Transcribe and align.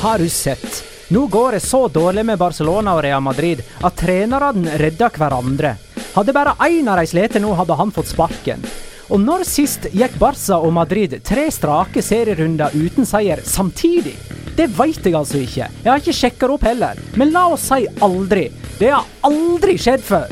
Har 0.00 0.18
du 0.18 0.28
sett? 0.28 0.84
Nå 1.08 1.26
går 1.26 1.52
det 1.52 1.60
så 1.60 1.88
dårlig 1.88 2.22
med 2.26 2.38
Barcelona 2.38 2.92
og 2.94 3.02
Real 3.02 3.22
Madrid 3.22 3.64
at 3.82 3.96
trenerne 3.98 4.76
redder 4.78 5.10
hverandre. 5.10 5.72
Hadde 6.14 6.34
bare 6.36 6.52
én 6.68 6.86
av 6.86 7.00
de 7.00 7.06
slitt 7.10 7.34
nå, 7.42 7.50
hadde 7.58 7.74
han 7.74 7.90
fått 7.90 8.12
sparken. 8.12 8.62
Og 9.10 9.18
når 9.18 9.42
sist 9.48 9.88
gikk 9.90 10.14
Barca 10.20 10.60
og 10.62 10.70
Madrid 10.76 11.16
tre 11.26 11.48
strake 11.50 12.02
serierunder 12.04 12.76
uten 12.78 13.08
seier 13.08 13.42
samtidig? 13.42 14.14
Det 14.54 14.68
veit 14.76 15.02
jeg 15.02 15.16
altså 15.18 15.40
ikke. 15.42 15.66
Jeg 15.66 15.90
har 15.90 15.98
ikke 15.98 16.14
sjekka 16.20 16.50
opp 16.54 16.66
heller. 16.68 17.00
Men 17.18 17.34
la 17.34 17.48
oss 17.56 17.66
si 17.66 17.88
aldri. 17.98 18.52
Det 18.78 18.92
har 18.94 19.08
aldri 19.26 19.74
skjedd 19.82 20.04
før. 20.06 20.30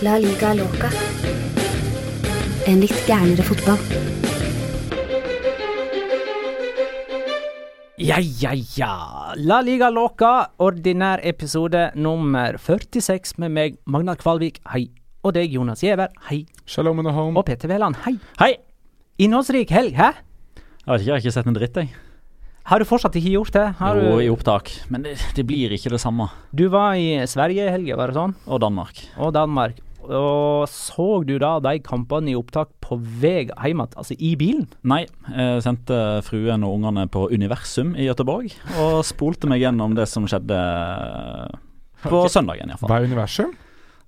La 0.00 0.16
liga 0.16 0.54
loca. 0.56 0.88
En 2.64 2.80
litt 2.80 3.04
gærnere 3.04 3.44
fotball. 3.44 4.19
Ja, 8.00 8.16
ja, 8.40 8.54
ja. 8.78 8.92
La 9.36 9.58
liga 9.60 9.90
loca, 9.92 10.46
ordinær 10.64 11.20
episode 11.28 11.90
nummer 12.00 12.56
46 12.56 13.34
med 13.42 13.52
meg, 13.52 13.74
Magnar 13.84 14.16
Kvalvik, 14.20 14.60
hei. 14.72 14.86
Og 15.20 15.34
deg, 15.36 15.52
Jonas 15.52 15.82
Giæver, 15.84 16.08
hei. 16.30 16.46
Shalom 16.64 17.02
in 17.02 17.10
the 17.10 17.12
home. 17.12 17.36
Og 17.36 17.44
Peter 17.44 17.68
Wæland, 17.68 17.98
hei. 18.06 18.14
Hei! 18.40 18.54
Innholdsrik 19.20 19.74
helg, 19.76 19.92
hæ? 20.00 20.14
Jeg 20.16 20.94
vet 20.94 21.02
ikke, 21.02 21.10
jeg 21.10 21.12
har 21.12 21.20
ikke 21.26 21.34
sett 21.36 21.50
en 21.52 21.58
dritt, 21.58 21.76
jeg. 21.76 21.92
Har 22.70 22.80
du 22.80 22.86
fortsatt 22.88 23.16
ikke 23.20 23.34
gjort 23.34 23.52
det? 23.52 23.66
Har 23.82 24.00
Jo, 24.00 24.16
du, 24.16 24.24
i 24.24 24.30
opptak. 24.32 24.72
Men 24.88 25.04
det, 25.04 25.18
det 25.36 25.44
blir 25.48 25.76
ikke 25.76 25.92
det 25.92 26.00
samme. 26.00 26.30
du 26.56 26.68
var 26.72 26.96
i 26.96 27.18
Sverige 27.28 27.68
i 27.68 27.72
helga, 27.74 28.00
var 28.00 28.12
det 28.14 28.16
sånn? 28.16 28.34
Og 28.48 28.64
Danmark. 28.64 29.04
Og 29.20 29.34
Danmark. 29.36 29.76
Og 30.02 30.68
så 30.68 31.08
du 31.26 31.34
da 31.38 31.58
de 31.60 31.78
kampene 31.84 32.30
i 32.32 32.34
opptak 32.38 32.68
på 32.82 32.96
vei 32.98 33.44
hjem 33.46 33.82
igjen, 33.82 33.96
altså 33.96 34.16
i 34.18 34.34
bilen? 34.40 34.66
Nei, 34.82 35.04
jeg 35.30 35.62
sendte 35.62 35.98
fruen 36.26 36.64
og 36.66 36.78
ungene 36.78 37.04
på 37.12 37.26
Universum 37.30 37.92
i 37.96 38.06
Gøteborg 38.08 38.54
og 38.80 39.00
spolte 39.06 39.46
meg 39.50 39.60
gjennom 39.62 39.94
det 39.94 40.08
som 40.10 40.26
skjedde 40.26 40.56
på 42.06 42.22
søndagen, 42.32 42.70
iallfall. 42.72 42.88
Hva 42.90 43.00
er 43.02 43.10
universum? 43.10 43.52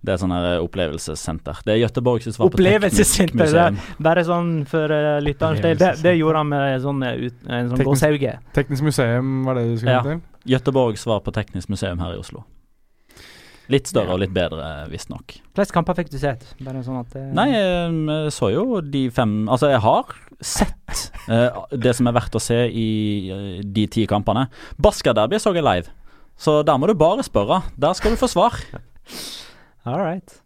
Det 0.02 0.16
er 0.16 0.18
sånn 0.18 0.32
her 0.34 0.58
opplevelsessenter. 0.64 1.60
Det 1.62 1.76
er 1.76 1.82
Gøteborgs 1.84 2.24
som 2.26 2.32
svar 2.34 2.48
på 2.50 2.58
teknisk 2.58 2.80
Opplevelsessenter. 2.80 3.52
det- 3.52 4.02
Bare 4.02 4.24
sånn 4.26 4.66
for 4.66 4.90
uh, 4.90 5.20
lytterens 5.22 5.60
del. 5.62 5.76
Det, 5.78 5.92
det 6.02 6.16
gjorde 6.18 6.36
han 6.42 6.48
med 6.48 6.80
sånn, 6.82 7.04
eh, 7.06 7.20
ut, 7.28 7.34
en 7.46 7.68
sånn 7.70 7.78
Teknisk- 7.78 7.86
gåsehauge. 7.92 8.32
Teknisk 8.56 8.82
museum 8.82 9.44
var 9.46 9.54
det 9.54 9.68
du 9.68 9.76
skulle 9.78 9.92
Ja. 9.92 10.02
til? 10.02 10.20
Gøteborgs 10.44 11.04
svar 11.06 11.20
på 11.22 11.30
teknisk 11.32 11.68
museum 11.70 12.00
her 12.00 12.14
i 12.14 12.18
Oslo. 12.18 12.42
Litt 13.72 13.88
større 13.88 14.16
og 14.16 14.20
litt 14.20 14.34
bedre, 14.34 14.66
visstnok. 14.92 15.38
Hvilke 15.56 15.76
kamper 15.76 15.96
fikk 15.96 16.12
du 16.12 16.18
sett? 16.20 16.44
Bare 16.60 16.82
sånn 16.84 17.00
at 17.00 17.16
Nei, 17.36 17.48
jeg 17.54 18.34
så 18.34 18.50
jo 18.52 18.82
de 18.84 19.06
fem 19.14 19.42
Altså, 19.46 19.70
jeg 19.72 19.80
har 19.84 20.12
sett 20.42 21.02
uh, 21.30 21.62
det 21.70 21.94
som 21.96 22.10
er 22.10 22.16
verdt 22.16 22.36
å 22.36 22.42
se 22.42 22.58
i 22.68 22.88
uh, 23.30 23.58
de 23.62 23.86
ti 23.90 24.06
kampene. 24.10 24.48
Basker-derby 24.82 25.40
så 25.40 25.54
jeg 25.56 25.64
live, 25.64 25.92
så 26.36 26.60
der 26.66 26.78
må 26.80 26.90
du 26.90 26.96
bare 26.98 27.24
spørre. 27.26 27.62
Der 27.80 27.94
skal 27.98 28.14
du 28.14 28.20
få 28.20 28.28
svar. 28.30 28.58
All 29.86 30.00
right. 30.02 30.38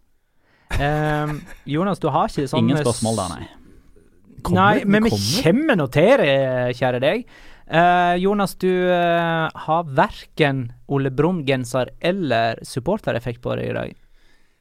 Um, 0.77 1.41
Jonas, 1.65 1.99
du 1.99 2.09
har 2.13 2.29
ikke 2.29 2.47
sånn 2.49 2.67
Ingen 2.67 2.81
spørsmål 2.83 3.21
der, 3.21 3.35
nei. 3.37 3.45
Kommer, 4.45 4.59
Nei, 4.59 4.85
men 4.85 5.07
vi 5.07 5.11
kommer 5.41 5.77
nå 5.79 5.87
til 5.91 6.21
det, 6.21 6.33
kjære 6.77 6.99
deg. 7.01 7.23
Eh, 7.67 8.15
Jonas, 8.23 8.55
du 8.55 8.71
uh, 8.71 9.47
har 9.67 9.87
verken 9.91 10.67
Ole 10.87 11.11
Brumm-genser 11.11 11.91
eller 11.99 12.61
supportereffekt 12.63 13.41
på 13.43 13.55
deg 13.59 13.71
i 13.71 13.77
dag. 13.77 13.95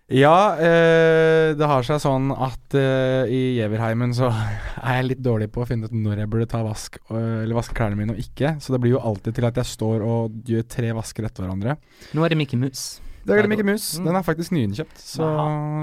Ja, 0.07 0.55
eh, 0.55 1.51
det 1.59 1.67
har 1.67 1.83
seg 1.83 1.99
sånn 1.99 2.29
at 2.31 2.77
eh, 2.79 3.27
i 3.27 3.41
Jeverheimen 3.57 4.13
så 4.15 4.29
er 4.87 5.01
jeg 5.01 5.09
litt 5.09 5.25
dårlig 5.27 5.49
på 5.55 5.65
å 5.65 5.67
finne 5.67 5.91
ut 5.91 5.97
når 5.97 6.23
jeg 6.23 6.31
burde 6.31 6.47
ta 6.53 6.61
vask, 6.63 7.01
eller 7.11 7.59
vaske 7.59 7.75
klærne 7.75 7.99
mine 7.99 8.15
og 8.15 8.21
ikke. 8.23 8.55
Så 8.63 8.75
det 8.75 8.83
blir 8.85 8.95
jo 8.95 9.03
alltid 9.03 9.35
til 9.35 9.49
at 9.49 9.59
jeg 9.59 9.71
står 9.73 10.07
og 10.07 10.39
gjør 10.47 10.69
tre 10.71 10.93
vasker 10.95 11.27
etter 11.27 11.43
hverandre. 11.43 11.75
Nå 12.15 12.23
er 12.23 12.35
det 12.35 12.39
Mickey 12.39 12.61
Mus. 12.61 12.87
Det 13.27 13.35
er 13.35 13.49
Mikke 13.51 13.67
Mus. 13.67 13.97
Mm. 13.99 14.07
Den 14.07 14.17
er 14.17 14.23
faktisk 14.23 14.55
nyinnkjøpt, 14.55 15.01
så 15.03 15.27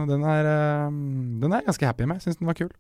den 0.07 0.23
er, 0.23 0.47
eh, 0.47 0.95
den 1.44 1.51
er 1.51 1.66
ganske 1.67 1.85
happy 1.89 2.07
med. 2.07 2.23
Syns 2.23 2.39
den 2.39 2.47
var 2.47 2.56
kul. 2.56 2.72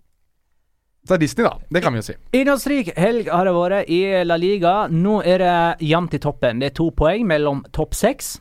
Så 1.03 1.17
Disney, 1.19 1.43
da. 1.43 1.57
Det 1.69 1.81
kan 1.83 1.91
vi 1.91 1.99
jo 1.99 2.05
si. 2.07 2.15
Innholdsrik 2.39 2.93
helg 2.95 3.27
har 3.27 3.43
det 3.47 3.53
vært 3.57 3.89
i 3.91 3.99
La 4.23 4.37
Liga. 4.39 4.87
Nå 4.87 5.17
er 5.27 5.43
det 5.43 5.89
jevnt 5.89 6.15
i 6.15 6.21
toppen. 6.23 6.61
Det 6.63 6.71
er 6.71 6.77
to 6.77 6.87
poeng 6.95 7.25
mellom 7.27 7.63
topp 7.75 7.97
seks. 7.97 8.37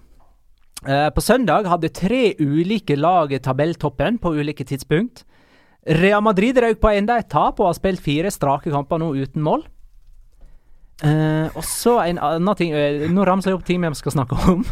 Eh, 0.86 1.08
på 1.14 1.22
søndag 1.22 1.66
hadde 1.70 1.90
tre 1.94 2.22
ulike 2.38 2.94
lag 2.98 3.34
tabelltoppen 3.42 4.20
på 4.22 4.34
ulike 4.38 4.66
tidspunkt. 4.66 5.24
Real 5.86 6.22
Madrid 6.22 6.58
røk 6.62 6.78
på 6.78 6.94
enda 6.94 7.18
et 7.18 7.30
tap 7.30 7.58
og 7.58 7.66
har 7.72 7.78
spilt 7.78 8.02
fire 8.02 8.30
strake 8.30 8.70
kamper 8.70 9.02
nå 9.02 9.10
uten 9.18 9.42
mål. 9.42 9.66
Eh, 11.02 11.48
og 11.58 11.64
så 11.66 11.96
en 12.04 12.20
annen 12.22 12.54
ting 12.54 12.70
eh, 12.78 13.08
Nå 13.10 13.24
ramser 13.26 13.50
jeg 13.50 13.58
opp 13.58 13.64
ting 13.66 13.82
vi 13.82 13.90
skal 13.98 14.14
snakke 14.14 14.38
om. 14.52 14.62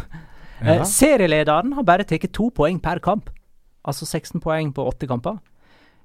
Eh, 0.61 0.83
serielederen 0.87 1.73
har 1.73 1.83
bare 1.83 2.05
tatt 2.07 2.27
to 2.31 2.51
poeng 2.55 2.79
per 2.79 2.99
kamp. 3.03 3.31
Altså 3.83 4.05
16 4.05 4.39
poeng 4.39 4.71
på 4.71 4.85
åtte 4.87 5.09
kamper. 5.09 5.39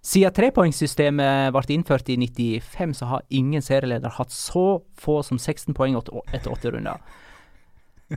Siden 0.06 0.34
trepoengssystemet 0.36 1.54
ble 1.54 1.74
innført 1.74 2.10
i 2.12 2.16
95, 2.20 2.94
så 3.00 3.08
har 3.10 3.24
ingen 3.34 3.62
serieleder 3.64 4.12
hatt 4.20 4.34
så 4.34 4.82
få 5.00 5.18
som 5.26 5.38
16 5.38 5.74
poeng 5.74 5.96
etter 5.98 6.52
åtte 6.52 6.70
runder. 6.70 7.02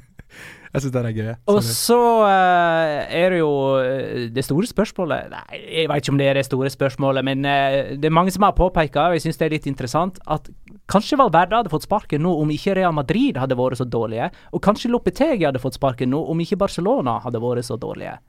Jeg 0.70 0.84
syns 0.84 0.94
det 0.94 1.02
er 1.02 1.16
gøy. 1.18 1.30
Og 1.50 1.64
så 1.66 1.98
uh, 2.22 3.00
er 3.10 3.34
det 3.34 3.40
jo 3.40 3.54
eh, 3.82 4.28
det 4.30 4.44
store 4.46 4.68
spørsmålet 4.70 5.32
Nei, 5.34 5.58
jeg 5.58 5.90
vet 5.90 6.04
ikke 6.04 6.14
om 6.14 6.20
det 6.20 6.28
er 6.30 6.38
det 6.38 6.44
store 6.46 6.70
spørsmålet, 6.70 7.26
men 7.26 7.42
uh, 7.42 7.96
det 7.98 8.06
er 8.06 8.14
mange 8.14 8.30
som 8.36 8.46
har 8.46 8.54
påpeka, 8.54 9.08
og 9.08 9.18
jeg 9.18 9.24
syns 9.26 9.42
det 9.42 9.48
er 9.48 9.56
litt 9.56 9.66
interessant, 9.72 10.22
at 10.30 10.46
kanskje 10.94 11.18
Valverde 11.18 11.58
hadde 11.58 11.74
fått 11.74 11.88
sparken 11.88 12.22
nå 12.22 12.36
om 12.44 12.54
ikke 12.54 12.78
Real 12.78 12.94
Madrid 12.94 13.42
hadde 13.42 13.58
vært 13.58 13.82
så 13.82 13.90
dårlige, 13.90 14.30
og 14.54 14.62
kanskje 14.62 14.94
Lopetegi 14.94 15.48
hadde 15.48 15.64
fått 15.64 15.80
sparken 15.80 16.14
nå 16.14 16.22
om 16.30 16.46
ikke 16.46 16.62
Barcelona 16.62 17.18
hadde 17.26 17.42
vært 17.42 17.66
så 17.66 17.80
dårlige. 17.82 18.20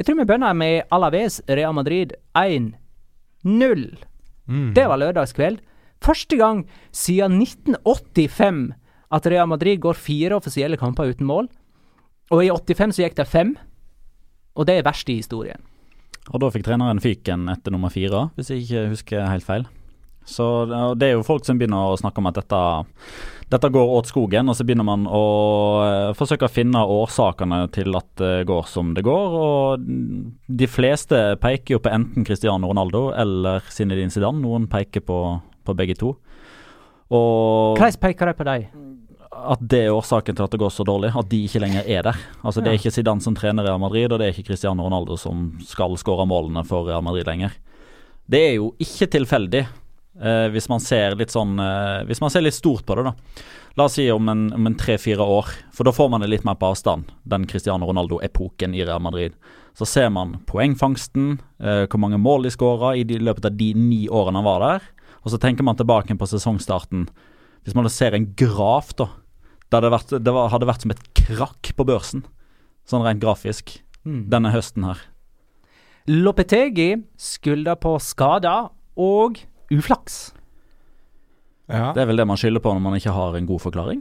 Jeg 0.00 0.06
tror 0.08 0.16
vi 0.16 0.24
begynner 0.24 0.54
med 0.56 0.86
Alaves 0.96 1.42
Real 1.44 1.74
Madrid 1.76 2.14
1-0. 2.32 2.70
Mm. 4.48 4.70
Det 4.72 4.84
var 4.88 4.96
lørdagskveld. 4.96 5.58
Første 6.00 6.38
gang 6.40 6.62
siden 6.88 7.36
1985 7.44 8.62
at 9.12 9.28
Real 9.28 9.50
Madrid 9.52 9.82
går 9.84 10.00
fire 10.00 10.38
offisielle 10.38 10.78
kamper 10.80 11.12
uten 11.12 11.28
mål. 11.28 11.50
Og 12.32 12.46
i 12.46 12.48
85 12.48 12.96
så 12.96 13.04
gikk 13.04 13.18
det 13.20 13.28
fem. 13.28 13.52
Og 14.56 14.64
det 14.70 14.78
er 14.78 14.88
verst 14.88 15.12
i 15.12 15.18
historien. 15.20 15.60
Og 16.32 16.40
da 16.40 16.48
fikk 16.48 16.64
treneren 16.64 17.04
fyken 17.04 17.44
etter 17.52 17.76
nummer 17.76 17.92
fire, 17.92 18.30
hvis 18.38 18.54
jeg 18.54 18.64
ikke 18.64 18.88
husker 18.94 19.28
helt 19.28 19.44
feil. 19.44 19.68
Så 20.24 20.46
det 20.96 21.10
er 21.10 21.18
jo 21.18 21.28
folk 21.28 21.44
som 21.44 21.60
begynner 21.60 21.92
å 21.92 22.00
snakke 22.00 22.24
om 22.24 22.32
at 22.32 22.40
dette, 22.40 22.62
dette 23.50 23.70
går 23.74 23.92
åt 23.98 24.10
skogen, 24.10 24.48
og 24.48 24.54
så 24.56 24.64
begynner 24.66 24.86
man 24.86 25.06
å 25.10 25.22
eh, 25.82 26.10
forsøke 26.18 26.46
å 26.46 26.52
finne 26.52 26.84
årsakene 26.86 27.64
til 27.74 27.96
at 27.98 28.08
det 28.20 28.44
går 28.50 28.68
som 28.70 28.92
det 28.94 29.02
går. 29.06 29.36
Og 29.40 29.88
de 30.46 30.68
fleste 30.70 31.22
peker 31.42 31.76
jo 31.76 31.82
på 31.82 31.90
enten 31.92 32.26
Cristiano 32.26 32.70
Ronaldo 32.70 33.08
eller 33.10 33.66
Zinedine 33.74 34.14
Zidane. 34.14 34.42
Noen 34.44 34.68
peker 34.70 35.02
på, 35.02 35.18
på 35.66 35.76
begge 35.78 35.98
to. 35.98 36.14
Og 37.10 37.74
Hvordan 37.74 38.00
peker 38.06 38.30
de 38.30 38.38
på 38.38 38.48
deg? 38.52 38.70
at 39.30 39.60
det 39.62 39.84
er 39.86 39.94
årsaken 39.94 40.36
til 40.36 40.44
at 40.44 40.52
det 40.52 40.60
går 40.60 40.72
så 40.74 40.84
dårlig. 40.86 41.12
At 41.16 41.28
de 41.30 41.38
ikke 41.46 41.62
lenger 41.62 41.86
er 41.86 42.04
der. 42.06 42.18
Altså 42.42 42.60
Det 42.60 42.72
er 42.72 42.78
ikke 42.78 42.92
Zidane 42.94 43.24
som 43.24 43.36
trener 43.36 43.66
Real 43.66 43.80
Madrid, 43.80 44.10
og 44.12 44.18
det 44.20 44.26
er 44.26 44.34
ikke 44.34 44.50
Cristiano 44.50 44.84
Ronaldo 44.84 45.16
som 45.20 45.52
skal 45.64 45.96
skåre 46.00 46.26
målene 46.28 46.64
for 46.66 46.88
Real 46.88 47.04
Madrid 47.06 47.28
lenger. 47.28 47.54
Det 48.30 48.40
er 48.48 48.54
jo 48.58 48.72
ikke 48.78 49.08
tilfeldig, 49.10 49.64
eh, 50.20 50.46
hvis 50.52 50.68
man 50.70 50.82
ser 50.84 51.16
litt 51.18 51.32
sånn 51.32 51.58
eh, 51.60 52.04
Hvis 52.08 52.20
man 52.22 52.32
ser 52.32 52.44
litt 52.44 52.56
stort 52.56 52.86
på 52.86 52.96
det, 52.98 53.10
da. 53.10 53.46
La 53.78 53.86
oss 53.86 53.96
si 53.98 54.08
om 54.10 54.28
en, 54.28 54.48
om 54.52 54.66
en 54.66 54.76
tre-fire 54.76 55.22
år, 55.22 55.48
for 55.72 55.86
da 55.86 55.94
får 55.94 56.08
man 56.10 56.24
det 56.24 56.30
litt 56.32 56.44
mer 56.44 56.58
på 56.58 56.72
avstand, 56.72 57.12
den 57.22 57.46
Cristiano 57.48 57.86
Ronaldo-epoken 57.86 58.74
i 58.74 58.82
Real 58.82 59.02
Madrid. 59.02 59.36
Så 59.78 59.86
ser 59.86 60.08
man 60.10 60.40
poengfangsten, 60.50 61.36
eh, 61.62 61.84
hvor 61.86 62.02
mange 62.02 62.18
mål 62.18 62.48
de 62.48 62.52
skåra 62.52 62.96
i 62.98 63.04
de, 63.06 63.20
løpet 63.22 63.46
av 63.46 63.54
de 63.56 63.70
ni 63.78 64.02
årene 64.10 64.42
han 64.42 64.48
var 64.48 64.64
der. 64.64 64.88
Og 65.22 65.32
så 65.32 65.38
tenker 65.40 65.66
man 65.66 65.78
tilbake 65.78 66.16
på 66.18 66.28
sesongstarten. 66.28 67.06
Hvis 67.62 67.76
man 67.78 67.86
da 67.86 67.92
ser 67.94 68.16
en 68.16 68.32
graf, 68.34 68.90
da. 68.98 69.06
Det 69.70 69.84
det, 69.84 69.92
vært, 69.94 70.12
det 70.18 70.34
var, 70.34 70.50
hadde 70.50 70.66
vært 70.66 70.82
som 70.82 70.92
et 70.96 71.04
krakk 71.14 71.70
på 71.78 71.86
børsen, 71.86 72.24
sånn 72.90 73.04
rent 73.06 73.22
grafisk, 73.22 73.76
denne 74.02 74.50
høsten 74.50 74.88
her. 74.88 74.98
Lopetegi 76.10 76.96
skylder 77.20 77.76
på 77.78 77.92
skader 78.02 78.72
og 78.98 79.38
uflaks. 79.74 80.32
Ja. 81.70 81.92
Det 81.94 82.02
er 82.02 82.08
vel 82.10 82.18
det 82.18 82.26
man 82.26 82.38
skylder 82.40 82.62
på 82.64 82.72
når 82.74 82.82
man 82.82 82.96
ikke 82.98 83.14
har 83.14 83.36
en 83.38 83.46
god 83.46 83.62
forklaring. 83.62 84.00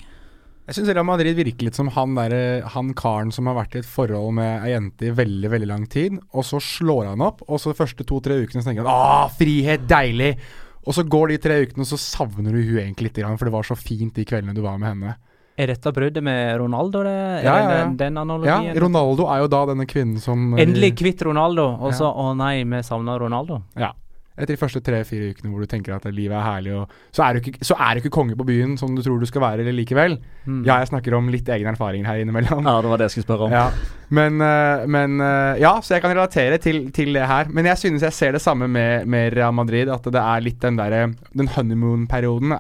Jeg 0.69 0.77
syns 0.77 0.89
Real 0.93 1.05
Madrid 1.07 1.33
virker 1.33 1.65
litt 1.65 1.77
som 1.77 1.87
han, 1.95 2.13
der, 2.13 2.61
han 2.75 2.91
karen 2.97 3.31
som 3.33 3.47
har 3.49 3.55
vært 3.57 3.77
i 3.77 3.79
et 3.81 3.87
forhold 3.89 4.35
med 4.37 4.67
ei 4.67 4.75
jente 4.75 5.07
i 5.09 5.13
veldig 5.17 5.49
veldig 5.49 5.69
lang 5.69 5.85
tid, 5.89 6.19
og 6.29 6.45
så 6.45 6.59
slår 6.61 7.07
han 7.09 7.23
opp, 7.25 7.41
og 7.47 7.57
så 7.61 7.73
de 7.73 7.79
første 7.79 8.05
to-tre 8.05 8.37
ukene 8.43 8.61
så 8.61 8.69
tenker 8.69 8.85
han 8.85 8.91
'Å, 8.93 9.31
frihet, 9.37 9.87
deilig'. 9.89 10.37
Og 10.85 10.93
så 10.93 11.03
går 11.09 11.27
de 11.33 11.37
tre 11.41 11.57
ukene, 11.65 11.81
og 11.81 11.89
så 11.89 11.97
savner 11.97 12.53
du 12.53 12.61
hun 12.61 12.77
egentlig 12.83 13.09
litt, 13.09 13.17
for 13.17 13.45
det 13.49 13.53
var 13.53 13.65
så 13.65 13.75
fint 13.77 14.13
de 14.13 14.25
kveldene 14.25 14.53
du 14.53 14.61
var 14.61 14.77
med 14.77 14.89
henne. 14.93 15.15
Er 15.57 15.67
dette 15.73 15.91
bruddet 15.91 16.23
med 16.23 16.57
Ronaldo, 16.61 17.01
det? 17.03 17.17
Er 17.41 17.43
Ja, 17.43 17.55
ja, 17.57 17.69
ja. 17.69 17.85
Den, 17.89 17.97
den 17.97 18.45
Ja. 18.45 18.73
Ronaldo 18.79 19.25
er 19.27 19.41
jo 19.41 19.47
da 19.47 19.65
denne 19.65 19.85
kvinnen 19.85 20.21
som 20.21 20.53
eh, 20.53 20.63
Endelig 20.63 20.95
kvitt 21.01 21.21
Ronaldo, 21.21 21.65
og 21.81 21.91
så 21.93 22.05
Ja. 22.07 22.13
'Å 22.13 22.37
nei, 22.37 22.63
vi 22.63 22.81
savner 22.83 23.19
Ronaldo'. 23.19 23.61
Ja. 23.75 23.91
Etter 24.39 24.55
de 24.55 24.59
første 24.61 24.81
tre-fire 24.83 25.33
ukene 25.33 25.51
hvor 25.51 25.63
du 25.63 25.69
tenker 25.69 25.95
at 25.95 26.07
livet 26.15 26.37
er 26.37 26.45
herlig, 26.45 26.73
og 26.79 27.15
så 27.15 27.25
er, 27.25 27.35
du 27.35 27.43
ikke, 27.43 27.59
så 27.65 27.75
er 27.75 27.93
du 27.93 28.01
ikke 28.01 28.13
konge 28.15 28.37
på 28.39 28.47
byen 28.47 28.77
som 28.79 28.95
du 28.95 29.03
tror 29.05 29.19
du 29.19 29.27
skal 29.29 29.43
være 29.43 29.65
eller 29.65 29.75
likevel. 29.75 30.17
Mm. 30.45 30.63
Ja, 30.67 30.79
jeg 30.81 30.89
snakker 30.91 31.17
om 31.17 31.29
litt 31.33 31.49
egne 31.51 31.73
erfaringer 31.75 32.09
her 32.09 32.23
innimellom. 32.23 32.63
Ja, 32.65 32.77
det 32.81 32.91
var 32.91 33.01
det 33.01 33.09
jeg 33.09 33.17
skulle 33.17 33.27
spørre 33.27 33.49
om. 33.49 33.55
Ja. 33.55 33.67
Men, 34.15 34.39
eh, 34.41 34.87
men 34.89 35.19
eh, 35.21 35.59
Ja, 35.61 35.75
så 35.83 35.97
jeg 35.97 36.05
kan 36.05 36.15
relatere 36.15 36.57
til, 36.61 36.87
til 36.95 37.13
det 37.17 37.27
her. 37.29 37.51
Men 37.53 37.69
jeg 37.69 37.77
synes 37.81 38.05
jeg 38.07 38.15
ser 38.15 38.33
det 38.37 38.41
samme 38.41 38.69
med, 38.71 39.05
med 39.05 39.35
Real 39.37 39.53
Madrid. 39.53 39.91
At 39.91 40.07
det 40.07 40.23
er 40.23 40.43
litt 40.45 40.59
den 40.63 40.79
derre 40.79 41.11
Den 41.35 41.51
honeymoon-perioden 41.55 42.55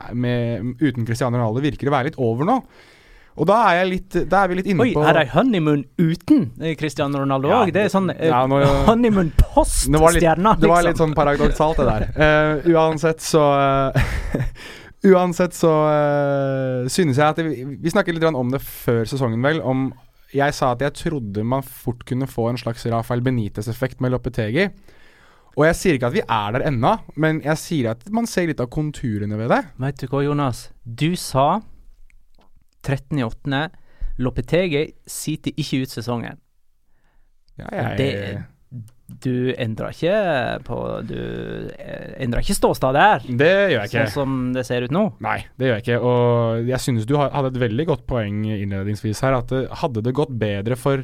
uten 0.79 1.07
Cristiano 1.07 1.37
Ronaldo 1.39 1.63
virker 1.63 1.89
å 1.89 1.95
være 1.95 2.11
litt 2.11 2.21
over 2.21 2.47
nå. 2.49 2.61
Og 3.39 3.47
da 3.47 3.57
er, 3.71 3.85
litt, 3.87 4.15
da 4.27 4.43
er 4.43 4.51
vi 4.51 4.57
litt 4.59 4.67
inne 4.67 4.83
Oi, 4.83 4.89
på 4.95 5.03
er 5.07 5.15
det 5.15 5.29
honeymoon 5.31 5.85
uten 6.01 6.49
eh, 6.59 6.73
Cristiano 6.79 7.21
Ronaldo 7.21 7.51
Ja, 7.51 7.61
òg? 7.63 7.71
det 7.75 7.85
er 7.85 7.93
sånn 7.93 8.11
eh, 8.11 8.27
ja, 8.27 8.41
nå- 8.49 8.59
honeymoon 8.89 9.31
post 9.39 9.87
stjerna, 9.87 10.57
liksom. 10.57 10.59
det 10.59 10.71
var 10.71 10.83
liksom. 10.83 10.89
litt 10.89 11.01
sånn 11.03 11.15
paradoksalt, 11.15 11.79
det 11.79 11.87
der. 11.87 12.05
Uh, 12.19 12.69
uansett 12.75 13.23
så 13.23 13.45
uh, 13.55 14.45
Uansett 15.09 15.55
så 15.55 15.71
uh, 15.87 16.89
synes 16.91 17.15
jeg 17.15 17.23
at 17.23 17.37
det, 17.39 17.47
Vi 17.79 17.91
snakket 17.93 18.17
litt 18.17 18.27
om 18.27 18.51
det 18.51 18.59
før 18.59 19.05
sesongen, 19.07 19.39
vel. 19.45 19.61
Om 19.63 19.87
Jeg 20.35 20.51
sa 20.57 20.73
at 20.75 20.83
jeg 20.83 20.97
trodde 20.99 21.45
man 21.47 21.63
fort 21.63 22.03
kunne 22.05 22.27
få 22.27 22.49
en 22.51 22.59
slags 22.59 22.83
Rafael 22.91 23.23
Benitez-effekt 23.23 24.03
med 24.03 24.11
Loppetegi. 24.11 24.67
Og 25.55 25.65
jeg 25.65 25.77
sier 25.79 25.97
ikke 25.97 26.11
at 26.11 26.15
vi 26.15 26.21
er 26.23 26.53
der 26.55 26.67
ennå, 26.69 26.91
men 27.19 27.39
jeg 27.43 27.59
sier 27.59 27.93
at 27.95 28.03
man 28.13 28.27
ser 28.29 28.51
litt 28.51 28.61
av 28.63 28.69
konturene 28.71 29.39
ved 29.39 29.49
det. 29.51 29.63
Vet 29.81 30.03
du 30.03 30.05
hva, 30.11 30.21
Jonas? 30.27 30.67
Du 30.83 31.15
sa 31.19 31.61
13.8. 32.85 33.65
Lopetegi 34.19 34.85
sitter 35.07 35.55
ikke 35.55 35.83
ut 35.83 35.93
sesongen. 35.93 36.39
Ja, 37.59 37.67
jeg... 37.71 37.99
det 37.99 38.09
Du 39.23 39.49
endrer 39.57 39.95
ikke 39.95 40.11
på 40.67 40.75
Du 41.09 41.15
eh, 41.73 42.11
endrer 42.21 42.43
ikke 42.43 42.55
ståstad 42.55 42.95
der, 42.95 43.23
det 43.41 43.49
gjør 43.49 43.73
jeg 43.73 43.89
ikke. 43.89 44.03
sånn 44.13 44.13
som 44.13 44.35
det 44.55 44.65
ser 44.67 44.85
ut 44.85 44.93
nå. 44.93 45.05
Nei, 45.25 45.39
det 45.57 45.69
gjør 45.69 45.79
jeg 45.79 45.85
ikke. 45.87 46.01
Og 46.11 46.69
jeg 46.69 46.83
synes 46.83 47.07
du 47.09 47.15
hadde 47.19 47.49
et 47.49 47.61
veldig 47.63 47.87
godt 47.89 48.05
poeng 48.09 48.43
innledningsvis 48.53 49.23
her. 49.25 49.39
At 49.39 49.49
det, 49.53 49.63
hadde 49.81 50.05
det 50.05 50.15
gått 50.19 50.35
bedre 50.39 50.77
for 50.79 51.01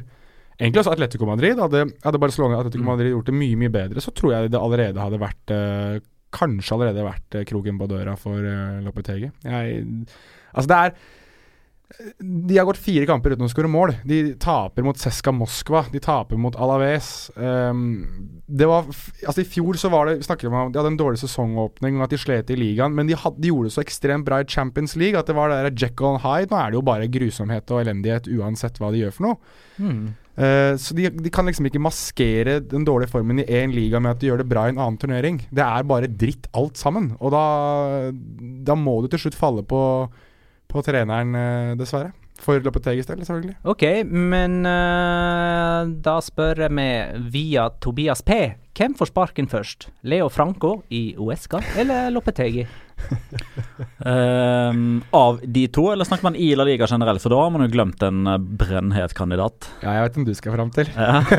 egentlig 0.56 0.84
også 0.84 0.94
Atletico 0.94 1.28
Madrid, 1.28 1.60
hadde, 1.60 1.88
hadde 2.06 2.22
Barcelona 2.22 2.60
og 2.60 2.66
Atletico 2.66 2.86
Mm. 2.86 2.92
Madrid 2.94 3.12
gjort 3.16 3.32
det 3.32 3.40
mye 3.42 3.58
mye 3.60 3.74
bedre, 3.74 4.04
så 4.04 4.14
tror 4.16 4.36
jeg 4.36 4.54
det 4.54 4.62
allerede 4.62 5.02
hadde 5.02 5.24
vært 5.24 5.56
eh, 5.56 6.04
Kanskje 6.36 6.74
allerede 6.76 7.04
vært 7.06 7.36
eh, 7.40 7.44
kroken 7.48 7.78
på 7.80 7.88
døra 7.88 8.18
for 8.20 8.44
Lopetegi. 8.84 9.30
Jeg 9.48 9.86
Altså, 10.52 10.68
det 10.68 10.78
er 10.78 10.98
de 12.20 12.58
har 12.58 12.66
gått 12.66 12.82
fire 12.82 13.06
kamper 13.08 13.36
uten 13.36 13.46
å 13.46 13.50
skåre 13.52 13.70
mål. 13.70 13.94
De 14.08 14.34
taper 14.42 14.86
mot 14.86 14.98
Seska 14.98 15.32
Moskva. 15.36 15.84
De 15.94 16.02
taper 16.02 16.40
mot 16.42 16.56
Alaves. 16.58 17.30
Um, 17.38 18.42
det 18.46 18.68
var 18.70 18.90
Altså 18.90 19.44
I 19.44 19.48
fjor 19.50 19.78
så 19.80 19.90
var 19.94 20.10
det 20.10 20.20
Vi 20.20 20.28
snakker 20.28 20.50
om 20.50 20.74
de 20.74 20.80
hadde 20.80 20.92
en 20.94 21.00
dårlig 21.00 21.22
sesongåpning, 21.22 22.00
og 22.00 22.08
at 22.08 22.14
de 22.14 22.20
slet 22.22 22.52
i 22.54 22.58
ligaen, 22.60 22.94
men 22.98 23.10
de, 23.10 23.18
had, 23.18 23.38
de 23.42 23.52
gjorde 23.52 23.70
det 23.70 23.78
så 23.78 23.86
ekstremt 23.86 24.26
bra 24.28 24.42
i 24.42 24.50
Champions 24.50 24.96
League 25.00 25.20
at 25.20 25.30
det 25.30 25.38
var 25.38 25.54
der 25.54 25.72
Jekyll 25.72 26.16
and 26.16 26.24
Hyde. 26.26 26.52
Nå 26.52 26.60
er 26.60 26.74
det 26.74 26.80
jo 26.80 26.86
bare 26.90 27.10
grusomhet 27.12 27.74
og 27.74 27.82
elendighet 27.86 28.30
uansett 28.34 28.82
hva 28.82 28.92
de 28.94 29.06
gjør 29.06 29.16
for 29.16 29.30
noe. 29.30 29.58
Mm. 29.78 30.06
Uh, 30.36 30.74
så 30.82 30.98
de, 30.98 31.08
de 31.14 31.32
kan 31.32 31.48
liksom 31.48 31.70
ikke 31.70 31.84
maskere 31.84 32.58
den 32.66 32.84
dårlige 32.88 33.14
formen 33.14 33.40
i 33.40 33.48
én 33.48 33.72
liga 33.76 34.02
med 34.04 34.18
at 34.18 34.24
de 34.24 34.32
gjør 34.32 34.44
det 34.44 34.50
bra 34.52 34.66
i 34.66 34.74
en 34.74 34.82
annen 34.82 35.00
turnering. 35.00 35.40
Det 35.54 35.64
er 35.64 35.88
bare 35.88 36.12
dritt 36.12 36.50
alt 36.58 36.82
sammen. 36.82 37.14
Og 37.22 37.32
da, 37.36 37.46
da 38.68 38.76
må 38.80 39.00
du 39.02 39.12
til 39.12 39.28
slutt 39.28 39.40
falle 39.40 39.64
på, 39.64 39.80
på 40.72 40.84
treneren, 40.86 41.36
eh, 41.36 41.74
dessverre. 41.80 42.14
For 42.42 42.60
Lopetegis 42.60 43.08
del, 43.08 43.22
selvfølgelig. 43.24 43.56
OK, 43.64 43.84
men 44.12 44.58
uh, 44.68 45.88
da 46.04 46.18
spør 46.20 46.66
meg 46.68 47.16
via 47.32 47.70
Tobias 47.80 48.22
P. 48.28 48.40
Hvem 48.76 48.98
får 49.00 49.08
sparken 49.14 49.48
først? 49.48 49.88
Leo 50.04 50.28
Franco 50.28 50.82
i 50.92 51.16
Uesca 51.16 51.64
eller 51.80 52.12
Lopetegi? 52.12 52.66
Ehm, 54.06 55.02
av 55.12 55.40
de 55.44 55.68
to, 55.68 55.88
eller 55.92 56.06
snakker 56.06 56.24
man 56.28 56.36
i 56.36 56.50
La 56.56 56.64
Liga 56.68 56.88
generelt? 56.90 57.22
For 57.24 57.34
da 57.34 57.40
har 57.42 57.52
man 57.54 57.64
jo 57.66 57.70
glemt 57.74 58.04
en 58.06 58.28
eh, 58.30 58.38
brennhet 58.38 59.14
kandidat. 59.18 59.68
Ja, 59.82 59.96
jeg 59.98 60.06
vet 60.06 60.18
hvem 60.20 60.28
du 60.28 60.34
skal 60.38 60.56
fram 60.58 60.72
til. 60.76 60.92
Ja. 60.96 61.22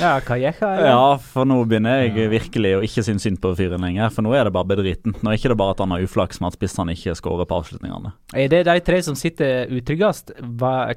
Ja, 0.00 0.16
Calleja 0.20 0.50
eller? 0.60 0.88
ja, 0.90 1.02
for 1.22 1.46
nå 1.48 1.60
begynner 1.68 2.02
jeg 2.02 2.26
virkelig 2.28 2.72
å 2.76 2.80
ikke 2.84 3.04
synes 3.06 3.22
synd 3.24 3.38
på 3.40 3.52
fyren 3.56 3.84
lenger. 3.86 4.10
For 4.12 4.26
nå 4.26 4.32
er 4.36 4.48
det 4.48 4.52
bare 4.52 4.68
bedriten. 4.74 5.14
Nå 5.22 5.30
er 5.30 5.38
ikke 5.38 5.52
det 5.52 5.58
bare 5.60 5.76
at 5.76 5.80
han 5.84 5.94
har 5.94 6.02
uflaks 6.04 6.40
med 6.42 6.50
at 6.50 6.58
spissene 6.58 6.96
ikke 6.96 7.14
skårer 7.16 7.48
på 7.48 7.60
avslutningene. 7.62 8.10
Er 8.34 8.50
det 8.52 8.64
de 8.66 8.74
tre 8.84 8.98
som 9.06 9.16
sitter 9.16 9.70
utryggest? 9.72 10.34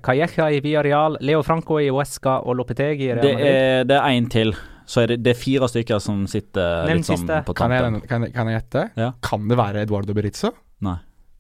Calleja 0.03 0.50
i 0.50 0.59
Villarreal, 0.65 1.19
Leo 1.24 1.45
Franco 1.45 1.77
i 1.80 1.88
Uesca 1.94 2.39
og 2.42 2.57
Lopetegi 2.59 3.12
i 3.12 3.13
Real 3.13 3.24
Madrid? 3.24 3.88
det 3.94 4.01
er 4.01 4.09
én 4.18 4.27
til. 4.33 4.56
Så 4.89 5.03
er 5.03 5.12
det, 5.13 5.19
det 5.21 5.36
er 5.36 5.38
fire 5.38 5.68
stykker 5.69 6.00
som 6.01 6.24
sitter 6.31 6.88
Nevnt 6.89 7.03
litt 7.03 7.09
sånn 7.12 7.21
siste. 7.21 7.39
på 7.45 7.53
Kan 7.59 7.69
tampen. 7.69 8.00
jeg, 8.01 8.09
kan, 8.09 8.24
jeg, 8.25 8.33
kan 8.33 8.47
jeg 8.50 8.57
gjette? 8.59 8.83
Ja. 8.97 9.12
Kan 9.21 9.47
det 9.51 9.57
være 9.59 9.83
Eduardo 9.86 10.15
Berizzo? 10.18 10.50
Nei, 10.81 10.95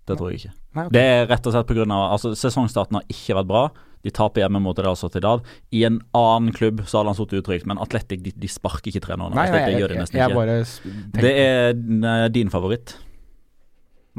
det 0.05 0.17
tror 0.19 0.29
jeg 0.29 0.43
ikke. 0.43 0.51
Nei, 0.77 0.83
ok. 0.85 0.91
Det 0.93 1.01
er 1.15 1.25
rett 1.31 1.47
og 1.49 1.55
slett 1.55 1.69
pga. 1.71 1.87
Altså, 1.97 2.35
sesongstarten 2.37 2.99
har 2.99 3.07
ikke 3.09 3.39
vært 3.39 3.49
bra. 3.49 3.63
De 4.05 4.11
taper 4.15 4.45
hjemme 4.45 4.61
mot 4.63 4.77
Real 4.79 4.95
Sociedad. 4.95 5.41
I 5.75 5.81
en 5.89 5.97
annen 6.15 6.53
klubb 6.55 6.85
så 6.87 7.01
hadde 7.01 7.09
han 7.11 7.17
sittet 7.17 7.41
utrygt, 7.41 7.65
men 7.67 7.81
Atletic 7.83 8.21
de, 8.23 8.31
de 8.31 8.47
sparker 8.47 8.93
ikke 8.93 9.01
trenerne. 9.09 9.33
Nei, 9.35 9.49
nei, 9.49 9.57
det 9.65 9.73
jeg, 9.73 9.81
gjør 9.81 9.91
de 9.91 9.97
jeg, 9.97 10.03
nesten 10.05 10.19
jeg 10.21 10.29
ikke. 10.29 10.39
bare 10.39 10.59
s- 10.61 10.77
tenkte 10.85 11.25
Det 11.25 11.33
er 11.41 12.23
eh, 12.23 12.27
din 12.37 12.53
favoritt. 12.53 12.93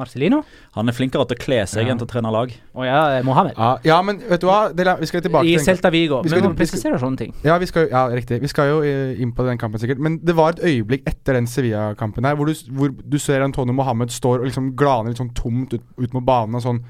Marcelino? 0.01 0.41
Han 0.77 0.89
er 0.89 0.97
flinkere 0.97 1.27
til 1.31 1.37
å 1.37 1.41
kle 1.45 1.61
seg 1.69 1.85
Ja. 1.87 1.93
enn 1.93 2.01
til 2.01 2.07
å 2.09 2.11
trene 2.11 2.33
lag. 2.33 2.53
Å 2.75 2.85
ja, 2.89 3.23
Mohammed. 3.27 3.55
ja, 3.57 3.71
ja, 3.85 4.01
men 4.03 4.19
vet 4.19 4.41
du 4.41 4.47
hva? 4.49 4.61
La- 4.85 4.97
vi 4.97 5.07
skal 5.07 5.21
tilbake 5.23 5.45
I 5.47 5.57
til 5.57 5.65
Celta 5.69 5.91
Vigo. 5.93 6.23
vi 6.23 6.31
må 6.41 6.57
vi 6.57 6.67
skal- 6.67 6.99
sånne 6.99 7.17
ting. 7.19 7.35
Ja, 7.45 7.59
vi 7.59 7.67
skal, 7.67 7.89
ja, 7.91 8.07
riktig. 8.09 8.41
Vi 8.41 8.49
skal 8.49 8.69
jo 8.73 8.81
eh, 8.83 9.21
inn 9.21 9.33
på 9.33 9.45
den 9.47 9.59
kampen 9.59 9.79
sikkert. 9.81 9.99
Men 9.99 10.19
det 10.25 10.35
var 10.35 10.51
et 10.57 10.61
øyeblikk 10.65 11.03
etter 11.07 11.35
den 11.35 11.47
Sevilla-kampen 11.47 12.25
her 12.25 12.35
hvor 12.37 12.47
du, 12.47 12.55
hvor 12.73 12.89
du 13.09 13.19
ser 13.19 13.43
Antonio 13.43 13.73
Mohammed 13.73 14.09
står 14.11 14.41
og 14.41 14.47
liksom 14.51 14.75
glaner 14.75 15.11
litt 15.13 15.19
sånn 15.21 15.35
tomt 15.35 15.75
ut, 15.75 15.83
ut 15.99 16.15
mot 16.15 16.25
banen 16.25 16.55
og 16.57 16.63
sånn 16.63 16.81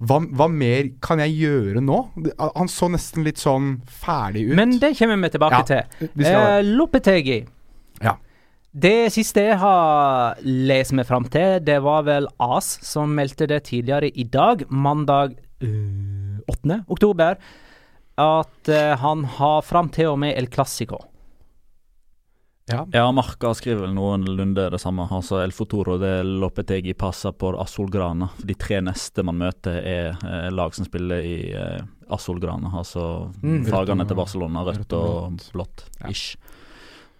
hva, 0.00 0.20
hva 0.30 0.46
mer 0.48 0.90
kan 1.02 1.18
jeg 1.18 1.32
gjøre 1.40 1.80
nå? 1.82 1.96
Han 2.56 2.68
så 2.70 2.86
nesten 2.88 3.24
litt 3.24 3.34
sånn 3.42 3.80
ferdig 3.88 4.50
ut. 4.50 4.54
Men 4.54 4.78
det 4.78 4.92
kommer 4.96 5.16
vi 5.20 5.28
tilbake 5.36 5.58
Ja, 5.58 5.62
til. 5.62 6.08
vi 6.14 6.24
Eh, 6.24 6.62
Lopetegi. 6.62 7.46
Ja. 8.00 8.14
Det 8.78 9.08
siste 9.14 9.42
jeg 9.42 9.58
har 9.58 10.38
lest 10.44 10.92
meg 10.94 11.06
fram 11.08 11.24
til, 11.32 11.58
det 11.66 11.78
var 11.82 12.04
vel 12.06 12.28
AS 12.44 12.76
som 12.86 13.10
meldte 13.16 13.48
det 13.50 13.62
tidligere 13.70 14.10
i 14.12 14.26
dag, 14.28 14.62
mandag 14.70 15.34
øh, 15.64 16.38
8. 16.52 16.82
oktober, 16.86 17.38
at 18.18 18.70
eh, 18.70 18.92
han 19.02 19.24
har 19.38 19.62
fram 19.66 19.88
til 19.94 20.12
og 20.12 20.18
med 20.22 20.36
El 20.38 20.46
Clásico. 20.52 20.98
ja. 22.70 22.84
Ja, 22.92 23.06
Marka 23.12 23.54
skriver 23.56 23.86
vel 23.86 23.94
noenlunde 23.96 24.68
det 24.70 24.80
samme. 24.82 25.06
Altså 25.10 25.40
El 25.42 25.52
Futuro 25.56 25.96
det 25.98 26.20
Lopetegi 26.26 26.92
passa 26.94 27.32
på 27.32 27.54
Asolgrana. 27.62 28.28
De 28.44 28.54
tre 28.54 28.82
neste 28.84 29.24
man 29.24 29.38
møter, 29.40 29.78
er 29.80 30.10
eh, 30.22 30.50
lag 30.52 30.74
som 30.76 30.84
spiller 30.84 31.24
i 31.24 31.36
eh, 31.56 31.80
Azulgrana. 32.12 32.70
Altså 32.78 33.32
Mm. 33.42 33.64
fargene 33.66 34.06
til 34.06 34.16
Barcelona, 34.16 34.62
rødt 34.68 34.92
og 34.92 35.40
blått. 35.54 35.86
Ja. 36.04 36.12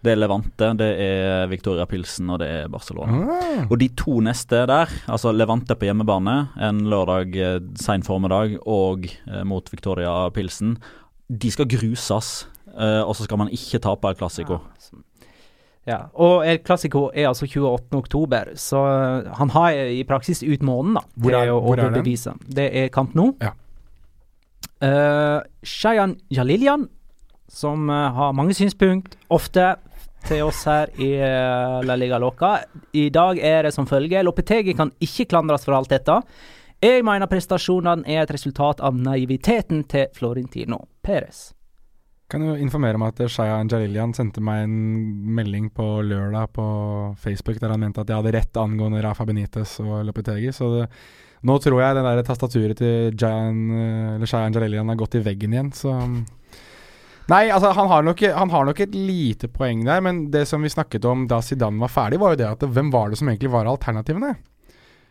Det 0.01 0.13
er 0.13 0.19
Levante, 0.21 0.69
det 0.79 0.87
er 1.03 1.47
Victoria 1.51 1.83
Pilsen 1.85 2.29
og 2.31 2.39
det 2.39 2.47
er 2.47 2.69
Barcelona. 2.71 3.17
Ah. 3.35 3.65
Og 3.69 3.75
de 3.81 3.89
to 3.99 4.21
neste 4.23 4.61
der, 4.69 4.87
altså 5.11 5.33
Levante 5.35 5.75
på 5.75 5.89
hjemmebane 5.89 6.37
en 6.69 6.79
lørdag 6.87 7.35
eh, 7.35 7.59
sein 7.75 8.05
formiddag 8.07 8.55
og 8.65 9.09
eh, 9.27 9.43
mot 9.43 9.67
Victoria 9.73 10.29
Pilsen, 10.31 10.77
de 11.29 11.51
skal 11.51 11.67
gruses. 11.67 12.47
Eh, 12.79 13.01
og 13.03 13.11
så 13.17 13.27
skal 13.27 13.41
man 13.43 13.51
ikke 13.51 13.81
tape 13.83 14.07
El 14.07 14.15
Clásico. 14.21 14.61
Ja, 15.89 16.03
og 16.13 16.45
El 16.47 16.59
Clásico 16.63 17.09
er 17.13 17.27
altså 17.27 17.47
28. 17.49 17.97
oktober, 17.97 18.53
så 18.55 18.85
eh, 18.87 19.29
han 19.35 19.49
har 19.51 19.71
i 19.99 20.03
praksis 20.07 20.43
ut 20.47 20.63
måneden 20.63 20.95
da, 20.95 21.03
Hvor 21.17 21.33
til 21.35 21.39
er- 21.41 21.51
å 21.51 21.59
hvor 21.59 21.73
er 21.75 21.81
den? 21.83 21.91
overbevise. 21.91 22.37
Det 22.47 22.69
er 22.71 22.87
kamp 22.93 23.15
nå. 23.19 23.33
Ja. 23.43 23.51
Uh, 24.79 25.41
Shayan 25.63 26.13
Jalilyan, 26.31 26.85
som 27.51 27.89
uh, 27.91 28.13
har 28.15 28.31
mange 28.37 28.53
synspunkt, 28.55 29.17
ofte 29.29 29.73
til 30.27 30.45
oss 30.47 30.63
her 30.69 30.91
i 30.99 31.11
eh, 31.17 31.79
La 31.85 31.95
Liga 31.99 32.19
Loca. 32.21 32.57
I 32.93 33.09
dag 33.13 33.39
er 33.39 33.67
det 33.67 33.73
som 33.75 33.87
følger. 33.89 34.25
Lopetegi 34.25 34.75
kan 34.77 34.91
ikke 35.03 35.29
klandres 35.33 35.67
for 35.67 35.77
alt 35.77 35.91
dette. 35.91 36.19
Jeg 36.79 37.03
mener 37.03 37.27
prestasjonene 37.27 38.07
er 38.07 38.23
et 38.23 38.31
resultat 38.31 38.79
av 38.79 38.95
naiviteten 38.95 39.83
til 39.91 40.07
Florentino 40.15 40.85
Perez. 41.03 41.49
Kan 42.29 42.45
jo 42.45 42.53
informere 42.61 42.95
om 42.95 43.07
at 43.07 43.19
Shaya 43.25 43.57
Angelilian 43.57 44.13
sendte 44.13 44.41
meg 44.45 44.67
en 44.67 44.75
melding 45.35 45.71
på 45.73 45.87
lørdag 46.05 46.51
på 46.53 46.65
Facebook 47.19 47.57
der 47.59 47.73
han 47.73 47.81
mente 47.81 48.03
at 48.03 48.11
jeg 48.11 48.21
hadde 48.21 48.35
rett 48.35 48.59
angående 48.61 49.01
Rafa 49.03 49.25
Benitez 49.25 49.79
og 49.81 50.03
Lopetegi. 50.07 50.53
Så 50.53 50.69
det, 50.75 50.85
nå 51.49 51.57
tror 51.63 51.81
jeg 51.81 51.97
det 51.97 52.05
der 52.05 52.21
tastaturet 52.27 52.79
til 52.79 53.17
Jan, 53.17 53.63
eh, 53.73 54.27
Shaya 54.29 54.45
Angelilian 54.45 54.93
har 54.93 54.99
gått 54.99 55.17
i 55.17 55.23
veggen 55.25 55.57
igjen, 55.57 55.73
så 55.75 55.97
Nei, 57.29 57.43
altså 57.53 57.71
han 57.77 57.89
har, 57.91 58.05
nok, 58.07 58.21
han 58.33 58.49
har 58.49 58.65
nok 58.65 58.79
et 58.81 58.95
lite 58.95 59.49
poeng 59.53 59.83
der, 59.85 60.01
men 60.01 60.23
det 60.33 60.47
som 60.49 60.63
vi 60.65 60.71
snakket 60.73 61.05
om 61.05 61.27
da 61.29 61.41
Zidane 61.45 61.77
var 61.83 61.91
ferdig, 61.93 62.19
var 62.21 62.33
jo 62.33 62.39
det 62.41 62.47
at 62.49 62.65
hvem 62.65 62.89
var 62.93 63.11
det 63.11 63.19
som 63.21 63.29
egentlig 63.29 63.51
var 63.53 63.69
alternativene? 63.69 64.31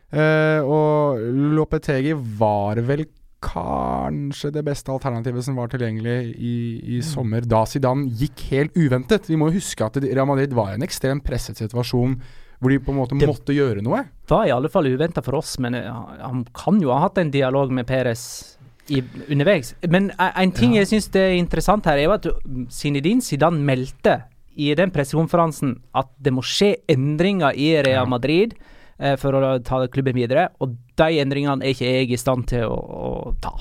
Uh, 0.08 0.60
og 0.64 1.20
Lopetegi 1.54 2.14
var 2.40 2.80
vel 2.88 3.04
kanskje 3.44 4.50
det 4.50 4.64
beste 4.66 4.90
alternativet 4.90 5.44
som 5.46 5.54
var 5.60 5.70
tilgjengelig 5.70 6.16
i, 6.34 6.54
i 6.96 7.00
sommer, 7.06 7.44
da 7.46 7.62
Zidane 7.70 8.08
gikk 8.18 8.48
helt 8.50 8.74
uventet. 8.74 9.28
Vi 9.30 9.38
må 9.38 9.52
jo 9.52 9.60
huske 9.60 9.86
at 9.86 10.00
Real 10.02 10.26
Madrid 10.26 10.56
var 10.58 10.72
i 10.72 10.78
en 10.80 10.86
ekstremt 10.86 11.22
presset 11.26 11.60
situasjon 11.62 12.18
hvor 12.58 12.72
de 12.74 12.80
på 12.82 12.90
en 12.90 12.98
måte 12.98 13.14
Det- 13.14 13.28
måtte 13.30 13.54
gjøre 13.54 13.82
noe. 13.86 14.02
Det 14.26 14.34
Var 14.34 14.48
i 14.48 14.50
alle 14.50 14.68
fall 14.68 14.90
uventa 14.90 15.22
for 15.22 15.38
oss, 15.38 15.58
men 15.62 15.76
eh, 15.78 15.86
han 15.86 16.44
kan 16.52 16.80
jo 16.82 16.90
ha 16.90 16.98
hatt 17.06 17.18
en 17.18 17.30
dialog 17.30 17.70
med 17.70 17.86
Perez 17.86 18.57
i, 18.90 19.02
underveis. 19.28 19.74
Men 19.88 20.10
eh, 20.18 20.32
en 20.42 20.52
ting 20.52 20.74
Ja. 20.74 20.82
jeg 20.82 20.90
syns 20.92 21.08
er 21.16 21.36
interessant 21.38 21.84
her, 21.88 21.98
er 21.98 22.08
jo 22.08 22.16
at 22.16 22.26
Zinedine 22.72 23.22
Zidane 23.24 23.60
meldte 23.64 24.22
i 24.58 24.72
den 24.74 24.90
pressekonferansen 24.90 25.76
at 25.94 26.08
det 26.18 26.32
må 26.34 26.42
skje 26.42 26.76
endringer 26.90 27.54
i 27.54 27.70
Real 27.86 28.08
Madrid 28.10 28.54
eh, 28.98 29.14
for 29.16 29.32
å 29.38 29.58
ta 29.62 29.84
klubben 29.86 30.16
videre, 30.18 30.48
og 30.60 30.74
de 30.98 31.20
endringene 31.22 31.62
er 31.62 31.74
ikke 31.76 31.92
jeg 31.92 32.10
i 32.10 32.18
stand 32.20 32.48
til 32.50 32.64
å, 32.66 32.78
å 32.78 33.34
ta. 33.40 33.54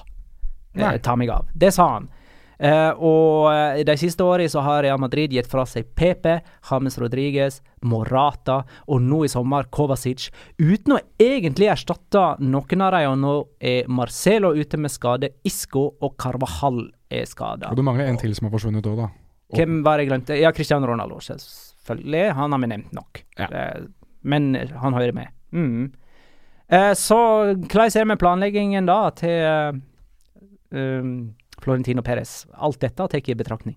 Eh, 0.78 0.98
ta 1.02 1.16
meg 1.16 1.30
av. 1.34 1.46
Det 1.54 1.74
sa 1.74 1.88
han. 1.98 2.10
Eh, 2.60 2.90
og 2.98 3.52
eh, 3.52 3.84
de 3.86 3.96
siste 4.02 4.26
årene 4.26 4.50
så 4.50 4.64
har 4.66 4.82
Real 4.84 4.98
Madrid 5.02 5.34
gitt 5.36 5.50
fra 5.50 5.66
seg 5.70 5.92
Pepe, 5.98 6.40
James 6.72 6.98
Rodriguez, 6.98 7.60
Morata 7.86 8.64
og 8.88 9.02
nå 9.06 9.24
i 9.26 9.30
sommer 9.30 9.68
Kovacic, 9.70 10.30
uten 10.58 10.96
å 10.98 11.00
egentlig 11.22 11.70
erstatte 11.70 12.24
noen 12.42 12.82
av 12.82 12.96
dem. 12.98 13.12
Og 13.14 13.20
nå 13.22 13.36
er 13.62 13.88
Marcelo 13.94 14.56
ute 14.58 14.78
med 14.82 14.92
skade, 14.94 15.30
Isco 15.46 15.86
og 16.02 16.18
Carvajal 16.18 16.88
er 17.14 17.26
skada. 17.30 17.70
Og 17.72 17.78
du 17.78 17.86
mangler 17.86 18.10
en 18.10 18.18
til 18.18 18.34
som 18.36 18.50
har 18.50 18.56
forsvunnet 18.58 18.90
òg, 18.90 18.98
da. 19.04 19.10
Og- 19.48 19.56
Hvem 19.62 19.84
var 19.86 20.00
jeg 20.02 20.10
glemte? 20.10 20.36
Ja, 20.42 20.52
Cristiano 20.52 20.88
Ronaldo, 20.90 21.22
selvfølgelig. 21.24 22.34
Han 22.36 22.52
har 22.52 22.60
vi 22.60 22.68
nevnt 22.68 22.92
nok. 22.94 23.24
Ja. 23.38 23.48
Eh, 23.48 23.86
men 24.24 24.54
han 24.56 24.94
hører 24.94 25.14
med. 25.14 25.28
Mm. 25.54 25.92
Eh, 26.70 26.92
så 27.00 27.16
hvordan 27.56 27.86
er 27.86 27.94
det 28.02 28.08
med 28.08 28.20
planleggingen 28.20 28.86
da 28.90 29.10
til 29.16 29.30
eh, 29.30 29.72
um, 30.76 31.14
Florentino 31.64 32.02
Perez? 32.06 32.46
Alt 32.54 32.80
dette 32.84 32.96
tatt 33.02 33.30
i 33.30 33.36
betraktning. 33.38 33.76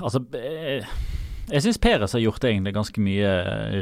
Altså, 0.00 0.22
eh, 0.38 0.84
jeg 1.52 1.62
syns 1.64 1.78
Peres 1.82 2.14
har 2.16 2.22
gjort 2.24 2.44
egentlig 2.48 2.72
ganske 2.74 3.00
mye 3.04 3.30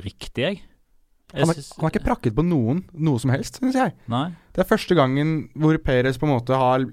riktig, 0.02 0.42
jeg. 0.42 0.56
jeg 0.58 1.38
Han 1.38 1.46
har, 1.48 1.54
synes- 1.54 1.72
han 1.76 1.84
har 1.86 1.90
ikke 1.94 2.04
prakket 2.08 2.34
på 2.34 2.44
noen 2.44 2.84
noe 2.92 3.18
som 3.22 3.30
helst, 3.30 3.60
syns 3.60 3.74
jeg. 3.78 3.94
Nei. 4.08 4.26
Det 4.52 4.64
er 4.64 4.68
første 4.76 4.94
gangen 4.98 5.48
hvor 5.56 5.78
Perez 5.78 6.18
på 6.18 6.26
en 6.28 6.34
måte 6.38 6.54
har 6.56 6.84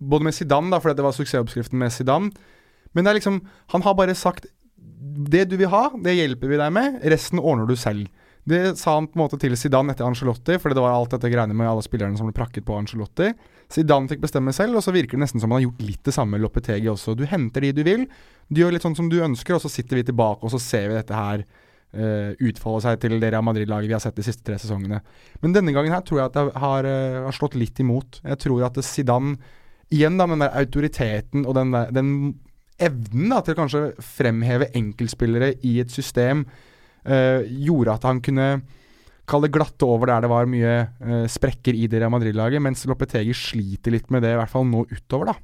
Både 0.00 0.24
med 0.24 0.32
Zidane, 0.32 0.70
da, 0.70 0.78
fordi 0.80 0.96
det 0.96 1.04
var 1.04 1.12
suksessoppskriften 1.12 1.76
med 1.76 1.90
Zidane. 1.92 2.30
Men 2.94 3.04
det 3.04 3.10
er 3.10 3.18
liksom 3.20 3.40
Han 3.68 3.82
har 3.82 3.94
bare 3.94 4.14
sagt 4.14 4.46
Det 5.28 5.48
du 5.48 5.56
vil 5.56 5.68
ha, 5.68 5.90
det 6.02 6.14
hjelper 6.16 6.48
vi 6.48 6.56
deg 6.56 6.72
med. 6.72 7.02
Resten 7.04 7.38
ordner 7.38 7.66
du 7.66 7.74
selv. 7.76 8.08
Det 8.48 8.78
sa 8.80 8.94
han 8.96 9.06
på 9.06 9.18
en 9.18 9.22
måte 9.24 9.38
til 9.40 9.54
Zidane 9.58 9.92
etter 9.92 10.06
Angelotti, 10.06 10.56
fordi 10.60 10.76
det 10.76 10.82
var 10.82 10.94
alt 10.96 11.12
dette 11.12 11.28
greiene 11.30 11.54
med 11.56 11.68
alle 11.68 11.84
spillerne 11.84 12.16
som 12.18 12.28
ble 12.28 12.36
prakket 12.36 12.64
på 12.66 12.78
Angelotti. 12.78 13.30
Zidane 13.70 14.10
fikk 14.10 14.22
bestemme 14.24 14.54
selv, 14.56 14.78
og 14.78 14.84
så 14.84 14.94
virker 14.94 15.18
det 15.18 15.26
nesten 15.26 15.42
som 15.42 15.52
han 15.52 15.60
har 15.60 15.68
gjort 15.68 15.82
litt 15.84 16.02
det 16.08 16.14
samme 16.16 16.34
med 16.34 16.44
Lopetegi 16.44 16.88
også. 16.90 17.14
Du 17.18 17.26
henter 17.28 17.66
de 17.66 17.74
du 17.76 17.82
vil, 17.86 18.06
du 18.48 18.62
gjør 18.62 18.74
litt 18.74 18.86
sånn 18.86 18.96
som 18.98 19.10
du 19.12 19.20
ønsker, 19.22 19.56
og 19.56 19.62
så 19.62 19.70
sitter 19.72 20.00
vi 20.00 20.06
tilbake 20.08 20.46
og 20.46 20.54
så 20.54 20.62
ser 20.62 20.88
vi 20.88 20.96
dette 20.96 21.14
her 21.14 21.44
uh, 21.44 22.32
utfolde 22.48 22.82
seg 22.86 23.00
til 23.04 23.18
det 23.22 23.30
Real 23.34 23.46
Madrid-laget 23.46 23.92
vi 23.92 23.96
har 23.96 24.02
sett 24.02 24.18
de 24.18 24.26
siste 24.26 24.46
tre 24.46 24.58
sesongene. 24.58 25.02
Men 25.44 25.56
denne 25.56 25.74
gangen 25.76 25.94
her 25.94 26.04
tror 26.06 26.22
jeg 26.22 26.32
at 26.32 26.38
det 26.38 26.62
har, 26.64 26.88
uh, 26.88 27.24
har 27.28 27.36
slått 27.36 27.58
litt 27.60 27.78
imot. 27.84 28.22
Jeg 28.24 28.40
tror 28.46 28.66
at 28.66 28.80
Zidane, 28.86 29.36
igjen 29.92 30.18
da 30.18 30.26
med 30.26 30.38
den 30.38 30.46
der 30.48 30.58
autoriteten 30.64 31.44
og 31.44 31.54
den, 31.58 31.76
der, 31.76 31.92
den 31.94 32.10
evnen 32.80 33.36
da, 33.36 33.44
til 33.44 33.58
kanskje 33.58 33.84
fremheve 34.02 34.70
enkeltspillere 34.78 35.52
i 35.66 35.76
et 35.82 35.92
system, 35.92 36.46
eh, 37.04 37.46
gjorde 37.66 37.96
at 37.96 38.06
han 38.08 38.20
kunne 38.24 38.50
kalle 39.30 39.46
det 39.46 39.54
glatte 39.54 39.86
over 39.86 40.10
der 40.10 40.24
det 40.24 40.32
var 40.32 40.50
mye 40.50 40.74
eh, 40.82 41.26
sprekker 41.30 41.76
i 41.76 41.86
det 41.90 42.00
Real 42.02 42.12
Madrid-laget, 42.12 42.62
mens 42.62 42.86
Lopetegi 42.88 43.34
sliter 43.36 43.94
litt 43.94 44.10
med 44.10 44.24
det, 44.26 44.34
i 44.34 44.40
hvert 44.40 44.52
fall 44.52 44.66
nå 44.68 44.84
utover, 44.90 45.32
da. 45.32 45.36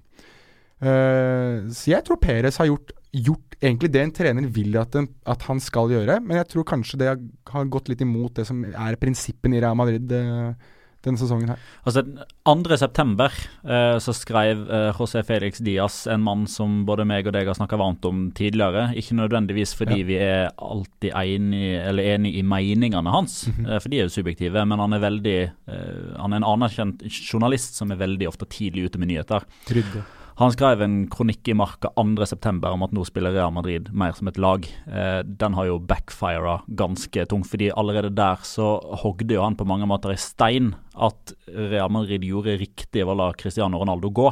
Eh, 0.76 1.66
så 1.72 1.92
jeg 1.94 2.04
tror 2.04 2.20
Perez 2.20 2.58
har 2.60 2.68
gjort, 2.68 2.92
gjort 3.16 3.56
egentlig 3.62 3.92
det 3.94 4.02
en 4.02 4.14
trener 4.18 4.48
vil 4.52 4.76
at, 4.80 4.92
den, 4.96 5.08
at 5.24 5.46
han 5.48 5.62
skal 5.62 5.92
gjøre, 5.94 6.18
men 6.24 6.40
jeg 6.42 6.50
tror 6.52 6.66
kanskje 6.68 7.00
det 7.00 7.12
har, 7.12 7.70
gått 7.72 7.92
litt 7.92 8.02
imot 8.04 8.40
det 8.40 8.48
som 8.48 8.64
er 8.66 8.98
prinsippen 9.00 9.54
i 9.56 9.62
Real 9.62 9.78
Madrid 9.78 10.12
eh, 10.12 10.74
denne 11.06 11.20
sesongen 11.20 11.52
her. 11.54 11.60
Altså, 11.86 12.02
2. 12.46 12.76
september 12.82 13.32
eh, 13.64 13.96
så 14.02 14.14
skrev 14.16 14.64
eh, 14.68 14.88
José 14.98 15.22
Felix 15.26 15.60
Diaz, 15.64 16.02
en 16.10 16.24
mann 16.26 16.44
som 16.50 16.82
både 16.88 17.06
meg 17.08 17.26
og 17.30 17.34
deg 17.36 17.46
har 17.48 17.56
snakka 17.58 17.78
varmt 17.80 18.04
om 18.10 18.26
tidligere, 18.36 18.88
ikke 18.98 19.16
nødvendigvis 19.22 19.72
fordi 19.78 20.00
Ja. 20.02 20.06
vi 20.10 20.18
er 20.20 20.50
alltid 20.58 21.12
enige, 21.14 21.80
eller 21.88 22.10
enige 22.16 22.40
i 22.40 22.42
meningene 22.42 23.10
hans, 23.14 23.46
eh, 23.48 23.78
for 23.78 23.88
de 23.92 24.00
er 24.02 24.08
jo 24.10 24.14
subjektive, 24.18 24.66
men 24.66 24.78
han 24.82 24.92
er 24.98 25.04
veldig 25.06 25.36
eh, 25.46 26.12
Han 26.20 26.32
er 26.32 26.42
en 26.42 26.50
anerkjent 26.52 27.02
journalist 27.08 27.76
som 27.78 27.90
er 27.94 27.96
veldig 28.02 28.28
ofte 28.28 28.46
tidlig 28.50 28.88
ute 28.90 28.98
med 28.98 29.08
nyheter. 29.14 29.44
Trydde. 29.68 30.04
Han 30.36 30.52
skrev 30.52 30.82
en 30.84 30.96
kronikk 31.08 31.48
i 31.48 31.54
Marka 31.56 31.88
2.9 31.96 32.68
om 32.68 32.82
at 32.84 32.92
nå 32.92 33.06
spiller 33.08 33.32
Real 33.32 33.54
Madrid 33.56 33.86
mer 33.96 34.12
som 34.12 34.28
et 34.28 34.36
lag. 34.36 34.66
Eh, 34.84 35.22
den 35.24 35.56
har 35.56 35.70
jo 35.70 35.78
backfira 35.80 36.58
ganske 36.76 37.24
tungt, 37.30 37.48
fordi 37.48 37.70
allerede 37.72 38.12
der 38.12 38.44
så 38.44 38.74
hogde 39.00 39.32
jo 39.32 39.40
han 39.40 39.56
på 39.56 39.64
mange 39.64 39.88
måter 39.88 40.12
i 40.12 40.20
stein 40.20 40.74
at 40.92 41.32
Real 41.48 41.88
Madrid 41.88 42.28
gjorde 42.28 42.58
riktig 42.60 43.00
ved 43.00 43.14
å 43.14 43.18
la 43.22 43.30
Cristiano 43.32 43.80
Ronaldo 43.80 44.12
gå. 44.12 44.28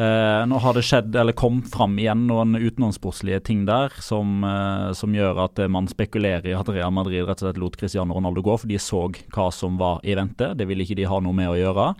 Eh, 0.00 0.40
nå 0.48 0.64
har 0.64 0.72
det 0.72 0.86
skjedd, 0.88 1.12
eller 1.12 1.36
kom 1.36 1.60
fram 1.68 2.00
igjen 2.00 2.24
noen 2.24 2.56
utenomsportslige 2.56 3.44
ting 3.44 3.66
der 3.68 3.92
som, 4.00 4.40
eh, 4.40 4.88
som 4.96 5.12
gjør 5.12 5.44
at 5.50 5.66
man 5.68 5.90
spekulerer 5.90 6.48
i 6.48 6.56
at 6.56 6.72
Real 6.72 6.96
Madrid 6.96 7.26
rett 7.28 7.42
og 7.42 7.50
slett 7.50 7.60
lot 7.60 7.76
Cristiano 7.76 8.16
Ronaldo 8.16 8.40
gå, 8.40 8.56
for 8.64 8.72
de 8.72 8.80
så 8.80 9.04
hva 9.12 9.52
som 9.52 9.76
var 9.76 10.00
i 10.00 10.16
vente. 10.16 10.54
Det 10.56 10.64
ville 10.64 10.88
ikke 10.88 10.96
de 10.96 11.10
ha 11.12 11.20
noe 11.20 11.36
med 11.36 11.52
å 11.52 11.60
gjøre. 11.60 11.92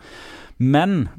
Men 0.56 1.10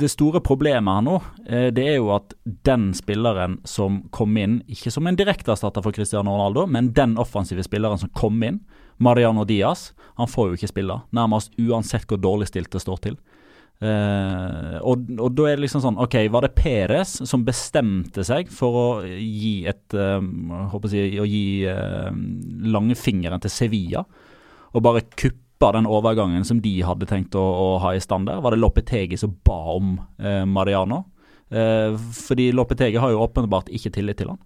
det, 0.00 0.08
store 0.12 0.40
problemet 0.44 0.94
her 0.94 1.04
nå, 1.06 1.16
eh, 1.46 1.68
det 1.74 1.86
er 1.92 1.96
jo 1.98 2.10
at 2.14 2.34
den 2.66 2.90
spilleren 2.96 3.58
som 3.68 4.02
kom 4.14 4.36
inn, 4.40 4.60
ikke 4.70 4.92
som 4.94 5.08
en 5.08 5.18
direkteerstatter 5.18 5.84
for 5.84 5.96
Cristiano 5.96 6.34
Ronaldo, 6.34 6.66
men 6.70 6.92
den 6.96 7.16
offensive 7.20 7.64
spilleren 7.66 8.00
som 8.00 8.12
kom 8.16 8.40
inn, 8.46 8.62
Mariano 9.00 9.46
Diaz, 9.48 9.90
han 10.20 10.28
får 10.28 10.50
jo 10.50 10.58
ikke 10.58 10.72
spille. 10.74 10.98
Nærmest 11.16 11.54
uansett 11.60 12.08
hvor 12.08 12.20
dårlig 12.20 12.50
stilt 12.50 12.72
det 12.72 12.82
står 12.82 13.04
til. 13.06 13.20
Uh, 13.80 14.76
og, 14.84 15.06
og 15.16 15.30
da 15.32 15.46
er 15.48 15.56
det 15.56 15.64
liksom 15.64 15.80
sånn 15.80 16.00
OK, 16.04 16.18
var 16.28 16.44
det 16.44 16.50
Perez 16.52 17.14
som 17.24 17.46
bestemte 17.46 18.20
seg 18.28 18.50
for 18.52 18.76
å 18.76 18.88
gi 19.08 19.62
et 19.70 19.96
uh, 19.96 20.20
håper 20.68 20.92
jeg, 20.92 21.14
å 21.16 21.24
gi 21.24 21.64
uh, 21.64 22.10
langfingeren 22.76 23.40
til 23.40 23.54
Sevilla, 23.54 24.04
og 24.76 24.84
bare 24.84 25.00
kuppa 25.60 25.72
den 25.72 25.86
overgangen 25.86 26.44
som 26.44 26.60
de 26.60 26.82
hadde 26.82 27.06
tenkt 27.06 27.34
å, 27.34 27.40
å 27.40 27.78
ha 27.80 27.94
i 27.94 28.00
stand 28.00 28.28
der? 28.28 28.40
Var 28.40 28.54
det 28.54 28.60
Lopetegi 28.60 29.16
som 29.16 29.36
ba 29.44 29.74
om 29.76 29.98
eh, 30.18 30.44
Mariano? 30.46 31.04
Eh, 31.50 31.96
fordi 31.96 32.52
Lopetegi 32.52 32.96
har 32.96 33.10
jo 33.10 33.20
åpenbart 33.20 33.68
ikke 33.68 33.90
tillit 33.90 34.16
til 34.16 34.30
han. 34.30 34.38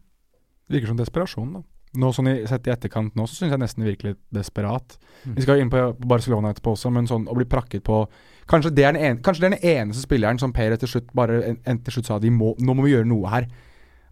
Det 0.67 0.75
Virker 0.79 0.91
som 0.91 0.99
desperasjon, 0.99 1.53
da. 1.55 1.63
Nå 1.95 2.11
sånn 2.11 2.27
i, 2.27 2.47
Sett 2.51 2.67
i 2.67 2.73
etterkant 2.73 3.15
nå, 3.15 3.29
så 3.29 3.37
syns 3.37 3.53
jeg 3.55 3.63
nesten 3.63 3.85
virkelig 3.87 4.17
desperat. 4.35 4.97
Mm. 5.23 5.37
Vi 5.37 5.45
skal 5.45 5.61
inn 5.63 5.71
på 5.71 5.85
Barcelona 6.03 6.51
etterpå 6.51 6.75
også, 6.75 6.91
men 6.91 7.07
sånn 7.07 7.29
å 7.31 7.37
bli 7.39 7.47
prakket 7.47 7.85
på 7.87 8.05
Kanskje 8.51 8.75
det 8.77 8.83
er 8.85 8.93
den, 8.93 9.05
en, 9.07 9.21
kanskje 9.25 9.41
det 9.41 9.47
er 9.47 9.55
den 9.55 9.71
eneste 9.71 10.03
spilleren 10.03 10.37
som 10.37 10.51
Per 10.53 10.75
etter 10.75 10.91
slutt 10.91 11.07
bare 11.17 11.39
en, 11.47 11.63
en, 11.65 11.79
til 11.81 11.95
slutt 11.95 12.11
sa 12.11 12.19
at 12.19 12.27
må, 12.29 12.51
nå 12.61 12.75
må 12.77 12.85
vi 12.85 12.91
gjøre 12.93 13.09
noe 13.09 13.31
her. 13.33 13.47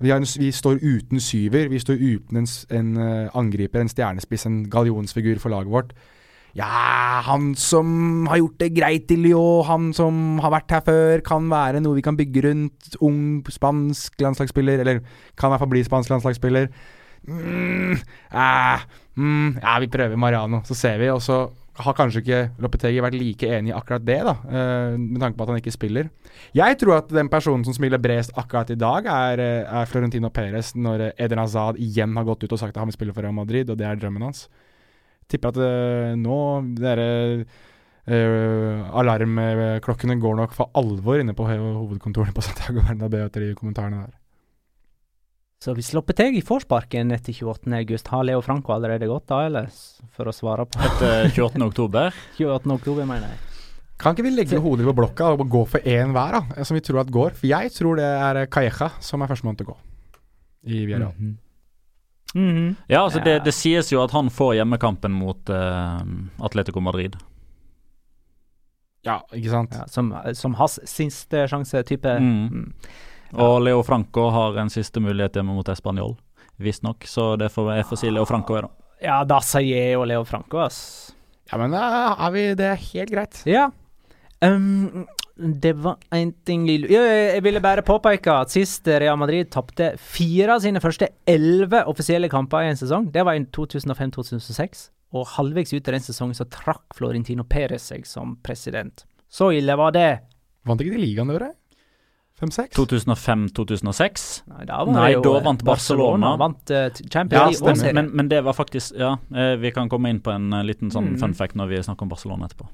Vi, 0.01 0.09
en, 0.15 0.25
vi 0.25 0.49
står 0.55 0.79
uten 0.81 1.21
syver, 1.21 1.67
vi 1.69 1.83
står 1.83 1.99
uten 2.01 2.41
en, 2.41 2.49
en 2.79 2.95
eh, 2.97 3.27
angriper, 3.37 3.83
en 3.83 3.93
stjernespiss, 3.93 4.47
en 4.49 4.63
gallionsfigur 4.73 5.43
for 5.43 5.53
laget 5.53 5.75
vårt. 5.75 5.93
Ja, 6.59 7.23
han 7.25 7.55
som 7.57 8.27
har 8.29 8.43
gjort 8.43 8.59
det 8.61 8.75
greit 8.77 9.13
i 9.15 9.17
Lyon, 9.17 9.65
han 9.65 9.93
som 9.97 10.41
har 10.45 10.53
vært 10.53 10.75
her 10.75 10.83
før, 10.85 11.23
kan 11.25 11.47
være 11.49 11.81
noe 11.81 11.97
vi 11.97 12.05
kan 12.05 12.19
bygge 12.19 12.45
rundt. 12.45 12.99
Ung 13.01 13.41
spansk 13.49 14.21
landslagsspiller, 14.21 14.83
eller 14.85 15.01
kan 15.37 15.49
i 15.49 15.55
hvert 15.55 15.65
fall 15.65 15.73
bli 15.73 15.85
spansk 15.87 16.13
landslagsspiller. 16.13 16.69
Mm, 17.23 17.97
eh, 17.97 18.85
mm, 19.17 19.59
ja, 19.63 19.79
vi 19.81 19.89
prøver 19.89 20.21
Mariano, 20.21 20.61
så 20.69 20.77
ser 20.77 21.01
vi. 21.01 21.09
Og 21.15 21.23
så 21.25 21.47
har 21.81 21.97
kanskje 21.97 22.21
ikke 22.21 22.41
Lopetegi 22.61 23.01
vært 23.01 23.17
like 23.17 23.49
enig 23.49 23.73
i 23.73 23.77
akkurat 23.77 24.05
det, 24.05 24.19
da, 24.27 24.35
eh, 24.45 24.99
med 24.99 25.23
tanke 25.23 25.39
på 25.39 25.47
at 25.47 25.55
han 25.55 25.61
ikke 25.63 25.73
spiller. 25.73 26.11
Jeg 26.53 26.77
tror 26.83 26.99
at 26.99 27.09
den 27.09 27.31
personen 27.33 27.65
som 27.65 27.73
smiler 27.73 28.03
bredest 28.03 28.37
akkurat 28.37 28.69
i 28.71 28.77
dag, 28.77 29.07
er, 29.07 29.41
eh, 29.41 29.81
er 29.81 29.87
Florentino 29.87 30.29
Perez, 30.29 30.75
når 30.75 31.13
Eden 31.17 31.39
Hazard 31.39 31.81
igjen 31.81 32.15
har 32.15 32.25
gått 32.25 32.45
ut 32.45 32.53
og 32.53 32.59
sagt 32.59 32.77
at 32.77 32.83
han 32.85 32.89
vil 32.89 32.99
spille 32.99 33.15
for 33.15 33.23
Real 33.23 33.33
Madrid, 33.33 33.71
og 33.71 33.79
det 33.79 33.87
er 33.87 33.97
drømmen 33.97 34.23
hans. 34.29 34.49
Tipper 35.33 35.53
at 35.55 35.61
uh, 35.65 36.15
nå 36.21 36.39
dere 36.79 37.07
uh, 37.43 38.99
alarmklokkene 39.01 40.17
går 40.21 40.37
nok 40.43 40.57
for 40.57 40.71
alvor 40.79 41.21
inne 41.23 41.35
på 41.39 41.47
ho- 41.49 41.77
hovedkontorene 41.83 42.35
på 42.37 42.45
Santiago 42.49 42.85
Bernabeu 42.87 43.25
etter 43.27 43.47
de 43.49 43.55
kommentarene 43.59 44.03
der. 44.07 44.19
Så 45.63 45.77
hvis 45.79 45.93
Loppetegi 45.95 46.41
får 46.43 46.65
sparken 46.65 47.13
etter 47.15 47.31
28. 47.37 47.71
august, 47.79 48.09
har 48.11 48.25
Leo 48.27 48.41
Franco 48.43 48.73
allerede 48.75 49.07
gått 49.07 49.29
da, 49.31 49.45
eller? 49.47 49.69
For 50.17 50.27
å 50.27 50.33
svare 50.35 50.65
på 50.67 50.81
Etter 50.83 51.29
28. 51.37 51.63
oktober. 51.69 52.11
28. 52.41 52.73
oktober, 52.75 53.07
mener 53.07 53.29
jeg. 53.31 53.39
Kan 54.03 54.17
ikke 54.17 54.25
vi 54.27 54.33
legge 54.35 54.59
hodet 54.59 54.83
på 54.89 54.97
blokka 54.99 55.29
og 55.37 55.45
gå 55.53 55.61
for 55.71 55.87
én 55.87 56.11
hver, 56.11 56.35
da? 56.35 56.41
eh, 56.57 56.67
Som 56.67 56.75
vi 56.75 56.83
tror 56.83 57.05
at 57.05 57.13
går? 57.15 57.37
For 57.39 57.47
jeg 57.47 57.71
tror 57.77 58.01
det 58.01 58.09
er 58.11 58.41
eh, 58.41 58.49
Calleja 58.51 58.89
som 58.99 59.23
er 59.23 59.31
førstemann 59.31 59.55
til 59.61 59.69
å 59.69 59.77
gå 59.77 59.79
i 60.67 60.81
Villarreal. 60.91 61.15
Mhm. 62.35 62.57
-hmm. 62.57 62.75
Ja, 62.89 63.05
altså 63.05 63.21
det, 63.25 63.33
Ja. 63.33 63.39
det 63.45 63.53
sies 63.55 63.93
jo 63.93 64.03
at 64.05 64.11
han 64.11 64.31
får 64.31 64.55
hjemmekampen 64.55 65.13
mot 65.13 65.51
uh, 65.51 66.01
Atletico 66.41 66.81
Madrid. 66.81 67.17
Ja, 69.03 69.21
ikke 69.35 69.51
sant. 69.51 69.73
Ja, 69.75 69.87
som, 69.87 70.13
som 70.35 70.55
hans 70.55 70.79
siste 70.85 71.47
sjanse-type. 71.49 72.19
Mm. 72.21 72.47
Mm. 72.53 72.73
Og 73.43 73.63
Leo 73.63 73.83
Franco 73.83 74.29
har 74.31 74.59
en 74.61 74.71
siste 74.71 75.01
mulighet 75.01 75.35
hjemme 75.35 75.55
mot 75.57 75.69
Español, 75.69 76.17
visstnok. 76.57 77.05
Så 77.09 77.37
det 77.37 77.51
får 77.53 77.73
jeg 77.77 77.87
får 77.89 77.97
si 78.03 78.11
Leo 78.11 78.25
Franco 78.29 78.55
er, 78.55 78.63
da. 78.63 78.69
Ja, 79.03 79.25
da 79.25 79.41
sier 79.41 79.77
jeg 79.77 79.95
jo 79.97 80.05
Leo 80.05 80.25
Franco, 80.25 80.61
ass. 80.63 81.15
Ja, 81.51 81.59
men 81.59 81.73
da 81.75 82.15
er 82.15 82.31
vi, 82.31 82.55
det 82.55 82.69
er 82.71 82.77
helt 82.77 83.11
greit. 83.11 83.43
Ja. 83.49 83.71
Um, 84.43 85.07
det 85.37 85.73
var 85.81 85.97
en 86.13 86.33
ting 86.45 86.67
ja, 86.69 87.03
Jeg 87.33 87.43
ville 87.43 87.61
bare 87.65 87.83
påpeke 87.83 88.35
at 88.43 88.53
sist 88.53 88.87
Real 88.87 89.17
Madrid 89.17 89.49
tapte 89.51 89.95
fire 89.97 90.59
av 90.59 90.61
sine 90.65 90.81
første 90.83 91.09
elleve 91.27 91.81
offisielle 91.89 92.29
kamper 92.29 92.67
i 92.67 92.73
en 92.73 92.77
sesong, 92.77 93.09
det 93.15 93.25
var 93.25 93.39
i 93.39 93.45
2005-2006. 93.57 94.91
Og 95.13 95.27
halvveis 95.35 95.73
ut 95.73 95.89
i 95.89 95.93
den 95.93 96.05
sesongen 96.05 96.37
så 96.37 96.47
trakk 96.49 96.95
Florentino 96.97 97.45
Perez 97.45 97.89
seg 97.91 98.07
som 98.09 98.37
president. 98.45 99.05
Så 99.33 99.51
ille 99.57 99.77
var 99.77 99.93
det. 99.93 100.21
Vant 100.69 100.81
ikke 100.81 100.95
de 100.97 101.03
ligaen 101.03 101.29
det 101.29 101.37
året? 101.41 101.57
5-6? 102.43 102.73
2005-2006. 102.75 104.25
Nei, 104.51 104.65
da, 104.67 104.81
var 104.85 104.95
Nei, 104.97 105.11
jo, 105.15 105.21
da 105.27 105.43
vant 105.45 105.63
Barcelona. 105.67 106.33
Vant 106.41 106.73
eh, 106.75 106.89
Ja. 107.31 107.45
Men, 107.95 108.11
men 108.17 108.29
det 108.29 108.41
var 108.43 108.57
faktisk 108.57 108.97
Ja, 108.99 109.17
eh, 109.35 109.55
vi 109.63 109.71
kan 109.71 109.89
komme 109.93 110.11
inn 110.11 110.21
på 110.21 110.33
en 110.35 110.53
eh, 110.53 110.65
liten 110.67 110.91
sånn 110.91 111.13
Mm. 111.13 111.19
fun 111.21 111.35
fact 111.35 111.55
når 111.55 111.69
vi 111.69 111.83
snakker 111.83 112.03
om 112.03 112.09
Barcelona 112.09 112.47
etterpå. 112.49 112.67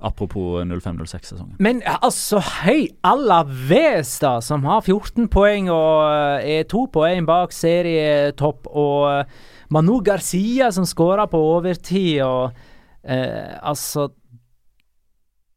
Apropos 0.00 0.62
05-06-sesongen. 0.64 1.56
Men 1.60 1.82
altså, 1.84 2.40
hei, 2.62 2.88
Alaves, 3.04 4.14
da, 4.22 4.38
som 4.40 4.64
har 4.64 4.80
14 4.80 5.28
poeng 5.32 5.68
og 5.72 6.06
eh, 6.40 6.60
er 6.60 6.68
to 6.70 6.86
poeng 6.92 7.26
bak 7.28 7.52
serietopp, 7.52 8.70
og 8.72 9.10
eh, 9.10 9.34
Manu 9.76 9.98
Garcia 10.04 10.70
som 10.72 10.88
skåra 10.88 11.28
på 11.30 11.40
overtid, 11.52 12.22
og 12.24 12.56
eh, 13.04 13.52
altså 13.60 14.08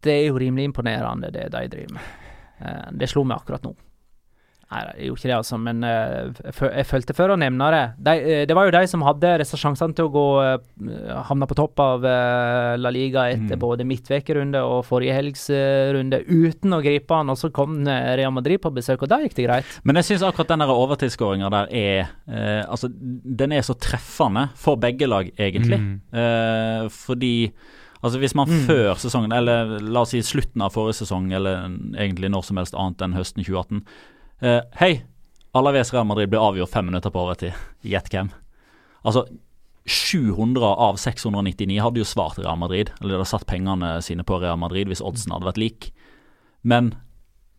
Det 0.04 0.12
er 0.12 0.28
jo 0.28 0.40
rimelig 0.42 0.68
imponerende, 0.68 1.32
det 1.32 1.48
de 1.54 1.68
driver 1.72 1.96
med. 1.96 2.12
Eh, 2.60 2.88
det 3.00 3.10
slo 3.10 3.24
meg 3.24 3.40
akkurat 3.40 3.64
nå. 3.64 3.72
Nei, 4.74 4.82
jeg 4.98 5.08
gjorde 5.12 5.20
ikke 5.22 5.30
det, 5.30 5.36
altså, 5.38 5.58
men 5.62 5.84
eh, 5.86 6.44
jeg 6.82 6.86
følte 6.90 7.14
for 7.14 7.30
å 7.30 7.38
nevne 7.38 7.68
det. 7.76 7.82
De, 8.08 8.14
eh, 8.34 8.46
det 8.50 8.56
var 8.58 8.66
jo 8.66 8.74
de 8.74 8.82
som 8.90 9.04
hadde 9.06 9.36
disse 9.44 9.60
sjansene 9.62 9.94
til 9.94 10.08
å 10.10 10.14
gå 10.16 10.24
eh, 10.42 11.12
havna 11.30 11.46
på 11.50 11.58
topp 11.60 11.80
av 11.84 12.08
La 12.82 12.90
Liga 12.94 13.28
etter 13.30 13.54
Mm. 13.54 13.60
både 13.62 13.86
midtvekerunde 13.86 14.62
og 14.66 14.82
forrige 14.88 15.14
helgs 15.14 15.44
eh, 15.54 15.92
runde 15.94 16.24
uten 16.26 16.74
å 16.74 16.82
gripe 16.82 17.14
han, 17.14 17.30
og 17.30 17.38
så 17.38 17.52
kom 17.54 17.84
Real 17.86 18.34
Madrid 18.34 18.62
på 18.64 18.72
besøk, 18.74 19.04
og 19.06 19.12
da 19.14 19.20
gikk 19.22 19.36
det 19.38 19.46
greit. 19.46 19.78
Men 19.86 20.00
jeg 20.02 20.10
syns 20.10 20.26
akkurat 20.26 20.50
den 20.56 20.66
overtidsskåringa 20.66 21.52
der 21.54 21.70
er 21.70 22.00
eh, 22.28 22.64
Altså, 22.66 22.90
den 22.90 23.52
er 23.54 23.62
så 23.62 23.76
treffende 23.78 24.48
for 24.58 24.80
begge 24.82 25.06
lag, 25.12 25.30
egentlig. 25.38 25.78
Mm. 25.80 25.96
Eh, 26.18 26.90
fordi 26.90 27.36
Altså 28.04 28.20
Hvis 28.20 28.34
man 28.36 28.50
Mm. 28.50 28.66
før 28.68 28.98
sesongen, 29.00 29.32
eller 29.32 29.78
la 29.80 30.02
oss 30.02 30.10
si 30.12 30.20
slutten 30.20 30.60
av 30.62 30.74
forrige 30.76 30.98
sesong, 31.06 31.30
eller 31.32 31.70
egentlig 31.96 32.30
når 32.34 32.44
som 32.44 32.58
helst 32.60 32.76
annet 32.76 33.00
enn 33.06 33.14
høsten 33.16 33.46
2018 33.46 33.80
eh, 34.44 34.62
Hei, 34.80 34.94
Alaves 35.56 35.94
Real 35.94 36.08
Madrid 36.10 36.32
ble 36.32 36.42
avgjort 36.42 36.74
fem 36.74 36.88
minutter 36.90 37.14
på 37.14 37.24
overtid. 37.24 37.58
Gjett 37.88 38.12
hvem? 38.14 38.32
Altså 39.04 39.28
700 39.86 40.64
av 40.64 41.00
699 41.02 41.82
hadde 41.84 42.00
jo 42.00 42.08
svart 42.08 42.40
Real 42.40 42.60
Madrid, 42.60 42.94
eller 43.02 43.14
de 43.16 43.20
hadde 43.20 43.32
satt 43.34 43.48
pengene 43.50 43.98
sine 44.06 44.24
på 44.28 44.40
Real 44.40 44.60
Madrid 44.60 44.88
hvis 44.92 45.04
oddsen 45.04 45.34
hadde 45.36 45.50
vært 45.50 45.60
lik. 45.60 45.90
Men 46.64 46.94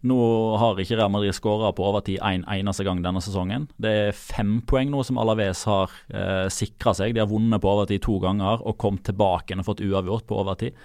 nå 0.04 0.16
har 0.60 0.80
ikke 0.80 0.98
Real 0.98 1.12
Madrid 1.12 1.36
skåra 1.36 1.70
på 1.76 1.84
overtid 1.88 2.18
én 2.20 2.42
en 2.42 2.48
eneste 2.58 2.84
gang 2.84 3.00
denne 3.04 3.22
sesongen. 3.24 3.68
Det 3.80 3.92
er 4.08 4.16
fem 4.16 4.58
poeng 4.68 4.90
nå 4.92 5.04
som 5.04 5.20
Alaves 5.20 5.64
har 5.68 5.92
eh, 6.12 6.48
sikra 6.52 6.92
seg. 6.96 7.14
De 7.14 7.22
har 7.22 7.30
vunnet 7.30 7.60
på 7.60 7.70
overtid 7.70 8.02
to 8.04 8.18
ganger 8.20 8.60
og 8.60 8.76
kommet 8.80 9.06
tilbake 9.08 9.56
og 9.56 9.68
fått 9.68 9.84
uavgjort 9.84 10.26
på 10.28 10.40
overtid. 10.42 10.76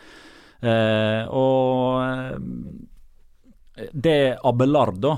Eh, 0.60 1.24
og 1.36 2.00
eh, 2.04 3.90
det 3.92 4.22
Abelardo 4.44 5.18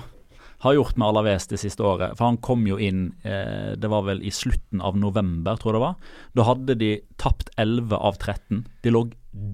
har 0.61 0.75
gjort 0.77 0.97
med 1.01 1.07
Alaves 1.07 1.47
det 1.49 1.57
siste 1.61 1.81
året. 1.85 2.13
For 2.19 2.27
han 2.29 2.37
kom 2.43 2.67
jo 2.69 2.75
inn 2.77 3.07
eh, 3.25 3.73
Det 3.81 3.89
var 3.89 4.03
vel 4.05 4.19
i 4.21 4.29
slutten 4.33 4.81
av 4.85 4.97
november, 5.01 5.57
tror 5.57 5.73
jeg 5.73 5.79
det 5.79 5.85
var. 5.87 5.95
Da 6.37 6.45
hadde 6.45 6.75
de 6.77 6.91
tapt 7.21 7.49
11 7.57 7.95
av 7.97 8.19
13. 8.21 8.61
De 8.85 8.93
lå 8.93 9.01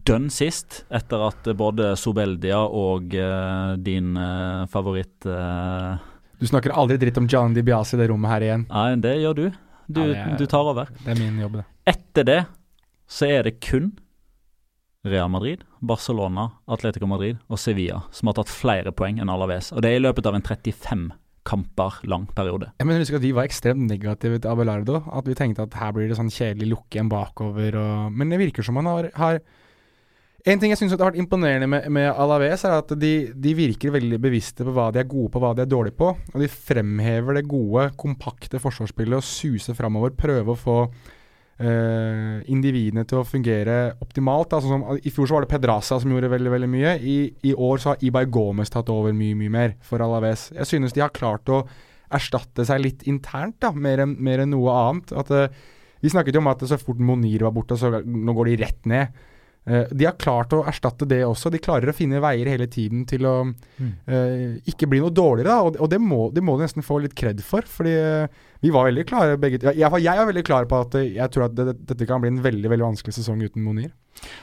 dønn 0.09 0.27
sist 0.33 0.81
etter 0.89 1.21
at 1.29 1.47
både 1.55 1.93
Sobeldia 2.01 2.59
og 2.65 3.13
eh, 3.15 3.75
din 3.85 4.15
eh, 4.17 4.65
favoritt 4.73 5.27
eh, 5.29 5.95
Du 6.41 6.47
snakker 6.49 6.73
aldri 6.75 6.97
dritt 7.01 7.19
om 7.21 7.27
John 7.29 7.53
DiBiase 7.55 7.95
i 7.95 8.01
det 8.01 8.09
rommet 8.11 8.33
her 8.33 8.45
igjen. 8.49 8.67
Nei, 8.71 8.89
det 9.05 9.15
gjør 9.21 9.37
du. 9.39 9.45
Du, 9.87 10.01
Nei, 10.03 10.17
er- 10.17 10.35
du 10.41 10.45
tar 10.49 10.67
over. 10.73 10.89
Det 11.05 11.13
er 11.15 11.21
min 11.21 11.39
jobb, 11.45 11.61
det. 11.61 11.65
Etter 11.93 12.27
det 12.27 12.39
så 13.07 13.29
er 13.31 13.47
det 13.47 13.59
kun 13.63 13.93
Real 15.05 15.29
Madrid, 15.29 15.63
Barcelona, 15.79 16.49
Atletico 16.67 17.07
Madrid 17.09 17.37
og 17.47 17.59
Sevilla 17.61 18.01
som 18.11 18.29
har 18.29 18.39
tatt 18.39 18.51
flere 18.51 18.93
poeng 18.95 19.21
enn 19.21 19.31
Alaves. 19.31 19.71
Og 19.75 19.83
det 19.83 19.91
er 19.91 19.99
i 19.99 20.03
løpet 20.03 20.27
av 20.27 20.37
en 20.37 20.45
35 20.45 21.07
kamper 21.47 22.01
lang 22.11 22.25
periode. 22.35 22.71
Jeg 22.79 22.87
mener, 22.87 23.03
husker 23.03 23.21
at 23.21 23.23
Vi 23.23 23.35
var 23.35 23.47
ekstremt 23.47 23.85
negative 23.87 24.39
til 24.41 24.51
Abelardo. 24.51 24.99
At 25.13 25.27
vi 25.27 25.37
tenkte 25.37 25.63
at 25.63 25.77
her 25.79 25.93
blir 25.95 26.09
det 26.09 26.17
sånn 26.19 26.33
kjedelig 26.33 26.73
lukke 26.73 26.97
igjen 26.97 27.11
bakover. 27.11 27.77
Og, 27.79 28.11
men 28.11 28.33
det 28.33 28.41
virker 28.41 28.67
som 28.67 28.79
han 28.81 28.89
har, 28.91 29.09
har 29.15 29.39
En 30.47 30.59
ting 30.61 30.71
jeg 30.71 30.79
syns 30.79 30.93
har 30.93 31.01
vært 31.01 31.17
imponerende 31.19 31.67
med, 31.67 31.89
med 31.91 32.05
Alaves, 32.07 32.61
er 32.63 32.77
at 32.77 32.91
de, 32.95 33.33
de 33.35 33.51
virker 33.57 33.91
veldig 33.91 34.19
bevisste 34.21 34.63
på 34.63 34.71
hva 34.71 34.85
de 34.95 35.01
er 35.01 35.09
gode 35.09 35.33
på, 35.33 35.41
hva 35.43 35.49
de 35.57 35.65
er 35.65 35.71
dårlige 35.71 35.97
på. 35.99 36.13
Og 36.33 36.39
de 36.39 36.47
fremhever 36.47 37.39
det 37.39 37.49
gode, 37.51 37.89
kompakte 37.99 38.61
forsvarsspillet 38.63 39.19
og 39.19 39.27
suser 39.27 39.75
framover. 39.75 40.15
Prøve 40.15 40.53
å 40.53 40.59
få 40.59 40.77
eh, 41.59 42.37
individene 42.53 43.05
til 43.07 43.21
å 43.21 43.27
fungere 43.27 43.77
optimalt. 44.03 44.53
Altså, 44.55 44.71
som, 44.71 44.85
I 44.97 45.13
fjor 45.13 45.29
så 45.29 45.37
var 45.37 45.45
det 45.45 45.51
Pedraza 45.53 45.99
som 46.01 46.13
gjorde 46.13 46.31
veldig 46.33 46.53
veldig 46.53 46.71
mye. 46.71 46.95
I, 46.99 47.17
I 47.49 47.53
år 47.53 47.83
så 47.83 47.93
har 47.93 48.03
Ibai 48.05 48.25
Gomez 48.31 48.73
tatt 48.73 48.91
over 48.93 49.15
mye 49.15 49.37
mye 49.37 49.53
mer 49.53 49.77
for 49.85 50.03
Alaves. 50.03 50.49
Jeg 50.55 50.69
synes 50.69 50.95
de 50.95 51.03
har 51.05 51.15
klart 51.15 51.49
å 51.53 51.63
erstatte 52.13 52.63
seg 52.67 52.83
litt 52.83 53.01
internt, 53.09 53.57
da, 53.63 53.73
mer 53.75 54.05
enn 54.05 54.13
mer 54.23 54.45
enn 54.45 54.53
noe 54.55 54.75
annet. 54.85 55.15
At, 55.17 55.33
eh, 55.33 55.65
vi 56.03 56.13
snakket 56.13 56.37
jo 56.37 56.43
om 56.43 56.51
at 56.51 56.61
så 56.69 56.77
fort 56.79 57.01
Monir 57.01 57.47
var 57.47 57.55
borte, 57.55 57.77
så 57.79 57.89
nå 58.03 58.37
går 58.37 58.51
de 58.51 58.61
rett 58.61 58.85
ned. 58.89 59.25
Eh, 59.67 59.89
de 59.91 60.07
har 60.07 60.15
klart 60.19 60.53
å 60.55 60.63
erstatte 60.69 61.07
det 61.09 61.23
også. 61.27 61.51
De 61.51 61.59
klarer 61.63 61.91
å 61.91 61.95
finne 61.95 62.21
veier 62.23 62.47
hele 62.47 62.69
tiden 62.71 63.03
til 63.09 63.25
å 63.27 63.35
eh, 63.83 64.59
ikke 64.69 64.87
bli 64.87 65.01
noe 65.03 65.11
dårligere. 65.11 65.49
Da. 65.49 65.57
Og, 65.67 65.79
og 65.83 65.91
det, 65.91 65.99
må, 65.99 66.27
det 66.31 66.43
må 66.45 66.55
de 66.57 66.67
nesten 66.67 66.85
få 66.85 67.01
litt 67.03 67.17
kred 67.17 67.43
for. 67.43 67.67
Fordi 67.67 67.95
eh, 67.97 68.45
vi 68.67 68.73
var 68.75 68.89
veldig 68.89 69.05
klare 69.09 69.37
begge 69.39 69.61
fall 69.63 69.77
Jeg 70.03 70.19
var 70.19 70.29
veldig 70.31 70.45
klar 70.47 70.67
på 70.69 70.81
at 70.83 70.99
eh, 70.99 71.13
jeg 71.17 71.33
tror 71.33 71.47
at 71.47 71.55
det, 71.57 71.77
dette 71.87 72.09
kan 72.09 72.23
bli 72.23 72.33
en 72.35 72.43
veldig 72.43 72.73
veldig 72.75 72.89
vanskelig 72.91 73.15
sesong 73.21 73.41
uten 73.47 73.63
Monir. 73.65 73.93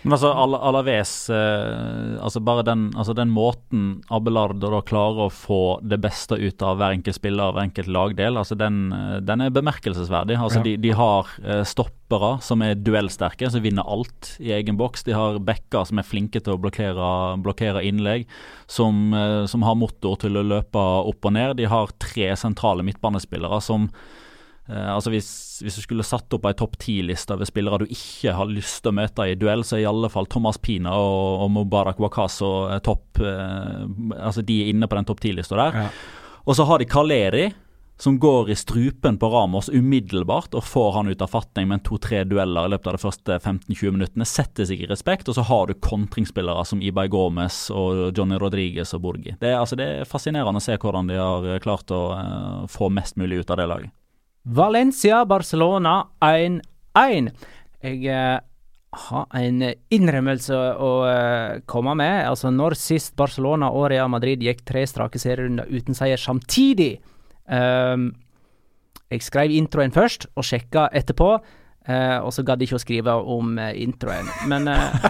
Men 0.04 0.14
altså, 0.14 0.28
Al 0.38 0.54
Alaves 0.54 1.12
eh, 1.34 2.14
altså 2.22 2.38
bare 2.46 2.62
den, 2.66 2.84
altså 2.94 3.14
den 3.16 3.32
måten 3.34 3.88
Abelardo 4.14 4.70
da 4.70 4.78
klarer 4.86 5.24
å 5.26 5.32
få 5.34 5.58
det 5.82 5.98
beste 6.04 6.38
ut 6.38 6.62
av 6.62 6.78
hver 6.78 6.94
enkelt 6.94 7.18
spiller 7.18 7.50
hver 7.54 7.66
enkelt 7.66 7.90
lagdel, 7.90 8.38
altså 8.38 8.54
den, 8.60 8.84
eh, 8.94 9.16
den 9.26 9.42
er 9.42 9.54
bemerkelsesverdig. 9.54 10.38
Altså 10.38 10.62
Ja. 10.62 10.66
de, 10.68 10.76
de 10.84 10.94
har 10.94 11.32
eh, 11.42 11.64
stoppere 11.66 12.36
som 12.46 12.62
er 12.62 12.78
duellsterke, 12.78 13.50
som 13.50 13.64
vinner 13.64 13.82
alt 13.90 14.36
i 14.38 14.52
egen 14.54 14.78
boks. 14.78 15.02
De 15.08 15.16
har 15.16 15.40
backer 15.42 15.88
som 15.90 15.98
er 15.98 16.06
flinke 16.06 16.38
til 16.38 16.54
å 16.54 16.60
blokkere, 16.62 17.10
blokkere 17.42 17.82
innlegg, 17.82 18.28
som, 18.70 19.08
eh, 19.10 19.42
som 19.50 19.66
har 19.66 19.74
motor 19.80 20.20
til 20.22 20.38
å 20.38 20.46
løpe 20.54 20.78
opp 21.10 21.26
og 21.26 21.34
ned. 21.34 21.56
De 21.58 21.66
har 21.66 21.90
tre 21.98 22.30
sentrale 22.38 22.86
midtbanespillere 22.86 23.58
som 23.64 23.90
altså 24.72 25.10
hvis, 25.12 25.30
hvis 25.60 25.74
du 25.76 25.82
skulle 25.84 26.06
satt 26.06 26.32
opp 26.32 26.46
ei 26.48 26.54
topp 26.56 26.78
ti-liste 26.80 27.34
over 27.36 27.44
spillere 27.48 27.82
du 27.82 27.90
ikke 27.92 28.32
har 28.32 28.48
lyst 28.48 28.80
til 28.80 28.94
å 28.94 28.96
møte 28.96 29.26
i 29.28 29.36
duell, 29.36 29.64
så 29.66 29.76
er 29.76 29.84
i 29.84 29.90
alle 29.90 30.08
fall 30.12 30.28
Thomas 30.32 30.56
Pina 30.56 30.94
og, 30.96 31.44
og 31.44 31.50
Mubarak 31.52 32.00
Wakaso 32.00 32.52
eh, 32.72 32.80
topp 32.84 33.20
eh, 33.20 33.82
Altså 34.16 34.44
de 34.46 34.62
er 34.62 34.72
inne 34.72 34.88
på 34.88 34.96
den 34.96 35.08
topp 35.08 35.20
ti-lista 35.20 35.58
der. 35.58 35.76
Ja. 35.84 35.90
Og 36.44 36.56
så 36.56 36.64
har 36.68 36.80
de 36.80 36.88
Kaleri, 36.88 37.44
som 38.00 38.18
går 38.18 38.50
i 38.50 38.56
strupen 38.56 39.18
på 39.18 39.28
Ramos 39.30 39.68
umiddelbart 39.68 40.54
og 40.56 40.64
får 40.66 40.90
han 40.96 41.08
ut 41.08 41.22
av 41.22 41.30
fatning 41.30 41.68
med 41.70 41.84
to-tre 41.86 42.22
dueller 42.26 42.66
i 42.66 42.72
løpet 42.74 42.90
av 42.90 42.96
de 42.96 43.02
første 43.04 43.36
15-20 43.38 43.94
minuttene. 43.94 44.26
Setter 44.28 44.68
seg 44.68 44.82
i 44.82 44.88
respekt, 44.90 45.28
og 45.30 45.38
så 45.38 45.44
har 45.46 45.68
du 45.68 45.78
kontringsspillere 45.78 46.64
som 46.68 46.82
Ibay 46.82 47.12
Gomez 47.12 47.68
og 47.72 48.16
Johnny 48.16 48.40
Rodriguez 48.40 48.92
og 48.96 49.04
Borgi. 49.06 49.36
Det 49.40 49.54
altså, 49.56 49.78
det 49.78 49.90
er 49.90 50.08
fascinerende 50.10 50.62
å 50.62 50.64
se 50.64 50.76
hvordan 50.80 51.12
de 51.12 51.20
har 51.20 51.52
eh, 51.52 51.60
klart 51.64 51.94
å 51.94 52.02
uh, 52.12 52.64
få 52.70 52.90
mest 52.92 53.20
mulig 53.20 53.44
ut 53.44 53.54
av 53.54 53.62
det 53.62 53.68
laget. 53.70 53.94
Valencia, 54.44 55.24
Barcelona 55.24 56.02
1-1. 56.20 57.30
Jeg 57.84 58.00
eh, 58.12 58.40
har 59.08 59.38
en 59.40 59.62
innrømmelse 59.92 60.58
å 60.76 60.90
eh, 61.08 61.62
komme 61.70 61.94
med. 61.96 62.26
Altså, 62.28 62.52
når 62.52 62.76
sist 62.78 63.16
Barcelona 63.16 63.70
og 63.72 63.88
Real 63.92 64.10
Madrid 64.12 64.44
gikk 64.44 64.60
tre 64.68 64.84
strake 64.88 65.20
serierunder 65.20 65.70
uten 65.72 65.96
seier 65.96 66.20
samtidig 66.20 66.98
um, 67.48 68.10
Jeg 69.12 69.24
skrev 69.24 69.52
introen 69.56 69.92
først, 69.94 70.28
og 70.36 70.44
sjekka 70.44 70.88
etterpå. 70.92 71.34
eh, 71.88 72.18
og 72.20 72.32
så 72.32 72.44
gadd 72.44 72.60
jeg 72.60 72.68
ikke 72.68 72.80
å 72.80 72.84
skrive 72.84 73.14
om 73.14 73.58
eh, 73.58 73.74
introen. 73.82 74.28
Men 74.48 74.68
eh, 74.68 75.04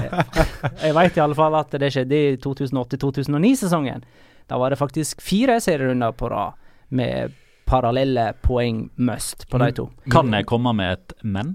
jeg 0.85 0.95
veit 0.95 1.17
i 1.17 1.23
alle 1.23 1.39
fall 1.39 1.55
at 1.59 1.75
det 1.75 1.91
skjedde 1.95 2.19
i 2.19 2.35
2008-2009-sesongen. 2.43 4.05
Da 4.47 4.59
var 4.61 4.71
det 4.71 4.79
faktisk 4.79 5.23
fire 5.25 5.59
serierunder 5.63 6.13
på 6.15 6.31
rad 6.31 6.61
med 6.95 7.35
parallelle 7.69 8.33
poeng 8.45 8.89
must 8.97 9.47
på 9.51 9.61
de 9.63 9.71
to. 9.77 9.89
Kan 10.13 10.35
jeg 10.37 10.49
komme 10.51 10.75
med 10.77 10.99
et 10.99 11.15
men? 11.23 11.55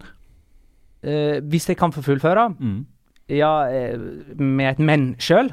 Uh, 1.06 1.39
hvis 1.48 1.69
jeg 1.69 1.80
kan 1.80 1.93
få 1.95 2.04
fullføre 2.06 2.50
Mm. 2.60 2.86
Ja, 3.30 3.69
eh, 3.69 3.93
med 4.41 4.72
et 4.72 4.80
men 4.80 5.12
sjøl. 5.22 5.52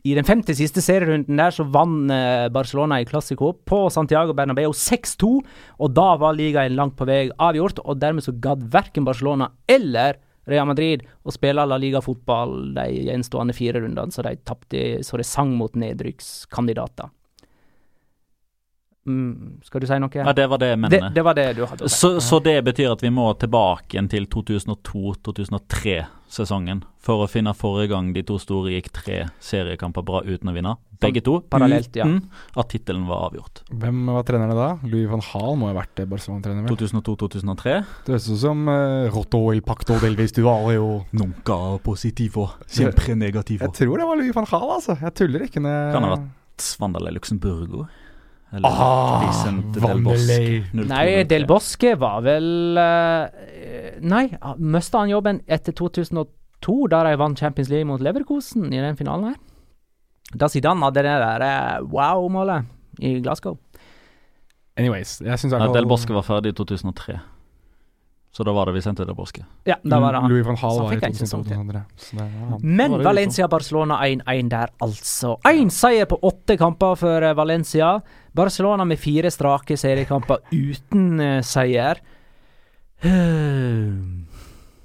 I 0.00 0.14
den 0.16 0.24
femte 0.24 0.54
siste 0.56 0.80
serierunden 0.80 1.36
der 1.36 1.52
så 1.52 1.66
vant 1.68 2.10
eh, 2.10 2.48
Barcelona 2.52 3.00
i 3.02 3.04
Clásico 3.04 3.52
på 3.68 3.82
Santiago 3.92 4.32
Bernabeu 4.32 4.72
6-2, 4.72 5.28
og 5.76 5.92
da 5.94 6.14
var 6.20 6.38
ligaen 6.38 6.76
langt 6.78 6.96
på 6.96 7.04
vei 7.08 7.28
avgjort, 7.36 7.82
og 7.84 8.00
dermed 8.00 8.24
så 8.24 8.32
gadd 8.32 8.64
verken 8.72 9.04
Barcelona 9.04 9.50
eller 9.68 10.16
Real 10.48 10.66
Madrid 10.70 11.04
å 11.22 11.34
spille 11.34 11.66
La 11.68 11.76
Liga-fotball 11.78 12.72
de 12.78 12.86
gjenstående 13.10 13.54
fire 13.54 13.84
rundene, 13.84 14.10
så 14.10 14.24
de 14.24 14.38
tapte 14.40 14.84
så 15.04 15.20
det 15.20 15.28
sang 15.28 15.52
mot 15.58 15.76
nedrykkskandidater. 15.78 17.12
Mm, 19.10 19.58
skal 19.66 19.80
du 19.82 19.86
si 19.90 19.96
noe? 20.02 20.14
Ja, 20.14 20.32
det 20.36 20.46
var 20.50 20.58
det 20.62 20.68
jeg 20.72 20.78
det, 20.78 20.82
mener. 20.84 21.10
det 21.14 21.22
var 21.26 21.34
det 21.38 21.48
du 21.58 21.62
hadde 21.66 21.82
å 21.84 21.86
si. 21.88 21.94
Så, 21.96 22.08
så 22.24 22.36
det 22.44 22.58
betyr 22.66 22.88
at 22.92 23.02
vi 23.04 23.10
må 23.14 23.26
tilbake 23.40 23.90
igjen 23.96 24.08
til 24.12 24.24
2002-2003-sesongen 24.30 26.78
for 27.00 27.16
å 27.24 27.26
finne 27.30 27.52
forrige 27.56 27.88
gang 27.94 28.06
de 28.14 28.22
to 28.26 28.36
store 28.40 28.70
gikk 28.76 28.88
tre 29.00 29.18
seriekamper 29.42 30.02
bra 30.06 30.18
uten 30.26 30.48
å 30.52 30.54
vinne. 30.56 30.72
Begge 31.00 31.20
to 31.24 31.34
parallelt, 31.48 31.96
ja. 31.96 32.04
uten 32.04 32.28
at 32.60 32.68
tittelen 32.68 33.06
var 33.08 33.30
avgjort. 33.30 33.62
Hvem 33.72 34.06
var 34.12 34.22
trenerne 34.28 34.56
da? 34.56 34.78
Louis 34.84 35.08
van 35.08 35.22
Hall 35.30 35.56
må 35.56 35.66
ha 35.70 35.74
vært 35.78 35.96
Barcelona-trener. 36.10 36.68
2002-2003. 36.68 37.78
Det 38.04 38.12
høres 38.12 38.28
ut 38.28 38.40
som 38.42 38.58
uh, 38.68 39.08
Rotto 39.14 39.40
il 39.56 39.62
Pacto 39.64 39.94
del 40.02 40.16
Vestuario. 40.18 40.86
Nunca 41.16 41.56
positivo, 41.84 42.50
sempre 42.68 43.16
Jeg 43.16 43.72
tror 43.78 43.94
det 43.96 44.06
var 44.10 44.16
Louis 44.20 44.34
van 44.36 44.48
Hall, 44.52 44.68
altså. 44.76 44.92
Jeg 45.00 45.12
tuller 45.16 45.40
ikke. 45.48 45.60
Når 45.64 45.74
Kan 45.96 46.04
ha 46.04 46.08
vært 46.18 46.28
Svandale 46.60 47.16
Luxemburgo. 47.16 47.88
Eller 48.52 48.68
Ah, 48.68 49.20
Vicente 49.26 49.78
Del 49.80 50.00
Bosque. 50.02 50.64
02-03. 50.74 50.86
Nei, 50.90 51.24
Del 51.30 51.46
Bosque 51.46 51.92
var 52.00 52.20
vel 52.26 52.76
eh, 52.82 53.98
Nei, 54.02 54.24
mista 54.58 54.98
han 55.04 55.12
jobben 55.12 55.40
etter 55.46 55.72
2002, 55.76 56.88
da 56.90 57.04
de 57.06 57.14
vant 57.20 57.38
Champions 57.38 57.70
League 57.70 57.86
mot 57.86 58.02
Leverkosen 58.02 58.72
i 58.72 58.80
den 58.82 58.96
finalen 58.98 59.30
her? 59.30 59.38
Da 60.34 60.48
Zidane 60.50 60.82
hadde 60.86 61.02
det 61.06 61.16
der 61.22 61.44
eh, 61.46 61.80
wow-målet 61.90 62.66
i 63.00 63.20
Glasgow. 63.22 63.58
Anyways, 64.78 65.20
jeg 65.20 65.38
syns 65.38 65.54
Del 65.74 65.86
Bosque 65.86 66.14
var 66.14 66.22
ferdig 66.26 66.54
i 66.54 66.58
2003. 66.58 67.18
Så 68.30 68.44
da 68.46 68.52
var 68.54 68.66
det 68.66 68.76
Vicente 68.76 69.04
Del 69.04 69.14
Bosque. 69.14 69.42
Ja, 69.66 69.74
da 69.82 69.98
var 69.98 70.14
det 70.14 70.20
han. 70.22 70.30
Louis 70.30 70.46
van 70.46 70.56
Hall 70.60 70.76
var 70.78 70.92
i 70.92 70.94
fikk 70.94 71.08
jeg 71.08 71.16
ikke 71.16 71.26
sånt, 71.26 71.48
2002. 71.50 71.80
Så 71.98 72.16
det 72.16 72.26
var 72.26 72.52
han. 72.52 72.60
Men 72.62 72.94
Valencia-Barcelona 73.02 73.98
1-1 74.06 74.50
der, 74.52 74.70
altså. 74.86 75.34
Én 75.50 75.72
seier 75.74 76.06
på 76.10 76.20
åtte 76.30 76.54
kamper 76.60 76.94
for 77.00 77.26
eh, 77.26 77.34
Valencia. 77.34 77.96
Barcelona 78.38 78.86
med 78.86 79.02
fire 79.02 79.32
strake 79.34 79.74
seriekamper 79.80 80.44
uten 80.54 81.18
uh, 81.18 81.40
seier. 81.42 81.98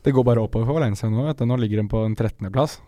Det 0.05 0.13
går 0.13 0.21
bare 0.25 0.41
oppover 0.41 0.67
for 0.69 0.77
Valencia 0.77 1.10
nå. 1.10 1.23
Vet 1.25 1.39
du. 1.41 1.47
Nå 1.49 1.55
ligger 1.58 1.81
de 1.81 1.88
på 1.89 2.01
en 2.05 2.13
13.-plass. 2.13 2.79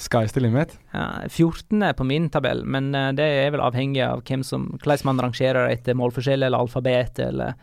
Sky's 0.00 0.32
the 0.32 0.40
limit. 0.40 0.78
Ja, 0.92 1.28
14. 1.28 1.94
på 1.96 2.04
min 2.04 2.28
tabell, 2.32 2.64
men 2.64 2.94
eh, 2.94 3.12
det 3.16 3.24
er 3.24 3.52
vel 3.54 3.62
avhengig 3.64 4.02
av 4.04 4.24
hvem 4.26 4.42
som, 4.44 4.66
hvordan 4.80 5.08
man 5.08 5.22
rangerer 5.26 5.70
etter 5.72 5.96
målforskjell 5.96 6.42
eller 6.42 6.64
alfabet 6.64 7.20
eller 7.24 7.54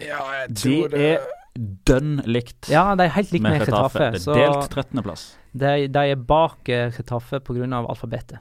Ja, 0.00 0.20
jeg 0.38 0.54
De 0.62 0.76
er 0.96 1.24
dønn 1.58 2.20
likt 2.30 2.70
Ja, 2.70 2.94
de 2.96 3.06
er 3.08 3.14
helt 3.16 3.32
likt 3.34 3.42
med 3.42 3.58
med 3.58 3.66
Getafe. 3.66 4.10
Chetaffe. 4.12 4.32
Det 4.36 4.44
er 4.44 4.54
delt 4.54 4.76
13.-plass. 4.76 5.26
de, 5.52 5.74
de 5.90 6.04
er 6.14 6.16
bak 6.16 6.60
Retafe 6.68 6.96
Chetaffe 6.96 7.40
pga. 7.44 7.66
alfabetet. 7.82 8.38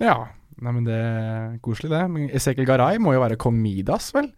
Ja. 0.00 0.26
Nei, 0.56 0.72
men 0.72 0.84
det 0.86 0.96
er 0.96 1.56
koselig, 1.60 1.90
det. 1.92 2.02
Men 2.08 2.30
Ezekiel 2.32 2.64
Garay 2.68 2.96
må 3.02 3.12
jo 3.12 3.20
være 3.20 3.36
kong 3.36 3.58
Midas, 3.60 4.08
vel? 4.16 4.30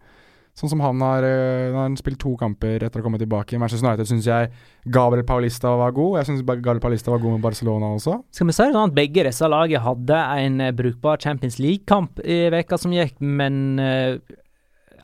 Sånn 0.59 0.73
som 0.73 0.81
han 0.83 0.99
har 1.05 1.23
han 1.23 1.77
har 1.93 1.93
spilt 2.01 2.19
to 2.19 2.33
kamper 2.41 2.83
etter 2.83 2.99
å 2.99 3.05
ha 3.05 3.07
kommet 3.07 3.23
tilbake. 3.23 3.55
I 3.55 3.61
Manchester 3.62 3.87
United 3.87 4.09
syns 4.11 4.27
jeg 4.27 4.49
Gabriel 4.91 5.23
Paulista 5.29 5.71
var 5.79 5.93
god. 5.95 6.17
Jeg 6.19 6.27
syns 6.33 6.43
Gabriel 6.43 6.81
Paulista 6.83 7.12
var 7.14 7.23
god 7.23 7.37
med 7.37 7.45
Barcelona 7.45 7.93
også. 7.95 8.17
Skal 8.35 8.49
vi 8.51 8.57
si 8.57 8.64
det 8.67 8.75
sånn 8.75 8.91
at 8.91 8.97
begge 8.97 9.27
disse 9.29 9.47
lagene 9.53 9.85
hadde 9.85 10.19
en 10.43 10.59
eh, 10.67 10.75
brukbar 10.75 11.23
Champions 11.23 11.61
League-kamp 11.62 12.19
i 12.27 12.41
veka 12.51 12.81
som 12.83 12.91
gikk, 12.97 13.14
men 13.23 13.79
eh, 13.79 14.19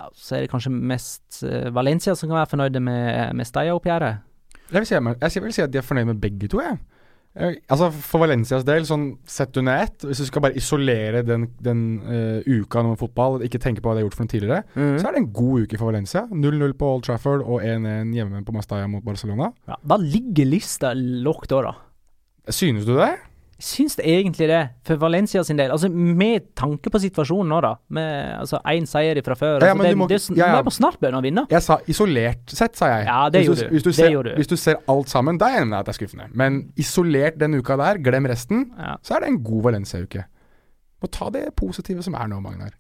ja, 0.04 0.10
så 0.14 0.36
er 0.36 0.44
det 0.44 0.52
kanskje 0.52 0.72
mest 0.74 1.42
eh, 1.48 1.70
Valencia 1.74 2.14
som 2.14 2.28
kan 2.28 2.42
være 2.42 2.52
fornøyde 2.52 2.82
med, 2.84 3.34
med 3.38 3.48
Steia-oppgjøret. 3.48 4.24
Jeg 4.70 4.80
vil, 4.80 4.88
si, 4.88 4.96
jeg 4.96 5.44
vil 5.44 5.54
si 5.54 5.62
at 5.64 5.72
de 5.72 5.80
er 5.80 5.86
fornøyd 5.86 6.12
med 6.12 6.20
begge 6.22 6.48
to, 6.50 6.60
jeg. 6.64 6.78
Altså 7.34 7.88
For 7.90 8.22
Valencias 8.22 8.62
del, 8.66 8.84
sånn 8.86 9.08
sett 9.26 9.56
under 9.58 9.82
ett, 9.82 10.04
hvis 10.06 10.20
du 10.22 10.28
skal 10.28 10.44
bare 10.44 10.58
isolere 10.58 11.24
den, 11.26 11.48
den 11.66 11.80
uh, 12.06 12.46
uka 12.46 12.84
med 12.86 13.00
fotball, 13.00 13.40
ikke 13.42 13.58
tenke 13.62 13.82
på 13.82 13.90
hva 13.90 13.96
de 13.96 14.04
har 14.04 14.06
gjort 14.06 14.18
for 14.20 14.22
den 14.22 14.30
tidligere, 14.30 14.60
så 14.76 15.08
er 15.08 15.16
det 15.16 15.22
en 15.24 15.32
god 15.34 15.66
uke 15.66 15.80
for 15.80 15.90
Valencia. 15.90 16.22
0-0 16.30 16.76
på 16.78 16.92
Old 16.92 17.06
Trafford 17.08 17.42
og 17.42 17.58
1-1 17.66 18.14
hjemme 18.14 18.44
på 18.46 18.54
Mastaya 18.54 18.86
mot 18.90 19.02
Barcelona. 19.06 19.50
Ja, 19.66 19.80
da 19.82 19.98
ligger 19.98 20.46
lista 20.52 20.94
lågt 20.94 21.56
òg, 21.56 21.66
da. 21.72 21.74
Synes 22.54 22.86
du 22.86 22.94
det? 23.00 23.10
Syns 23.64 23.94
det 23.96 24.05
egentlig 24.11 24.44
det, 24.50 24.59
for 24.85 24.98
Valencia 25.00 25.40
sin 25.46 25.57
del. 25.57 25.70
Altså 25.72 25.88
Med 25.88 26.50
tanke 26.59 26.90
på 26.92 27.00
situasjonen 27.00 27.48
nå, 27.48 27.61
da. 27.64 27.70
Med 27.96 28.35
altså 28.42 28.59
én 28.68 28.85
seier 28.90 29.16
fra 29.24 29.37
før. 29.40 29.62
Ja, 29.62 29.70
ja, 29.70 29.72
altså, 29.72 29.87
det, 29.88 29.96
må- 29.96 30.09
det, 30.11 30.18
det, 30.29 30.37
ja, 30.37 30.50
ja. 30.50 30.59
de 30.61 30.66
må 30.68 30.74
snart 30.74 30.98
begynne 31.00 31.22
å 31.22 31.24
vinne. 31.24 31.46
Jeg 31.55 31.64
sa 31.64 31.79
isolert 31.88 32.53
sett, 32.53 32.77
sa 32.77 32.90
jeg. 32.92 33.07
Ja, 33.09 33.22
det 33.33 33.40
hvis 33.40 33.48
gjorde 33.48 33.64
du. 33.70 33.72
Hvis 33.79 33.87
du, 33.87 33.90
Det 33.90 33.96
ser, 33.96 34.11
gjorde 34.12 34.35
du. 34.35 34.37
hvis 34.42 34.53
du 34.53 34.57
ser 34.61 34.83
alt 34.92 35.09
sammen, 35.09 35.38
da 35.40 35.48
er 35.48 35.57
jeg 35.57 35.64
enig 35.68 35.77
i 35.77 35.81
at 35.81 35.88
det 35.88 35.94
er 35.94 35.98
skuffende. 36.03 36.29
Men 36.44 36.61
isolert 36.77 37.40
den 37.40 37.57
uka 37.57 37.77
der, 37.81 38.03
glem 38.05 38.29
resten, 38.29 38.66
Ja. 38.77 38.96
så 39.03 39.16
er 39.16 39.24
det 39.24 39.33
en 39.33 39.40
god 39.48 39.62
Valencia-uke. 39.70 40.27
Må 41.00 41.11
ta 41.11 41.31
det 41.33 41.46
positive 41.57 42.03
som 42.05 42.14
er 42.20 42.29
nå, 42.29 42.42
Magnar. 42.44 42.74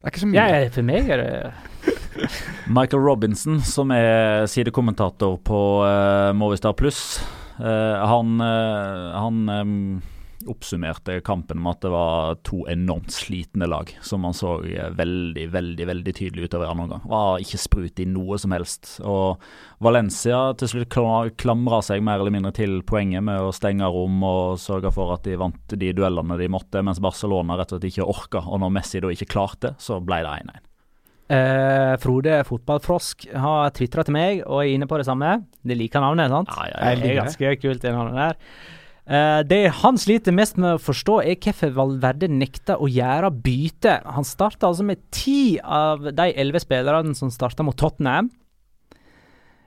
Det 0.00 0.04
er 0.08 0.12
ikke 0.14 0.20
så 0.26 0.28
mye. 0.30 0.36
Ja, 0.36 0.60
ja, 0.64 0.68
for 0.72 0.82
meg 0.88 1.08
er 1.12 1.20
det 1.24 2.30
Michael 2.68 3.02
Robinson, 3.04 3.60
som 3.64 3.90
er 3.92 4.46
sidekommentator 4.48 5.38
på 5.44 5.58
uh, 5.84 6.30
Movistar 6.36 6.72
Pluss, 6.76 7.20
han, 7.60 8.40
eh, 8.40 9.20
han 9.20 10.02
oppsummerte 10.48 11.18
kampen 11.20 11.60
med 11.60 11.74
at 11.76 11.82
det 11.84 11.90
var 11.92 12.38
to 12.46 12.62
enormt 12.70 13.12
slitne 13.12 13.66
lag, 13.68 13.90
som 14.04 14.22
man 14.24 14.32
så 14.36 14.54
eh, 14.64 14.88
veldig, 14.96 15.46
veldig 15.52 15.86
veldig 15.90 16.14
tydelig 16.16 16.48
utover 16.48 16.70
andre 16.70 16.86
omgang. 16.86 17.02
Var 17.10 17.44
ikke 17.44 17.60
sprut 17.60 18.00
i 18.00 18.06
noe 18.08 18.38
som 18.40 18.54
helst. 18.56 18.94
Og 19.04 19.42
Valencia 19.84 20.40
til 20.60 20.72
slutt 20.72 20.90
kla- 20.92 21.32
klamra 21.40 21.82
seg 21.84 22.04
mer 22.06 22.22
eller 22.22 22.34
mindre 22.34 22.54
til 22.56 22.80
poenget 22.88 23.24
med 23.26 23.42
å 23.44 23.52
stenge 23.52 23.88
rom 23.92 24.22
og 24.24 24.56
sørge 24.62 24.92
for 24.96 25.12
at 25.16 25.28
de 25.28 25.36
vant 25.40 25.76
de 25.76 25.92
duellene 25.96 26.40
de 26.40 26.48
måtte, 26.52 26.80
mens 26.86 27.02
Barcelona 27.04 27.58
rett 27.60 27.74
og 27.74 27.80
slett 27.80 27.90
ikke 27.92 28.08
orka. 28.08 28.44
Og 28.48 28.62
når 28.64 28.74
Messi 28.80 29.04
da 29.04 29.12
ikke 29.12 29.30
klarte, 29.36 29.74
så 29.82 30.00
ble 30.00 30.22
det 30.24 30.36
1-1. 30.40 30.66
Eh, 31.30 31.92
Frode 32.02 32.40
Fotballfrosk 32.48 33.28
har 33.38 33.70
tvitra 33.76 34.02
til 34.06 34.16
meg 34.16 34.42
og 34.42 34.64
er 34.64 34.72
inne 34.74 34.88
på 34.90 34.98
det 34.98 35.06
samme. 35.06 35.36
Det 35.62 35.76
liker 35.78 36.02
navnet, 36.02 36.32
sant? 36.32 36.50
Ja, 36.50 36.66
ja, 36.72 36.94
Det 36.98 37.06
ja. 37.06 37.12
er 37.12 37.22
ganske 37.22 37.56
kult, 37.62 37.82
det 37.84 37.92
navnet 37.94 38.18
der. 38.18 38.38
Eh, 39.10 39.42
det 39.46 39.60
han 39.80 39.98
sliter 39.98 40.34
mest 40.34 40.58
med 40.58 40.74
å 40.74 40.82
forstå, 40.82 41.20
er 41.22 41.38
hvorfor 41.38 41.72
Valverde 41.76 42.28
nekter 42.30 42.82
å 42.82 42.90
gjøre 42.90 43.30
bytte. 43.46 44.00
Han 44.16 44.26
starta 44.26 44.68
altså 44.70 44.86
med 44.86 45.02
ti 45.14 45.58
av 45.62 46.10
de 46.10 46.28
elleve 46.34 46.62
spillerne 46.62 47.14
som 47.18 47.30
starta 47.30 47.66
mot 47.66 47.78
Tottenham. 47.78 48.32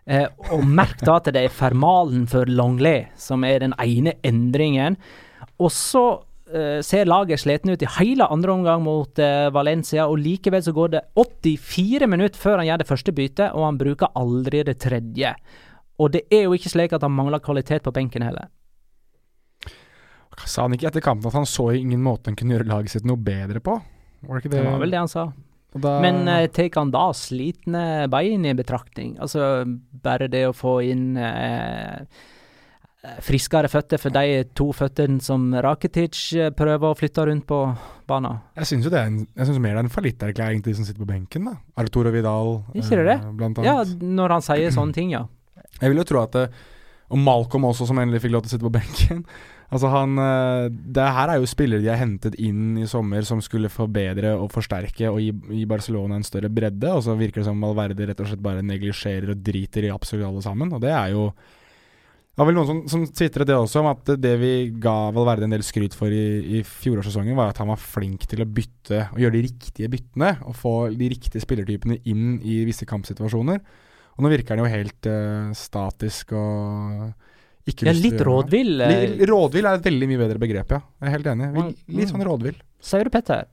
Eh, 0.03 0.27
og 0.51 0.67
merk 0.67 0.99
da 1.07 1.15
at 1.21 1.31
det 1.31 1.45
er 1.45 1.53
Fermalen 1.53 2.25
for 2.27 2.49
Longley 2.49 3.05
som 3.15 3.45
er 3.47 3.63
den 3.63 3.75
ene 3.79 4.17
endringen. 4.27 4.99
Og 5.63 5.71
så 5.71 6.05
ser 6.85 7.09
laget 7.09 7.41
sliten 7.41 7.73
ut 7.73 7.81
i 7.81 7.91
hele 7.97 8.27
andre 8.31 8.53
omgang 8.53 8.83
mot 8.85 9.19
eh, 9.19 9.49
Valencia, 9.53 10.07
og 10.07 10.21
likevel 10.21 10.63
så 10.63 10.73
går 10.75 10.95
det 10.95 11.03
84 11.17 12.09
minutter 12.09 12.39
før 12.39 12.59
han 12.59 12.67
gjør 12.69 12.83
det 12.83 12.89
første 12.89 13.13
byttet, 13.15 13.53
og 13.53 13.67
han 13.67 13.79
bruker 13.79 14.11
aldri 14.19 14.63
det 14.67 14.77
tredje. 14.83 15.33
Og 16.01 16.11
det 16.13 16.25
er 16.33 16.47
jo 16.47 16.57
ikke 16.57 16.73
slik 16.73 16.93
at 16.95 17.05
han 17.05 17.15
mangler 17.15 17.43
kvalitet 17.43 17.85
på 17.85 17.93
benken 17.95 18.25
heller. 18.25 18.51
Sa 20.49 20.65
han 20.65 20.73
ikke 20.75 20.89
etter 20.89 21.03
kampen 21.05 21.29
at 21.29 21.37
han 21.37 21.49
så 21.49 21.69
ingen 21.77 22.01
måte 22.03 22.31
han 22.31 22.37
kunne 22.37 22.55
gjøre 22.55 22.69
laget 22.69 22.95
sitt 22.95 23.07
noe 23.07 23.21
bedre 23.21 23.61
på? 23.63 23.77
Var 24.25 24.41
det 24.41 24.53
det? 24.53 24.63
Var 24.65 24.79
vel 24.81 24.95
det 24.95 25.01
han 25.03 25.11
sa. 25.11 25.27
Da, 25.73 25.97
Men 26.01 26.27
uh, 26.29 26.45
tar 26.53 26.69
han 26.75 26.91
da 26.93 27.07
slitne 27.17 28.05
bein 28.11 28.45
i 28.45 28.53
betraktning? 28.57 29.15
Altså 29.21 29.65
bare 30.03 30.29
det 30.29 30.45
å 30.49 30.55
få 30.55 30.77
inn 30.85 31.17
eh, 31.17 32.05
friskere 33.23 33.67
føtter 33.67 33.99
for 33.99 34.15
de 34.15 34.43
to 34.55 34.69
føttene 34.75 35.19
som 35.23 35.49
Rakitic 35.63 36.19
eh, 36.39 36.51
prøver 36.55 36.87
å 36.93 36.95
flytte 36.97 37.25
rundt 37.27 37.45
på 37.49 37.57
banen? 38.07 38.37
Jeg 38.55 38.69
syns 38.69 38.85
jo 38.87 38.91
det 38.93 38.99
er 39.01 39.09
en, 39.11 39.17
jeg 39.27 39.49
synes 39.49 39.59
mer 39.63 39.75
det 39.75 39.81
er 39.81 39.87
en 39.89 39.95
fallitterklæring 39.97 40.61
til 40.63 40.71
de 40.71 40.77
som 40.79 40.87
sitter 40.87 41.03
på 41.03 41.09
benken. 41.09 41.49
da 41.49 41.57
Arturo 41.83 42.11
Vidal, 42.15 42.53
Ikke 42.73 42.99
det 43.01 43.07
det? 43.09 43.17
eh, 43.19 43.31
blant 43.39 43.59
Ja, 43.65 43.81
når 43.83 44.37
han 44.37 44.45
sier 44.45 44.71
sånne 44.77 44.95
ting, 44.95 45.11
ja. 45.17 45.25
Jeg 45.81 45.91
vil 45.91 45.99
jo 45.99 46.05
tro 46.07 46.21
at 46.23 46.31
det, 46.37 46.45
Og 47.13 47.19
Malcolm 47.19 47.65
også, 47.67 47.85
som 47.89 47.99
endelig 47.99 48.21
fikk 48.23 48.31
lov 48.33 48.45
til 48.45 48.51
å 48.51 48.53
sitte 48.55 48.67
på 48.69 48.71
benken. 48.79 49.25
Altså 49.73 49.89
han 49.91 50.15
eh, 50.21 50.67
Det 50.71 51.07
her 51.17 51.33
er 51.33 51.41
jo 51.41 51.49
spillere 51.49 51.81
de 51.83 51.89
har 51.91 51.99
hentet 51.99 52.35
inn 52.39 52.77
i 52.79 52.87
sommer 52.87 53.25
som 53.27 53.41
skulle 53.43 53.69
forbedre 53.73 54.31
og 54.37 54.47
forsterke 54.53 55.09
og 55.11 55.19
gi, 55.19 55.33
gi 55.59 55.65
Barcelona 55.67 56.15
en 56.15 56.23
større 56.23 56.47
bredde, 56.53 56.87
og 56.93 57.03
så 57.03 57.17
virker 57.19 57.41
det 57.41 57.49
som 57.49 57.59
Valverde 57.67 58.07
rett 58.07 58.21
og 58.23 58.31
slett 58.31 58.43
bare 58.47 58.63
neglisjerer 58.63 59.33
og 59.35 59.43
driter 59.43 59.89
i 59.89 59.91
absolutt 59.91 60.29
alle 60.29 60.45
sammen. 60.45 60.71
Og 60.77 60.81
det 60.85 60.93
er 60.93 61.11
jo 61.17 61.25
det 62.33 62.41
var 62.41 62.47
vel 62.49 62.55
noen 62.57 62.65
som, 62.69 62.77
som 62.89 63.03
tvitret 63.13 63.45
det 63.45 63.53
også, 63.53 63.81
om 63.83 63.91
at 63.91 64.07
det 64.17 64.31
vi 64.41 64.51
ga 64.81 65.11
Valverde 65.13 65.45
en 65.45 65.53
del 65.53 65.61
skryt 65.61 65.93
for 65.93 66.09
i, 66.09 66.23
i 66.57 66.63
fjorårssesongen, 66.65 67.35
var 67.37 67.51
at 67.53 67.59
han 67.61 67.69
var 67.69 67.77
flink 67.77 68.25
til 68.31 68.41
å 68.41 68.47
bytte 68.49 69.03
og 69.13 69.19
gjøre 69.21 69.35
de 69.37 69.43
riktige 69.45 69.89
byttene. 69.93 70.31
Og 70.49 70.55
få 70.57 70.71
de 70.97 71.09
riktige 71.13 71.43
spillertypene 71.45 71.99
inn 72.09 72.39
i 72.41 72.63
visse 72.65 72.87
kampsituasjoner. 72.89 73.61
Og 74.17 74.25
nå 74.25 74.31
virker 74.33 74.57
han 74.57 74.63
jo 74.65 74.71
helt 74.73 75.07
uh, 75.09 75.53
statisk 75.57 76.33
og 76.37 77.13
Ikke 77.69 77.85
Ja, 77.87 77.93
lyst 77.93 78.03
litt 78.03 78.21
rådvill, 78.27 78.73
Litt, 78.81 79.21
Rådvill 79.29 79.65
er 79.69 79.77
et 79.77 79.85
veldig 79.87 80.07
mye 80.09 80.19
bedre 80.25 80.41
begrep, 80.41 80.73
ja. 80.75 80.81
Jeg 80.99 81.07
er 81.07 81.13
helt 81.19 81.29
enig. 81.31 81.51
Vi- 81.53 81.61
Mm. 81.63 81.97
Litt 82.01 82.09
sånn 82.11 82.25
rådvill. 82.27 82.57
sier 82.81 83.03
du, 83.05 83.09
Petter? 83.13 83.45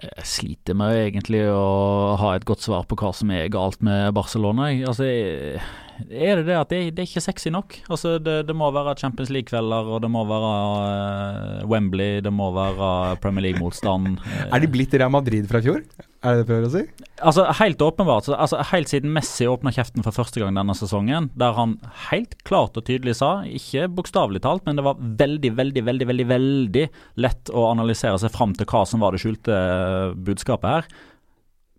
Jeg 0.00 0.24
sliter 0.24 0.76
med 0.78 0.94
egentlig 1.00 1.40
å 1.50 2.16
ha 2.20 2.34
et 2.36 2.44
godt 2.46 2.62
svar 2.62 2.84
på 2.86 2.94
hva 3.00 3.10
som 3.16 3.30
er 3.34 3.48
galt 3.50 3.80
med 3.82 4.12
Barcelona. 4.14 4.68
Altså, 4.86 5.08
jeg- 5.08 5.60
er 6.08 6.40
det 6.40 6.46
det 6.48 6.56
at 6.56 6.70
det, 6.72 6.80
det 6.96 7.02
er 7.04 7.08
ikke 7.08 7.22
sexy 7.24 7.50
nok? 7.52 7.76
Altså, 7.90 8.16
det, 8.22 8.36
det 8.48 8.56
må 8.56 8.70
være 8.74 8.96
Champions 9.00 9.32
League-kvelder, 9.34 9.90
og 9.92 10.00
det 10.04 10.10
må 10.12 10.24
være 10.28 10.52
uh, 10.52 11.68
Wembley, 11.70 12.20
det 12.24 12.32
må 12.34 12.50
være 12.56 13.18
Premier 13.22 13.48
League-motstand. 13.48 14.16
eh. 14.18 14.46
Er 14.54 14.62
de 14.62 14.70
blitt 14.70 14.94
Real 14.94 15.12
Madrid 15.12 15.48
fra 15.50 15.62
fjor? 15.64 15.82
Er 16.20 16.36
det 16.36 16.42
det 16.42 16.44
du 16.44 16.48
prøver 16.50 16.66
å 16.68 16.72
si? 16.74 16.82
Altså, 17.24 17.46
helt 17.60 17.82
åpenbart. 17.84 18.26
Så, 18.28 18.34
altså, 18.36 18.60
helt 18.72 18.90
siden 18.92 19.12
Messi 19.16 19.48
åpna 19.48 19.72
kjeften 19.72 20.04
for 20.04 20.16
første 20.16 20.42
gang 20.42 20.56
denne 20.58 20.76
sesongen, 20.76 21.30
der 21.40 21.54
han 21.56 21.78
helt 22.10 22.36
klart 22.48 22.76
og 22.76 22.84
tydelig 22.88 23.16
sa, 23.20 23.30
ikke 23.48 23.86
bokstavelig 23.96 24.42
talt, 24.44 24.66
men 24.68 24.76
det 24.80 24.84
var 24.86 25.00
veldig, 25.00 25.54
veldig, 25.60 25.84
veldig 25.86 26.10
veldig, 26.10 26.28
veldig 26.34 26.86
lett 27.24 27.52
å 27.56 27.68
analysere 27.70 28.20
seg 28.20 28.34
fram 28.34 28.52
til 28.56 28.68
hva 28.68 28.84
som 28.88 29.00
var 29.04 29.16
det 29.16 29.22
skjulte 29.24 29.56
eh, 29.56 30.18
budskapet 30.28 30.74
her. 30.74 30.90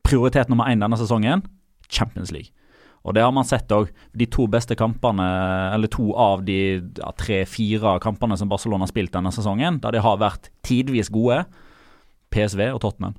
Prioritet 0.08 0.50
nummer 0.50 0.72
én 0.72 0.82
denne 0.82 0.98
sesongen 0.98 1.46
Champions 1.92 2.34
League. 2.34 2.50
Og 3.02 3.16
det 3.18 3.24
har 3.26 3.34
man 3.34 3.48
sett 3.48 3.72
òg. 3.74 3.90
De 4.14 4.28
to 4.30 4.46
beste 4.52 4.78
kampene, 4.78 5.26
eller 5.74 5.90
to 5.92 6.12
av 6.14 6.44
de 6.46 6.60
ja, 6.78 7.12
tre-fire 7.18 7.96
kampene 8.04 8.38
som 8.38 8.52
Barcelona 8.52 8.86
har 8.86 8.92
spilt 8.94 9.14
denne 9.16 9.32
sesongen, 9.34 9.80
der 9.82 9.96
de 9.96 10.04
har 10.06 10.20
vært 10.22 10.52
tidvis 10.66 11.10
gode, 11.14 11.42
PSV 12.32 12.68
og 12.76 12.82
Tottenham. 12.84 13.18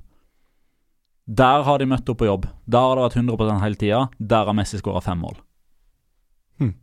Der 1.23 1.63
har 1.67 1.79
de 1.79 1.87
møtt 1.87 2.09
opp 2.11 2.19
på 2.19 2.27
jobb. 2.27 2.47
Der 2.67 2.83
har 2.83 2.99
det 2.99 3.05
vært 3.05 3.19
100% 3.21 3.63
hele 3.63 3.79
tida. 3.79 3.99
Der 4.19 4.47
har 4.47 4.55
Messi 4.55 4.79
skåra 4.79 5.03
fem 5.03 5.21
mål. 5.23 5.37
Hmm. 6.59 6.73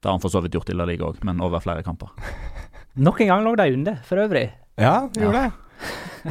Det 0.00 0.08
har 0.08 0.16
han 0.16 0.24
for 0.24 0.32
så 0.32 0.42
vidt 0.44 0.56
gjort 0.56 0.72
i 0.72 0.76
La 0.76 0.88
Liga 0.88 1.08
òg, 1.08 1.20
men 1.24 1.40
over 1.44 1.62
flere 1.64 1.84
kamper. 1.84 2.12
Nok 3.06 3.22
en 3.24 3.32
gang 3.32 3.44
lå 3.44 3.54
de 3.56 3.72
under, 3.72 4.00
for 4.04 4.20
øvrig. 4.20 4.50
Ja, 4.80 5.08
vi 5.12 5.24
gjorde 5.24 5.46
det. 5.46 5.52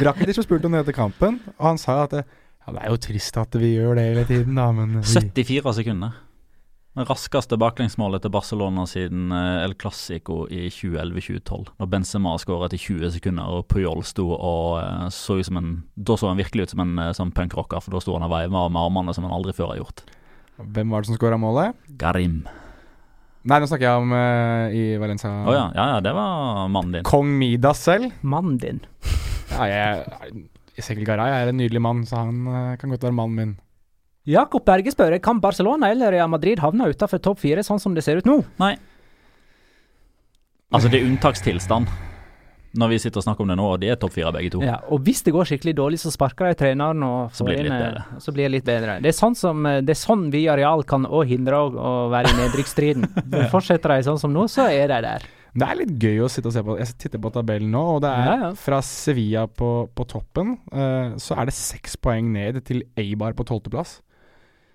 Rakitic 0.06 0.38
ble 0.38 0.46
spurt 0.46 0.66
om 0.68 0.76
det 0.76 0.84
etter 0.84 0.96
kampen, 0.96 1.40
og 1.58 1.66
han 1.72 1.82
sa 1.82 2.04
at 2.06 2.14
det, 2.16 2.26
ja, 2.62 2.74
det 2.76 2.82
er 2.84 2.92
jo 2.94 3.00
trist 3.02 3.40
at 3.42 3.56
vi 3.58 3.74
gjør 3.76 3.98
det 3.98 4.10
hele 4.10 4.28
tiden, 4.30 4.60
da, 4.60 4.68
men 4.76 5.00
vi, 5.00 5.06
74 5.08 5.80
sekunder. 5.82 6.20
Det 6.92 7.06
raskeste 7.08 7.56
baklengsmålet 7.56 8.20
til 8.20 8.34
Barcelona 8.34 8.84
siden 8.90 9.32
eh, 9.32 9.64
El 9.64 9.78
Clásico 9.80 10.42
i 10.52 10.66
2011-2012. 10.68 11.70
Når 11.80 11.88
Benzema 11.94 12.34
skåra 12.42 12.68
etter 12.68 12.82
20 12.84 13.14
sekunder 13.16 13.48
og 13.48 13.70
Puyol 13.72 14.04
sto 14.04 14.26
og 14.36 14.82
eh, 14.82 15.06
så 15.16 15.38
ut 15.40 15.48
som 15.48 15.62
en 15.62 15.70
Da 15.96 16.18
så 16.20 16.28
han 16.28 16.42
virkelig 16.42 16.68
ut 16.68 16.74
som 16.74 16.84
en 16.84 17.00
eh, 17.00 17.14
sånn 17.16 17.32
punkrocker, 17.32 17.80
for 17.80 17.96
da 17.96 18.04
sto 18.04 18.18
han 18.18 18.28
og 18.28 18.34
veiva 18.34 18.66
med 18.68 18.82
armene 18.82 19.16
som 19.16 19.24
han 19.24 19.38
aldri 19.38 19.56
før 19.56 19.72
har 19.72 19.80
gjort. 19.86 20.04
Hvem 20.60 20.92
var 20.92 21.02
det 21.02 21.14
som 21.14 21.22
skåra 21.22 21.40
målet? 21.40 21.80
Garim. 22.02 22.42
Nei, 23.42 23.58
nå 23.58 23.66
snakker 23.72 23.88
jeg 23.88 24.02
om 24.04 24.12
uh, 24.14 24.70
i 24.76 24.84
Valencia. 25.02 25.32
Å 25.32 25.54
ja, 25.56 25.64
ja, 25.74 25.86
ja, 25.96 26.02
det 26.06 26.12
var 26.14 26.68
mannen 26.70 27.00
din. 27.00 27.06
Kong 27.08 27.32
Midas 27.40 27.82
selv. 27.88 28.12
Mannen 28.22 28.60
din. 28.62 28.84
Ja, 29.50 29.66
jeg, 29.66 30.44
Sekkel 30.86 31.08
Garay 31.08 31.34
er 31.36 31.52
en 31.52 31.60
nydelig 31.62 31.82
mann, 31.84 32.06
så 32.08 32.24
han 32.26 32.46
eh, 32.48 32.78
kan 32.82 32.94
godt 32.94 33.08
være 33.08 33.18
mannen 33.18 33.38
min. 33.40 33.58
Jakob 34.30 34.66
Berge 34.68 34.94
spør 34.94 35.18
kan 35.24 35.42
Barcelona 35.42 35.90
eller 35.90 36.14
Real 36.14 36.30
Madrid 36.30 36.62
havne 36.62 36.92
utenfor 36.92 37.22
topp 37.24 37.42
fire, 37.42 37.64
sånn 37.66 37.82
som 37.82 37.98
det 37.98 38.06
ser 38.06 38.22
ut 38.22 38.30
nå. 38.30 38.38
Nei. 38.62 38.76
Altså, 40.72 40.88
det 40.92 41.02
er 41.02 41.10
unntakstilstand 41.10 41.90
når 42.72 42.94
vi 42.94 43.00
sitter 43.04 43.20
og 43.20 43.26
snakker 43.26 43.44
om 43.44 43.50
det 43.52 43.58
nå, 43.60 43.66
og 43.68 43.82
de 43.82 43.90
er 43.92 43.98
topp 44.00 44.14
fire 44.16 44.32
begge 44.32 44.54
to. 44.54 44.62
Ja, 44.64 44.78
og 44.94 45.04
hvis 45.04 45.20
det 45.26 45.34
går 45.36 45.50
skikkelig 45.50 45.74
dårlig, 45.76 46.00
så 46.00 46.12
sparker 46.14 46.48
de 46.48 46.56
treneren 46.60 47.04
og 47.04 47.34
Så 47.36 47.44
blir 47.44 47.60
det 47.60 47.66
litt 47.68 47.76
eh, 47.76 47.82
bedre. 47.84 48.22
Så 48.24 48.32
blir 48.36 48.48
det 48.48 48.54
litt 48.54 48.68
bedre. 48.68 48.96
Det 49.04 49.12
er 49.12 49.18
sånn 49.18 49.36
som 49.36 49.66
eh, 49.68 49.82
Det 49.84 49.92
er 49.92 50.00
sånn 50.00 50.30
Via 50.32 50.54
areal 50.56 50.86
kan 50.88 51.04
òg 51.04 51.34
hindre 51.34 51.60
å, 51.60 51.92
være 52.14 52.32
i 52.32 52.38
nedrykksstriden. 52.40 53.10
Men 53.26 53.50
Fortsetter 53.54 53.98
de 53.98 54.08
sånn 54.08 54.22
som 54.22 54.32
nå, 54.32 54.48
så 54.52 54.70
er 54.72 54.88
de 54.94 55.02
der. 55.04 55.28
Det 55.54 55.68
er 55.68 55.80
litt 55.82 55.96
gøy 56.00 56.22
å 56.24 56.30
sitte 56.32 56.48
og 56.48 56.54
se 56.56 56.62
på. 56.64 56.78
Jeg 56.80 56.94
titter 57.02 57.20
på 57.20 57.32
tabellen 57.36 57.74
nå, 57.74 57.82
og 57.98 58.00
det 58.06 58.12
er 58.12 58.30
Ja, 58.30 58.36
ja. 58.46 58.52
fra 58.56 58.80
Sevilla 58.86 59.48
på, 59.52 59.72
på 59.92 60.06
toppen, 60.08 60.54
uh, 60.72 61.18
så 61.20 61.36
er 61.42 61.50
det 61.50 61.56
seks 61.58 61.98
poeng 62.00 62.30
ned 62.32 62.62
til 62.68 62.86
Eibar 63.00 63.36
på 63.36 63.44
tolvteplass. 63.50 63.98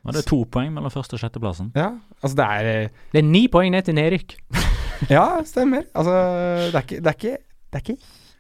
Og 0.07 0.13
det 0.15 0.21
er 0.23 0.29
to 0.29 0.43
poeng 0.53 0.71
mellom 0.77 0.93
første 0.93 1.17
og 1.17 1.23
sjetteplassen. 1.23 1.73
Ja, 1.75 1.95
altså 2.21 2.37
det 2.39 2.45
er 2.59 2.69
uh, 2.87 3.01
Det 3.15 3.23
er 3.23 3.27
ni 3.27 3.47
poeng 3.49 3.73
ned 3.73 3.89
til 3.89 3.97
nedrykk. 3.99 4.37
Ja, 5.13 5.43
stemmer. 5.45 5.83
Altså, 5.93 6.13
det 6.73 6.79
er 6.79 6.85
ikke, 6.87 7.01
det 7.05 7.11
er 7.11 7.17
ikke, 7.19 7.33
det 7.69 7.77
er 7.77 7.83
ikke 7.85 7.97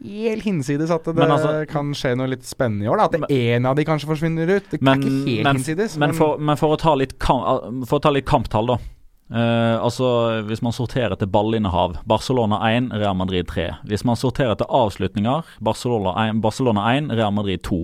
helt 0.07 0.42
hinsides 0.44 0.90
at 0.92 1.05
det 1.05 1.25
altså- 1.25 1.66
kan 1.68 1.90
skje 1.96 2.14
noe 2.16 2.31
litt 2.33 2.44
spennende 2.49 2.85
i 2.87 2.88
år. 2.88 2.96
Da. 3.03 3.20
At 3.27 3.31
én 3.33 3.68
av 3.68 3.77
de 3.77 3.85
kanskje 3.85 4.09
forsvinner 4.09 4.49
ut. 4.57 4.70
Det 4.70 4.81
Men, 4.81 5.03
er 5.03 5.05
ikke 5.05 5.29
helt 5.29 5.44
men, 5.44 5.57
hinsides. 5.61 5.96
men, 6.01 6.14
for, 6.16 6.38
men 6.38 6.57
for, 6.57 6.72
å 6.72 6.81
ta 6.81 6.94
litt 6.96 7.12
for 7.20 7.99
å 7.99 8.03
ta 8.03 8.12
litt 8.12 8.25
kamptall, 8.29 8.72
da. 8.72 8.79
Eh, 9.30 9.82
altså 9.82 10.06
Hvis 10.46 10.62
man 10.62 10.72
sorterer 10.72 11.16
etter 11.16 11.26
ballinnehav, 11.26 11.96
Barcelona 12.06 12.60
1, 12.70 12.92
Real 12.94 13.16
Madrid 13.18 13.48
3. 13.50 13.72
Hvis 13.84 14.04
man 14.06 14.16
sorterer 14.16 14.54
etter 14.54 14.70
avslutninger, 14.70 15.42
Barcelona 15.60 16.14
1, 16.28 16.42
Barcelona 16.42 16.86
1 16.94 17.10
Real 17.10 17.34
Madrid 17.34 17.64
2. 17.66 17.80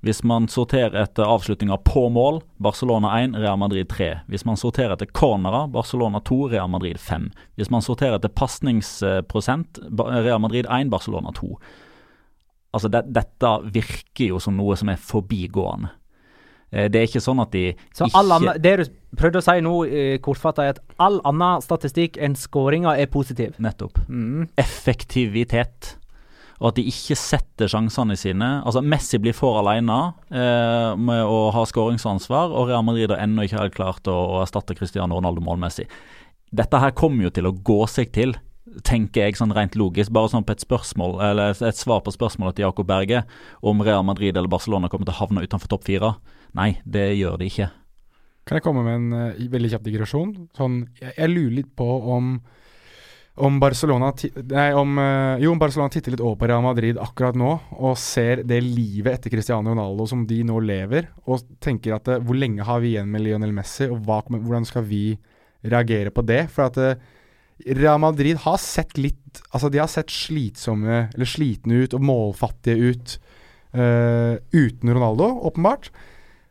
Hvis 0.00 0.22
man 0.24 0.48
sorterer 0.48 0.96
etter 1.02 1.28
avslutninger 1.28 1.76
på 1.84 2.06
mål, 2.08 2.40
Barcelona 2.58 3.12
1, 3.20 3.36
Real 3.36 3.58
Madrid 3.60 3.86
3. 3.92 4.08
Hvis 4.32 4.46
man 4.48 4.56
sorterer 4.56 4.96
etter 4.96 5.10
cornerer, 5.12 5.68
Barcelona 5.68 6.22
2, 6.24 6.40
Real 6.54 6.70
Madrid 6.72 6.98
5. 6.98 7.28
Hvis 7.60 7.70
man 7.70 7.84
sorterer 7.84 8.16
etter 8.16 8.32
pasningsprosent, 8.32 9.78
Real 10.00 10.40
Madrid 10.40 10.66
1, 10.66 10.90
Barcelona 10.90 11.34
2. 11.36 11.52
Altså, 12.72 12.88
det, 12.88 13.04
dette 13.12 13.54
virker 13.74 14.32
jo 14.32 14.40
som 14.40 14.56
noe 14.56 14.78
som 14.78 14.88
er 14.88 14.98
forbigående. 15.04 15.92
Eh, 16.72 16.88
Det 16.88 17.00
er 17.00 17.08
ikke 17.08 17.22
sånn 17.24 17.40
at 17.42 17.50
de 17.52 17.74
Så 17.94 18.06
ikke 18.06 18.22
annen, 18.22 18.62
det 18.62 18.74
du 18.78 18.84
prøvde 19.16 19.40
å 19.40 19.46
si 19.46 19.60
nå, 19.60 19.74
kortfatta, 20.22 20.64
er 20.64 20.76
at 20.76 20.82
all 20.98 21.20
annen 21.26 21.62
statistikk 21.64 22.18
enn 22.22 22.36
skåringa 22.38 22.96
er 22.98 23.10
positiv. 23.10 23.56
Nettopp. 23.58 23.98
Mm. 24.08 24.48
Effektivitet. 24.56 25.96
Og 26.60 26.68
at 26.68 26.76
de 26.76 26.84
ikke 26.90 27.16
setter 27.16 27.70
sjansene 27.72 28.16
sine. 28.20 28.48
Altså 28.68 28.82
Messi 28.84 29.16
blir 29.18 29.32
for 29.36 29.56
alene 29.62 29.96
eh, 30.28 30.92
med 31.00 31.22
å 31.24 31.48
ha 31.56 31.64
skåringsansvar, 31.64 32.52
og 32.52 32.68
Real 32.68 32.84
Madrid 32.84 33.10
har 33.14 33.22
ennå 33.24 33.46
ikke 33.46 33.62
helt 33.62 33.76
klart 33.78 34.10
å, 34.12 34.16
å 34.36 34.42
erstatte 34.44 34.76
Cristiano 34.76 35.16
Ronaldo 35.16 35.40
målmessig. 35.40 35.88
Dette 36.52 36.80
her 36.82 36.92
kommer 36.92 37.24
jo 37.28 37.32
til 37.32 37.48
å 37.48 37.54
gå 37.54 37.78
seg 37.88 38.12
til, 38.12 38.36
tenker 38.86 39.24
jeg 39.24 39.38
sånn 39.38 39.54
rent 39.56 39.74
logisk. 39.78 40.12
Bare 40.12 40.28
sånn 40.30 40.44
på 40.46 40.52
et 40.52 40.62
spørsmål, 40.62 41.16
eller 41.30 41.56
et 41.56 41.80
svar 41.80 42.04
på 42.04 42.12
spørsmålet 42.12 42.58
til 42.58 42.66
Jakob 42.68 42.86
Berge 42.90 43.24
om 43.66 43.80
Real 43.86 44.04
Madrid 44.06 44.36
eller 44.36 44.50
Barcelona 44.52 44.90
kommer 44.92 45.08
til 45.08 45.16
å 45.16 45.22
havne 45.24 45.46
utenfor 45.46 45.72
topp 45.72 45.88
fire. 45.88 46.12
Nei, 46.58 46.72
det 46.84 47.12
gjør 47.18 47.38
de 47.40 47.50
ikke. 47.50 47.68
Kan 48.48 48.58
jeg 48.58 48.64
komme 48.64 48.82
med 48.86 48.96
en 48.98 49.34
uh, 49.36 49.50
veldig 49.52 49.70
kjapp 49.74 49.84
digresjon? 49.86 50.32
Sånn, 50.56 50.82
jeg, 50.98 51.14
jeg 51.14 51.32
lurer 51.34 51.58
litt 51.60 51.70
på 51.78 51.86
om 52.14 52.34
om 53.40 53.58
Barcelona 53.60 54.10
Nei, 54.50 54.66
om 54.76 54.98
eh, 55.00 55.42
Jo, 55.44 55.54
om 55.54 55.60
Barcelona 55.60 55.92
titter 55.92 56.14
litt 56.14 56.22
over 56.24 56.38
på 56.40 56.48
Real 56.50 56.64
Madrid 56.64 56.98
akkurat 57.00 57.38
nå, 57.38 57.52
og 57.78 57.98
ser 58.00 58.44
det 58.48 58.60
livet 58.64 59.16
etter 59.16 59.32
Cristiano 59.32 59.72
Ronaldo 59.72 60.06
som 60.10 60.26
de 60.28 60.42
nå 60.46 60.58
lever, 60.64 61.08
og 61.30 61.46
tenker 61.62 61.96
at 61.96 62.10
eh, 62.10 62.20
hvor 62.24 62.38
lenge 62.38 62.66
har 62.66 62.82
vi 62.82 62.94
igjen 62.94 63.10
med 63.10 63.24
Lionel 63.24 63.54
Messi, 63.56 63.88
og 63.90 64.02
hva, 64.06 64.20
hvordan 64.28 64.66
skal 64.68 64.84
vi 64.88 65.04
reagere 65.62 66.12
på 66.14 66.24
det? 66.26 66.42
For 66.52 66.68
at 66.68 67.00
Real 67.76 68.00
Madrid 68.00 68.40
har 68.46 68.60
sett 68.62 68.96
litt 68.98 69.18
Altså, 69.54 69.68
de 69.70 69.78
har 69.78 69.86
sett 69.86 70.10
slitsomme, 70.10 71.04
eller 71.14 71.28
slitne 71.28 71.84
ut, 71.84 71.92
og 71.94 72.02
målfattige 72.02 72.88
ut 72.90 73.12
uten 73.70 74.90
Ronaldo, 74.90 75.28
åpenbart. 75.46 75.92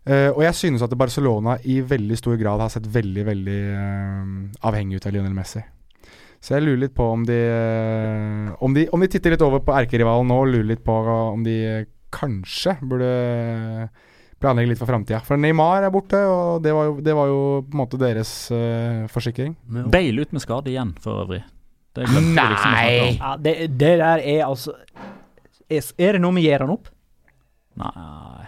Eh, 0.10 0.30
og 0.34 0.42
jeg 0.42 0.58
synes 0.58 0.82
at 0.82 0.94
Barcelona 0.98 1.60
i 1.70 1.80
veldig 1.86 2.18
stor 2.18 2.38
grad 2.40 2.64
har 2.64 2.72
sett 2.74 2.88
veldig, 2.90 3.26
veldig 3.28 3.60
uh, 3.78 4.32
avhengig 4.66 4.98
ut 4.98 5.06
av 5.06 5.14
Lionel 5.14 5.36
Messi. 5.38 5.62
Så 6.42 6.56
jeg 6.56 6.66
lurer 6.66 6.86
litt 6.86 6.96
på 6.96 7.04
om 7.04 7.26
de 7.28 7.36
uh, 7.36 8.54
Om 8.64 8.74
de, 8.78 8.86
om 8.96 9.02
de 9.04 9.10
titter 9.12 9.36
litt 9.36 9.44
over 9.44 9.60
på 9.62 9.76
erkerivalen 9.76 10.32
nå, 10.32 10.40
og 10.40 10.54
lurer 10.54 10.70
litt 10.72 10.86
på 10.86 10.96
om 10.96 11.44
de 11.46 11.58
kanskje 12.16 12.78
burde 12.82 13.12
planlegge 14.40 14.72
litt 14.72 14.80
for 14.80 14.90
framtida. 14.90 15.20
For 15.28 15.38
Neymar 15.38 15.84
er 15.86 15.94
borte, 15.94 16.24
og 16.26 16.64
det 16.64 16.74
var 16.74 16.88
jo, 16.88 16.94
det 17.06 17.14
var 17.18 17.30
jo 17.30 17.40
på 17.68 17.76
en 17.76 17.82
måte 17.84 18.00
deres 18.02 18.32
forsikring. 19.12 19.58
Bale 19.92 20.24
ut 20.24 20.32
med 20.34 20.42
skade 20.42 20.72
igjen, 20.72 20.96
for 21.04 21.26
øvrig. 21.26 21.44
Det 21.94 22.08
Nei! 22.08 22.22
vi 22.24 22.32
liksom 22.32 22.56
å 22.56 22.62
snakke 22.64 23.04
om. 23.04 23.20
Ja, 23.20 23.34
det, 23.44 23.56
det 23.76 23.92
der 24.00 24.24
er 24.24 24.46
altså 24.48 24.78
Er, 25.68 25.92
er 26.00 26.16
det 26.16 26.22
noe 26.24 26.38
vi 26.38 26.48
gir 26.48 26.64
han 26.64 26.72
opp? 26.78 26.88
Nei 27.78 28.48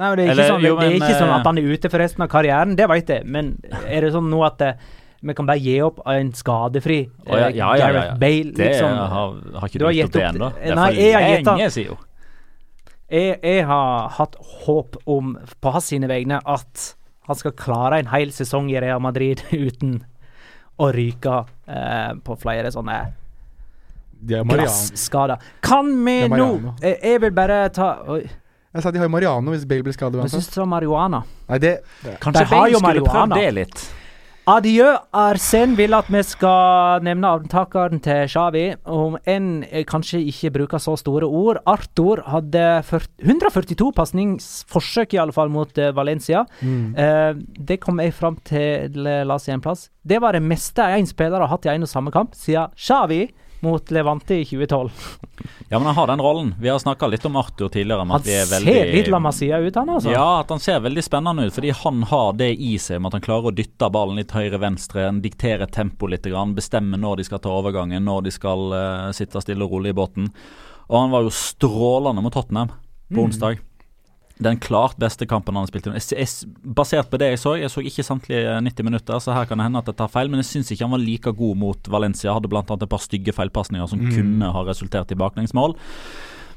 Nei, 0.00 0.08
men 0.08 0.16
Det 0.16 0.24
er 0.24 0.26
ikke, 0.26 0.32
Eller, 0.32 0.48
sånn, 0.48 0.64
jo, 0.64 0.76
det 0.78 0.86
er 0.86 0.90
men, 0.94 1.02
ikke 1.02 1.18
sånn 1.20 1.28
eh, 1.28 1.36
at 1.36 1.46
han 1.46 1.58
er 1.60 1.72
ute 1.74 1.90
for 1.92 2.02
resten 2.02 2.24
av 2.24 2.28
karrieren, 2.32 2.76
det 2.78 2.88
vet 2.88 3.10
jeg. 3.12 3.26
Men 3.28 3.50
er 3.84 4.06
det 4.06 4.12
sånn 4.14 4.30
nå 4.32 4.40
at 4.46 4.64
eh, 4.64 4.86
vi 5.22 5.34
kan 5.38 5.46
bare 5.46 5.62
gi 5.62 5.74
opp 5.84 6.00
en 6.10 6.32
skadefri 6.34 6.96
oh, 7.06 7.36
ja, 7.36 7.50
eh, 7.50 7.58
ja, 7.58 7.68
ja, 7.76 7.76
ja, 7.76 7.90
Gareth. 7.92 8.16
Bale? 8.22 8.54
Det 8.56 8.70
liksom. 8.72 8.96
har, 9.12 9.36
har 9.60 9.68
ikke 9.68 9.78
Du 9.78 9.84
du 9.84 9.86
har 9.86 9.98
gitt 9.98 10.08
opp 10.08 10.16
det 10.16 10.24
ennå. 10.30 10.48
det- 10.56 10.70
er 10.72 10.80
Nei, 10.80 10.88
jeg 10.96 11.12
har 11.14 11.28
gitt 11.28 11.46
opp 11.46 11.58
lenge 11.60 11.70
siden. 11.76 12.00
jeg, 13.12 13.38
jeg 13.42 13.66
har 13.66 14.08
hatt 14.18 14.36
håp 14.64 14.96
om, 15.06 15.36
på 15.60 15.72
hans 15.76 15.90
sine 15.92 16.08
vegne, 16.10 16.40
at 16.40 16.88
han 17.28 17.38
skal 17.38 17.52
klare 17.52 18.00
en 18.02 18.10
hel 18.10 18.32
sesong 18.34 18.70
i 18.72 18.80
Real 18.80 19.00
Madrid 19.00 19.44
uten 19.52 20.00
å 20.80 20.88
ryke 20.90 21.42
eh, 21.68 22.14
på 22.24 22.38
flere 22.40 22.72
sånne 22.74 23.00
De 24.22 24.40
glasskader. 24.48 25.38
Kan 25.62 25.92
vi 26.06 26.28
nå 26.30 26.74
jeg 26.80 27.20
vil 27.22 27.34
bare 27.36 27.68
ta 27.74 27.92
Oi, 28.10 28.24
Jeg 28.72 28.82
sa 28.82 28.90
de 28.90 28.98
har 28.98 29.04
jo 29.08 29.12
Mariano 29.12 29.52
hvis 29.52 29.66
Bale 29.68 29.84
blir 29.84 29.92
skadet 29.96 30.16
uansett. 30.20 30.40
syns 30.40 30.54
det 30.54 30.60
var 30.62 30.70
marihuana. 30.72 31.24
Nei, 31.48 31.58
det 31.58 31.72
Kanskje 32.20 32.38
De 32.40 32.44
har 32.46 32.54
Bale 32.56 32.70
jo 32.72 32.78
skulle 32.78 32.88
marihuana. 32.88 33.34
prøvd 33.34 33.42
det 33.42 33.54
litt. 33.58 33.82
Adjø. 34.42 34.96
Arsen 35.14 35.76
vil 35.78 35.94
at 35.94 36.08
vi 36.10 36.18
skal 36.26 37.04
nevne 37.06 37.28
avtakeren 37.30 38.00
til 38.02 38.24
Xavi, 38.26 38.64
om 38.90 39.14
enn 39.28 39.62
kanskje 39.86 40.18
ikke 40.32 40.50
bruker 40.56 40.82
så 40.82 40.96
store 40.98 41.28
ord. 41.28 41.60
Arthur 41.70 42.24
hadde 42.26 42.64
142 43.22 43.92
pasningsforsøk, 43.94 45.14
i 45.14 45.20
alle 45.22 45.32
fall, 45.36 45.52
mot 45.52 45.70
Valencia. 45.70 45.92
Valencia. 46.02 46.42
Eh, 46.98 47.34
det 47.54 47.78
kom 47.80 48.00
jeg 48.02 48.14
fram 48.18 48.36
til, 48.42 49.06
eh, 49.06 49.22
la 49.24 49.34
oss 49.34 49.44
si 49.46 49.52
en 49.52 49.60
plass. 49.62 49.90
Det 50.04 50.18
var 50.20 50.32
det 50.32 50.42
meste 50.42 50.82
én 50.82 51.06
spiller 51.06 51.38
har 51.38 51.46
hatt 51.46 51.66
i 51.66 51.68
en 51.68 51.82
og 51.82 51.88
samme 51.88 52.10
kamp 52.10 52.34
siden 52.34 52.72
Xavi 52.74 53.28
mot 53.62 53.90
Levante 53.90 54.34
i 54.34 54.44
2012. 54.44 54.90
Ja, 55.68 55.78
men 55.78 55.86
han 55.86 55.94
har 55.94 56.06
den 56.06 56.20
rollen. 56.20 56.54
Vi 56.60 56.68
har 56.68 56.78
snakka 56.78 57.06
litt 57.06 57.24
om 57.24 57.36
Arthur 57.36 57.68
tidligere. 57.68 58.04
Han 58.04 58.20
er 58.20 58.24
ser 58.26 58.50
veldig... 58.50 58.74
litt 58.94 59.10
La 59.12 59.20
Masia 59.22 59.58
ut, 59.58 59.76
han 59.78 59.92
altså. 59.94 60.10
Ja, 60.10 60.40
at 60.40 60.50
han 60.50 60.60
ser 60.60 60.82
veldig 60.82 61.04
spennende 61.04 61.46
ut, 61.46 61.54
fordi 61.54 61.70
han 61.70 62.02
har 62.10 62.32
det 62.38 62.50
i 62.58 62.74
seg 62.82 63.00
med 63.00 63.12
at 63.12 63.20
han 63.20 63.24
klarer 63.28 63.52
å 63.52 63.54
dytte 63.54 63.90
ballen 63.94 64.18
litt 64.18 64.34
høyre-venstre, 64.34 65.06
diktere 65.22 65.70
tempo 65.70 66.10
litt, 66.10 66.26
bestemme 66.56 66.98
når 66.98 67.22
de 67.22 67.28
skal 67.30 67.42
ta 67.44 67.54
overgangen, 67.54 68.04
når 68.04 68.26
de 68.26 68.34
skal 68.34 68.74
uh, 68.74 69.10
sitte 69.14 69.40
stille 69.44 69.64
og 69.64 69.76
rolig 69.76 69.94
i 69.94 69.98
båten. 70.02 70.28
Og 70.90 70.98
han 70.98 71.14
var 71.14 71.22
jo 71.24 71.32
strålende 71.32 72.24
mot 72.24 72.34
Tottenham 72.34 72.74
på 73.14 73.24
onsdag. 73.28 73.62
Den 74.42 74.58
klart 74.62 74.96
beste 75.00 75.26
kampen 75.28 75.54
han 75.54 75.66
har 75.66 75.70
spilt. 75.70 75.86
i. 75.86 75.94
Jeg, 75.98 76.18
jeg, 76.18 76.50
basert 76.62 77.10
på 77.10 77.20
det 77.20 77.32
jeg 77.34 77.42
så, 77.42 77.54
jeg 77.60 77.70
så 77.70 77.84
ikke 77.84 78.06
samtlige 78.06 78.56
90 78.64 78.88
minutter, 78.88 79.22
så 79.22 79.36
her 79.36 79.46
kan 79.46 79.60
det 79.60 79.68
hende 79.68 79.82
at 79.82 79.90
jeg 79.92 79.98
tar 80.00 80.12
feil, 80.12 80.32
men 80.32 80.42
jeg 80.42 80.50
syns 80.50 80.72
ikke 80.72 80.86
han 80.86 80.94
var 80.96 81.04
like 81.04 81.32
god 81.38 81.56
mot 81.62 81.92
Valencia. 81.92 82.34
Hadde 82.34 82.50
bl.a. 82.50 82.64
et 82.64 82.88
par 82.90 83.02
stygge 83.02 83.34
feilpasninger 83.36 83.86
som 83.90 84.02
kunne 84.08 84.52
ha 84.56 84.66
resultert 84.68 85.12
i 85.12 85.18
baklengsmål. 85.18 85.76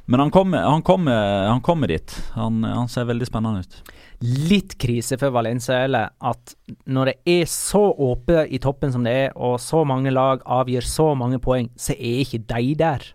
Men 0.06 0.20
han 0.20 0.32
kommer, 0.32 0.62
han 0.62 0.82
kommer, 0.86 1.48
han 1.48 1.62
kommer 1.62 1.90
dit. 1.90 2.14
Han, 2.34 2.64
han 2.64 2.90
ser 2.90 3.08
veldig 3.10 3.26
spennende 3.26 3.66
ut. 3.66 3.78
litt 4.22 4.78
krise 4.80 5.18
for 5.20 5.34
Valencia 5.36 5.82
eller 5.84 6.14
at 6.24 6.54
når 6.88 7.10
det 7.10 7.16
er 7.34 7.50
så 7.50 7.82
åpent 7.92 8.54
i 8.54 8.60
toppen 8.64 8.94
som 8.94 9.04
det 9.06 9.14
er, 9.26 9.34
og 9.36 9.58
så 9.62 9.84
mange 9.86 10.14
lag 10.14 10.46
avgir 10.46 10.86
så 10.86 11.12
mange 11.18 11.42
poeng, 11.44 11.70
så 11.76 11.94
er 11.98 12.22
ikke 12.24 12.44
de 12.54 12.76
der. 12.80 13.06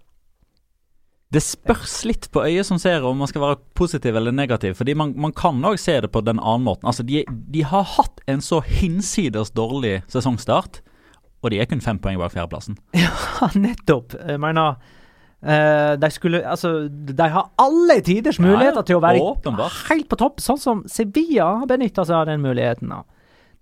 Det 1.30 1.42
spørs 1.44 1.92
litt 2.08 2.26
på 2.34 2.42
øyet 2.42 2.66
som 2.66 2.78
ser 2.82 3.04
om 3.06 3.20
man 3.22 3.28
skal 3.30 3.44
være 3.44 3.58
positiv 3.78 4.16
eller 4.18 4.34
negativ. 4.34 4.74
Fordi 4.74 4.96
man, 4.98 5.12
man 5.14 5.30
kan 5.36 5.60
òg 5.62 5.76
se 5.78 5.94
det 6.02 6.10
på 6.10 6.24
den 6.26 6.40
annen 6.42 6.66
måten. 6.66 6.88
Altså, 6.90 7.04
de, 7.06 7.22
de 7.28 7.62
har 7.62 7.84
hatt 7.86 8.18
en 8.26 8.42
så 8.42 8.58
hinsides 8.66 9.52
dårlig 9.54 10.00
sesongstart, 10.10 10.80
og 11.40 11.52
de 11.54 11.60
er 11.62 11.68
kun 11.70 11.80
fem 11.84 12.00
poeng 12.02 12.18
bak 12.20 12.34
fjerdeplassen. 12.34 12.80
Ja, 12.98 13.46
nettopp. 13.56 14.12
Jeg 14.18 14.40
mener 14.42 14.74
eh, 15.40 15.94
De 16.02 16.10
skulle 16.12 16.42
Altså, 16.44 16.88
de 16.90 17.28
har 17.32 17.46
alle 17.62 18.00
tiders 18.04 18.36
ja. 18.36 18.44
muligheter 18.44 18.84
til 18.90 18.98
å 18.98 19.04
være 19.06 19.22
Åpenbart. 19.30 19.78
helt 19.88 20.10
på 20.10 20.18
topp, 20.20 20.42
sånn 20.44 20.60
som 20.60 20.82
Sevilla 20.90 21.46
har 21.62 21.70
benytta 21.70 22.04
seg 22.04 22.18
av 22.18 22.26
den 22.28 22.42
muligheten. 22.44 22.90
da. 22.90 23.04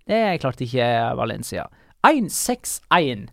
Det 0.09 0.19
er 0.33 0.41
klart 0.41 0.65
ikke 0.65 0.89
Valencia. 1.21 1.69
1-6-1 2.09 3.29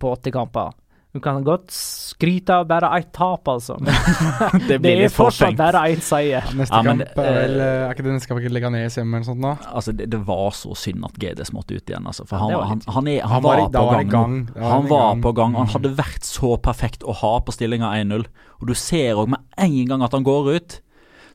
på 0.00 0.10
åtte 0.16 0.32
kamper. 0.32 0.72
Du 1.16 1.20
kan 1.24 1.38
godt 1.42 1.70
skryte 1.72 2.52
av 2.52 2.66
bare 2.68 2.90
ett 2.98 3.08
tap, 3.16 3.48
altså. 3.48 3.78
Det 4.68 4.76
det 4.84 4.90
er 5.06 5.08
fortsatt 5.08 5.56
bare 5.56 5.80
én 5.88 6.02
seier. 6.04 6.44
Neste 6.54 6.76
Ja, 6.76 6.82
men, 6.84 7.00
kamp 7.00 7.22
er 7.24 7.38
vel 7.38 7.54
eh, 7.64 7.84
Er 7.86 7.94
ikke 7.94 8.04
det 8.04 8.12
neste 8.18 8.28
kamp 8.28 8.42
ikke 8.44 8.70
ned 8.74 8.84
hjemme 8.92 9.16
eller 9.16 9.24
noe 9.24 9.28
sånt 9.30 9.40
nå? 9.40 9.52
Altså, 9.72 9.94
det, 9.96 10.10
det 10.12 10.20
var 10.28 10.50
så 10.58 10.76
synd 10.76 11.06
at 11.08 11.16
GDS 11.22 11.54
måtte 11.56 11.78
ut 11.78 11.88
igjen, 11.88 12.04
altså. 12.12 12.26
For 12.28 12.36
han, 12.42 12.52
ja, 12.52 12.58
var 12.60 12.68
han, 12.74 12.82
litt- 12.82 12.92
han, 12.98 13.08
er, 13.08 13.22
han, 13.22 13.32
Han 13.32 13.46
var 13.46 13.56
var, 13.62 13.70
da 13.72 13.80
på 13.80 13.94
gang. 13.94 14.10
gang. 14.12 14.36
han 14.60 14.90
var 14.92 15.06
gang. 15.08 15.22
på 15.24 15.32
gang. 15.40 15.56
Han 15.56 15.66
Mm. 15.70 15.72
hadde 15.78 15.94
vært 16.02 16.28
så 16.28 16.52
perfekt 16.68 17.02
å 17.08 17.16
ha 17.22 17.32
på 17.40 17.56
stillinga 17.56 17.94
1-0. 18.02 18.28
Og 18.60 18.68
du 18.68 18.74
ser 18.76 19.16
òg 19.24 19.32
med 19.32 19.40
en 19.64 19.78
gang 19.88 20.04
at 20.04 20.12
han 20.12 20.28
går 20.28 20.52
ut, 20.58 20.78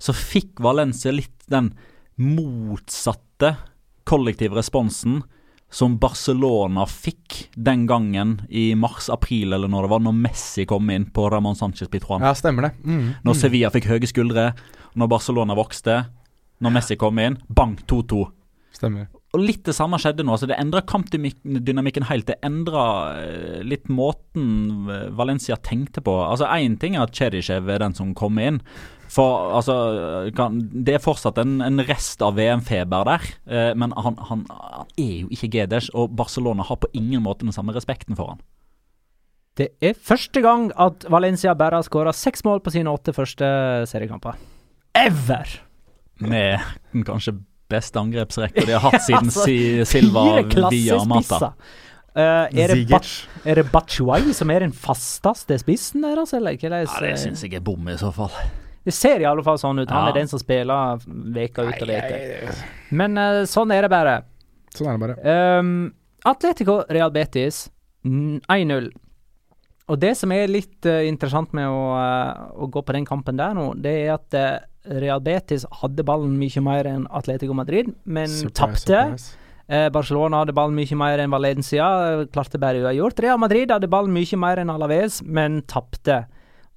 så 0.03 0.13
fikk 0.13 0.61
Valencia 0.61 1.11
litt 1.15 1.49
den 1.49 1.73
motsatte 2.21 3.55
kollektive 4.09 4.55
responsen 4.57 5.21
som 5.73 5.95
Barcelona 5.97 6.85
fikk 6.85 7.47
den 7.55 7.87
gangen 7.89 8.35
i 8.49 8.75
mars-april, 8.77 9.55
eller 9.55 9.71
når 9.71 9.87
det 9.87 9.91
var, 9.95 10.03
når 10.05 10.19
Messi 10.27 10.67
kom 10.69 10.91
inn 10.93 11.07
på 11.09 11.25
Ramón 11.33 11.57
Sánchez 11.57 11.89
Pitruan. 11.89 12.21
Ja, 12.21 12.35
stemmer 12.37 12.69
det. 12.69 12.75
Mm. 12.85 13.07
Når 13.25 13.39
Sevilla 13.39 13.73
fikk 13.73 13.89
høye 13.89 14.09
skuldre, 14.09 14.51
når 14.93 15.09
Barcelona 15.15 15.57
vokste, 15.57 16.03
når 16.61 16.75
Messi 16.77 16.97
kom 17.01 17.17
inn, 17.23 17.39
bang, 17.49 17.73
2-2. 17.89 18.21
Stemmer. 18.77 19.09
Og 19.33 19.41
litt 19.41 19.63
det 19.65 19.73
samme 19.73 19.97
skjedde 19.97 20.21
nå. 20.21 20.35
altså 20.35 20.45
Det 20.49 20.59
endra 20.61 20.83
kampdynamikken 20.85 22.05
helt. 22.05 22.27
Det 22.29 22.37
endra 22.45 22.83
eh, 23.17 23.63
litt 23.65 23.89
måten 23.89 24.85
eh, 24.85 25.07
Valencia 25.17 25.57
tenkte 25.57 26.03
på. 26.05 26.13
Altså 26.21 26.45
Én 26.53 26.77
ting 26.77 26.93
er 26.93 27.07
at 27.07 27.17
Cherichev 27.17 27.71
er 27.73 27.81
den 27.81 27.97
som 27.97 28.13
kommer 28.17 28.51
inn. 28.51 28.61
For 29.13 29.53
altså 29.59 29.75
kan, 30.35 30.57
Det 30.73 30.95
er 30.97 31.03
fortsatt 31.03 31.37
en, 31.41 31.59
en 31.61 31.83
rest 31.85 32.23
av 32.25 32.37
VM-feber 32.39 33.05
der. 33.09 33.27
Eh, 33.45 33.71
men 33.77 33.93
han, 33.93 34.17
han, 34.29 34.47
han 34.49 34.89
er 34.97 35.13
jo 35.23 35.29
ikke 35.33 35.51
Gedes, 35.53 35.91
og 35.93 36.15
Barcelona 36.17 36.65
har 36.65 36.81
på 36.81 36.89
ingen 36.97 37.21
måte 37.25 37.45
den 37.45 37.53
samme 37.55 37.75
respekten 37.75 38.17
for 38.17 38.33
han. 38.33 38.41
Det 39.53 39.69
er 39.85 39.93
første 39.93 40.41
gang 40.41 40.71
at 40.81 41.05
Valencia 41.13 41.53
bare 41.53 41.77
har 41.77 41.85
skåra 41.85 42.13
seks 42.17 42.41
mål 42.45 42.63
på 42.65 42.73
sine 42.73 42.89
åtte 42.89 43.13
første 43.13 43.45
seriekamper. 43.89 44.39
Ever! 44.97 45.59
Med 46.23 46.61
den 46.93 47.05
kanskje 47.05 47.35
beste 47.69 48.01
angrepsrekka 48.01 48.65
de 48.65 48.73
har 48.73 48.85
hatt 48.87 49.05
siden 49.05 49.29
Altså, 49.29 49.45
si, 49.45 49.57
Silva 49.89 50.25
via 50.73 50.97
Mata. 51.09 51.53
Eh, 52.13 52.61
er, 52.63 52.73
det 52.73 52.89
ba 52.89 52.99
er 53.45 53.61
det 53.61 53.69
Bachuay 53.73 54.33
som 54.37 54.51
er 54.53 54.65
den 54.65 54.73
fasteste 54.73 55.57
spissen 55.61 56.05
deres, 56.05 56.33
eller? 56.37 56.57
Hva 56.57 56.83
Ja, 56.83 56.99
det 57.01 57.15
syns 57.21 57.45
jeg 57.45 57.57
er 57.57 57.65
bom 57.65 57.89
i 57.89 57.97
så 57.97 58.11
fall. 58.13 58.33
Det 58.83 58.91
ser 58.95 59.23
i 59.23 59.27
alle 59.27 59.43
fall 59.45 59.59
sånn 59.59 59.79
ut. 59.83 59.91
Han 59.91 60.09
er 60.09 60.17
den 60.17 60.29
som 60.31 60.41
spiller 60.41 61.03
veka 61.07 61.67
ut 61.69 61.83
og 61.85 61.89
veka. 61.89 62.55
Men 62.91 63.19
uh, 63.19 63.43
sånn 63.49 63.71
er 63.75 63.85
det 63.85 63.91
bare. 63.93 64.17
Sånn 64.75 64.89
er 64.91 64.97
det 64.97 65.03
bare. 65.05 65.37
Um, 65.59 65.71
Atletico 66.27 66.81
Real 66.91 67.13
Betis 67.15 67.65
mm, 68.03 68.43
1-0. 68.51 68.91
Og 69.91 69.99
det 69.99 70.13
som 70.19 70.31
er 70.35 70.51
litt 70.51 70.87
uh, 70.87 71.01
interessant 71.07 71.55
med 71.55 71.67
å, 71.71 71.85
uh, 71.95 72.51
å 72.59 72.67
gå 72.71 72.83
på 72.83 72.95
den 72.95 73.07
kampen 73.07 73.39
der 73.39 73.55
nå, 73.55 73.69
det 73.79 73.95
er 74.03 74.17
at 74.17 74.39
Real 74.99 75.23
Betis 75.23 75.63
hadde 75.79 76.03
ballen 76.03 76.35
mye 76.39 76.63
mer 76.63 76.89
enn 76.89 77.07
Atletico 77.15 77.55
Madrid, 77.55 77.93
men 78.03 78.31
tapte. 78.55 79.05
Eh, 79.67 79.87
Barcelona 79.89 80.41
hadde 80.41 80.55
ballen 80.55 80.75
mye 80.75 80.97
mer 80.99 81.21
enn 81.23 81.31
Valencia, 81.31 81.85
klarte 82.33 82.59
bare 82.59 82.81
uavgjort. 82.83 83.21
Real 83.23 83.39
Madrid 83.39 83.71
hadde 83.71 83.87
ballen 83.91 84.13
mye 84.15 84.39
mer 84.39 84.59
enn 84.59 84.71
Alaves, 84.73 85.21
men 85.23 85.61
tapte. 85.71 86.25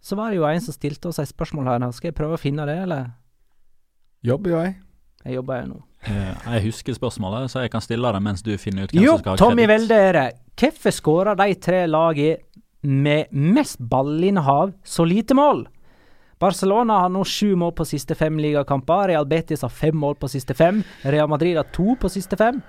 Så 0.06 0.14
var 0.18 0.30
det 0.30 0.38
jo 0.38 0.46
en 0.46 0.62
som 0.62 0.74
stilte 0.74 1.10
oss 1.10 1.18
et 1.18 1.30
spørsmål 1.32 1.66
her. 1.72 1.84
Skal 1.96 2.12
jeg 2.12 2.18
prøve 2.18 2.36
å 2.36 2.40
finne 2.40 2.66
det, 2.68 2.76
eller? 2.84 3.08
Jobber 4.26 4.52
jo, 4.52 4.60
jeg. 4.62 4.76
Jeg 5.26 5.34
jobber 5.40 5.62
jo 5.64 5.70
nå. 5.72 5.78
Eh, 6.06 6.34
Jeg 6.52 6.62
husker 6.68 6.94
spørsmålet, 6.94 7.50
så 7.50 7.64
jeg 7.64 7.72
kan 7.72 7.82
stille 7.82 8.12
det 8.14 8.20
mens 8.22 8.44
du 8.46 8.52
finner 8.62 8.86
ut 8.86 8.92
hvem 8.94 9.02
Jo, 9.02 9.16
som 9.16 9.24
skal 9.24 9.34
ha 9.34 9.40
Tommy 9.40 9.64
kreditt. 9.64 9.72
Velde 9.72 9.98
er 10.10 10.18
det. 10.20 10.26
Hvorfor 10.56 10.94
skårer 10.94 11.38
de 11.40 11.48
tre 11.66 11.80
lagene 11.90 12.36
med 12.86 13.32
mest 13.34 13.80
ballinnehav 13.82 14.76
så 14.86 15.04
lite 15.08 15.34
mål? 15.34 15.66
Barcelona 16.38 17.00
har 17.02 17.10
nå 17.10 17.24
sju 17.26 17.56
mål 17.58 17.72
på 17.74 17.86
siste 17.88 18.14
fem 18.14 18.36
ligakamper. 18.38 19.08
Real 19.10 19.26
Betis 19.26 19.64
har 19.64 19.72
fem 19.72 19.96
mål 19.96 20.14
på 20.20 20.28
siste 20.30 20.54
fem. 20.54 20.82
Real 21.02 21.28
Madrid 21.32 21.56
har 21.58 21.66
to 21.74 21.96
på 21.98 22.10
siste 22.12 22.36
fem. 22.38 22.60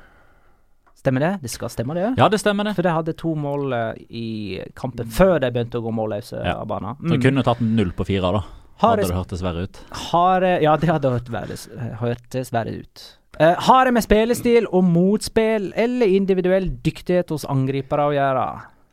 Stemmer 1.08 1.24
det? 1.24 1.32
Det 1.48 1.52
skal 1.56 1.72
stemme, 1.72 1.96
det? 1.98 2.10
Ja, 2.20 2.28
det 2.30 2.42
stemmer 2.44 2.68
det. 2.68 2.76
For 2.78 2.84
de 2.84 2.92
hadde 3.00 3.14
to 3.18 3.32
mål 3.40 3.74
eh, 3.74 4.06
i 4.12 4.28
kampen 4.76 5.08
før 5.08 5.38
de 5.40 5.50
begynte 5.56 5.80
å 5.80 5.86
gå 5.88 5.94
målløse 5.96 6.44
Ja. 6.44 6.60
av 6.62 6.68
banen. 6.68 7.00
Så 7.00 7.16
jeg 7.16 7.24
kunne 7.30 7.44
tatt 7.48 7.64
null 7.64 7.94
på 7.96 8.06
fire, 8.12 8.34
da. 8.36 8.44
Har 8.78 8.98
Hadde 9.00 9.08
det 9.10 9.16
hørtes 9.18 9.42
verre 9.42 9.64
ut. 9.66 9.80
Har 10.12 10.44
Ja, 10.62 10.76
det 10.78 10.90
hadde 10.92 11.10
hørt 11.16 11.32
verre- 11.34 11.96
hørtes 12.04 12.52
verre 12.54 12.76
ut. 12.84 13.06
Uh, 13.40 13.54
har 13.68 13.86
det 13.86 13.94
med 13.94 14.04
spillestil 14.04 14.66
og 14.74 14.84
motspill 14.84 15.72
eller 15.78 16.08
individuell 16.10 16.70
dyktighet 16.82 17.30
hos 17.30 17.46
angripere 17.46 18.06
å 18.10 18.14
gjøre? 18.16 18.46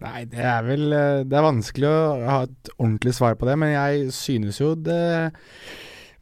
Nei, 0.05 0.25
det 0.29 0.43
er 0.45 0.63
vel 0.67 0.93
eh, 0.93 1.23
Det 1.25 1.37
er 1.39 1.47
vanskelig 1.47 1.89
å 1.89 2.01
ha 2.29 2.39
et 2.45 2.71
ordentlig 2.77 3.15
svar 3.17 3.37
på 3.41 3.47
det, 3.49 3.55
men 3.63 3.71
jeg 3.73 4.11
synes 4.13 4.59
jo 4.61 4.75
det 4.77 5.33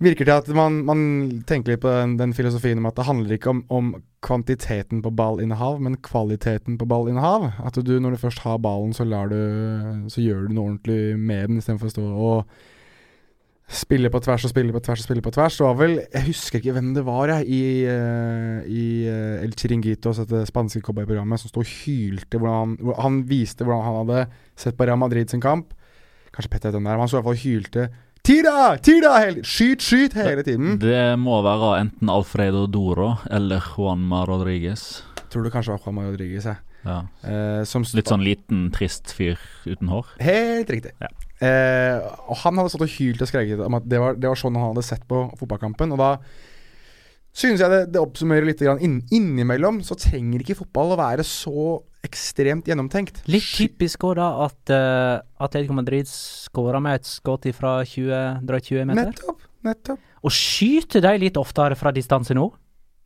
virker 0.04 0.26
til 0.26 0.34
at 0.34 0.48
man, 0.56 0.80
man 0.86 1.00
tenker 1.48 1.74
litt 1.74 1.82
på 1.82 1.90
den, 1.92 2.16
den 2.20 2.34
filosofien 2.36 2.80
om 2.80 2.88
at 2.90 2.98
det 2.98 3.06
handler 3.08 3.36
ikke 3.36 3.52
om, 3.52 3.62
om 3.72 3.94
kvantiteten 4.24 5.02
på 5.04 5.12
ballinnehav, 5.18 5.80
men 5.82 5.98
kvaliteten 6.04 6.78
på 6.78 6.88
ballinnehav. 6.90 7.48
At 7.62 7.78
du 7.78 7.94
når 8.00 8.16
du 8.16 8.22
først 8.22 8.44
har 8.46 8.60
ballen, 8.62 8.94
så, 8.96 9.06
lar 9.08 9.32
du, 9.32 9.40
så 10.12 10.22
gjør 10.22 10.46
du 10.46 10.54
noe 10.54 10.72
ordentlig 10.72 11.16
med 11.18 11.50
den, 11.50 11.62
istedenfor 11.62 11.90
å 11.90 11.96
stå 11.96 12.06
og 12.12 12.54
spille 13.72 14.10
på 14.12 14.20
tvers 14.20 14.44
og 14.44 14.52
spille 14.52 14.74
på 14.74 14.82
tvers 14.84 15.00
og 15.00 15.06
spille 15.06 15.24
på 15.24 15.32
tvers. 15.32 15.56
Det 15.56 15.64
var 15.64 15.76
vel 15.78 15.94
Jeg 16.02 16.26
husker 16.26 16.60
ikke 16.60 16.74
hvem 16.76 16.92
det 16.96 17.04
var, 17.06 17.30
jeg, 17.32 17.46
i, 17.48 17.62
uh, 17.88 18.60
i 18.68 18.86
uh, 19.08 19.44
El 19.44 19.54
Chiringuito, 19.56 20.10
altså 20.10 20.26
dette 20.28 20.50
spanske 20.50 20.82
cowboyprogrammet, 20.84 21.40
som 21.40 21.52
sto 21.52 21.62
og 21.62 21.70
hylte 21.84 22.40
hvordan 22.40 22.76
han, 22.82 22.94
han 23.00 23.20
viste 23.28 23.64
hvordan 23.64 23.86
han 23.86 24.00
hadde 24.02 24.26
sett 24.58 24.76
på 24.76 24.88
Real 24.88 25.00
Madrid 25.00 25.32
sin 25.32 25.42
kamp. 25.42 25.72
Kanskje 26.32 26.52
Petter 26.52 26.70
vet 26.70 26.78
den 26.78 26.88
det 26.88 26.92
er, 26.92 26.98
men 26.98 27.06
han 27.06 27.12
sto 27.12 27.18
i 27.18 27.20
hvert 27.20 27.30
fall 27.30 27.38
og 27.38 27.46
hylte 27.46 27.88
Tida! 28.22 28.76
Tida! 28.78 29.16
Hele, 29.18 29.40
skyt, 29.42 29.82
skyt! 29.82 30.12
hele 30.14 30.44
tiden. 30.46 30.76
Det 30.78 31.18
må 31.18 31.40
være 31.42 31.72
enten 31.82 32.10
Alfredo 32.12 32.68
Doro 32.70 33.16
eller 33.26 33.58
Juanma 33.72 34.20
Rodriguez. 34.28 35.02
Tror 35.32 35.42
du 35.42 35.50
kanskje 35.50 35.72
det 35.72 35.80
var 35.80 35.88
Juanma 35.88 36.04
Rodriguez, 36.06 36.46
jeg. 36.46 36.60
Ja. 36.86 37.00
Eh, 37.26 37.64
som 37.66 37.82
Litt 37.82 38.12
sånn 38.12 38.22
liten, 38.22 38.68
trist 38.74 39.10
fyr 39.16 39.42
uten 39.66 39.90
hår. 39.90 40.14
Helt 40.22 40.70
riktig. 40.70 40.94
Ja. 41.02 41.10
Eh, 41.42 41.98
og 42.30 42.38
han 42.44 42.62
hadde 42.62 42.70
stått 42.70 42.86
og 42.86 42.94
hylt 42.94 43.26
og 43.26 43.30
skreket 43.32 43.64
om 43.66 43.80
at 43.80 43.90
det 43.90 43.98
var, 43.98 44.14
det 44.14 44.30
var 44.30 44.38
sånn 44.38 44.54
han 44.54 44.70
hadde 44.70 44.86
sett 44.86 45.02
på 45.10 45.24
fotballkampen. 45.40 45.90
Og 45.90 45.98
da 45.98 46.12
synes 47.32 47.62
jeg 47.64 47.72
det, 47.72 47.80
det 47.94 48.00
oppsummerer 48.02 48.44
litt 48.48 48.60
grann 48.62 48.80
inn, 48.84 49.00
innimellom. 49.14 49.80
Så 49.86 49.96
trenger 50.00 50.44
ikke 50.44 50.58
fotball 50.62 50.94
å 50.94 51.00
være 51.00 51.24
så 51.26 51.80
ekstremt 52.04 52.66
gjennomtenkt. 52.68 53.20
Litt 53.30 53.46
typisk 53.56 54.02
òg 54.08 54.16
da 54.18 54.30
at 54.48 54.72
uh, 54.74 55.20
Atletico 55.44 55.76
Madrid 55.76 56.08
skåra 56.10 56.80
med 56.82 56.98
et 57.00 57.06
skudd 57.08 57.46
fra 57.54 57.76
20, 57.86 58.42
drøyt 58.48 58.72
20 58.72 58.88
meter. 58.90 59.12
Nettopp. 59.12 59.46
Nettopp. 59.62 60.02
Og 60.26 60.34
skyter 60.34 61.02
de 61.04 61.12
litt 61.22 61.38
oftere 61.38 61.78
fra 61.78 61.92
distanse 61.94 62.34
nå? 62.34 62.48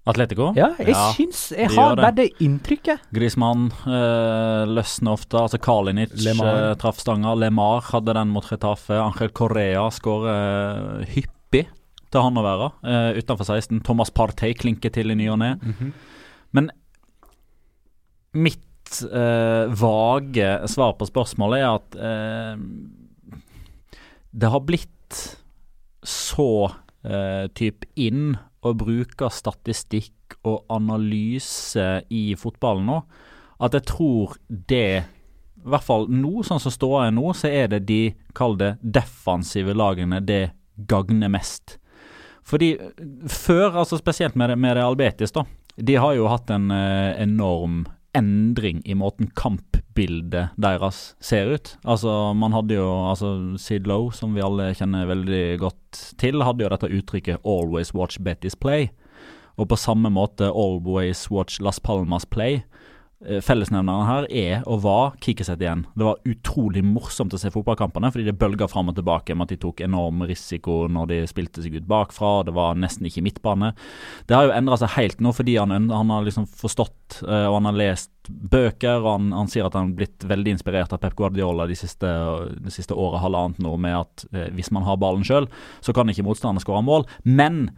Atletico? 0.06 0.52
Ja, 0.54 0.68
jeg 0.78 0.92
Ja, 0.94 1.06
syns 1.16 1.40
Jeg 1.50 1.68
de 1.72 1.76
har 1.80 1.96
det. 1.96 2.02
bare 2.04 2.14
det 2.14 2.26
inntrykket. 2.44 3.08
Griezmann 3.12 3.66
eh, 3.90 4.62
løsner 4.70 5.16
ofte. 5.16 5.40
Altså 5.40 5.58
Kalinic 5.58 6.12
eh, 6.14 6.74
traff 6.78 7.00
stanga. 7.02 7.32
Lemar 7.34 7.82
hadde 7.90 8.14
den 8.14 8.30
mot 8.30 8.46
Retafe. 8.46 8.94
Angel 9.02 9.32
Correa 9.34 9.88
skårer 9.90 11.02
eh, 11.02 11.10
hyppig 11.16 11.66
til 12.16 12.24
han 12.24 12.40
å 12.40 12.46
være 12.46 12.70
uh, 12.80 13.10
utenfor 13.20 13.52
16. 13.52 13.84
Thomas 13.86 14.12
Partey 14.14 14.56
klinker 14.56 14.92
til 14.94 15.12
i 15.12 15.18
ny 15.18 15.28
og 15.34 15.42
ne. 15.44 15.52
Men 16.56 16.72
mitt 18.36 19.00
uh, 19.12 19.68
vage 19.72 20.68
svar 20.72 20.96
på 20.98 21.08
spørsmålet 21.08 21.62
er 21.62 21.68
at 21.70 21.98
uh, 22.00 23.40
det 24.36 24.52
har 24.52 24.64
blitt 24.68 25.20
så 26.06 26.50
uh, 26.68 27.46
typ 27.56 27.86
inn 27.94 28.36
å 28.66 28.72
bruke 28.76 29.30
statistikk 29.32 30.36
og 30.46 30.66
analyse 30.72 31.86
i 32.12 32.28
fotballen 32.38 32.90
nå, 32.90 33.00
at 33.62 33.76
jeg 33.76 33.86
tror 33.88 34.36
det 34.48 34.88
I 35.00 35.70
hvert 35.70 35.86
fall 35.86 36.04
nå, 36.12 36.42
sånn 36.46 36.60
som 36.62 36.74
ståa 36.74 37.06
er 37.08 37.14
nå, 37.16 37.30
så 37.34 37.48
er 37.50 37.70
det 37.72 37.86
de, 37.88 38.02
kall 38.36 38.54
det, 38.60 38.76
defensive 38.82 39.74
lagene 39.74 40.20
det 40.22 40.52
gagner 40.76 41.32
mest. 41.32 41.78
Fordi 42.46 42.76
før, 43.28 43.80
altså 43.82 43.98
spesielt 43.98 44.36
med 44.38 44.54
med 44.58 44.76
Real 44.76 44.94
Albetis, 44.94 45.34
da, 45.34 45.44
de 45.76 45.96
har 45.98 46.14
jo 46.14 46.28
hatt 46.30 46.50
en 46.54 46.70
eh, 46.70 47.22
enorm 47.22 47.84
endring 48.16 48.80
i 48.88 48.94
måten 48.96 49.28
kampbildet 49.36 50.54
deres 50.56 51.00
ser 51.20 51.50
ut. 51.52 51.72
Altså, 51.84 52.32
man 52.38 52.54
hadde 52.56 52.78
jo 52.78 52.86
altså 53.10 53.32
Sid 53.60 53.88
Lowe, 53.90 54.14
som 54.14 54.32
vi 54.36 54.44
alle 54.44 54.70
kjenner 54.78 55.10
veldig 55.10 55.58
godt 55.60 56.00
til, 56.20 56.40
hadde 56.46 56.64
jo 56.64 56.70
dette 56.72 56.92
uttrykket 57.00 57.42
'always 57.44 57.92
watch 57.94 58.18
Betis 58.20 58.56
play'. 58.56 58.88
Og 59.58 59.68
på 59.68 59.76
samme 59.76 60.10
måte 60.10 60.48
'always 60.48 61.30
watch 61.30 61.60
Las 61.60 61.80
Palmas 61.80 62.24
play'. 62.24 62.62
Eh, 63.24 63.40
Fellesnevneren 63.40 64.04
her 64.04 64.26
er 64.28 64.64
og 64.68 64.82
var 64.84 65.14
Kikiset 65.24 65.62
igjen. 65.62 65.86
Det 65.96 66.04
var 66.04 66.18
utrolig 66.28 66.82
morsomt 66.84 67.32
å 67.32 67.40
se 67.40 67.48
fotballkampene, 67.52 68.10
fordi 68.12 68.26
det 68.28 68.36
bølga 68.36 68.68
fram 68.68 68.90
og 68.92 68.98
tilbake 68.98 69.32
med 69.32 69.46
at 69.46 69.54
de 69.54 69.60
tok 69.62 69.80
enorm 69.86 70.20
risiko 70.28 70.82
når 70.92 71.08
de 71.12 71.20
spilte 71.30 71.64
seg 71.64 71.78
ut 71.78 71.88
bakfra. 71.88 72.42
Det 72.44 72.52
var 72.56 72.76
nesten 72.76 73.08
ikke 73.08 73.24
midtbane. 73.24 73.72
Det 74.28 74.36
har 74.36 74.50
jo 74.50 74.54
endra 74.58 74.76
seg 74.82 74.92
helt 74.98 75.24
nå, 75.24 75.32
fordi 75.32 75.56
han, 75.56 75.72
han 75.72 76.12
har 76.12 76.28
liksom 76.28 76.44
forstått 76.60 77.22
eh, 77.24 77.48
og 77.48 77.56
han 77.56 77.70
har 77.70 77.80
lest 77.80 78.12
bøker. 78.28 79.00
og 79.00 79.10
han, 79.14 79.32
han 79.32 79.48
sier 79.48 79.64
at 79.64 79.78
han 79.78 79.94
har 79.94 80.00
blitt 80.02 80.28
veldig 80.28 80.58
inspirert 80.58 80.92
av 80.92 81.00
Pep 81.00 81.16
Guardiola 81.16 81.64
de 81.70 81.78
siste, 81.78 82.10
de 82.52 82.74
siste 82.74 82.92
året, 82.92 83.22
halvannet 83.24 83.62
nå, 83.64 83.78
med 83.80 83.96
at 83.96 84.26
eh, 84.34 84.50
hvis 84.52 84.72
man 84.76 84.84
har 84.84 85.00
ballen 85.00 85.24
sjøl, 85.24 85.48
så 85.80 85.96
kan 85.96 86.12
ikke 86.12 86.26
motstanderen 86.26 86.60
skåre 86.60 86.84
mål. 86.84 87.08
Men 87.24 87.70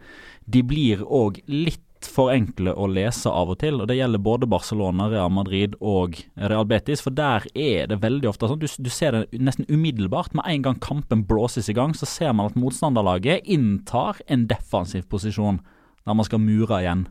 de 0.48 0.64
blir 0.66 1.04
òg 1.04 1.38
litt 1.46 1.84
for 2.06 2.30
enkle 2.30 2.74
å 2.76 2.86
lese 2.90 3.30
av 3.30 3.50
og 3.50 3.58
til. 3.62 3.80
og 3.80 3.88
Det 3.90 3.96
gjelder 3.98 4.22
både 4.22 4.48
Barcelona, 4.50 5.08
Real 5.10 5.32
Madrid 5.34 5.74
og 5.80 6.20
Real 6.36 6.66
Betis. 6.68 7.02
For 7.02 7.14
der 7.14 7.46
er 7.54 7.88
det 7.90 8.00
veldig 8.02 8.30
ofte 8.30 8.50
sånn. 8.50 8.60
Du, 8.62 8.68
du 8.68 8.90
ser 8.92 9.16
det 9.16 9.40
nesten 9.42 9.66
umiddelbart. 9.68 10.36
Med 10.38 10.46
en 10.46 10.66
gang 10.68 10.80
kampen 10.84 11.26
blåses 11.28 11.68
i 11.68 11.76
gang, 11.76 11.96
så 11.96 12.06
ser 12.06 12.34
man 12.36 12.52
at 12.52 12.58
motstanderlaget 12.58 13.46
inntar 13.50 14.22
en 14.28 14.46
defensiv 14.50 15.08
posisjon 15.10 15.62
der 16.06 16.16
man 16.16 16.26
skal 16.28 16.40
mure 16.40 16.78
igjen. 16.80 17.08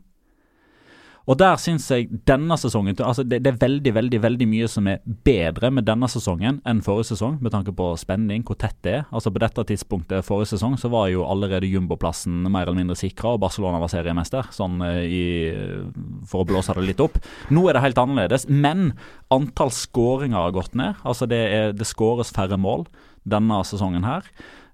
Og 1.28 1.36
der 1.36 1.58
syns 1.60 1.86
jeg 1.92 2.08
denne 2.28 2.56
sesongen 2.56 2.96
altså 3.04 3.24
det, 3.26 3.42
det 3.44 3.50
er 3.52 3.60
veldig 3.60 3.92
veldig, 3.94 4.20
veldig 4.24 4.46
mye 4.48 4.68
som 4.70 4.86
er 4.88 5.02
bedre 5.26 5.70
med 5.74 5.84
denne 5.88 6.08
sesongen 6.08 6.62
enn 6.68 6.80
forrige 6.84 7.10
sesong, 7.10 7.36
med 7.44 7.52
tanke 7.52 7.74
på 7.76 7.90
spenning, 8.00 8.44
hvor 8.48 8.56
tett 8.60 8.78
det 8.86 8.94
er. 9.00 9.04
Altså 9.12 9.32
På 9.34 9.42
dette 9.42 9.64
tidspunktet 9.68 10.24
forrige 10.24 10.54
sesong 10.54 10.78
så 10.80 10.90
var 10.92 11.10
jo 11.12 11.26
allerede 11.28 11.68
jumboplassen 11.68 12.46
mer 12.48 12.64
eller 12.64 12.78
mindre 12.80 12.96
sikra, 12.98 13.34
og 13.34 13.42
Barcelona 13.44 13.80
var 13.82 13.92
seriemester, 13.92 14.48
sånn 14.56 14.80
eh, 14.86 15.02
i, 15.04 15.24
for 16.28 16.44
å 16.44 16.48
blåse 16.48 16.76
det 16.78 16.86
litt 16.86 17.04
opp. 17.04 17.20
Nå 17.52 17.66
er 17.68 17.76
det 17.76 17.84
helt 17.84 18.00
annerledes, 18.00 18.48
men 18.48 18.94
antall 19.34 19.74
skåringer 19.74 20.40
har 20.46 20.56
gått 20.56 20.78
ned. 20.78 20.96
Altså 21.04 21.28
Det, 21.28 21.42
er, 21.52 21.76
det 21.76 21.88
skåres 21.88 22.32
færre 22.32 22.56
mål 22.60 22.86
denne 23.28 23.60
sesongen 23.68 24.06
her. 24.08 24.24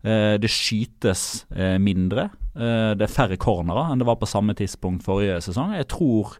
Eh, 0.05 0.35
det 0.37 0.51
skytes 0.53 1.47
eh, 1.57 1.79
mindre. 1.81 2.29
Eh, 2.53 2.93
det 2.93 3.07
er 3.07 3.13
færre 3.13 3.39
cornerer 3.41 3.89
enn 3.89 4.03
det 4.03 4.09
var 4.09 4.19
på 4.21 4.29
samme 4.29 4.53
tidspunkt 4.57 5.07
forrige 5.07 5.39
sesong. 5.47 5.73
Jeg 5.79 5.89
tror 5.89 6.37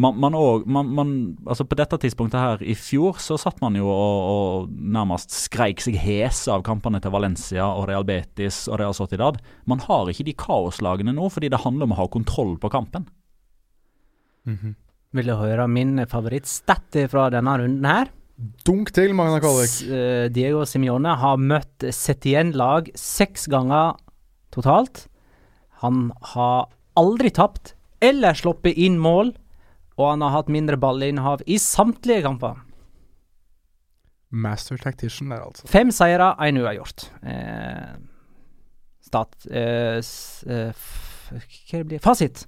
man, 0.00 0.16
man, 0.22 0.34
også, 0.34 0.66
man, 0.70 0.90
man 0.94 1.12
altså 1.46 1.66
På 1.66 1.76
dette 1.78 1.98
tidspunktet 1.98 2.38
her 2.40 2.62
i 2.62 2.76
fjor 2.78 3.18
så 3.22 3.34
satt 3.38 3.58
man 3.62 3.74
jo 3.78 3.88
og, 3.90 4.18
og 4.32 4.68
nærmest 4.70 5.34
skreik 5.34 5.82
seg 5.82 5.98
hese 6.02 6.50
av 6.50 6.64
kampene 6.66 7.02
til 7.02 7.14
Valencia 7.14 7.68
og 7.68 7.86
Real 7.90 8.06
Betis 8.06 8.64
og 8.70 8.80
Real 8.82 8.94
Sociedad. 8.96 9.38
Man 9.70 9.82
har 9.86 10.10
ikke 10.10 10.26
de 10.26 10.34
kaoslagene 10.34 11.14
nå 11.14 11.30
fordi 11.30 11.50
det 11.52 11.62
handler 11.62 11.86
om 11.86 11.94
å 11.94 12.02
ha 12.02 12.10
kontroll 12.10 12.56
på 12.58 12.72
kampen. 12.74 13.06
Vil 15.14 15.30
du 15.30 15.36
høre 15.38 15.66
min 15.70 15.98
favorittstat 16.10 17.04
fra 17.10 17.28
denne 17.30 17.54
runden 17.60 17.86
her? 17.86 18.10
Dunk 18.64 18.88
til, 18.96 19.12
Magna 19.16 19.40
Kvalvik. 19.42 19.74
Eh, 19.84 20.26
Diego 20.32 20.62
Simione 20.68 21.12
har 21.20 21.36
møtt 21.36 21.84
Setien-lag 21.92 22.88
seks 22.96 23.44
ganger 23.52 23.98
totalt. 24.54 25.04
Han 25.84 26.08
har 26.32 26.70
aldri 26.96 27.32
tapt 27.36 27.74
eller 28.00 28.36
sluppet 28.38 28.78
inn 28.80 28.96
mål, 29.00 29.34
og 30.00 30.06
han 30.06 30.24
har 30.24 30.38
hatt 30.38 30.52
mindre 30.52 30.80
ballinnehav 30.80 31.44
i 31.44 31.58
samtlige 31.60 32.24
kamper. 32.24 32.62
Master 34.30 34.78
tactician 34.80 35.32
der, 35.34 35.44
altså. 35.44 35.66
Fem 35.68 35.90
seire, 35.92 36.32
én 36.40 36.60
uavgjort. 36.62 37.10
Eh, 37.20 37.96
stat 39.04 39.50
eh, 39.50 39.98
s, 40.00 40.44
eh, 40.48 40.70
f, 40.70 41.32
Hva 41.34 41.82
det 41.82 41.86
blir 41.90 42.02
Fasit. 42.02 42.46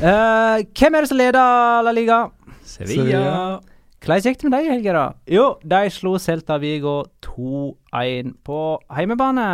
Eh, 0.00 0.62
hvem 0.64 0.96
er 0.96 1.04
det 1.04 1.10
som 1.12 1.20
leder 1.20 1.84
La 1.84 1.92
Liga? 1.94 2.24
Sevilla. 2.66 3.60
Hvordan 4.00 4.22
gikk 4.24 4.38
det 4.40 4.48
med 4.48 4.54
deg 4.56 4.66
i 4.66 4.70
helga, 4.72 4.92
da? 4.96 5.02
Jo, 5.28 5.44
de 5.60 5.80
slo 5.92 6.14
Celta 6.22 6.56
Vigo 6.62 7.02
2-1 7.26 8.30
på 8.46 8.60
heimebane. 8.96 9.44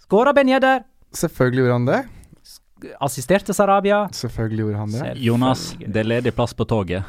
Skåra 0.00 0.32
Ben 0.36 0.48
Yedder. 0.48 0.86
Selvfølgelig 1.12 1.64
gjorde 1.66 1.76
han 1.76 1.88
det. 1.90 2.00
Assisterte 3.04 3.52
Sarabia. 3.52 4.06
Selvfølgelig 4.16 4.64
gjorde 4.64 4.78
han 4.80 4.94
det. 4.96 5.12
Jonas, 5.20 5.66
det 5.82 6.00
er 6.00 6.08
ledig 6.08 6.32
plass 6.34 6.56
på 6.56 6.64
toget. 6.64 7.04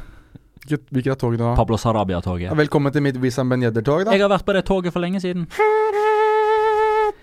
Hvilket, 0.67 1.17
tog 1.17 1.37
da? 1.39 1.55
Pablo 1.57 1.77
Sarabia-toget. 1.79 2.49
Ja, 2.51 2.53
Velkommen 2.59 2.91
til 2.93 3.01
mitt 3.01 3.17
Wissam 3.23 3.49
Ben 3.49 3.63
Yedder-tog, 3.63 4.03
da. 4.05 4.11
Jeg 4.13 4.21
har 4.21 4.29
vært 4.29 4.45
på 4.45 4.53
det 4.53 4.65
toget 4.67 4.93
for 4.93 4.99
lenge 5.01 5.21
siden. 5.23 5.47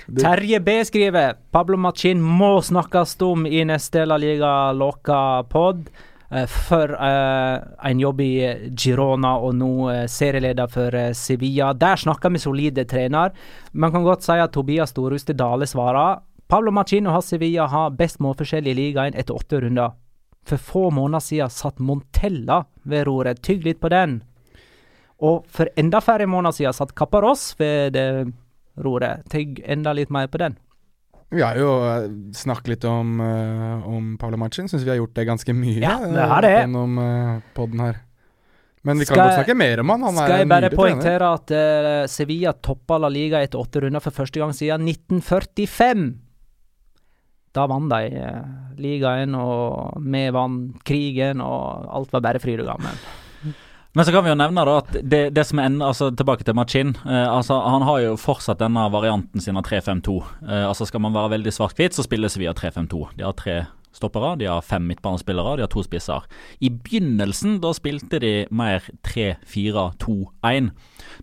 Det- 0.08 0.24
Terje 0.24 0.58
B 0.64 0.68
skriver 0.88 1.34
Pablo 1.52 1.76
Machin 1.76 2.20
må 2.22 2.62
snakkes 2.64 3.14
om 3.22 3.44
i 3.46 3.60
neste 3.64 4.06
La 4.08 4.16
Liga 4.16 4.72
Loca-pod. 4.72 5.90
Eh, 6.30 6.46
for 6.46 6.94
eh, 6.94 7.56
en 7.90 8.00
jobb 8.00 8.20
i 8.20 8.32
Girona 8.76 9.34
og 9.42 9.54
nå 9.58 9.70
eh, 9.92 10.04
serieleder 10.10 10.70
for 10.72 10.94
eh, 10.94 11.12
Sevilla. 11.16 11.72
Der 11.72 11.96
snakker 11.96 12.32
vi 12.34 12.42
solide 12.42 12.84
trener. 12.84 13.32
Man 13.72 13.92
kan 13.92 14.06
godt 14.06 14.26
si 14.26 14.38
at 14.38 14.52
Tobias 14.52 14.94
Storhuste 14.94 15.36
Dale 15.36 15.66
svarer. 15.66 16.20
Pablo 16.48 16.72
Machino 16.72 17.12
og 17.12 17.24
Sevilla 17.24 17.66
har 17.68 17.96
best 17.96 18.22
målforskjell 18.24 18.70
i 18.70 18.76
ligaen 18.76 19.16
etter 19.18 19.36
åtte 19.36 19.60
runder. 19.60 19.96
For 20.48 20.56
få 20.56 20.86
måneder 20.90 21.20
siden 21.20 21.52
satt 21.52 21.78
Montella 21.78 22.62
ved 22.88 23.04
roret. 23.08 23.42
Tygg 23.44 23.66
litt 23.66 23.80
på 23.80 23.90
den. 23.92 24.22
Og 25.20 25.44
for 25.52 25.68
enda 25.76 26.00
færre 26.00 26.28
måneder 26.30 26.56
siden 26.56 26.76
satt 26.76 26.94
Kapparos 26.96 27.50
ved 27.58 27.98
roret. 28.80 29.26
Tygg 29.28 29.60
enda 29.66 29.92
litt 29.92 30.14
mer 30.14 30.30
på 30.32 30.40
den. 30.40 30.56
Vi 31.28 31.42
har 31.44 31.58
jo 31.60 31.72
eh, 31.84 32.06
snakket 32.32 32.70
litt 32.72 32.84
om, 32.88 33.18
uh, 33.20 33.88
om 33.88 34.14
Pablo 34.20 34.38
Machin. 34.40 34.68
Syns 34.68 34.84
vi 34.84 34.92
har 34.92 34.96
gjort 34.96 35.16
det 35.18 35.26
ganske 35.28 35.52
mye 35.52 35.82
Ja, 35.82 35.98
eh, 36.00 36.14
det 36.14 36.24
er 36.24 36.46
det. 36.46 36.54
gjennom 36.62 37.00
uh, 37.00 37.34
poden 37.56 37.82
her. 37.84 37.98
Men 38.86 39.02
vi 39.02 39.04
kan 39.04 39.20
godt 39.20 39.34
snakke 39.36 39.56
mer 39.58 39.82
om 39.82 39.92
han. 39.92 40.06
Han 40.08 40.16
Skal 40.22 40.38
jeg 40.40 40.48
bare 40.48 40.72
poengtere 40.72 41.28
at 41.36 41.52
uh, 41.52 42.06
Sevilla 42.08 42.54
toppa 42.56 42.96
La 43.02 43.12
Liga 43.12 43.42
etter 43.44 43.60
åtte 43.60 43.84
runder 43.84 44.00
for 44.00 44.16
første 44.16 44.40
gang 44.40 44.56
siden 44.56 44.88
1945. 44.88 46.08
Da 47.52 47.68
vant 47.68 47.92
de 47.92 48.24
uh, 48.24 48.42
ligaen, 48.80 49.36
og 49.36 50.00
vi 50.00 50.26
vant 50.32 50.80
krigen, 50.88 51.44
og 51.44 51.92
alt 51.92 52.14
var 52.16 52.24
bare 52.24 52.40
fryd 52.40 52.64
og 52.64 52.72
gammen. 52.72 53.02
Men 53.96 54.04
så 54.04 54.12
kan 54.12 54.24
vi 54.24 54.30
jo 54.30 54.36
nevne 54.38 54.64
da 54.68 54.74
at 54.82 54.92
det, 55.00 55.22
det 55.34 55.44
som 55.48 55.60
er 55.60 55.70
en, 55.70 55.80
altså 55.82 56.10
Tilbake 56.14 56.44
til 56.44 56.56
Machin. 56.58 56.92
Eh, 57.08 57.24
altså 57.28 57.56
Han 57.64 57.86
har 57.88 58.02
jo 58.04 58.18
fortsatt 58.20 58.60
denne 58.60 58.84
varianten 58.92 59.42
sin 59.42 59.56
av 59.58 59.64
3-5-2. 59.66 60.18
Eh, 60.44 60.64
altså 60.68 60.86
Skal 60.88 61.02
man 61.02 61.16
være 61.16 61.38
veldig 61.38 61.54
svart-hvit, 61.56 61.96
så 61.96 62.04
spilles 62.06 62.36
vi 62.38 62.48
av 62.50 62.58
3-5-2. 62.60 63.02
De 63.16 63.26
har 63.26 63.36
tre 63.38 63.58
stoppere, 63.96 64.36
de 64.38 64.46
har 64.46 64.62
fem 64.62 64.84
midtbanespillere, 64.86 65.56
de 65.58 65.64
har 65.64 65.72
to 65.72 65.82
spisser. 65.82 66.26
I 66.60 66.70
begynnelsen 66.70 67.58
da 67.64 67.72
spilte 67.74 68.20
de 68.22 68.32
mer 68.54 68.84
3-4-2-1. 69.08 70.72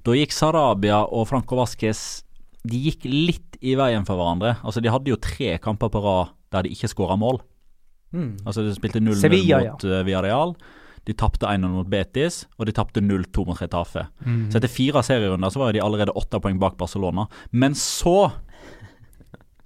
Da 0.05 0.16
gikk 0.18 0.36
Sarabia 0.36 1.03
og 1.05 1.30
Franco 1.30 1.59
Vasques 1.59 2.24
De 2.66 2.80
gikk 2.88 3.05
litt 3.05 3.59
i 3.61 3.76
veien 3.78 4.07
for 4.07 4.18
hverandre. 4.18 4.55
Altså 4.66 4.82
De 4.82 4.89
hadde 4.89 5.11
jo 5.11 5.22
tre 5.22 5.59
kamper 5.61 5.91
på 5.93 6.01
rad 6.01 6.34
der 6.53 6.66
de 6.66 6.74
ikke 6.74 6.89
skåra 6.89 7.18
mål. 7.20 7.38
Mm. 8.16 8.41
Altså 8.45 8.66
De 8.66 8.74
spilte 8.74 8.99
0-0 9.03 9.22
mot 9.22 9.86
ja. 9.86 10.01
Villarreal. 10.07 10.55
De 11.06 11.14
tapte 11.14 11.45
1-0 11.45 11.70
mot 11.70 11.89
Betis, 11.89 12.43
og 12.58 12.66
de 12.68 12.74
tapte 12.76 13.03
0-2 13.03 13.45
mot 13.45 13.60
Retafe. 13.62 14.08
Mm. 14.26 14.47
Så 14.49 14.60
etter 14.60 14.72
fire 14.72 15.03
serierunder 15.06 15.53
så 15.53 15.62
var 15.62 15.76
de 15.76 15.84
allerede 15.84 16.16
åtte 16.18 16.41
poeng 16.41 16.58
bak 16.62 16.78
Barcelona. 16.80 17.28
Men 17.53 17.78
så 17.78 18.32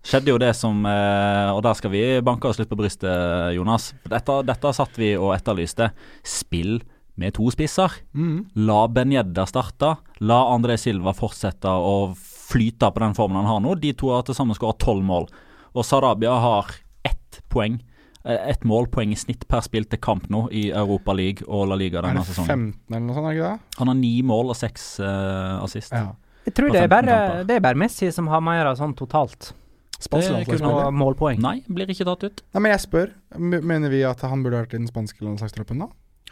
skjedde 0.06 0.32
jo 0.32 0.40
det 0.42 0.54
som 0.56 0.86
eh, 0.88 1.50
Og 1.52 1.60
der 1.66 1.76
skal 1.76 1.92
vi 1.92 2.04
banke 2.26 2.48
oss 2.48 2.60
litt 2.60 2.70
på 2.72 2.78
brystet, 2.80 3.54
Jonas. 3.56 3.92
Dette, 4.10 4.40
dette 4.48 4.74
satt 4.76 5.00
vi 5.00 5.14
og 5.20 5.34
etterlyste. 5.36 5.92
Spill 6.28 6.80
med 7.20 7.36
to 7.36 7.50
spisser. 7.52 7.94
Mm. 8.16 8.48
La 8.68 8.86
Benjedda 8.88 9.46
starte. 9.50 9.96
La 10.24 10.42
André 10.54 10.78
Silva 10.80 11.14
fortsette 11.16 11.72
å 11.72 12.12
flyte 12.50 12.90
på 12.92 13.04
den 13.04 13.16
formen 13.18 13.44
han 13.44 13.52
har 13.54 13.64
nå. 13.64 13.76
De 13.80 13.94
to 13.98 14.14
har 14.14 14.26
til 14.28 14.38
sammen 14.38 14.58
skåret 14.58 14.80
tolv 14.82 15.06
mål. 15.06 15.30
Og 15.76 15.86
Sarabia 15.86 16.36
har 16.42 16.72
ett 17.08 17.42
poeng. 17.52 17.78
Eh, 18.26 18.50
Ett 18.52 18.66
målpoeng 18.68 19.14
i 19.14 19.20
snitt 19.20 19.48
per 19.50 19.64
spilte 19.66 20.00
kamp 20.02 20.30
nå 20.32 20.48
i 20.52 20.70
Europa 20.70 21.16
League 21.18 21.48
og 21.48 21.70
La 21.72 21.78
Liga 21.80 22.02
Er 22.02 22.10
denne 22.10 22.24
det 22.24 22.32
sesongen. 22.32 22.74
15 22.74 22.96
eller 22.96 23.06
noe 23.06 23.18
sånt, 23.18 23.30
er 23.30 23.32
det 23.32 23.40
ikke 23.40 23.54
det? 23.54 23.78
Han 23.80 23.94
har 23.94 24.00
ni 24.02 24.14
mål 24.26 24.54
og 24.54 24.60
seks 24.60 24.90
uh, 25.04 25.64
assist. 25.64 25.96
Ja. 25.96 26.12
Jeg 26.48 26.56
tror 26.58 26.74
det 26.74 26.82
er, 26.82 26.90
bare, 26.90 27.16
det 27.46 27.60
er 27.60 27.64
bare 27.64 27.78
Messi 27.78 28.10
som 28.16 28.30
har 28.32 28.42
mer 28.42 28.72
av 28.72 28.78
sånn 28.80 28.96
totalt. 28.98 29.52
Det 30.00 30.22
ikke 30.46 30.62
noe 30.64 30.88
målpoeng. 30.96 31.42
Nei, 31.44 31.58
blir 31.68 31.90
ikke 31.92 32.08
tatt 32.08 32.24
ut. 32.24 32.42
Nei, 32.56 32.62
men 32.64 32.72
jeg 32.72 32.86
spør. 32.86 33.10
Mener 33.36 33.92
vi 33.92 34.00
at 34.08 34.24
han 34.24 34.46
burde 34.46 34.62
vært 34.64 34.74
i 34.78 34.80
den 34.80 34.88
spanske 34.88 35.26
landslagstroppen 35.26 35.84
da? 35.84 35.90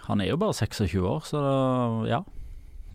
Han 0.07 0.23
er 0.23 0.31
jo 0.31 0.37
bare 0.39 0.55
26 0.55 1.03
år, 1.03 1.19
så 1.27 1.41
da, 1.43 1.55
ja. 2.07 2.21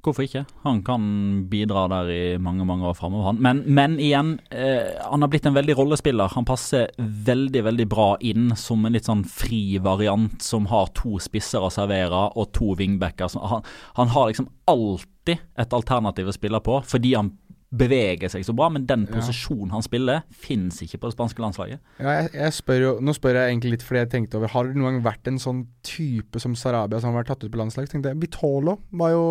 Hvorfor 0.02 0.24
ikke? 0.26 0.40
Han 0.64 0.80
kan 0.82 1.02
bidra 1.46 1.84
der 1.86 2.08
i 2.10 2.22
mange 2.42 2.64
mange 2.66 2.88
år 2.90 2.96
framover. 2.98 3.36
Men, 3.38 3.60
men 3.70 4.00
igjen, 4.02 4.32
eh, 4.50 4.96
han 4.98 5.22
har 5.22 5.30
blitt 5.30 5.46
en 5.46 5.54
veldig 5.54 5.76
rollespiller. 5.78 6.32
Han 6.34 6.48
passer 6.48 6.90
veldig 6.98 7.62
veldig 7.68 7.86
bra 7.86 8.08
inn 8.18 8.50
som 8.58 8.82
en 8.82 8.96
litt 8.96 9.06
sånn 9.06 9.22
fri 9.22 9.78
variant 9.78 10.42
som 10.42 10.66
har 10.72 10.90
to 10.98 11.20
spisser 11.22 11.62
å 11.62 11.70
servere 11.70 12.24
og 12.34 12.50
to 12.50 12.72
wingbacker. 12.80 13.30
Han, 13.38 13.62
han 14.00 14.10
har 14.16 14.32
liksom 14.32 14.50
alltid 14.72 15.38
et 15.38 15.78
alternativ 15.78 16.32
å 16.32 16.34
spille 16.34 16.58
på, 16.66 16.80
fordi 16.82 17.14
han 17.14 17.30
beveger 17.72 18.28
seg 18.28 18.44
så 18.44 18.52
bra. 18.54 18.68
Men 18.68 18.84
den 18.86 19.06
Ja. 19.08 19.14
posisjonen 19.16 19.70
han 19.72 19.82
spiller, 19.82 20.22
fins 20.30 20.82
ikke 20.84 20.98
på 21.00 21.08
det 21.10 21.16
spanske 21.16 21.40
landslaget. 21.40 21.80
Ja, 21.98 22.22
jeg, 22.22 22.32
jeg 22.34 22.52
spør 22.52 22.80
jo, 22.84 22.90
nå 23.00 23.14
spør 23.16 23.34
jeg 23.40 23.52
egentlig 23.54 23.70
litt 23.76 23.82
fordi 23.82 23.98
jeg 24.02 24.10
tenkte 24.10 24.36
over 24.36 24.48
Har 24.52 24.64
det 24.68 24.76
noen 24.76 24.98
gang 25.00 25.04
vært 25.12 25.26
en 25.28 25.38
sånn 25.38 25.66
type 25.82 26.38
som 26.40 26.54
Sarabia 26.54 27.00
som 27.00 27.12
har 27.14 27.22
vært 27.22 27.32
tatt 27.32 27.44
ut 27.44 27.50
på 27.52 27.58
landslag? 27.62 27.88
Tenkte 27.88 28.12
jeg, 28.12 28.20
Vitolo 28.20 28.78
var 28.92 29.10
jo 29.14 29.24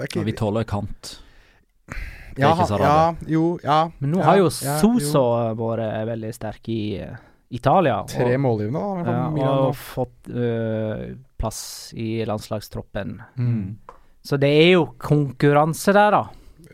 er 0.00 0.06
ikke, 0.10 0.20
ja, 0.20 0.28
Vitolo 0.28 0.60
er 0.60 0.64
kant. 0.68 1.20
det 1.88 2.42
er 2.44 2.48
ja, 2.48 2.52
ikke 2.54 2.68
Sarabia. 2.68 2.90
Ja, 2.90 3.30
jo, 3.32 3.44
ja. 3.64 3.78
Men 4.00 4.12
nå 4.12 4.18
ja, 4.20 4.24
har 4.28 4.36
jo 4.42 4.50
ja, 4.50 4.76
Soso 4.82 5.24
vært 5.56 6.06
veldig 6.12 6.34
sterk 6.36 6.68
i 6.68 6.80
eh, 7.00 7.16
Italia. 7.50 8.00
og- 8.02 8.08
Tre 8.12 8.36
målgivende, 8.36 8.80
da. 8.80 8.92
i 8.92 8.96
hvert 8.96 9.06
fall 9.06 9.22
Ja, 9.22 9.30
Milan 9.30 9.58
og 9.58 9.72
nå. 9.72 9.74
fått 9.74 10.34
øh, 10.34 11.16
plass 11.38 11.92
i 11.96 12.24
landslagstroppen. 12.28 13.20
Mm. 13.38 13.76
Så 14.26 14.36
det 14.40 14.48
er 14.50 14.72
jo 14.74 14.86
konkurranse 14.98 15.92
der, 15.94 16.10
da. 16.10 16.24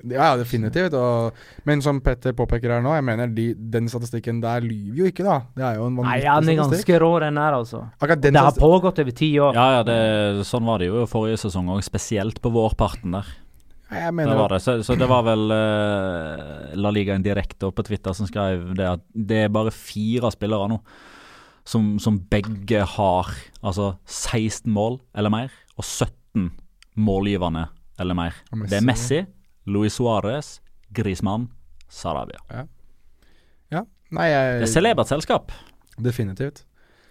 Ja, 0.08 0.32
ja, 0.32 0.36
definitivt. 0.40 0.94
Og, 0.98 1.38
men 1.68 1.82
som 1.84 2.00
Petter 2.04 2.34
påpeker 2.36 2.76
her 2.76 2.82
nå, 2.84 2.94
jeg 2.98 3.06
mener 3.06 3.30
de, 3.32 3.46
den 3.74 3.90
statistikken 3.92 4.40
der 4.42 4.64
lyver 4.64 5.02
jo 5.02 5.10
ikke, 5.12 5.26
da. 5.26 5.36
Det 5.56 5.66
er 5.68 5.78
jo 5.78 5.86
en 5.90 6.00
Nei, 6.00 6.16
den 6.22 6.28
han 6.30 6.48
er 6.48 6.58
statistikk. 6.58 6.90
ganske 6.90 7.02
rå, 7.04 7.12
den 7.24 7.40
der, 7.42 7.58
altså. 7.60 7.84
Akkurat 8.00 8.24
den 8.24 8.38
Det 8.38 8.46
har 8.48 8.58
pågått 8.58 9.04
over 9.04 9.16
ti 9.22 9.30
år. 9.38 9.58
Ja, 9.58 9.68
ja, 9.78 9.86
det, 9.86 10.48
sånn 10.48 10.66
var 10.68 10.82
det 10.82 10.90
jo 10.90 11.06
forrige 11.10 11.44
sesong 11.44 11.70
òg, 11.76 11.84
spesielt 11.86 12.42
på 12.42 12.52
vårparten 12.54 13.18
der. 13.18 13.30
Jeg 13.92 14.12
Det 14.16 14.36
var 14.38 14.54
det. 14.54 14.62
Så, 14.64 14.78
så 14.86 14.94
det 14.96 15.04
var 15.04 15.24
vel 15.26 15.50
uh, 15.52 16.76
La 16.80 16.92
Liga 16.94 17.12
Indirekte 17.18 17.68
på 17.68 17.84
Twitter 17.84 18.14
som 18.16 18.24
skrev 18.24 18.70
det 18.78 18.86
at 18.88 19.02
det 19.12 19.42
er 19.44 19.52
bare 19.52 19.74
fire 19.74 20.30
spillere 20.32 20.70
nå 20.72 20.78
som, 21.64 21.98
som 22.02 22.18
begge 22.30 22.82
har 22.96 23.30
altså 23.62 23.92
16 24.06 24.70
mål 24.72 24.98
eller 25.14 25.32
mer, 25.32 25.52
og 25.78 25.84
17 25.86 26.50
målgivende 26.98 27.66
eller 28.00 28.18
mer. 28.18 28.36
Det 28.66 28.80
er 28.80 28.86
Messi, 28.86 29.22
Luis 29.66 29.94
Suárez, 29.98 30.60
Griezmann, 30.92 31.48
Sarabia. 31.88 32.38
Nei, 34.12 34.26
Det 34.28 34.66
er 34.66 34.68
celebert 34.68 35.08
selskap. 35.08 35.52
definitivt. 35.96 36.64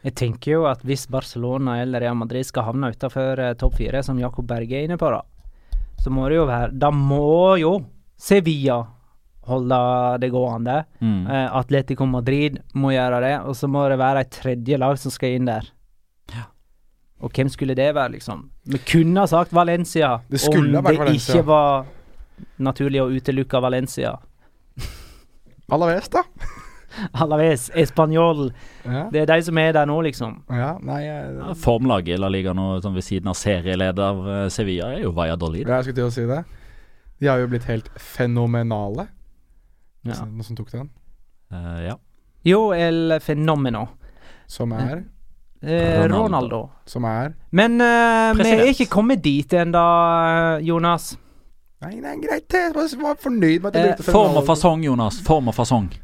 Jeg 0.04 0.14
tenker 0.16 0.52
jo 0.52 0.66
at 0.70 0.84
hvis 0.86 1.08
Barcelona 1.10 1.80
eller 1.82 2.00
Real 2.00 2.14
Madrid 2.16 2.46
skal 2.46 2.64
havne 2.68 2.92
utafor 2.94 3.40
topp 3.58 3.74
fire, 3.80 4.04
som 4.04 4.20
Jakob 4.20 4.46
Berge 4.46 4.74
er 4.78 4.86
inne 4.86 4.98
på, 5.02 5.10
da, 5.10 5.22
så 6.02 6.12
må 6.14 6.28
det 6.30 6.36
jo 6.38 6.46
være 6.46 6.78
Da 6.78 6.92
må 6.92 7.58
jo 7.60 7.86
Sevilla 8.18 8.84
holde 9.48 10.20
det 10.22 10.30
gående. 10.32 10.86
Mm. 11.02 11.26
Eh, 11.28 11.50
Atletico 11.58 12.06
Madrid 12.06 12.60
må 12.76 12.92
gjøre 12.94 13.20
det, 13.22 13.34
og 13.50 13.56
så 13.58 13.68
må 13.68 13.88
det 13.90 13.98
være 13.98 14.22
et 14.22 14.30
tredje 14.32 14.78
lag 14.78 14.98
som 15.02 15.10
skal 15.12 15.30
inn 15.40 15.46
der. 15.50 15.66
Ja. 16.36 16.44
Og 17.22 17.32
hvem 17.34 17.50
skulle 17.50 17.74
det 17.76 17.96
være, 17.96 18.12
liksom? 18.20 18.50
Vi 18.70 18.78
kunne 18.78 19.18
ha 19.22 19.26
sagt 19.26 19.52
Valencia, 19.52 20.20
Det 20.30 20.40
skulle 20.40 20.72
ha 20.74 20.78
om 20.80 20.86
vært 20.86 20.98
det 21.00 21.00
Valencia. 21.00 21.34
ikke 21.34 21.46
var 21.46 21.86
naturlig 22.62 23.02
å 23.04 23.10
utelukke 23.12 23.62
Valencia. 23.64 24.16
Alaves, 25.74 26.10
da. 26.10 26.24
Alaves, 27.24 27.70
Español, 27.76 28.50
Ja, 28.84 29.06
det 29.14 29.22
er 29.22 29.30
de 29.30 29.38
som 29.48 29.58
er 29.62 29.72
der 29.78 29.86
nå, 29.88 29.96
liksom. 30.04 30.42
ja 30.52 30.74
nei 30.84 31.06
jeg, 31.06 31.54
Formlaget 31.62 32.18
i 32.18 32.20
La 32.20 32.28
Liga 32.28 32.52
nå, 32.58 32.66
sånn 32.84 32.98
ved 32.98 33.06
siden 33.08 33.32
av 33.32 33.38
serieleder 33.40 34.04
Av 34.04 34.50
Sevilla, 34.52 34.90
er 34.98 35.06
jo 35.06 35.14
Valladolid. 35.16 35.70
jeg 35.70 35.86
skulle 35.88 36.00
til 36.02 36.10
å 36.10 36.12
si 36.12 36.26
det. 36.28 36.42
De 37.22 37.30
har 37.32 37.40
jo 37.40 37.48
blitt 37.48 37.68
helt 37.70 37.88
fenomenale. 37.96 39.08
Ja. 40.04 40.18
Noen 40.26 40.44
som 40.44 40.58
tok 40.58 40.72
den? 40.74 40.90
Uh, 41.54 41.80
ja. 41.86 41.96
Jo, 42.44 42.72
el 42.76 43.20
fenomeno. 43.24 43.88
Som 44.52 44.74
er 44.76 45.06
Eh, 45.62 46.08
Ronaldo. 46.10 46.18
Ronaldo. 46.26 46.60
Som 46.90 47.06
er 47.06 47.36
Men 47.54 47.76
uh, 47.78 48.34
vi 48.34 48.50
er 48.50 48.72
ikke 48.72 48.88
kommet 48.90 49.22
dit 49.22 49.54
ennå, 49.54 49.84
Jonas. 50.66 51.12
Nei, 51.82 51.96
nei, 51.98 52.14
greit, 52.22 52.46
jeg 52.54 52.76
var 53.02 53.16
fornøyd 53.18 53.64
med 53.64 53.72
at 53.72 53.74
de 53.74 53.90
Eh, 53.90 54.14
Form 54.14 54.36
og 54.38 54.46
fasong, 54.46 54.84
Jonas. 54.86 55.18
Form 55.26 55.48
og 55.50 55.56
fasong. 55.58 55.90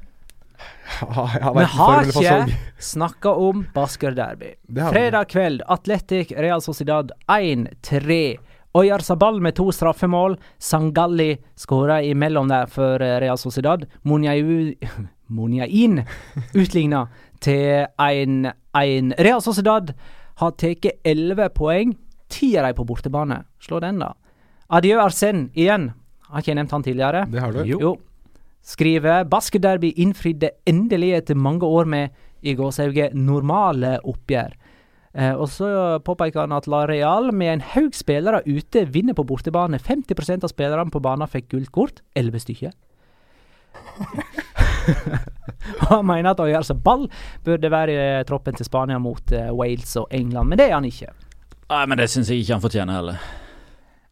Ja, 1.01 1.25
ja, 1.41 1.51
Vi 1.53 1.63
har 1.63 2.07
ikke 2.07 2.55
snakka 2.79 3.29
om 3.29 3.65
Basker 3.75 4.15
Derby. 4.15 4.53
Det 4.65 4.81
har 4.81 4.89
vi. 4.89 4.95
Fredag 4.97 5.27
kveld, 5.29 5.61
Atletic 5.67 6.31
Real 6.31 6.61
Sociedad 6.61 7.11
1-3. 7.27 8.37
Oyarzabal 8.73 9.41
med 9.41 9.55
to 9.55 9.67
straffemål. 9.71 10.37
Sangalli 10.57 11.37
skåra 11.55 12.01
imellom 12.01 12.47
der 12.49 12.65
for 12.65 13.03
eh, 13.03 13.19
Real 13.19 13.37
Sociedad. 13.37 13.85
Monjain 15.27 16.01
utligna 16.63 17.07
til 17.39 17.85
1-1. 17.97 19.13
Real 19.19 19.41
Sociedad 19.41 19.93
har 20.41 20.51
tatt 20.57 21.03
11 21.03 21.49
poeng. 21.53 21.97
Ti 22.29 22.55
av 22.57 22.65
dem 22.65 22.79
på 22.79 22.87
bortebane. 22.87 23.43
Slå 23.61 23.79
den, 23.83 23.99
da. 24.01 24.15
Adjø 24.67 24.99
Arsen 24.99 25.47
igjen. 25.55 25.91
Har 26.27 26.43
ikke 26.43 26.51
jeg 26.51 26.59
nevnt 26.59 26.73
han 26.75 26.83
tidligere? 26.83 27.25
Det 27.31 27.39
har 27.39 27.55
du. 27.55 27.61
Jo. 27.69 27.93
Skriver 28.67 29.23
Basket-derby 29.31 29.93
innfridde 29.95 30.49
endelig 30.67 31.13
etter 31.21 31.39
mange 31.39 31.63
år 31.63 31.87
med 31.87 32.09
i 32.43 32.55
gåsehauget 32.57 33.15
normale 33.15 33.97
oppgjør. 34.03 34.57
Eh, 35.15 35.31
og 35.31 35.47
så 35.49 35.69
påpeker 36.03 36.43
han 36.43 36.57
at 36.57 36.67
La 36.67 36.83
Real 36.89 37.31
med 37.31 37.53
en 37.53 37.63
haug 37.73 37.95
spillere 37.95 38.43
ute 38.43 38.83
vinner 38.91 39.15
på 39.15 39.23
bortebane. 39.23 39.79
50% 39.79 40.43
av 40.43 40.51
spillerne 40.51 40.91
på 40.91 41.01
banen 41.01 41.31
fikk 41.31 41.47
gult 41.55 41.71
kort. 41.71 42.03
11 42.19 42.43
stykker. 42.43 42.75
og 45.87 45.89
han 45.95 46.05
mener 46.05 46.33
at 46.33 46.43
Oyarzabal 46.43 47.07
burde 47.45 47.71
være 47.71 47.95
i 47.95 48.23
troppen 48.27 48.55
til 48.57 48.67
Spania 48.67 48.99
mot 48.99 49.31
eh, 49.31 49.49
Wales 49.55 49.95
og 49.95 50.11
England, 50.11 50.49
men 50.51 50.59
det 50.59 50.67
er 50.67 50.75
han 50.75 50.85
ikke. 50.85 51.13
Nei, 51.71 51.83
men 51.87 51.99
det 51.99 52.11
syns 52.11 52.29
jeg 52.31 52.43
ikke 52.43 52.57
han 52.57 52.63
fortjener 52.63 52.99
heller. 52.99 53.27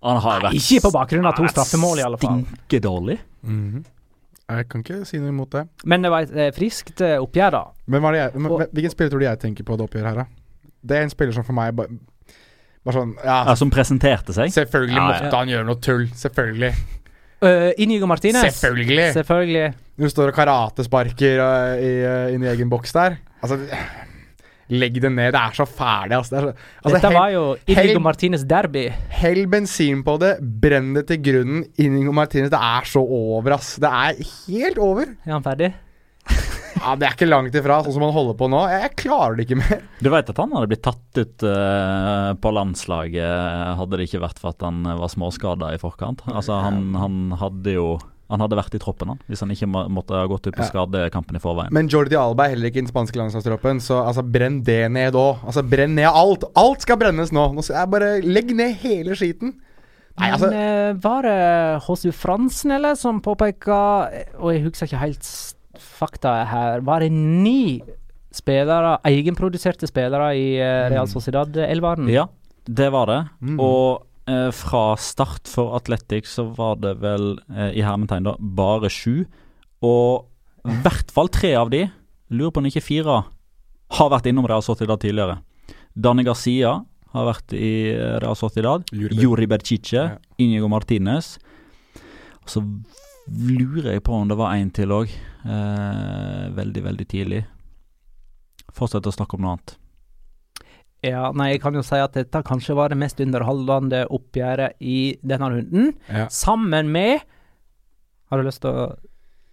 Han 0.06 0.22
har 0.22 0.46
vært 0.48 0.58
Ikke 0.60 0.84
på 0.86 0.94
bakgrunn 0.94 1.28
av 1.28 1.36
to 1.38 1.50
straffemål, 1.50 2.00
i 2.02 2.06
alle 2.06 2.22
fall. 2.22 2.42
Stinkedårlig. 2.46 3.20
Mhm. 3.46 3.84
Jeg 4.46 4.68
kan 4.70 4.84
ikke 4.84 5.00
si 5.10 5.18
noe 5.18 5.32
imot 5.34 5.56
det. 5.56 5.64
Men 5.90 6.04
det 6.06 6.12
var 6.14 6.26
et 6.28 6.36
eh, 6.38 6.52
friskt 6.54 7.02
eh, 7.02 7.16
oppgjør, 7.18 7.56
da. 7.56 7.62
Men 7.90 8.04
hva 8.04 8.12
er 8.12 8.14
det 8.14 8.20
jeg, 8.22 8.42
men, 8.46 8.68
hvilken 8.78 8.94
spiller 8.94 9.14
tror 9.14 9.24
du 9.24 9.26
jeg 9.26 9.40
tenker 9.42 9.66
på 9.66 9.78
det 9.80 9.88
oppgjøret 9.88 10.12
her, 10.12 10.20
da? 10.22 10.68
Det 10.86 11.00
er 11.00 11.08
en 11.08 11.14
spiller 11.14 11.34
som 11.34 11.48
for 11.48 11.58
meg 11.58 11.72
bare 11.74 11.98
bare 12.86 13.00
sånn 13.00 13.16
Ja, 13.24 13.40
Ja, 13.50 13.56
som 13.58 13.72
presenterte 13.74 14.36
seg. 14.38 14.54
selvfølgelig 14.54 15.00
Ja, 15.00 15.08
ja. 15.08 15.24
måtte 15.24 15.40
han 15.40 15.50
gjøre 15.50 15.66
noe 15.66 15.82
tull. 15.82 16.06
Selvfølgelig. 16.14 16.74
Uh, 17.42 17.72
Inigo 17.82 18.06
Martinez. 18.06 18.46
Selvfølgelig. 18.54 19.08
Selvfølgelig. 19.18 19.74
Du 19.98 20.06
står 20.10 20.30
og 20.30 20.38
karatesparker 20.38 21.42
uh, 21.42 21.82
i, 21.82 21.92
uh, 22.06 22.34
inn 22.36 22.46
i 22.46 22.52
egen 22.54 22.70
boks 22.70 22.94
der. 22.94 23.18
Altså 23.42 23.58
Legg 24.74 24.96
det 24.98 25.12
ned. 25.14 25.34
Det 25.36 25.42
er 25.42 25.58
så 25.60 25.66
ferdig, 25.70 26.18
altså. 26.18 26.36
Det 26.36 26.42
så, 26.42 26.68
altså 26.82 26.96
Dette 26.98 27.14
var 27.14 27.30
jo 27.36 27.44
Inigo 27.70 28.02
Martinez 28.02 28.46
derby. 28.50 28.88
hell 29.20 29.44
bensin 29.52 30.02
på 30.06 30.16
det, 30.22 30.36
brenn 30.42 30.94
det 30.98 31.06
til 31.12 31.22
grunnen. 31.22 31.66
Inigo 31.78 32.14
Martinez, 32.18 32.50
det 32.54 32.62
er 32.62 32.90
så 32.90 33.04
over, 33.06 33.58
ass. 33.60 33.76
Det 33.82 33.92
er 33.92 34.22
helt 34.48 34.82
over. 34.82 35.14
Er 35.26 35.36
han 35.38 35.46
ferdig? 35.46 35.74
Ja, 36.76 36.92
Det 37.00 37.06
er 37.08 37.14
ikke 37.16 37.28
langt 37.30 37.56
ifra, 37.56 37.78
sånn 37.86 37.94
som 37.96 38.04
han 38.04 38.12
holder 38.12 38.36
på 38.36 38.50
nå. 38.52 38.60
Jeg, 38.68 38.82
jeg 38.84 38.96
klarer 39.00 39.38
det 39.38 39.46
ikke 39.46 39.58
mer. 39.62 39.86
Du 40.04 40.10
vet 40.12 40.28
at 40.34 40.42
han 40.42 40.52
hadde 40.58 40.68
blitt 40.74 40.82
tatt 40.84 41.20
ut 41.22 41.46
uh, 41.48 42.34
på 42.44 42.52
landslaget 42.52 43.78
hadde 43.80 44.00
det 44.02 44.08
ikke 44.10 44.20
vært 44.26 44.42
for 44.42 44.52
at 44.52 44.66
han 44.68 44.82
var 44.84 45.14
småskada 45.14 45.70
i 45.72 45.80
forkant. 45.80 46.26
Altså, 46.28 46.58
han, 46.66 46.90
han 47.00 47.38
hadde 47.40 47.78
jo 47.78 47.88
han 48.30 48.42
hadde 48.42 48.58
vært 48.58 48.74
i 48.74 48.80
troppen, 48.82 49.12
han. 49.14 49.20
Hvis 49.30 49.44
han 49.44 49.52
ikke 49.54 49.68
må, 49.70 49.84
måtte 49.94 50.16
ha 50.18 50.26
gått 50.30 50.48
ut 50.48 50.56
på 50.56 50.64
Ja. 50.64 50.70
skadekampen 50.72 51.38
i 51.38 51.42
forveien. 51.44 51.74
Men 51.76 51.88
Jordi 51.88 52.18
Alba 52.18 52.46
er 52.46 52.56
heller 52.56 52.72
ikke 52.72 52.82
i 52.82 52.86
den 52.86 52.90
spanske 52.90 53.20
landslagstroppen, 53.20 53.82
så 53.82 54.00
altså, 54.02 54.24
brenn 54.26 54.64
det 54.66 54.92
ned 54.92 55.14
òg. 55.14 55.44
Altså, 55.46 55.62
brenn 55.62 55.94
ned 55.96 56.10
alt. 56.10 56.44
Alt 56.58 56.82
skal 56.82 56.98
brennes 56.98 57.32
nå. 57.32 57.54
nå 57.54 57.62
skal 57.62 57.84
jeg 57.84 57.92
bare 57.94 58.10
Legg 58.26 58.56
ned 58.56 58.74
hele 58.82 59.16
skiten. 59.16 59.54
Nei, 60.16 60.32
altså 60.32 60.48
Men 60.50 60.56
eh, 60.64 60.98
var 61.04 61.28
det 61.28 61.84
Håsu 61.86 62.12
Fransen, 62.16 62.72
eller, 62.72 62.96
som 62.96 63.20
påpeka 63.20 63.80
Og 64.40 64.54
jeg 64.54 64.64
husker 64.64 64.88
ikke 64.88 65.02
helt 65.02 65.30
fakta 65.76 66.46
her. 66.48 66.82
Var 66.88 67.04
det 67.04 67.12
ni 67.12 67.84
spillere, 68.36 68.98
egenproduserte 69.08 69.88
spillere 69.88 70.32
i 70.36 70.56
eh, 70.58 70.90
Real 70.92 71.08
Sociedad-elveren? 71.08 72.08
Ja, 72.12 72.26
det 72.66 72.90
var 72.92 73.12
det. 73.12 73.22
Mm. 73.42 73.60
Og 73.60 74.06
eh, 74.28 74.50
fra 74.56 74.96
start 74.98 75.48
for 75.52 75.76
Atletic 75.78 76.28
så 76.32 76.48
var 76.58 76.78
det 76.84 76.96
vel 77.04 77.36
eh, 77.54 77.72
i 77.78 77.84
hermetegn 77.86 78.28
da 78.30 78.36
bare 78.40 78.90
sju. 78.92 79.26
Og 79.86 80.26
i 80.66 80.80
hvert 80.86 81.12
fall 81.14 81.30
tre 81.30 81.54
av 81.60 81.70
de, 81.74 81.84
lurer 82.34 82.52
på 82.56 82.62
om 82.64 82.68
ikke 82.72 82.82
fire, 82.84 83.20
har 83.96 84.10
vært 84.12 84.26
innom 84.32 84.48
Real 84.50 84.64
Sociedad 84.66 85.00
tidligere. 85.04 85.40
Dani 85.96 86.26
Garcia 86.26 86.72
har 87.16 87.28
vært 87.30 87.54
i 87.56 87.74
eh, 87.94 88.18
Real 88.24 88.36
Sociedad. 88.40 88.84
Juri- 88.92 89.48
Berchiche. 89.48 90.02
Ja. 90.10 90.18
Inigo 90.42 90.68
Martinez. 90.72 91.36
Og 92.44 92.50
så 92.52 92.62
lurer 93.30 93.94
jeg 93.96 94.04
på 94.06 94.14
om 94.14 94.28
det 94.30 94.38
var 94.38 94.54
en 94.58 94.70
til 94.76 94.92
òg. 94.94 95.10
Eh, 95.46 96.44
veldig, 96.58 96.84
veldig 96.90 97.08
tidlig. 97.10 97.44
Fortsett 98.76 99.08
å 99.08 99.14
snakke 99.16 99.38
om 99.38 99.46
noe 99.46 99.56
annet. 99.56 99.78
Ja, 101.04 101.32
nei, 101.36 101.52
jeg 101.54 101.62
kan 101.62 101.76
jo 101.78 101.84
si 101.86 101.98
at 102.02 102.16
dette 102.18 102.42
kanskje 102.48 102.76
var 102.78 102.90
det 102.90 102.98
mest 102.98 103.20
underholdende 103.22 104.06
oppgjøret 104.10 104.78
i 104.82 105.18
denne 105.22 105.50
runden. 105.52 105.92
ja. 106.10 106.28
Sammen 106.30 106.90
med 106.92 107.20
Har 108.32 108.42
du 108.42 108.48
lyst 108.48 108.62
til 108.64 108.72
å 108.74 108.88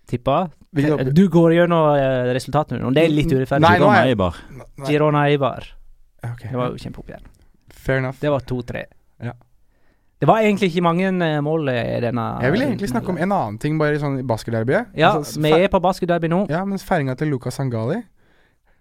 tippe? 0.08 0.50
Du 0.72 1.28
går 1.28 1.52
gjennom 1.58 1.90
eh, 1.98 2.32
resultatene 2.32 2.80
nå. 2.80 2.90
Det 2.96 3.04
er 3.04 3.12
litt 3.12 3.28
urettferdig. 3.32 3.60
Nei, 3.66 3.76
Girona 3.76 4.04
Eibar. 4.08 4.38
Girona 4.88 5.24
Eibar. 5.28 5.66
Okay, 6.24 6.48
Det 6.48 6.56
var 6.56 6.70
jo 6.72 6.80
kjempeoppgjør. 6.80 7.26
Fair 7.68 7.98
enough. 8.00 8.16
Det 8.22 8.30
var 8.32 8.40
2-3. 8.48 8.84
Ja. 9.26 9.34
Det 10.22 10.28
var 10.30 10.38
egentlig 10.40 10.70
ikke 10.70 10.84
mange 10.86 11.08
eh, 11.10 11.40
mål 11.42 11.68
i 11.68 12.00
denne 12.00 12.24
Jeg 12.44 12.54
vil 12.54 12.62
egentlig 12.62 12.88
snakke 12.92 13.10
om 13.10 13.18
en 13.18 13.32
annen 13.34 13.58
ting, 13.58 13.76
bare 13.80 13.98
i 13.98 14.00
sånn 14.00 14.20
i 14.20 14.24
basketderbyet. 14.26 14.92
Ja, 14.96 15.16
Altså, 15.18 15.40
vi 15.42 15.50
er 15.50 15.68
på 15.68 15.80
basketderby 15.82 16.30
nå. 16.30 16.44
Ja, 16.48 16.64
men 16.64 16.78
feiringa 16.78 17.16
til 17.18 17.32
Lucas 17.34 17.58
Sangali 17.58 18.00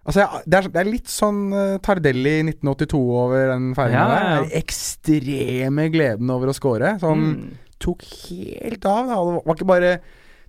Altså, 0.02 0.24
jeg, 0.24 0.42
det, 0.50 0.58
er, 0.58 0.70
det 0.74 0.80
er 0.82 0.88
litt 0.90 1.12
sånn 1.14 1.42
uh, 1.54 1.76
Tardelli 1.86 2.32
i 2.40 2.46
1982 2.48 3.02
over 3.22 3.52
den 3.52 3.68
feiringa 3.78 4.00
Ja, 4.02 4.16
der. 4.16 4.48
Den 4.48 4.56
Ekstreme 4.58 5.86
gleden 5.94 6.32
over 6.34 6.50
å 6.50 6.56
score. 6.58 6.96
Sånn 7.04 7.28
Mm. 7.32 7.52
tok 7.82 8.02
helt 8.30 8.86
av. 8.90 9.08
Da. 9.10 9.20
Det 9.22 9.46
var 9.46 9.56
ikke 9.60 9.70
bare 9.70 9.92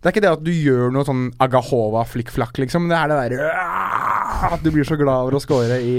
Det 0.03 0.09
er 0.09 0.14
ikke 0.16 0.22
det 0.24 0.32
at 0.32 0.42
du 0.42 0.50
gjør 0.50 0.90
noe 0.92 1.07
sånn 1.07 1.28
Agahova 1.38 2.03
flikkflakk, 2.09 2.59
liksom. 2.64 2.88
Det 2.90 2.96
er 2.96 3.12
det 3.12 3.18
derre 3.20 3.53
At 4.48 4.64
du 4.64 4.70
blir 4.74 4.88
så 4.88 4.96
glad 4.98 5.28
over 5.28 5.36
å 5.38 5.40
score 5.44 5.76
i 5.78 5.94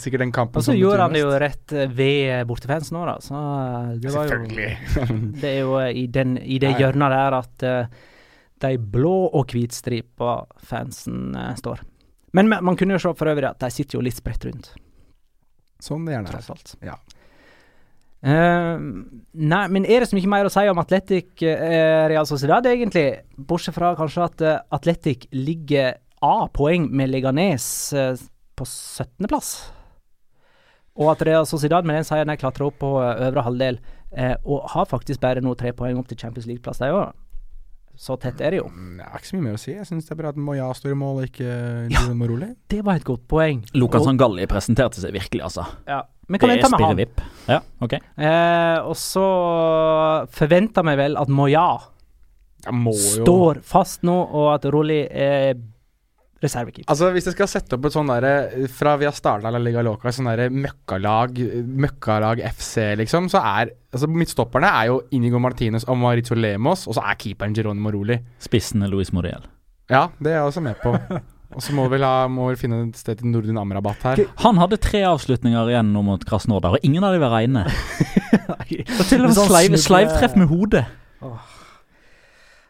sikkert 0.00 0.24
den 0.24 0.32
kampen 0.34 0.58
Og 0.58 0.66
så 0.66 0.74
gjorde 0.74 1.06
han 1.06 1.14
det 1.14 1.22
jo 1.22 1.30
rett 1.44 1.72
eh, 1.76 1.86
ved 1.86 2.48
bortefansen 2.48 2.96
nå, 2.98 3.04
da. 3.06 3.14
Så 3.22 3.36
eh, 3.36 3.94
det 4.02 4.16
var 4.16 4.26
jo 4.26 4.32
Selvfølgelig. 4.32 4.72
Det 5.44 5.52
er 5.52 5.60
jo 5.60 5.78
i, 5.86 6.06
den, 6.08 6.38
i 6.40 6.58
det 6.58 6.74
hjørnet 6.80 7.14
der 7.14 7.38
at 7.38 7.66
uh, 7.68 8.04
de 8.64 8.76
blå 8.78 9.16
og 9.28 9.52
hvitstripa 9.52 10.38
fansen 10.64 11.36
uh, 11.36 11.52
står. 11.60 11.84
Men 12.34 12.50
man, 12.50 12.76
kunne 12.78 12.96
jo 12.96 13.02
se 13.02 13.12
for 13.14 13.30
øvrig 13.30 13.46
at 13.50 13.60
de 13.62 13.70
sitter 13.70 13.98
jo 13.98 14.04
litt 14.04 14.18
spredt 14.18 14.46
rundt, 14.48 14.72
sånn 15.82 16.06
det 16.06 16.16
gjerne 16.16 16.30
er. 16.30 16.34
tross 16.34 16.50
alt. 16.54 16.74
Ja. 16.84 16.98
Uh, 18.24 18.80
nei, 19.36 19.64
men 19.68 19.84
er 19.84 20.00
det 20.00 20.08
så 20.08 20.16
mye 20.16 20.30
mer 20.32 20.48
å 20.48 20.52
si 20.52 20.64
om 20.70 20.80
Atletic 20.80 21.44
uh, 21.44 22.04
Real 22.10 22.26
Sociedad, 22.26 22.66
egentlig? 22.66 23.06
Bortsett 23.36 23.76
fra 23.76 23.92
kanskje 23.98 24.26
at 24.26 24.44
uh, 24.46 24.54
Atletic 24.74 25.28
ligger 25.36 26.00
A 26.24 26.48
poeng 26.48 26.88
med 26.88 27.12
Leganes 27.12 27.66
uh, 27.92 28.14
på 28.56 28.64
17.-plass. 28.64 29.54
Og 30.94 31.10
at 31.10 31.24
Real 31.26 31.46
Sociedad 31.46 31.86
med 31.86 31.98
den 31.98 32.06
seieren 32.06 32.38
klatrer 32.38 32.68
opp 32.68 32.78
på 32.82 32.90
eh, 33.02 33.26
øvre 33.26 33.42
halvdel, 33.42 33.80
eh, 34.14 34.36
og 34.46 34.68
har 34.74 34.86
faktisk 34.86 35.20
bare 35.24 35.42
nå 35.42 35.56
tre 35.58 35.72
poeng 35.74 35.98
opp 35.98 36.10
til 36.10 36.20
Champions 36.20 36.46
League-plass, 36.46 36.78
de 36.82 36.92
òg. 36.94 37.16
Så 37.96 38.16
tett 38.18 38.40
er 38.42 38.50
det 38.50 38.58
jo. 38.58 38.66
Det 38.98 39.04
er 39.06 39.18
ikke 39.20 39.28
så 39.30 39.36
mye 39.36 39.44
mer 39.46 39.54
å 39.54 39.60
si. 39.62 39.72
Jeg 39.72 39.86
syns 39.86 40.08
det 40.08 40.10
er 40.10 40.18
bra 40.18 40.32
at 40.34 40.36
Moya 40.36 40.66
står 40.74 40.90
i 40.92 40.98
mål, 40.98 41.20
og 41.22 41.28
ikke 41.28 41.52
Julian 41.92 42.16
Moroli. 42.18 42.48
Det 42.68 42.80
var 42.84 42.96
et 42.98 43.04
godt 43.06 43.26
poeng. 43.30 43.62
Lukas 43.74 44.02
Og- 44.02 44.08
Angalli 44.14 44.46
presenterte 44.50 44.98
seg 45.00 45.12
virkelig, 45.14 45.42
altså. 45.46 45.66
Ja. 45.86 46.02
Men 46.26 46.40
kan 46.40 46.48
Det 46.48 46.56
jeg 46.56 46.64
er 46.64 46.70
med 46.70 46.80
han. 46.80 47.28
Ja, 47.48 47.60
ok. 47.84 47.92
Eh, 47.94 48.78
og 48.88 48.96
så 48.96 50.26
forventer 50.32 50.82
vi 50.88 50.96
vel 50.96 51.16
at 51.20 51.28
Moya 51.28 51.66
står 52.64 53.60
fast 53.62 54.02
nå, 54.02 54.14
og 54.32 54.54
at 54.54 54.64
Roli 54.72 55.02
er 55.10 55.54
reservekeeper. 56.44 56.88
Altså 56.92 57.10
Hvis 57.14 57.28
jeg 57.30 57.36
skal 57.36 57.50
sette 57.50 57.76
opp 57.76 57.88
et 57.88 57.94
sånn 57.96 58.10
derre 58.10 58.68
Fra 58.72 58.94
vi 59.00 59.08
har 59.08 59.16
starta 59.16 59.52
La 59.52 59.60
Liga 59.62 59.82
Loca, 59.84 60.12
sånn 60.14 60.28
derre 60.30 60.50
møkkalag 60.52 61.40
Møkkalag 61.84 62.44
FC, 62.52 62.92
liksom, 63.00 63.30
så 63.32 63.42
er 63.42 63.74
Altså 63.94 64.08
Midtstopperne 64.10 64.70
er 64.70 64.88
jo 64.90 65.02
Inigo 65.14 65.38
Martinez 65.42 65.86
og 65.86 66.00
Maritzo 66.00 66.34
Lemos, 66.38 66.88
og 66.90 66.96
så 66.96 67.04
er 67.06 67.18
keeperen 67.20 67.54
Geronimo 67.54 67.86
Moroli. 67.88 68.16
Spissen 68.42 68.82
er 68.82 68.90
Luis 68.90 69.12
Moriel. 69.14 69.44
Ja, 69.92 70.08
det 70.18 70.32
er 70.32 70.40
jeg 70.40 70.48
også 70.48 70.62
med 70.64 70.80
på. 70.82 70.96
Og 71.54 71.62
så 71.62 71.74
må 71.76 71.84
vi 71.92 72.00
ha, 72.02 72.26
må 72.26 72.48
vi 72.50 72.58
finne 72.58 72.80
et 72.88 72.98
sted 72.98 73.20
til 73.20 73.30
Nordin 73.30 73.58
Amrabat 73.60 74.02
her. 74.08 74.24
Han 74.42 74.58
hadde 74.58 74.80
tre 74.82 75.04
avslutninger 75.06 75.70
igjen 75.70 75.92
nå 75.94 76.02
mot 76.06 76.24
Krasnodar, 76.26 76.74
og 76.74 76.86
ingen 76.86 77.06
av 77.06 77.14
dem 77.14 77.22
var 77.22 77.36
reine. 77.36 77.62
Og 78.64 79.04
til 79.06 79.22
og 79.22 79.28
med 79.28 79.36
Sånn 79.36 79.50
sleiv, 79.52 79.76
sleivtreff 79.78 80.34
med 80.40 80.50
hodet. 80.50 80.82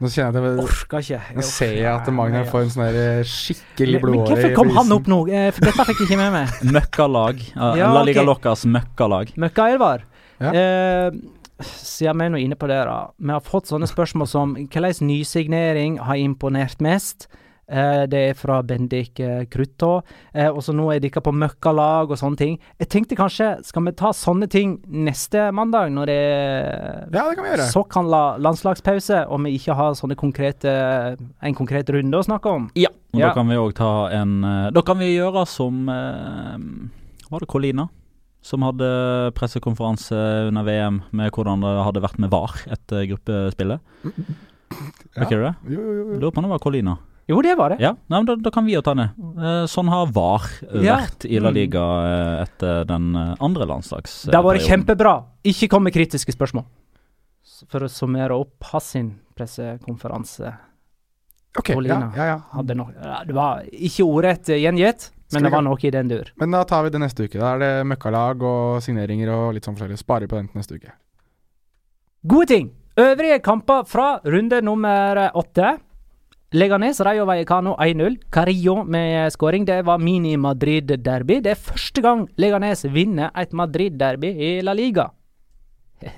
Nå 0.04 0.10
kjenner 0.12 0.36
jeg 0.36 0.44
at 0.44 0.58
jeg, 0.58 0.64
Orker 0.68 1.04
ikke. 1.04 1.20
nå 1.38 1.44
ser 1.48 1.70
jeg 1.78 1.88
at 1.88 2.08
Magnar 2.12 2.48
får 2.50 2.66
en 2.66 2.72
sånn 2.74 2.98
skikkelig 3.30 4.00
blodåre 4.02 4.34
i 4.34 4.42
hvorfor 4.42 4.56
kom 4.58 4.72
han 4.76 4.92
opp 4.98 5.06
nå? 5.08 5.20
Eh, 5.32 5.46
For 5.56 5.64
dette 5.64 5.86
fikk 5.88 6.02
jeg 6.02 6.10
ikke 6.10 6.18
med 6.20 6.34
meg. 6.34 6.58
Møkkalag. 6.76 7.40
Uh, 7.54 7.70
Ja, 7.80 7.88
La 7.94 8.02
Liga 8.04 8.20
okay. 8.20 8.28
Locas 8.28 8.66
møkkalag. 8.68 9.32
Møkka 9.40 9.70
Elvar. 9.72 10.04
Ja. 10.42 10.52
Eh, 10.52 11.16
siden 11.64 12.20
vi 12.20 12.26
er 12.26 12.34
nå 12.34 12.42
inne 12.42 12.58
på 12.60 12.68
det, 12.68 12.82
da. 12.84 12.98
Vi 13.16 13.32
har 13.32 13.44
fått 13.46 13.70
sånne 13.70 13.88
spørsmål 13.88 14.28
som 14.28 14.52
hvilken 14.58 15.08
nysignering 15.08 15.96
har 16.04 16.20
imponert 16.20 16.84
mest? 16.84 17.28
Eh, 17.68 18.04
det 18.06 18.20
er 18.30 18.34
fra 18.36 18.62
Bendik 18.62 19.14
Krutto. 19.14 19.46
Kruttå. 19.54 20.02
Eh, 20.34 20.48
og 20.50 20.60
så 20.62 20.74
nå 20.76 20.90
er 20.92 21.00
dere 21.00 21.22
på 21.24 21.32
møkkalag 21.32 22.10
og 22.12 22.18
sånne 22.20 22.36
ting. 22.36 22.58
Jeg 22.78 22.88
tenkte 22.92 23.16
kanskje, 23.16 23.64
skal 23.64 23.84
vi 23.86 23.92
ta 23.96 24.10
sånne 24.12 24.48
ting 24.52 24.74
neste 24.86 25.46
mandag, 25.54 25.90
når 25.94 26.06
det 26.06 26.16
er 26.18 27.08
Ja, 27.12 27.28
det 27.30 27.36
kan 27.38 27.44
vi 27.44 27.50
gjøre. 27.54 27.68
såkalla 27.72 28.22
landslagspause, 28.38 29.26
og 29.30 29.40
vi 29.44 29.54
ikke 29.58 29.74
har 29.74 29.94
sånne 29.94 30.16
konkrete, 30.16 31.16
en 31.42 31.54
konkret 31.54 31.88
runde 31.88 32.12
å 32.18 32.24
snakke 32.26 32.46
om? 32.52 32.70
Ja. 32.74 32.88
Og 33.14 33.20
Ja. 33.20 33.28
da 33.28 33.34
kan 33.34 33.48
vi 33.48 33.54
òg 33.54 33.74
ta 33.74 34.08
en 34.10 34.44
eh, 34.44 34.70
Da 34.70 34.82
kan 34.82 34.98
vi 34.98 35.16
gjøre 35.16 35.46
som 35.46 35.86
Var 35.86 37.40
det 37.40 37.48
Colina? 37.48 37.88
Som 38.42 38.60
hadde 38.60 39.32
pressekonferanse 39.32 40.48
under 40.48 40.62
VM 40.64 41.02
med 41.12 41.30
hvordan 41.32 41.60
det 41.64 41.84
hadde 41.86 42.02
vært 42.04 42.18
med 42.18 42.30
VAR 42.30 42.52
etter 42.70 43.06
gruppespillet. 43.08 43.80
Ja. 44.04 44.10
Vet 45.14 45.24
ikke 45.24 45.38
du 45.38 45.44
det? 45.46 45.54
Jo, 45.70 45.80
jo, 45.80 45.92
jo. 46.12 46.18
Lurer 46.20 46.30
på 46.34 46.38
om 46.42 46.44
det 46.44 46.50
var 46.50 46.58
Colina. 46.58 46.98
Jo, 47.28 47.38
det 47.42 47.54
var 47.56 47.72
det. 47.72 47.78
Ja, 47.80 47.94
nei, 48.10 48.18
men 48.20 48.26
da, 48.28 48.34
da 48.36 48.50
kan 48.52 48.66
vi 48.66 48.74
jo 48.74 48.82
ta 48.84 48.92
det. 48.98 49.06
Eh, 49.16 49.64
sånn 49.70 49.88
har 49.88 50.10
VAR 50.12 50.44
Ja. 50.84 50.98
vært 51.00 51.24
i 51.24 51.38
La 51.40 51.48
Mm. 51.50 51.54
Liga 51.56 51.84
eh, 52.04 52.42
etter 52.44 52.84
den 52.84 53.14
eh, 53.16 53.34
andre 53.40 53.64
landslags... 53.70 54.24
Det 54.28 54.36
har 54.36 54.44
vært 54.44 54.66
kjempebra. 54.66 55.14
Ikke 55.48 55.68
kom 55.72 55.84
med 55.88 55.94
kritiske 55.96 56.34
spørsmål. 56.36 56.66
For 57.72 57.86
å 57.86 57.88
summere 57.88 58.36
opp 58.36 58.62
Hassin 58.72 59.14
pressekonferanse 59.36 60.52
Ok, 61.56 61.68
ja, 61.86 62.10
ja, 62.16 62.24
ja. 62.26 62.36
hadde 62.50 62.74
nok 62.74 62.88
Det 63.28 63.34
var 63.36 63.60
ikke 63.70 64.02
ordrett 64.04 64.48
gjengitt, 64.50 65.10
men 65.32 65.44
det 65.46 65.52
var 65.54 65.62
noe 65.62 65.78
i 65.86 65.90
den 65.94 66.08
dur. 66.10 66.32
Men 66.40 66.50
da 66.50 66.64
tar 66.66 66.82
vi 66.82 66.90
det 66.90 66.98
neste 67.00 67.24
uke. 67.28 67.38
Da 67.38 67.52
er 67.54 67.60
det 67.62 67.86
møkkalag 67.86 68.42
og 68.42 68.82
signeringer 68.82 69.30
og 69.30 69.54
litt 69.54 69.64
sånn 69.64 69.76
forskjellig. 69.78 70.00
Sparer 70.02 70.26
på 70.28 70.34
den 70.40 70.48
til 70.50 70.58
neste 70.60 70.74
uke. 70.80 70.92
Gode 72.26 72.48
ting! 72.50 72.72
Øvrige 72.98 73.38
kamper 73.42 73.86
fra 73.90 74.08
runde 74.26 74.60
nummer 74.66 75.30
åtte. 75.34 75.76
Leganes 76.54 77.00
Rayo 77.02 77.24
Vallecano 77.26 77.74
1-0. 77.82 78.20
Carillo 78.30 78.84
med 78.84 79.32
skåring. 79.32 79.64
Det 79.66 79.80
var 79.82 79.98
mini-Madrid-derby. 79.98 81.40
Det 81.42 81.50
er 81.50 81.58
første 81.58 82.02
gang 82.04 82.28
Leganes 82.38 82.84
vinner 82.94 83.32
et 83.34 83.50
Madrid-derby 83.50 84.30
i 84.38 84.50
La 84.62 84.70
Liga. 84.78 85.08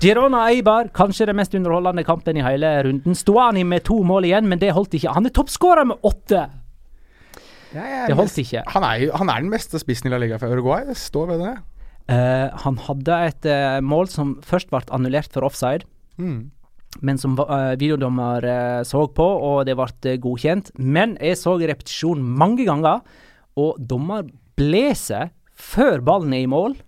Girona 0.00 0.46
Eibar, 0.48 0.88
kanskje 0.96 1.26
den 1.28 1.36
mest 1.36 1.52
underholdende 1.52 2.04
kampen 2.08 2.38
i 2.40 2.44
hele 2.46 2.70
runden. 2.86 3.12
Stuani 3.14 3.60
med 3.68 3.84
to 3.84 3.98
mål 4.08 4.24
igjen, 4.30 4.48
men 4.48 4.62
det 4.62 4.72
holdt 4.72 4.96
ikke. 4.96 5.12
Han 5.12 5.28
er 5.28 5.34
toppskårer 5.36 5.90
med 5.90 6.00
åtte! 6.00 6.46
Det 7.74 8.16
holdt 8.16 8.38
ikke. 8.40 8.62
Han 8.72 8.86
er, 8.88 9.04
han 9.20 9.28
er 9.28 9.44
den 9.44 9.52
beste 9.52 9.78
spissen 9.82 10.08
i 10.08 10.14
La 10.14 10.22
Liga 10.22 10.40
for 10.40 10.48
Uruguay. 10.48 10.86
Jeg 10.88 10.96
står 10.96 11.28
ved 11.34 11.44
det. 11.44 11.52
Uh, 12.08 12.48
han 12.64 12.80
hadde 12.88 13.20
et 13.28 13.50
uh, 13.52 13.84
mål 13.84 14.08
som 14.08 14.32
først 14.48 14.72
ble 14.72 14.80
annullert 14.88 15.28
for 15.36 15.44
offside. 15.44 15.84
Mm. 16.16 16.48
Men 16.98 17.18
som 17.20 17.36
uh, 17.38 17.72
videodommer 17.78 18.44
eh, 18.44 18.82
så 18.86 19.04
på, 19.14 19.24
og 19.24 19.62
det 19.68 19.76
ble 19.78 19.88
eh, 20.10 20.18
godkjent. 20.20 20.72
Men 20.76 21.16
jeg 21.22 21.38
så 21.38 21.54
repetisjon 21.60 22.22
mange 22.22 22.66
ganger, 22.66 23.04
og 23.60 23.78
dommer 23.78 24.26
blåser 24.58 25.30
før 25.54 26.02
ballen 26.04 26.34
er 26.34 26.46
i 26.46 26.50
mål. 26.50 26.78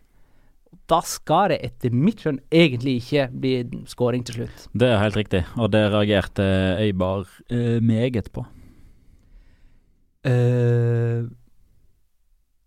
da 0.90 0.98
skal 1.06 1.52
det 1.52 1.60
etter 1.64 1.92
mitt 1.94 2.20
skjønn 2.20 2.40
egentlig 2.52 2.98
ikke 3.00 3.28
bli 3.32 3.52
skåring 3.88 4.24
til 4.28 4.42
slutt. 4.42 4.66
Det 4.76 4.90
er 4.90 4.98
helt 5.00 5.16
riktig, 5.16 5.44
og 5.56 5.70
det 5.72 5.86
reagerte 5.92 6.44
Øybar 6.82 7.28
eh, 7.48 7.78
meget 7.80 8.28
på. 8.34 8.44
Eh, 10.28 11.24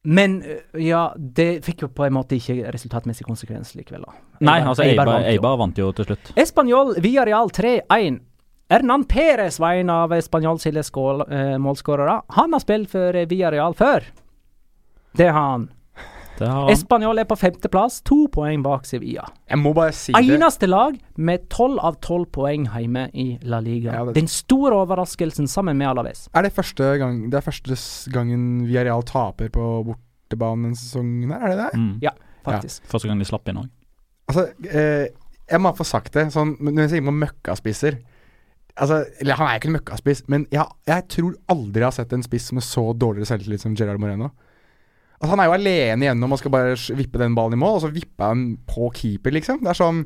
men 0.05 0.37
eh, 0.45 0.61
ja, 0.85 1.07
det 1.17 1.63
fikk 1.65 1.81
jo 1.85 1.89
på 1.91 2.05
en 2.05 2.13
måte 2.15 2.37
ikke 2.37 2.71
resultatmessig 2.73 3.25
konsekvens 3.27 3.73
likevel, 3.75 4.05
da. 4.05 4.13
Nei, 4.39 4.59
Eibar- 4.61 4.69
altså 4.71 4.83
Eibar 4.85 5.09
vant 5.09 5.27
jo. 5.33 5.57
Vant 5.57 5.81
jo 5.81 5.91
til 5.97 6.05
slutt. 6.11 6.31
Espanol 6.37 6.95
via 7.03 7.25
Real 7.25 7.49
3-1. 7.49 8.19
Hernan 8.69 9.03
Perez 9.05 9.59
var 9.61 9.77
en 9.77 9.89
av 9.93 10.13
Espanol 10.15 10.57
sine 10.59 10.81
eh, 10.81 11.57
målskårere. 11.61 12.21
Han 12.37 12.53
har 12.53 12.63
spilt 12.63 12.89
for 12.89 13.15
eh, 13.15 13.27
Via 13.29 13.51
Real 13.53 13.73
før. 13.77 14.07
Det 15.15 15.27
har 15.31 15.51
han. 15.51 15.67
Har. 16.39 16.69
Espanol 16.71 17.19
er 17.19 17.23
på 17.29 17.38
femteplass, 17.39 18.01
to 18.03 18.27
poeng 18.33 18.61
bak 18.65 18.86
Sevilla. 18.86 19.23
Jeg 19.49 19.57
må 19.61 19.73
bare 19.73 19.93
si 19.95 20.11
det. 20.11 20.23
Eneste 20.36 20.67
lag 20.67 20.97
med 21.17 21.47
tolv 21.49 21.79
av 21.79 21.99
tolv 22.01 22.27
poeng 22.36 22.65
hjemme 22.73 23.05
i 23.13 23.38
La 23.43 23.59
Liga. 23.63 23.93
Ja, 23.93 24.05
det- 24.05 24.15
Den 24.15 24.27
store 24.27 24.73
overraskelsen 24.86 25.47
sammen 25.47 25.77
med 25.77 25.88
Alaves. 25.88 26.27
Er 26.36 26.41
det 26.43 26.53
første 26.53 26.97
gang 26.99 27.29
Det 27.29 27.38
er 27.38 27.41
første 27.51 28.11
gangen 28.11 28.65
Villarreal 28.67 29.03
taper 29.03 29.49
på 29.49 29.83
bortebane 29.86 30.63
denne 30.63 30.75
sesongen 30.75 31.31
her, 31.31 31.39
er 31.41 31.47
det 31.55 31.57
det? 31.57 31.79
Mm. 31.79 31.99
Ja, 32.01 32.11
faktisk. 32.45 32.81
Første 32.88 33.07
gang 33.07 33.19
de 33.19 33.25
slapp 33.25 33.47
inn 33.47 33.57
òg. 33.57 33.69
Altså, 34.27 34.47
eh, 34.73 35.07
jeg 35.49 35.59
må 35.61 35.71
få 35.77 35.86
sagt 35.86 36.11
det, 36.13 36.27
sånn 36.33 36.57
når 36.59 36.81
jeg 36.81 36.89
sier 36.89 37.01
på 37.05 37.13
møkkaspisser 37.13 37.99
Altså, 38.77 39.05
eller 39.21 39.36
han 39.36 39.47
er 39.47 39.55
ikke 39.59 39.69
en 39.69 39.77
møkkaspiss, 39.79 40.23
men 40.27 40.47
jeg, 40.51 40.65
jeg 40.86 41.07
tror 41.07 41.36
aldri 41.47 41.79
jeg 41.79 41.86
har 41.86 41.91
sett 41.91 42.11
en 42.11 42.23
spiss 42.23 42.51
med 42.51 42.61
så 42.61 42.91
dårligere 42.93 43.25
selvtillit 43.29 43.61
som 43.61 43.73
Gerard 43.73 44.01
Moreno. 44.01 44.31
Altså, 45.26 45.34
han 45.34 45.41
er 45.41 45.49
jo 45.49 45.55
alene 45.57 46.05
igjennom 46.05 46.36
og 46.36 46.38
skal 46.38 46.53
bare 46.53 46.76
vippe 46.99 47.17
den 47.17 47.34
ballen 47.34 47.57
i 47.57 47.59
mål, 47.59 47.80
og 47.80 47.82
så 47.82 47.89
vipper 47.89 48.28
han 48.30 48.43
på 48.69 48.91
keeper, 48.93 49.34
liksom. 49.34 49.63
Det 49.65 49.71
er 49.73 49.80
sånn 49.80 50.03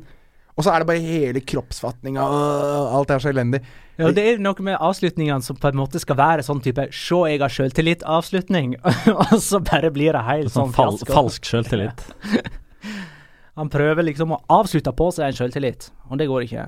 Og 0.56 0.64
så 0.64 0.72
er 0.72 0.82
det 0.82 0.88
bare 0.88 1.00
hele 1.04 1.40
kroppsfatninga 1.46 2.24
og 2.24 2.96
Alt 2.98 3.12
er 3.14 3.20
så 3.22 3.30
elendig. 3.30 3.60
Ja, 4.00 4.10
det 4.16 4.24
er 4.26 4.40
noe 4.40 4.64
med 4.64 4.80
avslutningene 4.80 5.44
som 5.44 5.56
på 5.60 5.68
en 5.68 5.78
måte 5.78 6.00
skal 6.00 6.16
være 6.16 6.42
sånn 6.44 6.62
type 6.64 6.86
Se, 6.96 7.20
jeg 7.28 7.40
har 7.42 7.52
sjøltillit'-avslutning, 7.52 8.74
og 9.26 9.36
så 9.44 9.60
bare 9.60 9.92
blir 9.92 10.16
det 10.16 10.24
helt 10.26 10.52
Sånn 10.52 10.70
sånn 10.72 10.74
fal 10.76 10.96
fiasko. 10.96 11.12
falsk 11.12 11.48
selvtillit. 11.52 12.04
Han 13.60 13.68
prøver 13.68 14.06
liksom 14.08 14.32
å 14.32 14.40
avslutte 14.56 14.92
på 14.96 15.10
seg 15.12 15.28
en 15.28 15.36
sjøltillit, 15.36 15.90
og 16.08 16.16
det 16.20 16.28
går 16.30 16.46
ikke. 16.48 16.66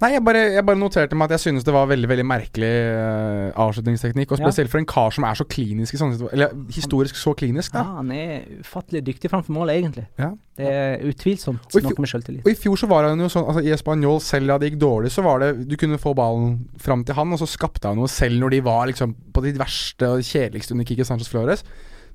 Nei, 0.00 0.14
jeg 0.14 0.22
bare, 0.24 0.40
jeg 0.54 0.64
bare 0.64 0.80
noterte 0.80 1.16
meg 1.18 1.28
at 1.28 1.34
jeg 1.36 1.42
synes 1.42 1.64
det 1.66 1.72
var 1.76 1.88
veldig 1.90 2.08
veldig 2.08 2.24
merkelig 2.24 2.68
uh, 2.88 3.50
avslutningsteknikk. 3.66 4.30
Og 4.32 4.38
Ja. 4.40 4.46
spesielt 4.48 4.70
for 4.72 4.80
en 4.80 4.86
kar 4.88 5.10
som 5.12 5.26
er 5.28 5.36
så 5.36 5.44
klinisk. 5.44 5.92
Eller 6.32 6.54
historisk 6.72 7.18
så 7.20 7.34
klinisk, 7.36 7.74
da. 7.74 7.82
Ja, 7.84 7.98
han 7.98 8.10
er 8.16 8.46
ufattelig 8.62 9.02
dyktig 9.04 9.28
framfor 9.28 9.52
målet, 9.52 9.76
egentlig. 9.76 10.06
Ja. 10.18 10.30
Det 10.56 10.72
er 10.72 11.04
utvilsomt 11.04 11.76
noe 11.76 11.94
med 12.00 12.08
sjøltillit. 12.08 12.46
Og 12.46 12.52
i 12.52 12.56
fjor 12.56 12.80
så 12.80 12.88
var 12.88 13.10
han 13.10 13.20
jo 13.20 13.28
sånn 13.28 13.44
altså 13.44 13.62
I 13.64 13.74
Español, 13.76 14.20
selv 14.24 14.48
da 14.48 14.58
det 14.58 14.70
gikk 14.72 14.80
dårlig, 14.80 15.12
så 15.12 15.22
var 15.24 15.40
det 15.44 15.68
Du 15.68 15.76
kunne 15.76 16.00
få 16.00 16.14
ballen 16.16 16.68
fram 16.80 17.04
til 17.04 17.14
han, 17.14 17.32
og 17.32 17.38
så 17.38 17.48
skapte 17.48 17.88
han 17.88 18.00
noe 18.00 18.08
selv 18.08 18.40
når 18.40 18.56
de 18.56 18.60
var 18.64 18.86
liksom 18.88 19.14
på 19.32 19.44
de 19.44 19.52
verste 19.60 20.08
og 20.08 20.24
kjedeligste 20.24 20.72
under 20.72 20.88
Kike 20.88 21.04
Sanchez 21.04 21.28
Flores. 21.28 21.64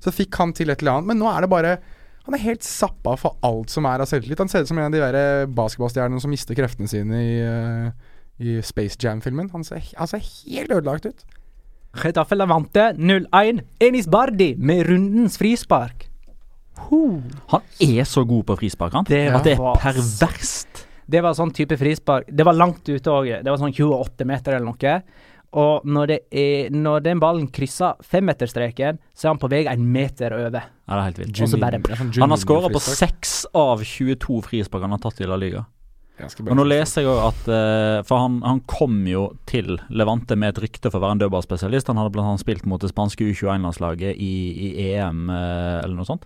Så 0.02 0.10
fikk 0.10 0.34
han 0.42 0.52
til 0.52 0.70
et 0.70 0.82
eller 0.82 0.98
annet. 0.98 1.06
Men 1.06 1.22
nå 1.22 1.30
er 1.30 1.46
det 1.46 1.50
bare 1.50 1.78
Han 2.26 2.34
er 2.34 2.42
helt 2.42 2.64
zappa 2.66 3.14
for 3.20 3.36
alt 3.46 3.70
som 3.70 3.86
er 3.86 4.02
av 4.02 4.08
selvtillit. 4.10 4.40
Han 4.42 4.50
ser 4.50 4.64
ut 4.66 4.70
som 4.70 4.78
en 4.78 4.88
av 4.88 4.94
de 4.94 5.00
der 5.02 5.18
eh, 5.20 5.46
basketballstjernene 5.46 6.20
som 6.22 6.32
mister 6.34 6.58
kreftene 6.58 6.90
sine 6.90 7.20
i, 7.22 7.36
eh, 7.40 7.90
i 8.42 8.56
Space 8.66 8.98
Jam-filmen. 9.00 9.48
Han, 9.54 9.62
ser- 9.64 9.92
han 9.96 10.10
ser 10.10 10.24
helt 10.26 10.74
ødelagt 10.74 11.06
ut. 11.06 11.24
Getafe 11.96 12.36
Levante 12.36 12.90
0-1. 12.98 13.62
Enis 13.80 14.08
Bardi 14.10 14.50
med 14.58 14.84
rundens 14.90 15.38
frispark. 15.40 16.08
Ho. 16.90 17.22
Han 17.54 17.62
er 17.80 18.04
så 18.04 18.26
god 18.28 18.44
på 18.50 18.56
frispark, 18.60 18.92
han. 18.98 19.06
Det 19.08 19.22
At 19.32 19.46
det 19.46 19.54
er 19.56 19.78
perverst. 19.80 20.82
Det 21.08 21.22
var 21.22 21.36
sånn 21.38 21.54
type 21.54 21.78
frispark. 21.78 22.26
Det 22.28 22.44
var 22.44 22.52
langt 22.58 22.88
ute 22.90 23.12
òg. 23.14 23.30
Det 23.44 23.48
var 23.48 23.60
sånn 23.62 23.72
28 23.72 24.26
meter 24.26 24.58
eller 24.58 24.66
noe. 24.66 24.96
Og 25.52 25.84
når, 25.86 26.06
det 26.06 26.18
er, 26.32 26.70
når 26.74 27.00
den 27.04 27.20
ballen 27.22 27.46
krysser 27.48 27.94
femmeterstreken, 28.02 28.98
så 29.14 29.28
er 29.28 29.34
han 29.34 29.38
på 29.40 29.48
vei 29.50 29.66
en 29.70 29.86
meter 29.92 30.34
over. 30.36 30.66
Ja, 30.86 30.90
det 30.94 30.98
er 30.98 31.06
helt 31.10 31.18
vilt. 31.22 31.40
Og 31.42 31.48
så 31.48 31.60
bare- 31.60 31.80
sånn 31.96 32.12
Han 32.20 32.30
har 32.30 32.36
skåra 32.38 32.68
på 32.68 32.80
Juninho-frispark. 32.80 33.14
seks 33.14 33.46
av 33.54 33.80
22 33.82 34.42
frispark 34.42 34.82
han 34.82 34.90
har 34.90 34.98
tatt 34.98 35.20
i 35.20 35.26
La 35.26 35.36
Liga. 35.36 35.66
Og 36.16 36.56
nå 36.56 36.64
leser 36.64 37.02
jeg 37.02 37.10
òg 37.12 37.18
at 37.28 37.48
eh, 37.52 38.02
For 38.08 38.16
han, 38.16 38.38
han 38.40 38.60
kom 38.64 39.02
jo 39.06 39.36
til 39.44 39.76
Levante 39.92 40.32
med 40.34 40.54
et 40.54 40.62
rykte 40.64 40.88
for 40.90 40.96
å 40.96 41.02
være 41.04 41.12
en 41.18 41.20
dødballspesialist. 41.20 41.90
Han 41.92 42.00
hadde 42.00 42.22
annet 42.22 42.40
spilt 42.40 42.64
mot 42.64 42.80
det 42.80 42.88
spanske 42.88 43.20
U21-landslaget 43.20 44.16
i, 44.16 44.30
i 44.56 44.94
EM 44.94 45.28
eh, 45.28 45.84
eller 45.84 45.94
noe 45.98 46.08
sånt. 46.08 46.24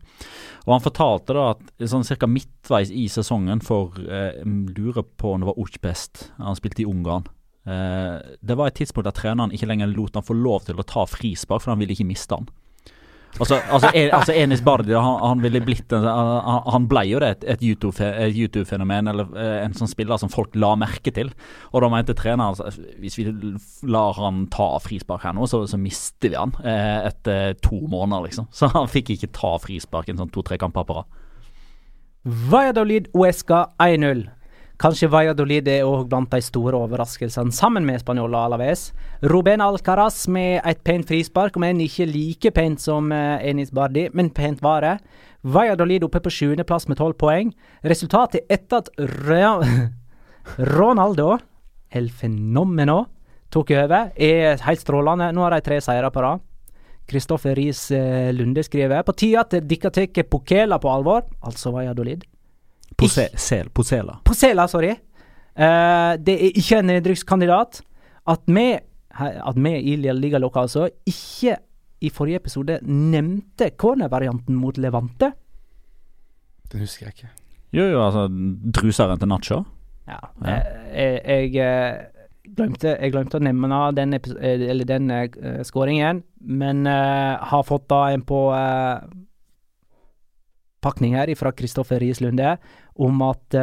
Og 0.69 0.77
han 0.77 0.85
fortalte 0.85 1.35
da 1.35 1.49
at 1.57 1.91
sånn 1.91 2.07
cirka 2.07 2.29
midtveis 2.31 2.93
i 2.95 3.09
sesongen 3.11 3.63
for 3.67 3.99
eh, 4.07 4.39
lurer 4.47 5.03
på 5.03 5.35
om 5.35 5.43
det 5.43 5.51
var 5.51 5.59
Ucpest. 5.59 6.31
han 6.39 6.55
spilte 6.55 6.85
i 6.85 6.87
Ungarn. 6.87 7.27
Eh, 7.71 8.37
det 8.41 8.57
var 8.59 8.71
et 8.71 8.81
tidspunkt 8.81 9.07
der 9.07 9.17
treneren 9.17 9.55
ikke 9.55 9.69
lenger 9.71 9.93
lot 9.95 10.19
han 10.19 10.27
få 10.27 10.37
lov 10.37 10.67
til 10.67 10.81
å 10.81 10.87
ta 10.87 11.07
frispark, 11.09 11.63
for 11.63 11.75
han 11.75 11.83
ville 11.83 11.95
ikke 11.95 12.09
miste 12.09 12.39
han. 12.39 12.51
Altså, 13.39 13.61
altså, 13.71 13.93
altså 13.95 14.35
Enis 14.35 14.63
Bardi 14.67 14.91
han, 14.91 15.21
han 15.23 15.43
ville 15.43 15.61
blitt 15.63 15.93
en, 15.95 16.03
han, 16.03 16.65
han 16.67 16.87
ble 16.91 17.05
jo 17.07 17.21
det 17.23 17.29
et, 17.37 17.45
et 17.55 17.63
YouTube-fenomen, 17.63 18.33
YouTube 18.41 19.13
eller 19.13 19.39
eh, 19.39 19.61
en 19.63 19.77
sånn 19.77 19.91
spiller 19.91 20.19
som 20.19 20.33
folk 20.33 20.57
la 20.59 20.73
merke 20.81 21.13
til. 21.15 21.31
Og 21.71 21.85
da 21.85 21.93
mente 21.93 22.17
treneren 22.19 22.51
altså, 22.51 22.89
hvis 22.99 23.21
vi 23.21 23.29
lar 23.87 24.19
han 24.19 24.49
ta 24.53 24.73
frispark 24.83 25.29
her 25.29 25.37
nå, 25.39 25.47
så, 25.51 25.63
så 25.71 25.79
mister 25.79 26.35
vi 26.35 26.41
han 26.41 26.57
eh, 26.65 27.07
etter 27.13 27.55
to 27.63 27.79
måneder, 27.87 28.27
liksom. 28.27 28.51
Så 28.51 28.73
han 28.75 28.91
fikk 28.91 29.15
ikke 29.15 29.31
ta 29.37 29.55
frispark 29.63 30.11
en 30.11 30.25
sånn 30.25 30.35
to-tre 30.35 30.59
kamper 30.61 30.89
på 30.89 30.99
rad. 30.99 31.19
Valladolid 32.51 33.09
Uesca 33.17 33.69
1-0. 33.81 34.27
Kanskje 34.81 35.11
Valladolid 35.13 35.67
er 35.69 35.85
òg 35.85 36.07
blant 36.09 36.31
de 36.33 36.41
store 36.41 36.79
overraskelsene, 36.79 37.53
sammen 37.53 37.85
med 37.85 38.01
Spanjol 38.01 38.33
Alaves. 38.33 38.87
Ruben 39.29 39.61
Alcaraz 39.61 40.23
med 40.33 40.63
et 40.65 40.81
pent 40.87 41.05
frispark, 41.05 41.59
om 41.59 41.67
enn 41.69 41.83
ikke 41.85 42.07
like 42.09 42.53
pent 42.57 42.81
som 42.81 43.13
eh, 43.13 43.45
Enis 43.51 43.75
Bardi, 43.77 44.07
men 44.17 44.33
pent 44.33 44.63
var 44.65 44.87
det. 44.87 44.95
Valladolid 45.45 46.07
oppe 46.09 46.23
på 46.25 46.33
sjuendeplass 46.33 46.89
med 46.89 46.97
tolv 46.97 47.19
poeng. 47.21 47.53
Resultatet 47.85 48.49
etter 48.49 48.81
at 48.81 48.89
Ronaldo, 50.79 51.35
El 51.93 52.09
Fenomeno, 52.09 53.03
tok 53.53 53.77
over, 53.77 54.15
er 54.17 54.65
helt 54.65 54.81
strålende. 54.81 55.29
Nå 55.37 55.45
har 55.45 55.59
de 55.59 55.67
tre 55.67 55.83
seire 55.85 56.09
på 56.09 56.25
rad. 56.25 56.41
Kristoffer 57.11 57.53
Riis 57.59 57.91
eh, 57.93 58.33
Lunde 58.33 58.65
skriver 58.65 59.05
på 59.05 59.13
tide 59.13 59.45
at 59.45 59.61
dere 59.61 59.93
tar 59.93 60.29
Pokela 60.31 60.81
på 60.81 60.89
alvor, 60.89 61.29
altså 61.45 61.77
Valladolid. 61.77 62.30
Pose, 63.01 63.27
sel, 63.41 63.71
Posela. 63.75 64.19
Posela, 64.27 64.67
sorry. 64.71 64.93
Uh, 65.57 66.15
det 66.21 66.37
er 66.37 66.61
ikke 66.61 66.81
en 66.81 66.91
nedrykkskandidat. 66.93 67.81
At 68.31 68.47
vi, 68.47 68.69
at 68.77 69.59
vi 69.59 69.75
i 69.93 69.97
Liga 69.97 70.39
Loca 70.39 70.67
altså 70.67 70.87
ikke 71.09 71.57
i 72.01 72.11
forrige 72.13 72.41
episode 72.41 72.79
nevnte 72.87 73.71
cornervarianten 73.81 74.57
mot 74.57 74.79
Levante. 74.81 75.33
Den 76.73 76.85
husker 76.85 77.09
jeg 77.09 77.17
ikke. 77.17 77.33
Jo, 77.77 77.87
jo, 77.87 78.01
altså 78.05 78.27
Druseren 78.75 79.21
til 79.21 79.31
Nacho. 79.31 79.63
Ja, 80.09 80.19
Ja. 80.43 80.47
Jeg, 80.51 81.23
jeg, 81.25 81.53
jeg 81.55 81.67
eh, 81.67 82.21
glemte, 82.57 82.95
jeg 82.97 83.13
glemte 83.15 83.39
å 83.39 83.45
nevne 83.45 83.81
den, 83.95 84.17
eh, 84.17 84.65
eller 84.73 84.89
den 84.89 85.11
uh, 85.13 85.61
skåringen, 85.67 86.23
men 86.41 86.87
uh, 86.89 87.39
har 87.51 87.67
fått 87.69 87.87
da 87.93 88.01
en 88.11 88.25
på 88.27 88.41
uh, 88.51 89.05
pakning 90.83 91.15
her 91.19 91.31
fra 91.39 91.53
Kristoffer 91.55 92.01
Riis 92.03 92.23
Lunde 92.25 92.57
om 93.01 93.27
at 93.31 93.61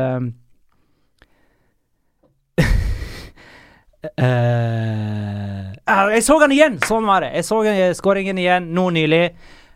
Uh, 4.08 4.24
eh, 4.24 5.72
ah, 5.86 6.10
Jeg 6.14 6.24
så 6.24 6.38
han 6.40 6.54
igjen! 6.54 6.78
Sånn 6.86 7.08
var 7.10 7.26
det. 7.26 7.34
Jeg 7.36 7.48
så 7.48 7.62
skåringen 7.98 8.38
igjen 8.40 8.70
nå 8.76 8.90
nylig. 8.96 9.24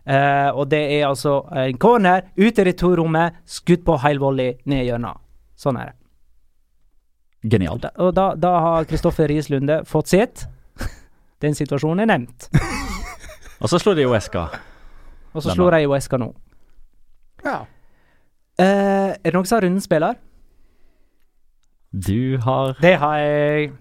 Uh, 0.01 0.49
og 0.57 0.69
det 0.71 0.81
er 0.95 1.07
altså 1.09 1.43
en 1.53 1.77
corner 1.81 2.23
ute 2.37 2.63
i 2.63 2.65
returrommet, 2.71 3.41
skutt 3.45 3.83
på 3.85 3.97
heilvolley, 4.01 4.55
ned 4.69 4.85
i 4.85 4.87
hjørnet. 4.87 5.19
Sånn 5.59 5.77
er 5.81 5.91
det. 5.91 5.97
Genialt. 7.51 7.85
Og 8.01 8.13
da, 8.13 8.31
da 8.37 8.53
har 8.65 8.87
Kristoffer 8.89 9.29
Riis 9.29 9.49
Lunde 9.49 9.81
fått 9.89 10.13
sitt. 10.13 10.45
Den 11.41 11.57
situasjonen 11.57 12.03
er 12.05 12.11
nevnt. 12.13 12.49
Og 13.61 13.69
så 13.69 13.79
slo 13.81 13.93
de 13.97 14.05
jo 14.05 14.13
eska. 14.17 14.47
Og 15.33 15.41
så 15.41 15.51
slo 15.51 15.63
slår 15.63 15.77
de 15.77 15.85
jo 15.85 15.93
eska 15.97 16.17
nå. 16.21 16.31
Ja. 17.45 17.63
Eh, 18.61 19.13
er 19.17 19.31
det 19.31 19.33
noen 19.33 19.47
som 19.47 19.57
har 19.57 19.65
rundens 19.65 19.87
spiller? 19.89 20.19
Du 21.91 22.37
har 22.43 22.77
Det 22.81 22.95
har 23.01 23.17
jeg. 23.17 23.71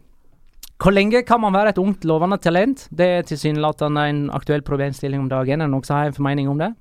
Hvor 0.81 0.95
lenge 0.97 1.23
kan 1.27 1.41
man 1.41 1.53
være 1.53 1.75
et 1.75 1.79
ungt, 1.79 2.05
lovende 2.09 2.39
talent? 2.41 2.89
Det 2.91 3.07
er 3.07 3.27
tilsynelatende 3.29 4.07
en 4.09 4.21
aktuell 4.33 4.63
problemstilling 4.65 5.21
om 5.21 5.29
dagen. 5.29 5.61
Er 5.61 5.69
det 5.69 5.75
noen 5.75 5.85
som 5.85 5.99
har 5.99 6.09
en 6.09 6.17
formening 6.17 6.49
om 6.49 6.59
det? 6.59 6.73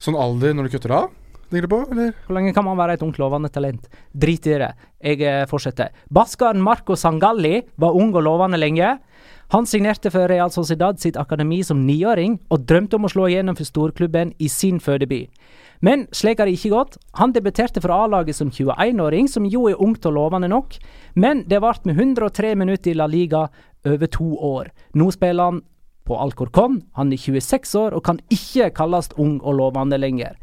Sånn 0.00 0.16
alder 0.16 0.54
når 0.54 0.68
du 0.68 0.76
kutter 0.76 0.94
av? 0.96 1.10
Tenker 1.48 1.64
du 1.64 1.72
på, 1.72 1.80
eller? 1.92 2.12
Hvor 2.26 2.36
lenge 2.36 2.54
kan 2.56 2.64
man 2.64 2.76
være 2.76 2.96
et 2.96 3.04
ungt, 3.04 3.18
lovende 3.20 3.48
talent? 3.52 3.86
Drit 4.12 4.46
i 4.48 4.56
det. 4.60 4.72
Jeg 5.00 5.22
eh, 5.24 5.44
fortsetter. 5.48 5.92
Baskaren 6.12 6.60
Marco 6.64 6.96
Sangalli 6.96 7.62
var 7.76 7.96
ung 7.96 8.14
og 8.14 8.24
lovende 8.24 8.60
lenge. 8.60 8.98
Han 9.52 9.68
signerte 9.68 10.10
for 10.12 10.28
Real 10.28 10.52
Sociedad 10.52 11.00
sitt 11.00 11.16
akademi 11.16 11.62
som 11.64 11.86
niåring, 11.86 12.36
og 12.52 12.66
drømte 12.68 12.96
om 12.96 13.08
å 13.08 13.12
slå 13.12 13.30
igjennom 13.30 13.56
for 13.56 13.68
storklubben 13.68 14.34
i 14.38 14.48
sin 14.52 14.80
fødeby. 14.80 15.22
Men 15.80 16.06
slik 16.12 16.40
har 16.40 16.48
det 16.48 16.56
ikke 16.58 16.74
gått. 16.74 16.98
Han 17.20 17.32
debuterte 17.34 17.82
for 17.82 17.94
A-laget 17.94 18.36
som 18.36 18.50
21-åring, 18.50 19.28
som 19.30 19.46
jo 19.46 19.68
er 19.70 19.80
ungt 19.80 20.06
og 20.08 20.16
lovende 20.16 20.50
nok, 20.50 20.78
men 21.14 21.44
det 21.46 21.60
ble 21.62 21.74
med 21.86 22.00
103 22.00 22.54
minutter 22.58 22.92
i 22.92 22.98
La 22.98 23.06
Liga 23.06 23.46
over 23.86 24.10
to 24.10 24.32
år. 24.34 24.72
Nå 24.98 25.10
spiller 25.14 25.52
han 25.52 25.62
på 26.08 26.16
Alcorcon, 26.16 26.80
han 26.96 27.12
er 27.12 27.20
26 27.20 27.74
år 27.78 27.94
og 27.94 28.04
kan 28.06 28.20
ikke 28.32 28.70
kalles 28.74 29.12
ung 29.20 29.38
og 29.42 29.58
lovende 29.60 29.98
lenger. 30.00 30.38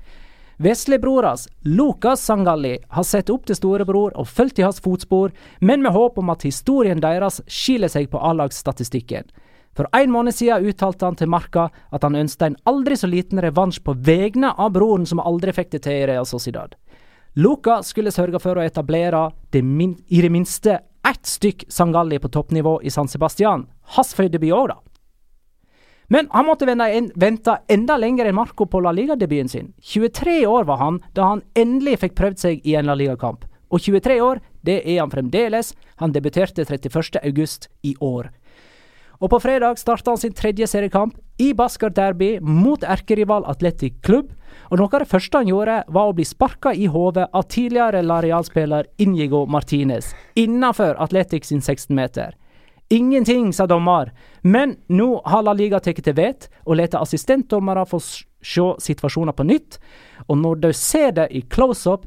Veslebror 0.57 1.25
hans, 1.27 1.49
Lucas 1.67 2.21
Sangalli, 2.23 2.77
har 2.87 3.03
sett 3.03 3.29
opp 3.33 3.47
til 3.47 3.57
storebror 3.57 4.13
og 4.15 4.29
fulgt 4.29 4.61
i 4.61 4.63
hans 4.63 4.79
fotspor, 4.79 5.33
men 5.59 5.83
med 5.83 5.91
håp 5.91 6.21
om 6.21 6.31
at 6.31 6.45
historien 6.47 7.01
deres 7.03 7.41
skiller 7.51 7.91
seg 7.91 8.07
på 8.13 8.21
A-lagsstatistikken. 8.23 9.27
For 9.75 9.89
en 9.91 10.11
måned 10.11 10.35
siden 10.35 10.65
uttalte 10.65 11.05
han 11.05 11.17
til 11.19 11.29
Marka 11.31 11.67
at 11.91 12.03
han 12.07 12.15
ønsket 12.15 12.47
en 12.47 12.57
aldri 12.71 12.95
så 12.97 13.09
liten 13.11 13.41
revansj 13.43 13.81
på 13.83 13.97
vegne 14.07 14.53
av 14.55 14.71
broren 14.77 15.05
som 15.09 15.19
aldri 15.19 15.51
fikk 15.55 15.73
det 15.75 15.83
til 15.85 15.99
i 15.99 16.07
Real 16.07 16.27
Sociedad. 16.27 16.77
Luca 17.35 17.81
skulle 17.83 18.13
sørge 18.15 18.39
for 18.39 18.55
å 18.55 18.63
etablere 18.63 19.27
det 19.51 19.61
min 19.61 19.97
i 20.07 20.21
det 20.23 20.31
minste 20.31 20.79
ett 21.05 21.27
stykk 21.27 21.65
Sangalli 21.67 22.19
på 22.23 22.31
toppnivå 22.31 22.79
i 22.81 22.89
San 22.89 23.11
Sebastian. 23.11 23.67
Hans 23.97 24.15
debut 24.15 24.53
òg, 24.55 24.69
da. 24.71 24.79
Men 26.07 26.29
han 26.31 26.45
måtte 26.45 26.65
vente, 26.65 26.85
en, 26.85 27.11
vente 27.15 27.57
enda 27.67 27.97
lenger 27.97 28.29
enn 28.29 28.35
Marco 28.35 28.65
på 28.65 28.79
La 28.79 28.91
Liga-debuten 28.91 29.49
sin. 29.49 29.73
23 29.81 30.45
år 30.47 30.63
var 30.63 30.77
han 30.77 31.01
da 31.13 31.31
han 31.33 31.43
endelig 31.55 31.99
fikk 31.99 32.15
prøvd 32.15 32.39
seg 32.39 32.65
i 32.65 32.75
en 32.75 32.85
La 32.85 32.95
Liga-kamp. 32.95 33.45
Og 33.73 33.81
23 33.81 34.19
år, 34.21 34.39
det 34.61 34.83
er 34.85 35.01
han 35.01 35.11
fremdeles. 35.11 35.73
Han 35.97 36.13
debuterte 36.13 36.63
31. 36.63 37.19
august 37.23 37.67
i 37.83 37.95
år. 37.99 38.29
Og 39.19 39.29
på 39.31 39.39
fredag 39.39 39.79
starta 39.79 40.11
han 40.11 40.19
sin 40.19 40.33
tredje 40.35 40.67
seriekamp 40.67 41.15
i 41.41 41.53
Basker 41.55 41.89
Derby 41.89 42.37
mot 42.41 42.83
erkerival 42.83 43.45
Atletic 43.47 43.99
Klubb. 44.03 44.31
Og 44.71 44.79
noe 44.79 44.91
av 44.91 45.03
det 45.03 45.11
første 45.11 45.39
han 45.39 45.51
gjorde, 45.51 45.81
var 45.87 46.09
å 46.09 46.15
bli 46.15 46.25
sparka 46.27 46.73
i 46.73 46.87
hodet 46.91 47.27
av 47.31 47.47
tidligere 47.51 48.03
Lareal-spiller 48.03 48.87
Inigo 49.03 49.45
Martinez 49.45 50.13
innafor 50.39 50.95
Atletic 51.03 51.47
sin 51.47 51.61
16-meter. 51.61 52.35
Ingenting, 52.93 53.49
sa 53.53 53.65
dommer, 53.65 54.11
men 54.41 54.75
nå 54.87 55.21
har 55.25 55.41
La 55.43 55.55
Liga 55.57 55.79
tatt 55.81 56.03
til 56.05 56.13
vet 56.17 56.45
og 56.65 56.77
lar 56.77 56.99
assistentdommere 56.99 57.85
få 57.89 57.97
se 57.99 58.67
situasjoner 58.85 59.33
på 59.33 59.45
nytt. 59.47 59.79
Og 60.29 60.37
når 60.37 60.61
de 60.67 60.71
ser 60.77 61.15
det 61.17 61.31
i 61.33 61.41
close-up 61.41 62.05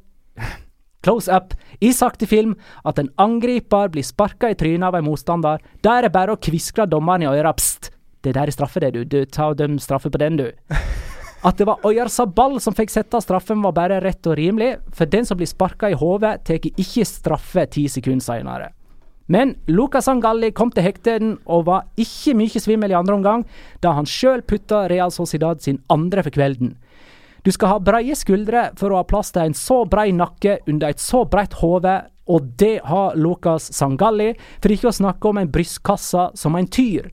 close 1.03 1.31
up 1.33 1.55
i 1.81 1.93
sakte 1.95 2.27
film 2.27 2.57
at 2.85 2.99
en 2.99 3.11
angriper 3.17 3.93
blir 3.93 4.07
sparka 4.07 4.51
i 4.51 4.57
trynet 4.59 4.89
av 4.89 4.99
en 4.99 5.07
motstander, 5.07 5.63
da 5.83 5.99
er 5.99 6.09
det 6.09 6.15
bare 6.15 6.35
å 6.35 6.41
kviskre 6.41 6.89
dommeren 6.91 7.27
i 7.27 7.31
øret 7.31 7.61
pst, 7.61 7.93
det 8.27 8.35
der 8.35 8.51
er 8.51 8.55
straffe, 8.55 8.81
det, 8.83 8.93
du. 8.97 9.05
Du 9.05 9.25
ta 9.25 9.53
og 9.53 9.61
døm 9.61 9.79
straffe 9.79 10.11
på 10.11 10.21
den, 10.21 10.41
du. 10.41 10.51
At 11.47 11.61
det 11.61 11.69
var 11.69 11.85
Oyar 11.87 12.11
Sabal 12.11 12.57
som 12.61 12.75
fikk 12.75 12.91
sette 12.91 13.21
straffen, 13.23 13.63
var 13.63 13.77
bare 13.77 14.01
rett 14.03 14.27
og 14.27 14.35
rimelig, 14.41 14.73
for 14.91 15.07
den 15.07 15.27
som 15.27 15.39
blir 15.39 15.47
sparka 15.47 15.93
i 15.93 15.99
hodet, 15.99 16.41
tar 16.45 16.59
ikke 16.59 17.07
straffe 17.07 17.69
ti 17.71 17.87
sekunder 17.87 18.27
senere. 18.27 18.73
Men 19.29 19.53
Lucas 19.69 20.09
Angalli 20.09 20.51
kom 20.57 20.71
til 20.73 20.87
hekten 20.87 21.35
og 21.45 21.67
var 21.69 21.85
ikke 22.01 22.33
mye 22.39 22.63
svimmel 22.63 22.95
i 22.95 22.97
andre 22.97 23.19
omgang, 23.19 23.45
da 23.85 23.93
han 23.95 24.09
sjøl 24.09 24.41
putta 24.41 24.87
Real 24.89 25.13
Sociedad 25.15 25.61
sin 25.63 25.83
andre 25.93 26.25
for 26.25 26.35
kvelden. 26.35 26.73
Du 27.49 27.53
skal 27.55 27.71
ha 27.73 27.77
breie 27.81 28.13
skuldre 28.13 28.67
for 28.77 28.93
å 28.93 28.99
ha 28.99 29.07
plass 29.09 29.31
til 29.33 29.47
en 29.49 29.55
så 29.57 29.79
brei 29.89 30.11
nakke 30.13 30.59
under 30.69 30.91
et 30.93 31.01
så 31.01 31.23
breit 31.25 31.55
hode, 31.63 31.95
og 32.29 32.51
det 32.61 32.83
har 32.85 33.15
Lukas 33.17 33.71
Sangalli, 33.73 34.35
for 34.61 34.75
ikke 34.75 34.91
å 34.91 34.99
snakke 34.99 35.31
om 35.31 35.41
en 35.41 35.49
brystkasse 35.49 36.27
som 36.37 36.59
en 36.59 36.69
tyr. 36.69 37.07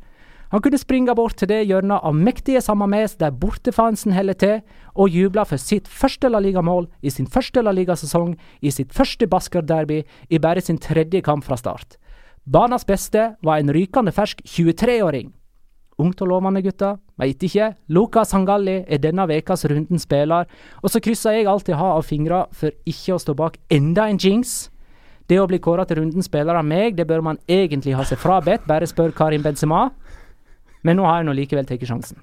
Han 0.51 0.59
kunne 0.65 0.81
springe 0.81 1.15
bort 1.15 1.37
til 1.39 1.47
det 1.53 1.61
hjørnet 1.69 2.03
av 2.03 2.19
mektige 2.19 2.59
Samames 2.59 3.15
der 3.21 3.31
bortefansen 3.31 4.11
heller 4.11 4.35
til, 4.35 4.59
og 4.91 5.15
juble 5.15 5.47
for 5.47 5.61
sitt 5.61 5.87
første 5.87 6.27
La 6.27 6.43
Liga-mål 6.43 6.89
i 6.99 7.15
sin 7.15 7.31
første 7.31 7.63
La 7.63 7.71
Liga-sesong, 7.71 8.35
i 8.59 8.75
sitt 8.75 8.91
første 8.91 9.31
Basker-derby, 9.31 10.01
i 10.27 10.43
bare 10.43 10.59
sin 10.59 10.83
tredje 10.83 11.23
kamp 11.23 11.47
fra 11.47 11.55
start. 11.63 11.95
Banas 12.43 12.83
beste 12.83 13.37
var 13.39 13.63
en 13.63 13.71
rykende 13.71 14.11
fersk 14.11 14.43
23-åring. 14.43 15.31
Ungt 16.01 16.19
og 16.21 16.27
lovende, 16.27 16.59
gutta. 16.65 16.97
Veit 17.19 17.43
ikke. 17.47 17.69
Lukas 17.87 18.33
Hangalli 18.35 18.81
er 18.83 18.99
denne 18.99 19.23
ukas 19.31 19.63
runden 19.71 20.01
spiller, 20.01 20.47
og 20.83 20.91
så 20.91 20.99
krysser 20.99 21.37
jeg 21.37 21.47
alltid 21.47 21.77
ha 21.79 21.93
av 21.95 22.03
fingre 22.03 22.45
for 22.51 22.75
ikke 22.83 23.15
å 23.15 23.21
stå 23.21 23.35
bak 23.37 23.55
enda 23.71 24.09
en 24.11 24.19
jinx. 24.19 24.65
Det 25.25 25.39
å 25.41 25.47
bli 25.49 25.57
kåra 25.63 25.87
til 25.87 26.01
rundens 26.01 26.27
spiller 26.27 26.59
av 26.59 26.67
meg, 26.67 26.97
det 26.99 27.07
bør 27.09 27.23
man 27.25 27.39
egentlig 27.49 27.95
ha 27.97 28.03
seg 28.05 28.19
frabedt, 28.21 28.67
bare 28.67 28.85
spør 28.89 29.15
Karim 29.15 29.45
Benzema. 29.45 29.87
Men 30.85 30.99
nå 30.99 31.05
har 31.07 31.21
jeg 31.21 31.29
nå 31.29 31.33
likevel 31.39 31.65
tatt 31.65 31.85
sjansen. 31.87 32.19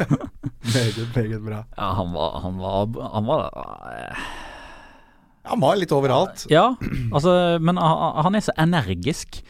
Meget, 0.72 1.10
meget 1.12 1.42
bra. 1.42 1.58
Ja, 1.76 1.88
han 1.98 2.12
var 2.14 2.36
Han 2.40 2.58
var, 2.62 2.92
han 3.12 3.26
var 3.26 3.40
eh, 3.90 4.20
Han 5.50 5.60
var 5.60 5.76
litt 5.76 5.92
overalt. 5.92 6.46
Ja, 6.48 6.76
altså, 7.10 7.58
men 7.60 7.76
han 7.76 8.22
han 8.24 8.38
er 8.38 8.44
så 8.46 8.54
energisk. 8.62 9.42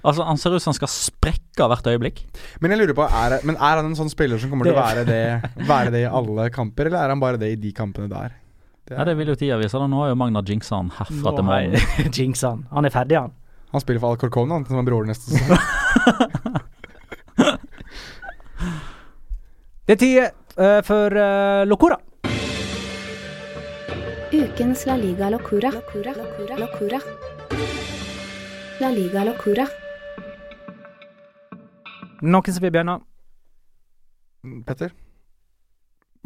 Altså, 0.00 0.24
Han 0.24 0.38
ser 0.40 0.54
ut 0.56 0.62
som 0.62 0.70
han 0.72 0.78
skal 0.78 0.90
sprekke 0.92 1.66
hvert 1.70 1.88
øyeblikk. 1.92 2.22
Men 2.60 2.72
jeg 2.72 2.80
lurer 2.82 2.96
på, 2.96 3.04
er, 3.04 3.38
men 3.44 3.56
er 3.56 3.80
han 3.80 3.90
en 3.90 3.98
sånn 3.98 4.12
spiller 4.12 4.40
som 4.40 4.52
kommer 4.52 4.68
til 4.68 4.76
å 4.76 4.80
være 4.80 5.04
det, 5.08 5.24
være 5.68 5.92
det 5.94 6.04
i 6.06 6.08
alle 6.08 6.48
kamper, 6.54 6.88
eller 6.88 7.04
er 7.04 7.12
han 7.12 7.20
bare 7.20 7.40
det 7.40 7.52
i 7.52 7.58
de 7.60 7.72
kampene 7.76 8.08
der? 8.10 8.32
Det 8.88 8.96
Ja, 8.96 9.04
Det 9.04 9.16
vil 9.18 9.28
jo 9.28 9.36
tida 9.36 9.58
vise. 9.60 9.76
Nå 9.76 10.00
har 10.02 10.08
jo 10.14 10.18
Magna 10.18 10.42
jinxa 10.42 10.80
han 10.80 10.90
herfra 10.96 11.36
til 11.36 11.44
har 11.50 11.60
jinxa 12.18 12.54
han. 12.54 12.66
Han 12.72 12.88
er 12.88 12.94
ferdig, 12.94 13.20
han. 13.20 13.36
Han 13.70 13.80
spiller 13.84 14.00
for 14.02 14.16
Alcorcon, 14.16 14.50
han, 14.50 14.64
som 14.66 14.80
er 14.80 14.88
broren 14.88 15.12
neste 15.12 15.30
sesong. 15.30 15.58
Det 19.90 19.96
er 19.96 19.98
tid 19.98 20.18
uh, 20.22 20.80
for 20.86 21.10
uh, 21.18 21.66
Locora. 21.66 21.96
Ukens 24.30 24.86
La 24.86 24.94
Liga 24.94 25.30
Locura. 25.30 25.72
Locura. 25.74 26.12
Locura. 26.14 26.58
Locura. 26.62 27.00
La 28.80 28.90
Liga 28.94 29.24
Locura. 29.24 29.66
Noen 32.20 32.52
som 32.52 32.64
vil 32.64 32.72
begynne? 32.72 32.98
Petter? 34.66 34.92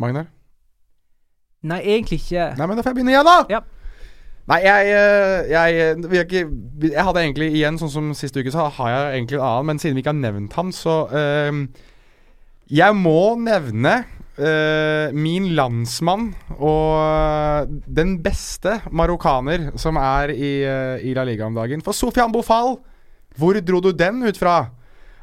Magnar? 0.01 0.26
Nei, 1.64 1.80
egentlig 1.80 2.20
ikke. 2.20 2.51
Nei, 2.59 2.66
men 2.66 2.76
da 2.76 2.82
får 2.84 2.92
jeg 2.92 2.99
begynne, 2.99 3.14
igjen, 3.14 3.28
da! 3.28 3.38
Ja. 3.51 3.62
Nei, 4.51 4.59
jeg, 4.61 4.88
jeg, 5.49 5.76
jeg, 6.12 6.26
ikke, 6.26 6.42
jeg 6.90 7.05
hadde 7.07 7.22
egentlig 7.22 7.47
igjen, 7.55 7.78
sånn 7.80 7.92
som 7.92 8.11
siste 8.16 8.42
uke, 8.42 8.53
så 8.53 8.66
har 8.76 8.90
jeg 8.92 9.14
egentlig 9.14 9.38
en 9.38 9.47
annen. 9.47 9.70
Men 9.70 9.80
siden 9.80 9.97
vi 9.97 10.05
ikke 10.05 10.12
har 10.12 10.20
nevnt 10.20 10.59
ham, 10.59 10.74
så 10.74 10.97
eh, 11.09 11.62
Jeg 12.68 12.99
må 12.99 13.38
nevne 13.40 13.95
eh, 14.36 15.14
min 15.16 15.49
landsmann 15.57 16.34
og 16.59 17.72
den 17.86 18.18
beste 18.24 18.82
marokkaner 18.92 19.70
som 19.80 19.97
er 20.01 20.34
i, 20.34 20.55
eh, 20.68 21.09
i 21.09 21.16
La 21.16 21.24
Liga 21.24 21.49
om 21.49 21.57
dagen. 21.57 21.84
For 21.84 21.97
Sofian 21.97 22.34
Bofal, 22.34 22.76
hvor 23.38 23.61
dro 23.64 23.80
du 23.80 23.95
den 23.97 24.20
ut 24.28 24.38
fra? 24.40 24.59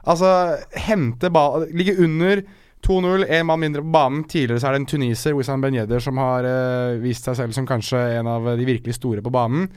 Altså, 0.10 0.58
hente 0.88 1.30
ball 1.34 1.68
Ligge 1.78 1.98
under 2.02 2.42
2-0, 2.82 3.28
én 3.30 3.46
mann 3.46 3.62
mindre 3.62 3.84
på 3.86 3.94
banen. 3.94 4.24
Tidligere 4.26 4.62
så 4.62 4.70
er 4.70 4.76
det 4.76 4.82
en 4.82 4.90
tuniser, 4.90 5.36
Wissam 5.38 5.62
Ben 5.62 5.78
som 6.02 6.18
har 6.18 6.48
eh, 6.50 7.00
vist 7.02 7.28
seg 7.28 7.38
selv 7.38 7.54
som 7.54 7.68
kanskje 7.70 8.00
en 8.18 8.28
av 8.28 8.54
de 8.58 8.66
virkelig 8.66 8.98
store 8.98 9.22
på 9.22 9.34
banen. 9.34 9.68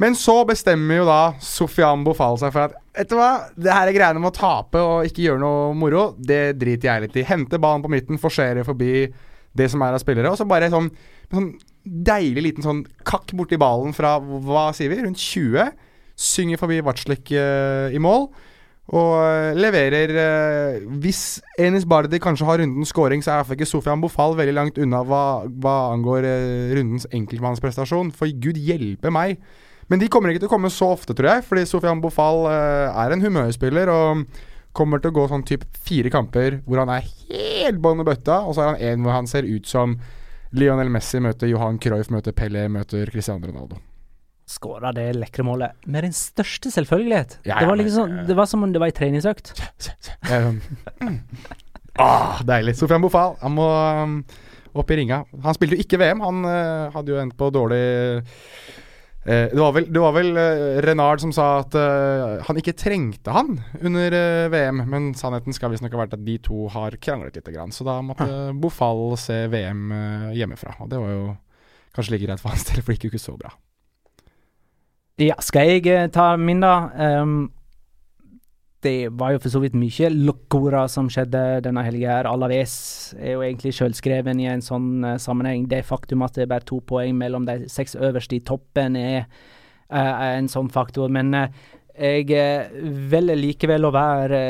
Men 0.00 0.16
så 0.16 0.40
bestemmer 0.48 1.02
jo 1.02 1.06
da 1.06 1.34
Sofian 1.44 2.04
Bofal 2.06 2.38
seg 2.40 2.54
for 2.54 2.70
at 2.70 2.78
Vet 2.96 3.10
du 3.12 3.14
hva, 3.14 3.46
det 3.54 3.70
her 3.70 3.86
er 3.86 3.94
greiene 3.94 4.20
med 4.20 4.32
å 4.32 4.34
tape 4.34 4.80
og 4.82 5.06
ikke 5.06 5.22
gjøre 5.22 5.40
noe 5.40 5.74
moro, 5.78 6.08
det 6.18 6.56
driter 6.58 6.88
jeg 6.88 7.04
litt 7.04 7.18
i. 7.20 7.22
Hente 7.28 7.60
ballen 7.62 7.84
på 7.84 7.90
midten, 7.92 8.18
forsere 8.20 8.64
forbi 8.66 9.06
det 9.56 9.68
som 9.70 9.82
er 9.86 9.94
av 9.94 10.02
spillere, 10.02 10.30
og 10.30 10.38
så 10.38 10.46
bare 10.48 10.68
sånn, 10.72 10.88
sånn 11.30 11.52
deilig 11.84 12.44
liten 12.44 12.66
sånn 12.66 12.82
kakk 13.06 13.30
borti 13.38 13.58
ballen 13.60 13.94
fra 13.96 14.16
hva 14.20 14.66
sier 14.76 14.90
vi, 14.92 14.98
rundt 15.04 15.22
20. 15.22 15.70
Synger 16.20 16.60
forbi 16.60 16.82
Vatslik 16.84 17.30
eh, 17.32 17.94
i 17.94 18.02
mål. 18.02 18.26
Og 18.90 19.12
eh, 19.22 19.54
leverer 19.54 20.12
eh, 20.18 20.86
Hvis 21.02 21.38
Enis 21.60 21.86
Bardi 21.86 22.18
kanskje 22.22 22.48
har 22.48 22.58
rundens 22.62 22.90
scoring, 22.90 23.22
så 23.22 23.30
er 23.30 23.40
iallfall 23.40 23.58
ikke 23.58 23.70
Sofian 23.70 24.02
Bofal 24.02 24.34
veldig 24.38 24.54
langt 24.56 24.80
unna 24.82 25.04
hva, 25.06 25.24
hva 25.46 25.74
angår 25.92 26.26
eh, 26.26 26.72
rundens 26.74 27.06
enkeltmannsprestasjon. 27.14 28.10
For 28.16 28.30
gud 28.42 28.58
hjelpe 28.58 29.12
meg. 29.14 29.38
Men 29.90 30.02
de 30.02 30.10
kommer 30.10 30.30
ikke 30.30 30.44
til 30.44 30.50
å 30.50 30.54
komme 30.54 30.70
så 30.74 30.92
ofte, 30.94 31.14
tror 31.18 31.36
jeg. 31.36 31.46
Fordi 31.46 31.66
Sofian 31.70 32.02
Bofal 32.02 32.46
eh, 32.50 33.02
er 33.04 33.14
en 33.14 33.22
humørspiller 33.22 33.90
og 33.94 34.24
kommer 34.76 35.02
til 35.02 35.10
å 35.10 35.16
gå 35.18 35.26
sånn 35.30 35.46
type 35.46 35.66
fire 35.86 36.10
kamper 36.14 36.60
hvor 36.62 36.82
han 36.82 36.92
er 36.94 37.06
helt 37.26 37.80
bånn 37.82 38.02
i 38.02 38.06
bøtta, 38.06 38.44
og 38.46 38.54
så 38.54 38.62
er 38.62 38.72
han 38.72 38.82
en 38.86 39.06
hvor 39.06 39.16
han 39.16 39.30
ser 39.30 39.46
ut 39.46 39.66
som 39.66 39.98
Lionel 40.54 40.90
Messi 40.94 41.22
møter 41.22 41.50
Johan 41.50 41.78
Cruyff, 41.82 42.10
møter 42.14 42.34
Pelé, 42.34 42.68
møter 42.70 43.10
Cristiano 43.10 43.50
Ronaldo. 43.50 43.82
Skåra 44.50 44.90
det 44.96 45.06
lekre 45.14 45.44
målet 45.46 45.86
med 45.86 46.08
den 46.08 46.14
største 46.16 46.72
selvfølgelighet. 46.74 47.38
Ja, 47.46 47.60
det, 47.60 47.68
var 47.70 47.78
liksom 47.78 48.02
sånn, 48.02 48.16
det 48.26 48.36
var 48.38 48.50
som 48.50 48.66
om 48.66 48.72
det 48.74 48.82
var 48.82 48.90
ei 48.90 48.96
treningsøkt. 48.96 49.52
Mm. 50.26 50.60
ah, 52.02 52.40
deilig. 52.46 52.74
Sofian 52.80 53.04
Bofal, 53.04 53.36
han 53.44 53.54
må 53.54 53.68
um, 53.70 54.18
opp 54.74 54.90
i 54.90 54.98
ringa. 54.98 55.22
Han 55.46 55.56
spilte 55.56 55.78
jo 55.78 55.86
ikke 55.86 56.00
VM. 56.02 56.24
Han 56.26 56.42
uh, 56.48 56.90
hadde 56.96 57.14
jo 57.14 57.22
endt 57.22 57.38
på 57.38 57.52
dårlig 57.54 57.84
Eh, 59.24 59.50
det 59.52 59.60
var 59.60 59.72
vel, 59.72 59.86
det 59.92 60.00
var 60.00 60.14
vel 60.16 60.30
uh, 60.32 60.78
Renard 60.80 61.20
som 61.20 61.32
sa 61.36 61.46
at 61.60 61.74
eh, 61.76 62.38
han 62.46 62.56
ikke 62.56 62.72
trengte 62.72 63.34
han 63.34 63.58
under 63.76 64.16
VM, 64.48 64.80
men 64.88 65.10
sannheten 65.18 65.52
skal 65.52 65.74
visstnok 65.74 65.92
ha 65.92 66.00
vært 66.06 66.16
at 66.16 66.24
de 66.24 66.38
to 66.40 66.64
har 66.72 66.96
kranglet 67.04 67.36
lite 67.36 67.52
grann. 67.52 67.74
Så 67.74 67.84
da 67.84 67.98
måtte 68.04 68.54
Bofall 68.56 69.18
se 69.20 69.42
VM 69.52 69.92
hjemmefra, 70.36 70.78
og 70.80 70.88
det 70.92 71.02
var 71.02 71.12
jo 71.12 71.26
kanskje 71.96 72.16
like 72.16 72.30
greit 72.30 72.40
for 72.40 72.54
hans 72.54 72.64
del, 72.70 72.80
for 72.80 72.94
det 72.94 72.96
gikk 72.96 73.10
jo 73.10 73.12
ikke 73.12 73.26
så 73.26 73.36
bra. 73.36 73.52
Ja, 75.20 75.34
skal 75.44 75.68
jeg 75.68 75.88
eh, 75.92 76.06
ta 76.08 76.32
min, 76.40 76.62
da? 76.64 76.88
Um, 77.20 77.50
det 78.80 79.10
var 79.20 79.34
jo 79.34 79.40
for 79.42 79.52
så 79.52 79.60
vidt 79.60 79.74
mye 79.76 80.08
lokkora 80.14 80.86
som 80.88 81.10
skjedde 81.12 81.60
denne 81.66 81.82
helga. 81.84 82.14
her. 82.14 82.28
Alaves 82.30 82.76
er 83.18 83.34
jo 83.34 83.42
egentlig 83.44 83.74
sjølskreven 83.76 84.40
i 84.40 84.48
en 84.48 84.64
sånn 84.64 85.04
uh, 85.04 85.18
sammenheng. 85.20 85.66
Det 85.68 85.82
faktum 85.84 86.24
at 86.24 86.38
det 86.38 86.46
er 86.46 86.52
bare 86.54 86.64
to 86.64 86.80
poeng 86.88 87.18
mellom 87.20 87.44
de 87.44 87.68
seks 87.68 87.98
øverste 88.00 88.38
i 88.38 88.40
toppen, 88.40 88.96
er 88.96 89.26
eh, 89.92 90.24
en 90.38 90.48
sånn 90.48 90.72
faktor. 90.72 91.12
Men 91.12 91.36
uh, 91.36 91.52
jeg 92.00 92.32
velger 93.12 93.36
likevel 93.36 93.84
å 93.84 93.92
være 93.92 94.40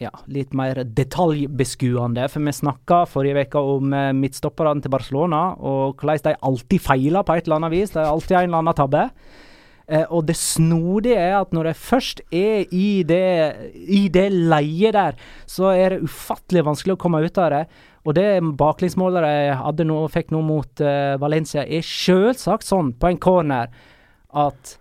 ja, 0.00 0.10
litt 0.32 0.54
mer 0.56 0.82
detaljbeskuende. 0.84 2.24
For 2.32 2.46
vi 2.46 2.56
snakka 2.56 3.02
forrige 3.10 3.44
uke 3.46 3.62
om 3.76 3.92
uh, 3.92 4.08
midtstopperne 4.16 4.82
til 4.84 4.92
Barcelona, 4.92 5.44
og 5.60 6.00
hvordan 6.00 6.24
de 6.24 6.40
alltid 6.50 6.84
feiler 6.84 7.26
på 7.26 7.36
et 7.36 7.46
eller 7.46 7.60
annet 7.60 7.74
vis. 7.76 7.94
Det 7.94 8.02
er 8.02 8.10
alltid 8.10 8.38
en 8.38 8.48
eller 8.48 8.64
annen 8.64 8.80
tabbe. 8.80 9.06
Eh, 9.90 10.06
og 10.06 10.26
det 10.28 10.36
snodige 10.38 11.18
er 11.18 11.36
at 11.40 11.54
når 11.54 11.70
de 11.70 11.74
først 11.74 12.22
er 12.30 12.70
i 12.70 13.02
det, 13.06 13.22
i 13.74 14.04
det 14.12 14.28
leiet 14.30 14.94
der, 14.94 15.16
så 15.50 15.72
er 15.74 15.96
det 15.96 16.04
ufattelig 16.06 16.62
vanskelig 16.68 16.94
å 16.94 17.00
komme 17.00 17.22
ut 17.24 17.40
av 17.42 17.50
det. 17.56 17.64
Og 18.06 18.14
det 18.16 18.28
baklengsmålet 18.60 19.26
de 19.26 19.56
hadde 19.60 19.86
nå, 19.90 19.98
fikk 20.12 20.30
nå 20.32 20.44
mot 20.46 20.84
eh, 20.84 21.16
Valencia, 21.20 21.66
er 21.66 21.84
selvsagt 21.84 22.68
sånn 22.68 22.94
på 22.94 23.10
en 23.10 23.18
corner 23.20 23.74
at 24.30 24.76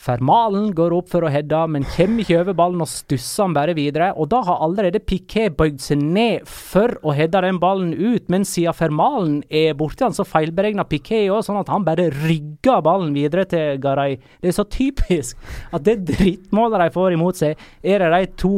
Fermalen 0.00 0.70
går 0.72 0.94
opp 0.96 1.10
for 1.12 1.26
å 1.26 1.30
heade, 1.32 1.58
men 1.68 1.84
kommer 1.92 2.22
ikke 2.22 2.38
over 2.40 2.54
ballen 2.56 2.80
og 2.80 2.88
stusser 2.88 3.44
han 3.44 3.56
bare 3.56 3.74
videre. 3.76 4.06
Og 4.16 4.30
da 4.32 4.38
har 4.46 4.62
allerede 4.64 5.02
Piquet 5.04 5.52
bøyd 5.58 5.82
seg 5.84 6.00
ned 6.00 6.46
for 6.48 6.94
å 7.04 7.12
heade 7.16 7.42
den 7.44 7.58
ballen 7.60 7.92
ut, 7.92 8.30
men 8.32 8.46
siden 8.48 8.76
Fermalen 8.76 9.42
er 9.52 9.76
borti 9.76 10.06
han, 10.06 10.16
så 10.16 10.24
feilberegner 10.24 10.88
Piquet 10.88 11.28
òg, 11.28 11.42
sånn 11.44 11.60
at 11.60 11.68
han 11.72 11.84
bare 11.84 12.08
rygger 12.14 12.80
ballen 12.86 13.12
videre 13.16 13.44
til 13.50 13.76
Garay. 13.82 14.16
Det 14.40 14.54
er 14.54 14.56
så 14.56 14.64
typisk 14.72 15.36
at 15.68 15.84
det 15.84 15.98
drittmålet 16.14 16.86
de 16.86 16.96
får 16.96 17.18
imot 17.18 17.42
seg, 17.42 17.60
er 17.84 18.00
det 18.06 18.10
de 18.14 18.32
to 18.40 18.54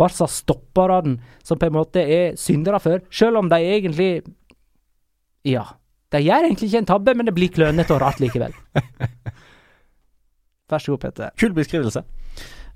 Barca-stopperne 0.00 1.18
som 1.44 1.60
på 1.60 1.68
en 1.68 1.76
måte 1.76 2.00
er 2.00 2.32
syndere 2.40 2.80
for, 2.82 3.04
selv 3.12 3.42
om 3.42 3.52
de 3.52 3.60
egentlig 3.60 4.10
Ja. 5.44 5.66
De 6.12 6.20
gjør 6.20 6.44
egentlig 6.44 6.68
ikke 6.68 6.80
en 6.82 6.88
tabbe, 6.88 7.12
men 7.16 7.28
det 7.28 7.32
blir 7.36 7.52
klønete 7.52 7.94
og 7.94 8.02
rart 8.02 8.18
likevel. 8.20 8.52
Vær 10.72 10.82
så 10.82 10.94
god, 10.94 11.04
Peter. 11.04 11.32
Kul 11.40 11.54
beskrivelse. 11.56 12.04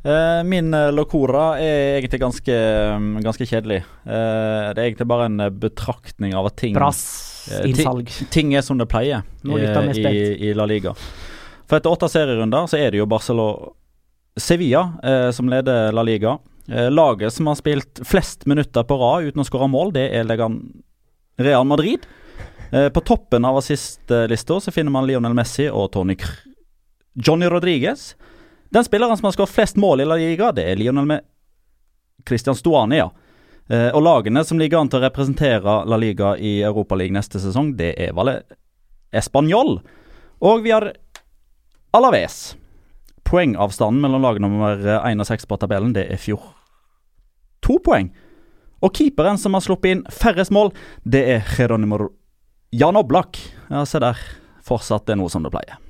Eh, 0.07 0.42
min 0.47 0.74
uh, 0.74 0.92
locora 0.94 1.57
er 1.59 1.97
egentlig 1.97 2.20
ganske, 2.22 2.57
mm, 2.99 3.22
ganske 3.24 3.47
kjedelig. 3.49 3.80
Eh, 4.07 4.66
det 4.70 4.78
er 4.78 4.84
egentlig 4.84 5.09
bare 5.11 5.26
en 5.26 5.40
eh, 5.40 5.51
betraktning 5.51 6.36
av 6.36 6.47
at 6.51 6.59
ting 6.61 6.76
Brass 6.76 7.49
eh, 7.51 7.64
innsalg. 7.72 8.12
Ting 8.30 8.55
er 8.55 8.62
som 8.62 8.78
det 8.78 8.86
pleier 8.92 9.26
i, 9.42 10.12
i, 10.47 10.53
La 10.55 10.68
Liga. 10.68 10.94
For 11.66 11.80
etter 11.80 11.90
åtte 11.90 12.11
serierunder 12.12 12.68
så 12.70 12.78
er 12.78 12.94
det 12.94 13.01
jo 13.01 13.09
Barcelona 13.11 13.72
Sevilla 14.36 14.84
eh, 15.03 15.30
som 15.34 15.51
leder 15.51 15.90
La 15.97 16.07
Liga. 16.07 16.36
Eh, 16.68 16.90
laget 16.92 17.34
som 17.34 17.51
har 17.51 17.59
spilt 17.59 18.05
flest 18.07 18.47
minutter 18.47 18.86
på 18.86 19.01
rad 19.01 19.26
uten 19.26 19.42
å 19.42 19.49
skåre 19.49 19.66
mål, 19.72 19.94
det 19.97 20.11
er 20.14 20.28
Real 21.42 21.66
Madrid. 21.66 22.07
Eh, 22.70 22.88
på 22.94 23.01
toppen 23.01 23.44
av 23.44 23.59
assistlista 23.59 24.61
så 24.61 24.74
finner 24.74 24.94
man 24.94 25.07
Lionel 25.09 25.34
Messi 25.34 25.66
og 25.70 25.90
Tony 25.97 26.14
Kr 26.20 26.56
Johnny 27.17 27.47
Rodriguez. 27.47 28.14
Den 28.71 28.85
spilleren 28.85 29.17
som 29.17 29.25
har 29.29 29.33
skåret 29.33 29.55
flest 29.55 29.77
mål 29.77 30.01
i 30.01 30.09
La 30.09 30.19
Liga, 30.21 30.51
det 30.53 30.67
er 30.69 30.77
Lionel 30.77 31.07
med 31.09 31.25
Christian 32.29 32.57
Stuani, 32.57 33.01
ja. 33.01 33.11
Eh, 33.69 33.89
og 33.95 34.03
lagene 34.03 34.45
som 34.47 34.61
ligger 34.61 34.79
an 34.79 34.91
til 34.91 35.01
å 35.01 35.07
representere 35.07 35.81
La 35.89 35.99
Liga 35.99 36.35
i 36.37 36.61
Europaligaen 36.67 37.19
neste 37.19 37.41
sesong, 37.43 37.73
det 37.79 37.95
er 37.99 38.14
Valle 38.14 38.41
Español. 39.17 39.81
Og 40.45 40.62
vi 40.67 40.75
har 40.75 40.93
Alaves. 41.97 42.57
Poengavstanden 43.27 44.03
mellom 44.05 44.23
lag 44.23 44.39
nummer 44.43 44.77
1 45.01 45.25
og 45.25 45.27
6 45.27 45.49
på 45.49 45.59
tabellen, 45.59 45.95
det 45.97 46.07
er 46.12 46.21
fjor. 46.21 46.53
To 47.67 47.81
poeng. 47.83 48.12
Og 48.85 48.93
keeperen 48.95 49.41
som 49.41 49.57
har 49.57 49.64
sluppet 49.64 49.97
inn 49.97 50.05
færrest 50.12 50.53
mål, 50.55 50.71
det 51.03 51.25
er 51.33 51.49
Geronimo 51.57 52.12
Jan 52.77 52.99
Oblak. 53.01 53.41
Ja, 53.71 53.87
se 53.89 54.03
der. 54.03 54.21
Fortsatt 54.67 55.09
er 55.11 55.19
noe 55.19 55.33
som 55.33 55.47
det 55.47 55.55
pleier. 55.55 55.81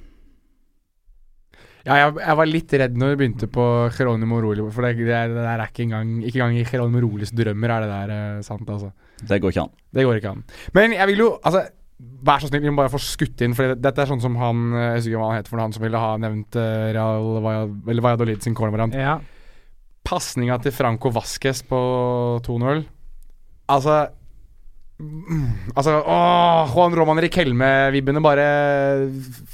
Ja, 1.87 2.01
jeg, 2.01 2.17
jeg 2.19 2.39
var 2.41 2.49
litt 2.51 2.73
redd 2.83 2.97
når 2.99 3.13
vi 3.13 3.19
begynte 3.21 3.47
på 3.53 3.65
Geronimo 3.95 4.41
Roli, 4.43 4.65
for 4.75 4.83
det, 4.83 4.97
det, 4.99 5.15
er, 5.15 5.31
det 5.31 5.39
der 5.45 5.63
er 5.63 5.71
ikke 5.71 5.85
engang 5.85 6.17
Ikke 6.27 6.41
engang 6.41 6.59
i 6.59 6.67
Geronimo 6.67 7.03
Rolis 7.05 7.31
drømmer 7.37 7.75
er 7.77 7.85
det 7.85 7.91
der 7.93 8.15
eh, 8.17 8.45
sant, 8.47 8.67
altså. 8.67 8.91
Det 9.23 9.39
går 9.43 9.55
ikke 9.55 9.67
an. 9.69 9.75
Det 9.95 10.05
går 10.07 10.19
ikke 10.19 10.33
an. 10.35 10.43
Men 10.75 10.97
jeg 10.97 11.11
vil 11.13 11.23
jo 11.23 11.29
Altså, 11.47 11.63
vær 12.27 12.43
så 12.43 12.51
snill, 12.51 12.65
vi 12.65 12.73
må 12.73 12.83
bare 12.83 12.93
få 12.93 13.01
skutt 13.01 13.45
inn, 13.47 13.55
for 13.57 13.77
dette 13.79 14.03
er 14.03 14.11
sånn 14.11 14.25
som 14.25 14.35
han 14.41 14.67
eh, 14.73 14.89
Jeg 14.89 14.99
husker 14.99 15.13
ikke 15.13 15.23
hva 15.23 15.31
han 15.31 15.39
heter 15.39 15.53
for 15.53 15.61
noe, 15.61 15.69
han 15.69 15.77
som 15.77 15.87
ville 15.87 16.03
ha 16.03 16.11
nevnt 16.27 16.59
uh, 16.59 16.67
Real 16.97 17.31
Valladolid, 17.47 17.79
eller 17.93 18.07
Valladolid 18.09 18.43
sin 18.45 18.59
cornervariant. 18.59 18.99
Ja. 18.99 19.17
Pasninga 20.07 20.59
til 20.63 20.75
Franco 20.75 21.11
Vasques 21.15 21.65
på 21.67 21.79
2-0 22.47 22.85
Altså 23.75 23.95
mm, 25.03 25.73
Altså, 25.75 25.97
åh, 26.03 26.75
Juan 26.75 26.99
Roman 26.99 27.23
Riquelme-vibbene 27.23 28.23
bare 28.23 28.51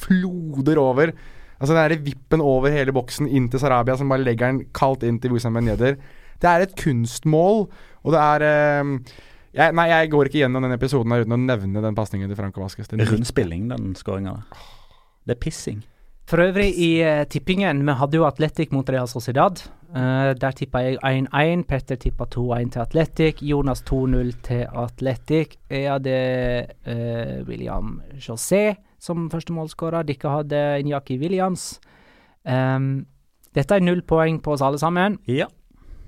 floder 0.01 0.81
over. 0.81 1.15
Altså 1.63 1.77
Den 1.77 1.93
der 1.93 2.03
vippen 2.03 2.43
over 2.43 2.73
hele 2.75 2.93
boksen 2.95 3.29
inn 3.31 3.47
til 3.51 3.63
Sarabia, 3.63 3.95
som 3.97 4.11
bare 4.11 4.25
legger 4.27 4.51
den 4.51 4.65
kaldt 4.75 5.05
inn 5.07 5.21
til 5.23 5.31
Wissam 5.31 5.55
Beneder. 5.55 5.95
Det 6.43 6.51
er 6.51 6.65
et 6.65 6.75
kunstmål, 6.75 7.69
og 8.03 8.17
det 8.17 8.19
er 8.23 8.81
um, 8.83 8.97
jeg, 9.55 9.77
Nei, 9.79 9.87
jeg 9.93 10.11
går 10.11 10.27
ikke 10.27 10.41
gjennom 10.41 10.67
den 10.67 10.75
episoden 10.75 11.15
her 11.15 11.23
uten 11.23 11.37
å 11.37 11.39
nevne 11.39 11.85
den 11.85 11.95
pasningen 11.95 12.27
til 12.27 12.41
Franco 12.41 12.65
Vasques. 12.65 12.91
Rund 12.91 13.07
Rundspilling, 13.13 13.71
den 13.71 13.95
skåringa. 13.95 14.41
Det 15.23 15.37
er 15.37 15.41
pissing. 15.45 15.83
For 16.27 16.43
øvrig 16.43 16.73
i 16.81 16.91
uh, 17.05 17.23
tippingen, 17.31 17.87
vi 17.87 17.95
hadde 18.01 18.19
jo 18.19 18.27
Atletic 18.27 18.75
mot 18.75 18.91
Real 18.91 19.07
Sociedad. 19.07 19.63
Uh, 19.93 20.33
der 20.35 20.59
tippa 20.59 20.83
jeg 20.83 20.99
1-1. 20.99 21.67
Petter 21.69 22.01
tippa 22.01 22.27
2-1 22.27 22.75
til 22.75 22.83
Atletic. 22.89 23.43
Jonas 23.45 23.85
2-0 23.87 24.33
til 24.49 24.65
Atletic. 24.67 25.61
Jeg 25.71 25.93
hadde 25.93 26.17
uh, 26.89 27.37
William 27.47 28.01
José 28.19 28.73
som 29.03 29.27
første 29.33 29.55
målskårer. 29.57 30.07
Dere 30.07 30.37
hadde 30.37 30.61
Inyaki 30.83 31.17
Williams. 31.19 31.73
Um, 32.47 33.05
dette 33.55 33.75
er 33.77 33.83
null 33.85 34.03
poeng 34.07 34.39
på 34.43 34.55
oss 34.55 34.63
alle 34.65 34.79
sammen. 34.81 35.19
Ja. 35.31 35.49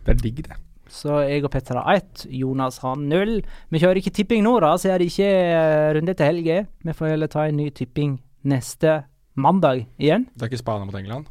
Det 0.07 0.15
er 0.15 0.21
digg, 0.23 0.45
det. 0.47 0.61
Så 0.95 1.17
jeg 1.25 1.43
og 1.47 1.51
Petter 1.51 1.79
har 1.81 1.97
ett. 1.99 2.27
Jonas 2.31 2.79
har 2.85 2.99
null. 3.01 3.39
Vi 3.73 3.81
kjører 3.83 3.99
ikke 3.99 4.13
tipping 4.15 4.45
nå, 4.47 4.53
da, 4.63 4.75
så 4.79 4.93
er 4.93 5.01
det 5.03 5.09
ikke 5.11 5.27
eh, 5.27 5.89
runde 5.97 6.15
til 6.15 6.29
helge. 6.29 6.59
Vi 6.85 6.95
får 6.95 7.15
heller 7.15 7.31
ta 7.33 7.47
en 7.49 7.57
ny 7.59 7.71
tipping 7.75 8.19
neste 8.45 9.01
mandag 9.35 9.87
igjen. 9.99 10.29
Det 10.37 10.47
er 10.47 10.53
ikke 10.53 10.61
Spania 10.63 10.87
mot 10.87 10.99
England? 11.01 11.27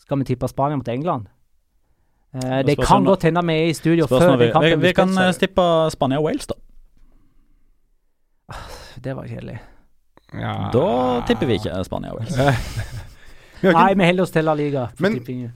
Skal 0.00 0.18
vi 0.22 0.28
tippe 0.32 0.48
Spania 0.50 0.80
mot 0.80 0.88
England? 0.88 1.28
Eh, 2.34 2.62
Det 2.66 2.78
kan 2.80 3.04
godt 3.06 3.28
hende 3.28 3.44
vi 3.46 3.58
er 3.60 3.70
i 3.70 3.76
studio 3.76 4.08
før 4.10 4.34
vi, 4.40 4.50
kampen 4.52 4.80
vi, 4.80 4.88
vi 4.88 4.92
kan 4.96 5.14
eh, 5.20 5.32
stippe 5.36 5.68
Spania 5.94 6.18
og 6.18 6.26
Wales, 6.26 6.48
da. 6.50 6.58
Det 9.04 9.14
var 9.16 9.28
kjedelig. 9.28 9.58
Ja. 10.40 10.70
Da 10.74 10.86
tipper 11.28 11.46
vi 11.50 11.58
ikke 11.60 11.84
Spania 11.86 12.12
og 12.14 12.20
Wales. 12.20 12.36
Vi 13.56 13.70
har 13.70 13.72
Nei, 13.72 13.94
vi 13.96 14.04
holder 14.04 14.22
oss 14.26 14.30
til 14.34 14.44
La 14.44 14.52
Liga. 14.52 14.82
Men- 15.00 15.14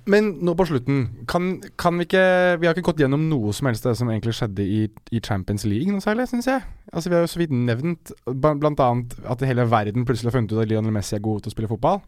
men 0.09 0.28
nå 0.41 0.55
på 0.57 0.64
slutten, 0.66 1.03
kan, 1.28 1.61
kan 1.76 1.99
vi 1.99 2.07
ikke 2.07 2.22
Vi 2.59 2.66
har 2.66 2.72
ikke 2.74 2.87
gått 2.89 3.03
gjennom 3.03 3.26
noe 3.28 3.53
som 3.53 3.66
helst 3.68 3.85
det 3.85 3.93
som 3.99 4.09
egentlig 4.09 4.33
skjedde 4.39 4.64
i, 4.64 4.89
i 5.12 5.20
Champions 5.20 5.66
League 5.68 5.93
noe 5.93 6.01
særlig, 6.01 6.24
syns 6.31 6.49
jeg. 6.49 6.62
Altså 6.95 7.11
Vi 7.12 7.14
har 7.18 7.26
jo 7.26 7.28
så 7.35 7.43
vidt 7.43 7.53
nevnt 7.53 8.11
bl.a. 8.24 8.89
at 9.35 9.45
hele 9.45 9.68
verden 9.68 10.07
plutselig 10.09 10.33
har 10.33 10.39
funnet 10.39 10.53
ut 10.57 10.62
at 10.64 10.68
Lionel 10.72 10.97
Messi 10.97 11.14
er 11.18 11.20
god 11.20 11.43
til 11.45 11.53
å 11.53 11.55
spille 11.55 11.68
fotball. 11.68 12.01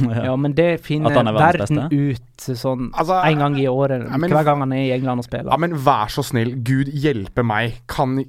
Ja, 0.00 0.34
men 0.40 0.54
det 0.56 0.80
finner 0.80 1.12
er 1.12 1.34
verden 1.36 1.82
ut 1.92 2.46
sånn 2.56 2.86
Altså, 2.96 3.18
en 3.28 3.38
gang 3.38 3.56
i 3.60 3.66
året. 3.68 4.06
Ja, 4.08 4.16
men- 4.16 4.30
hver 4.32 4.44
gang 4.44 4.58
han 4.64 4.72
er 4.72 4.86
i 4.88 4.92
England 4.96 5.20
og 5.20 5.24
spiller. 5.28 5.50
Ja, 5.52 5.56
men 5.60 5.74
vær 5.76 6.08
så 6.10 6.24
snill, 6.24 6.54
Gud 6.64 6.88
hjelpe 6.88 7.44
meg. 7.44 7.78
Kan 7.86 8.24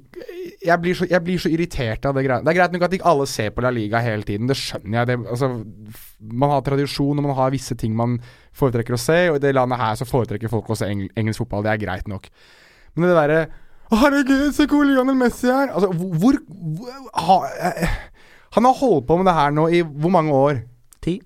Jeg 0.64 0.80
blir 0.80 0.96
så, 0.96 1.06
jeg 1.10 1.20
blir 1.24 1.40
så 1.42 1.50
irritert 1.52 2.06
av 2.08 2.14
det 2.16 2.24
greia. 2.24 2.40
Det 2.40 2.52
er 2.52 2.56
greit 2.56 2.72
nok 2.72 2.86
at 2.86 2.94
ikke 2.96 3.10
alle 3.10 3.26
ser 3.28 3.50
på 3.52 3.64
La 3.64 3.72
Liga 3.74 4.00
hele 4.00 4.24
tiden, 4.24 4.48
det 4.48 4.56
skjønner 4.56 4.98
jeg. 5.00 5.08
Det, 5.10 5.16
altså, 5.34 5.50
man 6.32 6.54
har 6.54 6.64
tradisjon, 6.64 7.20
og 7.20 7.26
man 7.26 7.36
har 7.36 7.52
visse 7.52 7.76
ting 7.80 7.92
man 7.96 8.16
foretrekker 8.56 8.96
å 8.96 9.00
se, 9.00 9.18
og 9.32 9.36
i 9.36 9.42
det 9.44 9.52
landet 9.56 9.82
her 9.82 9.98
så 10.00 10.08
foretrekker 10.08 10.52
folk 10.52 10.70
å 10.72 10.78
se 10.78 10.88
eng 10.88 11.04
engelsk 11.20 11.44
fotball. 11.44 11.66
Det 11.66 11.74
er 11.74 11.82
greit 11.84 12.08
nok. 12.10 12.30
Men 12.94 13.10
det 13.10 13.18
derre 13.18 13.42
«Å, 13.92 13.98
Herregud, 14.00 14.48
så 14.56 14.64
cool 14.70 14.88
Lionel 14.88 15.18
Messi 15.18 15.50
er! 15.52 15.68
Altså, 15.68 15.90
hvor, 15.92 16.38
hvor 16.48 16.94
ha, 17.26 17.36
eh, 17.68 17.96
Han 18.56 18.64
har 18.64 18.78
holdt 18.78 19.06
på 19.06 19.18
med 19.20 19.28
det 19.28 19.34
her 19.36 19.52
nå 19.52 19.66
i 19.68 19.82
hvor 19.84 20.14
mange 20.14 20.32
år? 20.32 20.62
Ti. 21.04 21.18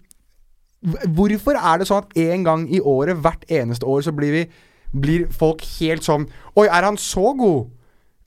Hvorfor 1.06 1.58
er 1.58 1.78
det 1.78 1.86
sånn 1.88 2.02
at 2.02 2.18
en 2.18 2.44
gang 2.46 2.66
i 2.66 2.80
året, 2.80 3.22
hvert 3.22 3.46
eneste 3.46 3.86
år, 3.86 4.02
så 4.06 4.14
blir 4.16 4.34
vi 4.34 4.44
Blir 4.88 5.26
folk 5.30 5.62
helt 5.78 6.06
sånn 6.06 6.26
Oi, 6.56 6.66
er 6.66 6.86
han 6.86 6.98
så 6.98 7.32
god? 7.38 7.68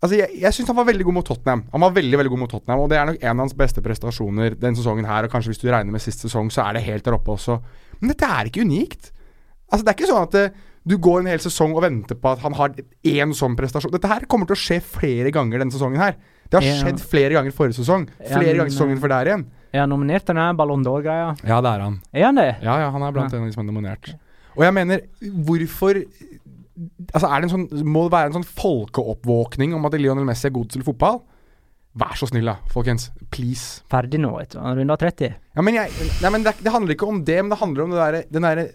Altså, 0.01 0.17
Jeg, 0.17 0.29
jeg 0.41 0.53
syns 0.57 0.67
han 0.71 0.75
var 0.79 0.87
veldig 0.89 1.05
god 1.05 1.13
mot 1.13 1.25
Tottenham. 1.27 1.63
Han 1.71 1.81
var 1.85 1.91
veldig, 1.93 2.17
veldig 2.17 2.31
god 2.33 2.39
mot 2.41 2.49
Tottenham 2.49 2.79
Og 2.81 2.89
det 2.89 2.97
er 2.97 3.05
nok 3.11 3.19
en 3.21 3.35
av 3.35 3.43
hans 3.45 3.53
beste 3.53 3.83
prestasjoner 3.85 4.55
den 4.59 4.75
sesongen 4.75 5.05
her. 5.05 5.27
Og 5.27 5.31
kanskje 5.33 5.53
hvis 5.53 5.61
du 5.61 5.67
regner 5.69 5.93
med 5.93 6.01
sist 6.01 6.23
sesong, 6.25 6.49
så 6.53 6.63
er 6.67 6.73
det 6.79 6.83
helt 6.87 7.05
der 7.05 7.13
oppe 7.19 7.35
også. 7.35 7.59
Men 7.99 8.13
dette 8.15 8.25
er 8.25 8.49
ikke 8.49 8.65
unikt. 8.65 9.11
Altså, 9.71 9.85
det 9.85 9.91
er 9.93 9.97
ikke 9.99 10.09
sånn 10.09 10.25
at 10.25 10.33
det, 10.37 10.45
du 10.89 10.95
går 10.97 11.21
en 11.21 11.29
hel 11.29 11.39
sesong 11.43 11.75
og 11.77 11.83
venter 11.85 12.17
på 12.17 12.31
at 12.33 12.41
han 12.41 12.55
har 12.57 12.73
én 13.05 13.35
sånn 13.37 13.53
prestasjon. 13.59 13.93
Dette 13.93 14.09
her 14.09 14.25
kommer 14.25 14.49
til 14.49 14.57
å 14.57 14.61
skje 14.63 14.79
flere 14.81 15.29
ganger 15.31 15.61
denne 15.61 15.71
sesongen 15.75 16.01
her. 16.01 16.17
Det 16.49 16.57
har 16.59 16.65
Ja. 16.65 16.79
skjedd 16.81 16.99
flere 16.99 17.37
ganger 17.37 17.53
forrige 17.55 17.77
sesong. 17.77 18.09
Ja, 18.19 18.39
Flere 18.39 18.49
men, 18.49 18.57
ganger 18.57 18.73
sesongen 18.73 18.99
før 18.99 19.13
der 19.13 19.29
igjen. 19.29 19.45
Er 19.71 19.79
han 19.85 19.89
nominert 19.93 20.25
til 20.25 20.35
den 20.35 20.57
Ballon 20.57 20.83
d'Or-greia? 20.83 21.29
Ja, 21.47 21.61
det 21.61 21.69
er 21.77 21.79
han. 21.85 22.01
Er 22.11 22.25
han 22.25 22.35
det? 22.35 22.49
Ja, 22.65 22.79
ja, 22.81 22.89
han 22.91 23.01
er 23.03 23.11
blant 23.15 23.31
en 23.33 23.43
av 23.43 23.47
de 23.47 23.53
som 23.53 23.61
er 23.63 23.71
nominert. 23.71 24.15
Og 24.57 24.65
jeg 24.65 24.73
mener, 24.73 24.99
hvorfor 25.21 26.01
Altså, 27.11 27.27
er 27.27 27.41
det 27.41 27.47
en 27.47 27.51
sånn 27.51 27.83
Må 27.83 28.05
det 28.05 28.13
være 28.13 28.29
en 28.29 28.37
sånn 28.39 28.47
folkeoppvåkning 28.47 29.73
om 29.75 29.87
at 29.89 29.97
Lionel 29.99 30.27
Messi 30.27 30.47
er 30.47 30.55
god 30.55 30.71
til 30.71 30.85
fotball? 30.87 31.19
Vær 31.99 32.15
så 32.15 32.29
snill, 32.29 32.47
da, 32.47 32.55
folkens. 32.71 33.09
Please. 33.35 33.81
Ferdig 33.91 34.21
nå, 34.23 34.29
vet 34.39 34.53
du. 34.53 34.61
Han 34.63 34.77
runder 34.77 35.01
30. 35.01 35.33
Ja, 35.57 35.65
men 35.67 35.75
jeg, 35.75 35.91
nei, 36.23 36.31
men 36.31 36.45
det, 36.45 36.53
det 36.63 36.71
handler 36.71 36.95
ikke 36.95 37.09
om 37.11 37.19
det, 37.27 37.35
men 37.41 37.51
det 37.51 37.59
handler 37.59 37.83
om 37.83 37.91
det 37.91 37.99
der, 37.99 38.29
den 38.31 38.47
derre 38.47 38.69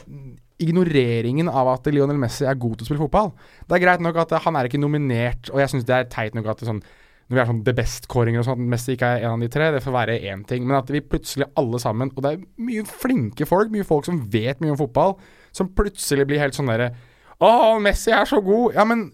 ignoreringen 0.60 1.48
av 1.48 1.70
at 1.72 1.88
Lionel 1.92 2.20
Messi 2.20 2.44
er 2.48 2.60
god 2.60 2.76
til 2.76 2.84
å 2.84 2.90
spille 2.90 3.02
fotball. 3.06 3.32
Det 3.64 3.76
er 3.76 3.82
greit 3.86 4.04
nok 4.04 4.20
at 4.20 4.36
han 4.44 4.60
er 4.60 4.68
ikke 4.68 4.80
nominert, 4.80 5.48
og 5.52 5.60
jeg 5.62 5.72
syns 5.72 5.88
det 5.88 5.96
er 5.96 6.08
teit 6.12 6.36
nok 6.36 6.52
at 6.52 6.64
sånn 6.68 6.84
når 7.26 7.34
vi 7.34 7.40
er 7.42 7.48
sånn 7.48 7.62
The 7.66 7.72
Best-kåringer 7.74 8.38
og 8.38 8.46
sånn, 8.46 8.60
at 8.62 8.70
Messi 8.70 8.94
ikke 8.94 9.08
er 9.16 9.24
en 9.26 9.32
av 9.34 9.40
de 9.42 9.48
tre, 9.50 9.72
det 9.74 9.82
får 9.82 9.94
være 9.96 10.20
én 10.30 10.44
ting. 10.46 10.62
Men 10.62 10.78
at 10.78 10.90
vi 10.94 11.02
plutselig 11.02 11.48
alle 11.58 11.80
sammen, 11.82 12.12
og 12.14 12.22
det 12.22 12.30
er 12.36 12.44
mye 12.68 12.84
flinke 12.86 13.48
folk, 13.50 13.72
mye 13.74 13.86
folk 13.86 14.06
som 14.06 14.20
vet 14.30 14.62
mye 14.62 14.76
om 14.76 14.78
fotball, 14.78 15.16
som 15.56 15.72
plutselig 15.74 16.28
blir 16.30 16.38
helt 16.44 16.54
sånn 16.54 16.70
derre 16.70 16.92
Å, 17.40 17.50
Messi 17.84 18.12
er 18.16 18.24
så 18.28 18.38
god! 18.44 18.74
Ja, 18.78 18.84
men 18.88 19.10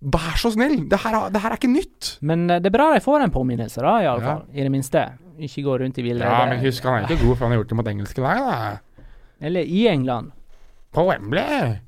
vær 0.00 0.38
så 0.40 0.52
snill! 0.54 0.86
Det 0.88 1.00
her, 1.02 1.16
er- 1.18 1.30
det 1.34 1.42
her 1.44 1.52
er 1.52 1.58
ikke 1.60 1.72
nytt. 1.74 2.14
Men 2.24 2.46
eh, 2.50 2.60
det 2.64 2.70
er 2.72 2.76
bra 2.78 2.86
de 2.94 3.02
får 3.04 3.26
en 3.26 3.34
påminnelse, 3.34 3.82
da, 3.84 3.98
i 4.00 4.06
alle 4.08 4.22
Ja. 4.24 4.36
fall. 4.38 4.46
I 4.54 4.62
det 4.64 4.70
minste. 4.72 5.02
Ikke 5.40 5.62
gå 5.64 5.76
rundt 5.80 5.98
i 6.00 6.02
villrede. 6.04 6.28
Ja, 6.32 6.46
men 6.48 6.60
husk, 6.64 6.84
han 6.84 7.04
er 7.04 7.08
ikke 7.08 7.24
god, 7.26 7.36
for 7.36 7.44
han 7.46 7.52
har 7.54 7.60
gjort 7.62 7.68
det 7.74 7.76
mot 7.80 7.92
engelske 7.92 8.20
lag, 8.24 8.40
da. 8.44 9.04
Eller 9.40 9.64
i 9.64 9.86
England. 9.88 10.32
På 10.92 11.04
Wembley. 11.08 11.78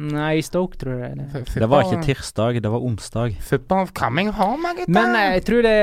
Nei, 0.00 0.36
i 0.38 0.42
Stoke, 0.46 0.78
tror 0.80 1.00
jeg. 1.02 1.16
det. 1.18 1.42
Det 1.60 1.66
var 1.68 1.82
ikke 1.82 2.04
tirsdag, 2.06 2.60
det 2.62 2.70
var 2.72 2.80
onsdag. 2.86 3.34
Football 3.42 3.88
coming 3.92 4.30
home, 4.32 4.70
gutta. 4.78 4.92
Men 4.94 5.16
eh, 5.18 5.32
jeg 5.34 5.44
tror 5.48 5.62
det, 5.66 5.74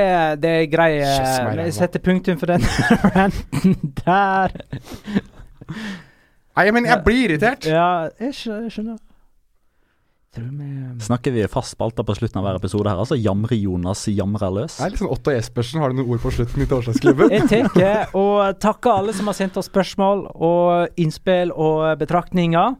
det 0.42 0.50
er 0.62 0.66
grei 0.72 0.90
Vi 0.96 1.04
setter 1.04 1.50
eh, 1.50 1.58
ræva. 1.60 1.74
Sette 1.76 2.00
punktum 2.02 2.38
for 2.40 2.46
den 2.50 2.64
ranten 3.14 3.76
der. 4.00 4.56
Nei, 6.58 6.72
men 6.74 6.88
jeg 6.88 7.04
blir 7.06 7.28
irritert. 7.28 7.68
Ja, 7.70 8.08
jeg 8.18 8.34
skjønner. 8.34 8.98
Snakker 11.02 11.32
vi 11.34 11.44
fast 11.50 11.72
spalter 11.74 12.04
på 12.06 12.14
slutten 12.18 12.38
av 12.38 12.44
hver 12.46 12.58
episode 12.60 12.90
her, 12.90 13.00
altså 13.00 13.16
Jamre-Jonas 13.18 14.04
jamrer 14.12 14.52
løs. 14.54 14.76
Det 14.76 14.84
er 14.86 14.92
litt 14.92 15.00
sånn 15.00 15.10
Otto 15.14 15.32
Jespersen, 15.34 15.80
har 15.82 15.90
du 15.90 15.98
noen 15.98 16.12
ord 16.12 16.22
på 16.22 16.32
slutten 16.34 16.62
i 16.62 16.68
Torsdagsklubben? 16.68 17.32
Jeg 17.34 17.48
tenker 17.50 18.12
å 18.18 18.26
takke 18.60 18.92
alle 18.92 19.14
som 19.16 19.30
har 19.30 19.38
sendt 19.38 19.58
oss 19.58 19.70
spørsmål 19.70 20.26
og 20.34 21.00
innspill 21.00 21.54
og 21.54 21.96
betraktninger. 22.02 22.76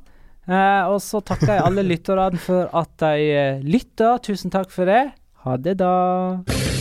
Eh, 0.49 0.83
og 0.89 1.01
så 1.05 1.21
takker 1.25 1.55
jeg 1.57 1.65
alle 1.67 1.85
lytterne 1.85 2.41
for 2.41 2.71
at 2.79 2.95
de 3.05 3.31
eh, 3.33 3.63
lytter. 3.65 4.21
Tusen 4.25 4.55
takk 4.55 4.73
for 4.75 4.89
det. 4.89 5.09
Ha 5.45 5.59
det, 5.61 5.79
da. 5.83 6.78